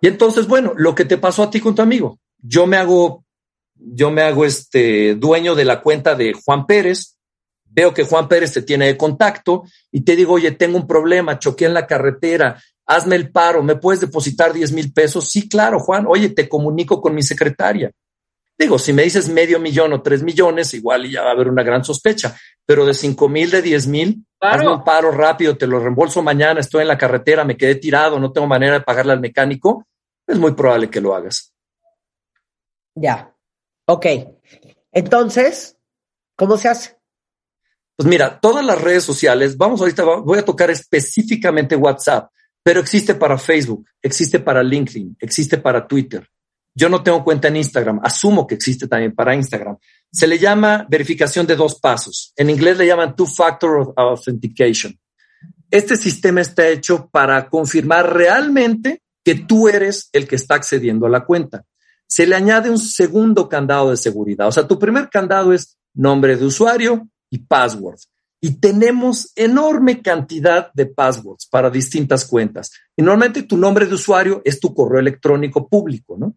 Y 0.00 0.08
entonces, 0.08 0.48
bueno, 0.48 0.74
lo 0.76 0.94
que 0.94 1.04
te 1.04 1.16
pasó 1.16 1.44
a 1.44 1.50
ti 1.50 1.60
con 1.60 1.74
tu 1.74 1.80
amigo, 1.80 2.18
yo 2.38 2.66
me 2.66 2.76
hago, 2.76 3.23
yo 3.86 4.10
me 4.10 4.22
hago 4.22 4.44
este 4.44 5.14
dueño 5.14 5.54
de 5.54 5.64
la 5.64 5.80
cuenta 5.80 6.14
de 6.14 6.32
Juan 6.32 6.66
Pérez, 6.66 7.16
veo 7.64 7.92
que 7.92 8.04
Juan 8.04 8.28
Pérez 8.28 8.52
te 8.52 8.62
tiene 8.62 8.86
de 8.86 8.96
contacto 8.96 9.64
y 9.90 10.02
te 10.02 10.16
digo, 10.16 10.34
oye, 10.34 10.52
tengo 10.52 10.76
un 10.76 10.86
problema, 10.86 11.38
choqué 11.38 11.66
en 11.66 11.74
la 11.74 11.86
carretera, 11.86 12.62
hazme 12.86 13.16
el 13.16 13.30
paro, 13.30 13.62
¿me 13.62 13.76
puedes 13.76 14.00
depositar 14.00 14.52
10 14.52 14.72
mil 14.72 14.92
pesos? 14.92 15.28
Sí, 15.30 15.48
claro, 15.48 15.78
Juan, 15.80 16.06
oye, 16.08 16.30
te 16.30 16.48
comunico 16.48 17.00
con 17.00 17.14
mi 17.14 17.22
secretaria. 17.22 17.90
Digo, 18.56 18.78
si 18.78 18.92
me 18.92 19.02
dices 19.02 19.28
medio 19.28 19.58
millón 19.58 19.92
o 19.92 20.02
tres 20.02 20.22
millones, 20.22 20.74
igual 20.74 21.10
ya 21.10 21.22
va 21.22 21.30
a 21.30 21.32
haber 21.32 21.48
una 21.48 21.64
gran 21.64 21.84
sospecha, 21.84 22.36
pero 22.64 22.86
de 22.86 22.94
cinco 22.94 23.28
mil, 23.28 23.50
de 23.50 23.62
diez 23.62 23.88
mil, 23.88 24.24
hazme 24.40 24.68
un 24.68 24.84
paro 24.84 25.10
rápido, 25.10 25.56
te 25.56 25.66
lo 25.66 25.80
reembolso 25.80 26.22
mañana, 26.22 26.60
estoy 26.60 26.82
en 26.82 26.88
la 26.88 26.98
carretera, 26.98 27.44
me 27.44 27.56
quedé 27.56 27.74
tirado, 27.74 28.20
no 28.20 28.30
tengo 28.30 28.46
manera 28.46 28.74
de 28.74 28.84
pagarle 28.84 29.12
al 29.12 29.20
mecánico, 29.20 29.88
es 30.26 30.38
muy 30.38 30.52
probable 30.52 30.88
que 30.88 31.00
lo 31.00 31.14
hagas. 31.16 31.52
Ya. 32.94 33.33
Ok. 33.86 34.06
Entonces, 34.92 35.76
¿cómo 36.36 36.56
se 36.56 36.68
hace? 36.68 36.96
Pues 37.96 38.08
mira, 38.08 38.40
todas 38.40 38.64
las 38.64 38.80
redes 38.80 39.04
sociales, 39.04 39.56
vamos 39.56 39.80
ahorita, 39.80 40.04
voy 40.04 40.38
a 40.38 40.44
tocar 40.44 40.70
específicamente 40.70 41.76
WhatsApp, 41.76 42.28
pero 42.62 42.80
existe 42.80 43.14
para 43.14 43.38
Facebook, 43.38 43.86
existe 44.02 44.40
para 44.40 44.62
LinkedIn, 44.62 45.16
existe 45.20 45.58
para 45.58 45.86
Twitter. 45.86 46.28
Yo 46.74 46.88
no 46.88 47.04
tengo 47.04 47.22
cuenta 47.22 47.48
en 47.48 47.56
Instagram, 47.56 48.00
asumo 48.02 48.48
que 48.48 48.56
existe 48.56 48.88
también 48.88 49.14
para 49.14 49.34
Instagram. 49.36 49.76
Se 50.10 50.26
le 50.26 50.40
llama 50.40 50.86
verificación 50.88 51.46
de 51.46 51.54
dos 51.54 51.78
pasos. 51.78 52.32
En 52.36 52.50
inglés 52.50 52.78
le 52.78 52.86
llaman 52.86 53.14
two-factor 53.14 53.94
authentication. 53.96 54.98
Este 55.70 55.96
sistema 55.96 56.40
está 56.40 56.66
hecho 56.68 57.08
para 57.12 57.48
confirmar 57.48 58.12
realmente 58.12 59.02
que 59.24 59.36
tú 59.36 59.68
eres 59.68 60.08
el 60.12 60.26
que 60.26 60.36
está 60.36 60.56
accediendo 60.56 61.06
a 61.06 61.10
la 61.10 61.24
cuenta. 61.24 61.64
Se 62.14 62.28
le 62.28 62.36
añade 62.36 62.70
un 62.70 62.78
segundo 62.78 63.48
candado 63.48 63.90
de 63.90 63.96
seguridad. 63.96 64.46
O 64.46 64.52
sea, 64.52 64.68
tu 64.68 64.78
primer 64.78 65.10
candado 65.10 65.52
es 65.52 65.76
nombre 65.94 66.36
de 66.36 66.44
usuario 66.44 67.08
y 67.28 67.38
password. 67.38 67.98
Y 68.40 68.60
tenemos 68.60 69.32
enorme 69.34 70.00
cantidad 70.00 70.72
de 70.74 70.86
passwords 70.86 71.48
para 71.50 71.70
distintas 71.70 72.24
cuentas. 72.24 72.70
Y 72.96 73.02
normalmente 73.02 73.42
tu 73.42 73.56
nombre 73.56 73.86
de 73.86 73.94
usuario 73.94 74.42
es 74.44 74.60
tu 74.60 74.72
correo 74.72 75.00
electrónico 75.00 75.68
público, 75.68 76.16
¿no? 76.16 76.36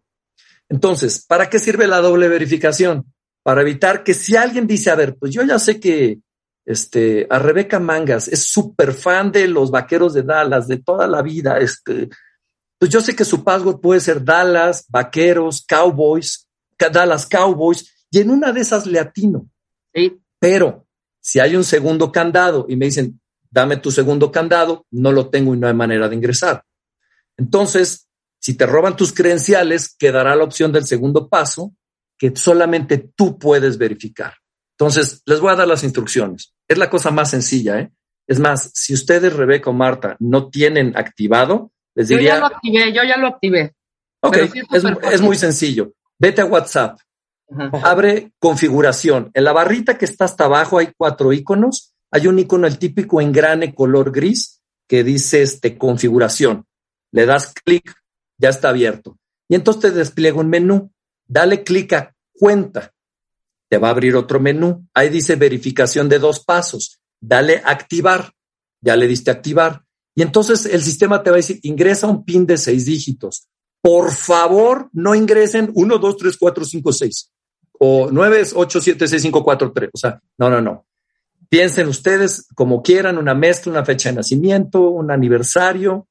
Entonces, 0.68 1.24
¿para 1.24 1.48
qué 1.48 1.60
sirve 1.60 1.86
la 1.86 2.00
doble 2.00 2.26
verificación? 2.26 3.14
Para 3.44 3.60
evitar 3.60 4.02
que 4.02 4.14
si 4.14 4.34
alguien 4.34 4.66
dice, 4.66 4.90
a 4.90 4.96
ver, 4.96 5.14
pues 5.14 5.32
yo 5.32 5.44
ya 5.44 5.60
sé 5.60 5.78
que 5.78 6.18
este, 6.66 7.28
a 7.30 7.38
Rebeca 7.38 7.78
Mangas 7.78 8.26
es 8.26 8.42
súper 8.42 8.92
fan 8.94 9.30
de 9.30 9.46
los 9.46 9.70
vaqueros 9.70 10.12
de 10.12 10.24
Dallas 10.24 10.66
de 10.66 10.78
toda 10.78 11.06
la 11.06 11.22
vida, 11.22 11.58
este, 11.58 12.08
pues 12.78 12.90
yo 12.90 13.00
sé 13.00 13.16
que 13.16 13.24
su 13.24 13.42
password 13.42 13.80
puede 13.80 14.00
ser 14.00 14.24
Dallas, 14.24 14.86
vaqueros, 14.88 15.64
cowboys, 15.66 16.48
Dallas 16.78 17.26
Cowboys, 17.26 17.92
y 18.10 18.20
en 18.20 18.30
una 18.30 18.52
de 18.52 18.60
esas 18.60 18.86
le 18.86 19.00
atino. 19.00 19.50
Sí. 19.92 20.20
Pero 20.38 20.86
si 21.20 21.40
hay 21.40 21.56
un 21.56 21.64
segundo 21.64 22.12
candado 22.12 22.66
y 22.68 22.76
me 22.76 22.86
dicen, 22.86 23.20
dame 23.50 23.78
tu 23.78 23.90
segundo 23.90 24.30
candado, 24.30 24.86
no 24.90 25.12
lo 25.12 25.28
tengo 25.28 25.54
y 25.54 25.58
no 25.58 25.66
hay 25.66 25.74
manera 25.74 26.08
de 26.08 26.14
ingresar. 26.14 26.64
Entonces, 27.36 28.08
si 28.40 28.54
te 28.54 28.66
roban 28.66 28.96
tus 28.96 29.12
credenciales, 29.12 29.94
quedará 29.98 30.36
la 30.36 30.44
opción 30.44 30.72
del 30.72 30.86
segundo 30.86 31.28
paso 31.28 31.74
que 32.16 32.34
solamente 32.36 32.98
tú 33.16 33.38
puedes 33.38 33.78
verificar. 33.78 34.34
Entonces, 34.78 35.22
les 35.26 35.40
voy 35.40 35.52
a 35.52 35.56
dar 35.56 35.68
las 35.68 35.82
instrucciones. 35.84 36.54
Es 36.68 36.78
la 36.78 36.90
cosa 36.90 37.10
más 37.10 37.30
sencilla, 37.30 37.80
¿eh? 37.80 37.92
Es 38.26 38.38
más, 38.38 38.70
si 38.74 38.92
ustedes, 38.92 39.32
Rebeca 39.32 39.70
o 39.70 39.72
Marta, 39.72 40.16
no 40.20 40.50
tienen 40.50 40.96
activado, 40.96 41.72
les 41.98 42.06
diría... 42.06 42.34
Yo 42.34 42.34
ya 42.34 42.38
lo 42.38 42.46
activé, 42.46 42.92
yo 42.92 43.02
ya 43.02 43.16
lo 43.16 43.26
activé. 43.26 43.74
Ok, 44.20 44.36
es, 44.36 44.84
es, 45.12 45.20
muy 45.20 45.36
sencillo. 45.36 45.92
Vete 46.16 46.40
a 46.40 46.44
WhatsApp, 46.44 46.98
abre 47.82 48.32
configuración. 48.38 49.30
En 49.34 49.42
la 49.42 49.52
barrita 49.52 49.98
que 49.98 50.04
está 50.04 50.24
hasta 50.24 50.44
abajo 50.44 50.78
hay 50.78 50.90
cuatro 50.96 51.32
iconos. 51.32 51.94
Hay 52.12 52.28
un 52.28 52.38
icono, 52.38 52.68
el 52.68 52.78
típico 52.78 53.20
engrane 53.20 53.74
color 53.74 54.12
gris, 54.12 54.62
que 54.86 55.02
dice 55.02 55.42
este, 55.42 55.76
configuración. 55.76 56.66
Le 57.10 57.26
das 57.26 57.52
clic 57.52 57.94
ya 58.38 58.50
está 58.50 58.68
abierto. 58.68 59.18
Y 59.48 59.56
entonces 59.56 59.82
te 59.82 59.90
despliega 59.90 60.38
un 60.38 60.48
menú. 60.48 60.92
Dale 61.26 61.64
clic 61.64 61.92
a 61.94 62.14
cuenta. 62.32 62.92
Te 63.68 63.78
va 63.78 63.88
a 63.88 63.90
abrir 63.90 64.14
otro 64.14 64.38
menú. 64.38 64.86
Ahí 64.94 65.08
dice 65.08 65.34
verificación 65.34 66.08
de 66.08 66.20
dos 66.20 66.44
pasos. 66.44 67.00
Dale 67.20 67.60
activar. 67.64 68.32
Ya 68.80 68.94
le 68.94 69.08
diste 69.08 69.32
activar. 69.32 69.82
Y 70.18 70.22
entonces 70.22 70.66
el 70.66 70.82
sistema 70.82 71.22
te 71.22 71.30
va 71.30 71.36
a 71.36 71.42
decir, 71.44 71.60
ingresa 71.62 72.08
un 72.08 72.24
PIN 72.24 72.44
de 72.44 72.58
seis 72.58 72.86
dígitos. 72.86 73.46
Por 73.80 74.10
favor, 74.10 74.90
no 74.92 75.14
ingresen 75.14 75.70
1, 75.72 75.96
2, 75.98 76.16
3, 76.16 76.36
4, 76.36 76.64
5, 76.64 76.92
6 76.92 77.32
o 77.78 78.08
9, 78.10 78.46
8, 78.52 78.80
7, 78.80 79.06
6, 79.06 79.22
5, 79.22 79.44
4, 79.44 79.72
3. 79.72 79.90
O 79.94 79.96
sea, 79.96 80.20
no, 80.36 80.50
no, 80.50 80.60
no. 80.60 80.86
Piensen 81.48 81.86
ustedes 81.86 82.48
como 82.56 82.82
quieran, 82.82 83.16
una 83.16 83.32
mezcla, 83.32 83.70
una 83.70 83.84
fecha 83.84 84.08
de 84.08 84.16
nacimiento, 84.16 84.90
un 84.90 85.12
aniversario, 85.12 86.08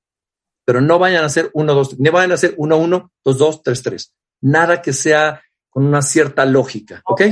pero 0.63 0.79
no 0.79 0.99
vayan 0.99 1.23
a 1.23 1.25
hacer 1.25 1.49
1, 1.51 1.73
2, 1.73 1.99
ni 1.99 2.09
vayan 2.09 2.31
a 2.31 2.35
hacer 2.35 2.53
1, 2.55 2.77
1, 2.77 3.11
2, 3.25 3.37
2, 3.37 3.61
3, 3.61 3.83
3. 3.83 4.13
Nada 4.39 4.81
que 4.81 4.93
sea 4.93 5.41
con 5.69 5.85
una 5.85 6.01
cierta 6.01 6.45
lógica, 6.45 7.01
¿ok? 7.03 7.23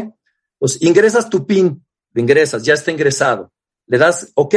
Pues 0.59 0.81
ingresas 0.81 1.29
tu 1.29 1.47
PIN, 1.47 1.85
ingresas, 2.13 2.63
ya 2.63 2.73
está 2.73 2.91
ingresado, 2.91 3.53
le 3.87 3.97
das 3.97 4.33
OK 4.35 4.55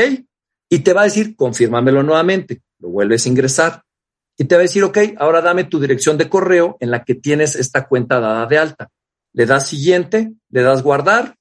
y 0.68 0.80
te 0.80 0.92
va 0.92 1.02
a 1.02 1.04
decir, 1.04 1.34
confírmamelo 1.36 2.02
nuevamente, 2.02 2.62
lo 2.78 2.88
vuelves 2.88 3.24
a 3.24 3.28
ingresar 3.28 3.82
y 4.36 4.44
te 4.44 4.54
va 4.54 4.60
a 4.60 4.62
decir, 4.62 4.84
ok, 4.84 4.98
ahora 5.16 5.40
dame 5.40 5.64
tu 5.64 5.80
dirección 5.80 6.16
de 6.16 6.28
correo 6.28 6.76
en 6.80 6.90
la 6.90 7.04
que 7.04 7.14
tienes 7.14 7.56
esta 7.56 7.88
cuenta 7.88 8.20
dada 8.20 8.46
de 8.46 8.58
alta. 8.58 8.90
Le 9.32 9.46
das 9.46 9.68
siguiente, 9.68 10.32
le 10.50 10.62
das 10.62 10.82
guardar, 10.82 11.34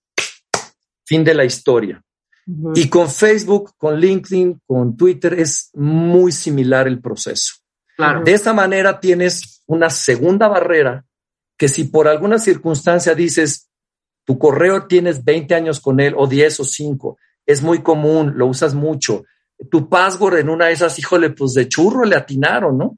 fin 1.05 1.23
de 1.23 1.35
la 1.35 1.45
historia. 1.45 2.01
Y 2.75 2.87
con 2.87 3.09
Facebook, 3.09 3.73
con 3.77 3.99
LinkedIn, 3.99 4.61
con 4.65 4.95
Twitter 4.95 5.33
es 5.33 5.69
muy 5.73 6.31
similar 6.31 6.87
el 6.87 7.01
proceso. 7.01 7.55
De 8.23 8.31
esa 8.31 8.53
manera 8.53 8.99
tienes 8.99 9.63
una 9.65 9.89
segunda 9.89 10.47
barrera 10.47 11.05
que 11.57 11.67
si 11.67 11.85
por 11.85 12.07
alguna 12.07 12.39
circunstancia 12.39 13.15
dices, 13.15 13.69
tu 14.23 14.37
correo 14.37 14.87
tienes 14.87 15.23
20 15.23 15.55
años 15.55 15.79
con 15.79 15.99
él 15.99 16.13
o 16.15 16.27
10 16.27 16.59
o 16.61 16.63
5, 16.63 17.17
es 17.47 17.63
muy 17.63 17.81
común, 17.81 18.33
lo 18.35 18.45
usas 18.45 18.75
mucho. 18.75 19.23
Tu 19.71 19.89
password 19.89 20.39
en 20.39 20.49
una 20.49 20.65
de 20.67 20.73
esas, 20.73 20.99
híjole, 20.99 21.31
pues 21.31 21.53
de 21.53 21.67
churro 21.67 22.05
le 22.05 22.15
atinaron, 22.15 22.77
¿no? 22.77 22.97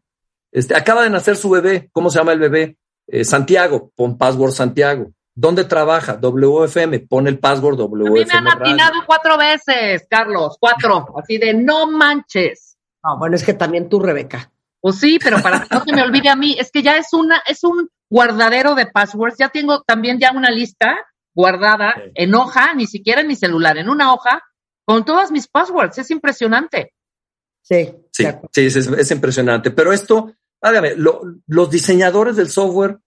Este, 0.51 0.75
acaba 0.75 1.03
de 1.03 1.11
nacer 1.11 1.37
su 1.37 1.51
bebé, 1.51 1.89
¿cómo 1.93 2.09
se 2.09 2.17
llama 2.17 2.33
el 2.33 2.39
bebé? 2.39 2.77
Eh, 3.07 3.23
Santiago, 3.23 3.91
pon 3.95 4.17
password 4.17 4.51
Santiago. 4.51 5.11
¿Dónde 5.35 5.63
trabaja? 5.63 6.17
WFM, 6.17 6.99
pone 7.07 7.29
el 7.29 7.39
password 7.39 7.77
WFM. 7.77 8.09
A 8.09 8.11
mí 8.11 8.25
me 8.25 8.33
han 8.33 8.47
atinado 8.47 8.95
cuatro 9.05 9.37
veces, 9.37 10.05
Carlos, 10.09 10.57
cuatro, 10.59 11.05
así 11.17 11.37
de 11.37 11.53
no 11.53 11.89
manches. 11.89 12.77
No, 13.03 13.17
bueno, 13.17 13.35
es 13.35 13.43
que 13.43 13.53
también 13.53 13.87
tú, 13.87 13.99
Rebeca. 13.99 14.51
Pues 14.81 14.99
sí, 14.99 15.19
pero 15.23 15.41
para 15.41 15.61
que 15.61 15.67
no 15.73 15.83
se 15.83 15.93
me 15.93 16.01
olvide 16.01 16.29
a 16.29 16.35
mí, 16.35 16.57
es 16.59 16.71
que 16.71 16.81
ya 16.81 16.97
es 16.97 17.13
una, 17.13 17.41
es 17.47 17.63
un 17.63 17.89
guardadero 18.09 18.75
de 18.75 18.87
passwords. 18.87 19.37
Ya 19.37 19.49
tengo 19.49 19.81
también 19.83 20.19
ya 20.19 20.31
una 20.31 20.49
lista 20.49 20.97
guardada 21.39 21.95
en 22.15 22.35
hoja, 22.35 22.73
ni 22.73 22.85
siquiera 22.85 23.21
en 23.21 23.27
mi 23.27 23.35
celular, 23.37 23.77
en 23.77 23.87
una 23.87 24.13
hoja, 24.13 24.43
con 24.83 25.05
todas 25.05 25.31
mis 25.31 25.47
passwords. 25.47 25.97
Es 25.97 26.11
impresionante. 26.11 26.93
Sí, 27.61 27.89
sí, 28.11 28.25
sí 28.51 28.65
es, 28.65 29.11
impresionante. 29.11 29.71
Pero 29.71 29.93
esto, 29.93 30.33
hágame, 30.59 30.95
los 30.97 31.69
diseñadores 31.71 32.35
del 32.35 32.49
software 32.49 32.97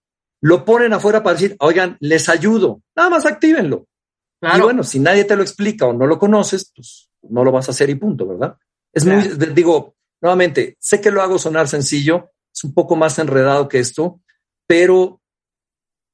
lo 0.41 0.65
ponen 0.65 0.95
afuera 0.95 1.23
para 1.23 1.35
decir, 1.35 1.57
oigan, 1.61 1.99
les 2.01 2.31
ayudo, 2.31 2.81
nada 2.97 3.11
más 3.11 3.27
actívenlo. 3.27 3.87
Y 4.41 4.61
bueno, 4.63 4.83
si 4.83 4.99
nadie 4.99 5.25
te 5.25 5.37
lo 5.37 5.43
explica 5.43 5.85
o 5.85 5.93
no 5.93 6.07
lo 6.07 6.19
conoces, 6.19 6.73
pues 6.75 7.11
no 7.29 7.45
lo 7.45 7.53
vas 7.53 7.69
a 7.69 7.73
hacer 7.73 7.91
y 7.91 7.97
punto, 7.97 8.27
¿verdad? 8.27 8.57
Es 8.95 9.05
muy, 9.05 9.29
digo, 9.53 9.95
nuevamente, 10.23 10.79
sé 10.81 11.03
que 11.03 11.11
lo 11.11 11.21
hago 11.21 11.39
sonar 11.39 11.69
sencillo, 11.69 12.31
es 12.51 12.65
un 12.65 12.73
poco 12.73 12.97
más 12.97 13.19
enredado 13.19 13.69
que 13.69 13.79
esto, 13.79 14.23
pero 14.67 15.21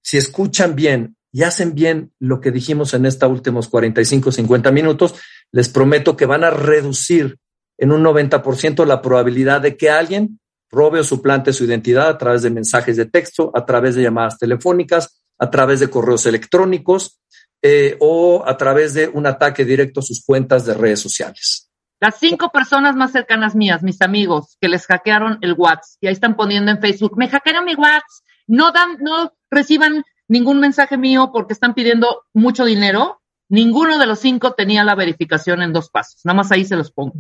si 0.02 0.16
escuchan 0.16 0.74
bien 0.74 1.17
y 1.32 1.42
hacen 1.42 1.74
bien 1.74 2.12
lo 2.18 2.40
que 2.40 2.50
dijimos 2.50 2.94
en 2.94 3.07
estos 3.07 3.31
últimos 3.31 3.68
45, 3.68 4.32
50 4.32 4.70
minutos, 4.73 5.15
les 5.52 5.68
prometo 5.68 6.16
que 6.16 6.26
van 6.26 6.44
a 6.44 6.50
reducir 6.50 7.39
en 7.76 7.92
un 7.92 8.02
90% 8.02 8.84
la 8.84 9.00
probabilidad 9.00 9.60
de 9.60 9.76
que 9.76 9.90
alguien 9.90 10.40
robe 10.70 11.00
o 11.00 11.05
suplante 11.05 11.52
su 11.52 11.65
identidad 11.65 12.08
a 12.08 12.18
través 12.18 12.42
de 12.42 12.50
mensajes 12.50 12.97
de 12.97 13.07
texto, 13.07 13.50
a 13.55 13.65
través 13.65 13.94
de 13.94 14.02
llamadas 14.02 14.39
telefónicas, 14.39 15.23
a 15.39 15.50
través 15.50 15.81
de 15.81 15.89
correos 15.89 16.26
electrónicos 16.26 17.20
eh, 17.62 17.97
o 18.00 18.44
a 18.47 18.57
través 18.57 18.94
de 18.94 19.08
un 19.08 19.26
ataque 19.26 19.65
directo 19.65 20.00
a 20.00 20.02
sus 20.02 20.24
cuentas 20.24 20.66
de 20.66 20.74
redes 20.74 21.00
sociales. 21.00 21.70
Las 22.00 22.18
cinco 22.18 22.50
personas 22.52 22.94
más 22.94 23.10
cercanas 23.10 23.57
mías, 23.57 23.82
mis 23.82 24.00
amigos, 24.02 24.57
que 24.60 24.68
les 24.68 24.86
hackearon 24.86 25.39
el 25.40 25.55
WhatsApp 25.55 25.98
y 26.00 26.07
ahí 26.07 26.12
están 26.12 26.36
poniendo 26.36 26.70
en 26.70 26.81
Facebook, 26.81 27.16
me 27.16 27.28
hackearon 27.28 27.65
mi 27.65 27.74
WhatsApp, 27.74 28.02
no 28.47 28.70
dan, 28.70 28.98
no 29.00 29.32
reciban 29.50 30.05
ningún 30.28 30.60
mensaje 30.60 30.97
mío 30.97 31.31
porque 31.32 31.55
están 31.55 31.74
pidiendo 31.74 32.24
mucho 32.32 32.65
dinero. 32.65 33.20
Ninguno 33.48 33.98
de 33.98 34.07
los 34.07 34.20
cinco 34.20 34.52
tenía 34.52 34.84
la 34.84 34.94
verificación 34.94 35.62
en 35.62 35.73
dos 35.73 35.90
pasos. 35.90 36.20
Nada 36.24 36.36
más 36.36 36.52
ahí 36.52 36.65
se 36.65 36.76
los 36.76 36.92
pongo. 36.92 37.15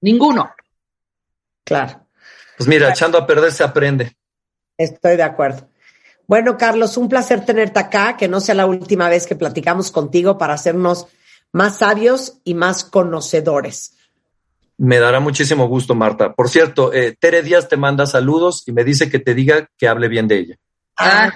Ninguno. 0.00 0.50
Claro. 1.64 2.06
Pues 2.56 2.68
mira, 2.68 2.90
echando 2.90 3.18
a 3.18 3.26
perder 3.26 3.52
se 3.52 3.64
aprende. 3.64 4.16
Estoy 4.76 5.16
de 5.16 5.24
acuerdo. 5.24 5.68
Bueno, 6.26 6.56
Carlos, 6.56 6.96
un 6.96 7.08
placer 7.08 7.44
tenerte 7.44 7.78
acá, 7.80 8.16
que 8.16 8.28
no 8.28 8.40
sea 8.40 8.54
la 8.54 8.66
última 8.66 9.08
vez 9.08 9.26
que 9.26 9.34
platicamos 9.34 9.90
contigo 9.90 10.38
para 10.38 10.54
hacernos 10.54 11.06
más 11.52 11.78
sabios 11.78 12.38
y 12.44 12.54
más 12.54 12.84
conocedores. 12.84 13.94
Me 14.76 14.98
dará 14.98 15.20
muchísimo 15.20 15.66
gusto, 15.66 15.94
Marta. 15.94 16.34
Por 16.34 16.48
cierto, 16.48 16.92
eh, 16.92 17.16
Tere 17.18 17.42
Díaz 17.42 17.68
te 17.68 17.76
manda 17.76 18.06
saludos 18.06 18.62
y 18.66 18.72
me 18.72 18.84
dice 18.84 19.10
que 19.10 19.18
te 19.18 19.34
diga 19.34 19.68
que 19.76 19.88
hable 19.88 20.08
bien 20.08 20.28
de 20.28 20.38
ella. 20.38 20.56
Ah, 20.98 21.32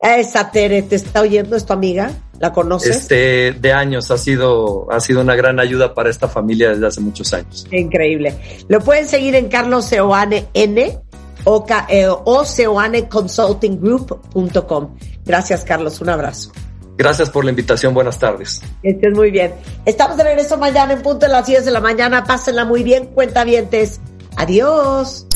esa 0.00 0.50
Tere 0.50 0.82
te 0.82 0.96
está 0.96 1.22
oyendo, 1.22 1.54
es 1.56 1.64
tu 1.64 1.72
amiga, 1.72 2.10
¿la 2.38 2.52
conoces? 2.52 2.96
Este, 2.96 3.52
de 3.52 3.72
años, 3.72 4.10
ha 4.10 4.18
sido, 4.18 4.86
ha 4.90 5.00
sido 5.00 5.20
una 5.20 5.34
gran 5.34 5.60
ayuda 5.60 5.94
para 5.94 6.10
esta 6.10 6.28
familia 6.28 6.68
desde 6.70 6.86
hace 6.86 7.00
muchos 7.00 7.32
años. 7.32 7.66
Increíble. 7.70 8.36
Lo 8.68 8.80
pueden 8.80 9.08
seguir 9.08 9.34
en 9.34 9.48
Carlos 9.48 9.86
Seoane 9.86 10.48
N 10.54 10.98
o, 11.44 11.66
eh, 11.88 12.06
o 12.08 12.44
seoaneconsultinggroup.com. 12.44 14.96
Gracias, 15.24 15.64
Carlos. 15.64 16.00
Un 16.00 16.10
abrazo. 16.10 16.52
Gracias 16.96 17.30
por 17.30 17.44
la 17.44 17.50
invitación. 17.50 17.94
Buenas 17.94 18.18
tardes. 18.18 18.60
Estés 18.82 19.14
muy 19.14 19.30
bien. 19.30 19.54
Estamos 19.84 20.16
de 20.16 20.24
regreso 20.24 20.56
mañana 20.56 20.94
en 20.94 21.02
punto 21.02 21.26
de 21.26 21.32
las 21.32 21.46
10 21.46 21.66
de 21.66 21.70
la 21.70 21.80
mañana. 21.80 22.24
Pásenla 22.24 22.64
muy 22.64 22.82
bien, 22.82 23.06
cuentavientes. 23.06 24.00
Adiós. 24.36 25.26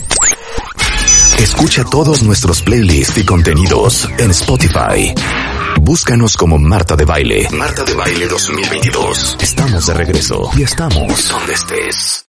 Escucha 1.41 1.85
todos 1.85 2.23
nuestros 2.23 2.61
playlists 2.61 3.17
y 3.17 3.25
contenidos 3.25 4.07
en 4.19 4.31
Spotify. 4.31 5.15
Búscanos 5.81 6.37
como 6.37 6.59
Marta 6.59 6.97
de 6.97 7.07
Baile. 7.07 7.49
Marta 7.51 7.83
de 7.83 7.95
Baile 7.95 8.29
2022. 8.29 9.39
Estamos 9.41 9.87
de 9.87 9.95
regreso 9.95 10.51
y 10.55 10.65
estamos 10.65 11.29
donde 11.31 11.55
estés. 11.55 12.27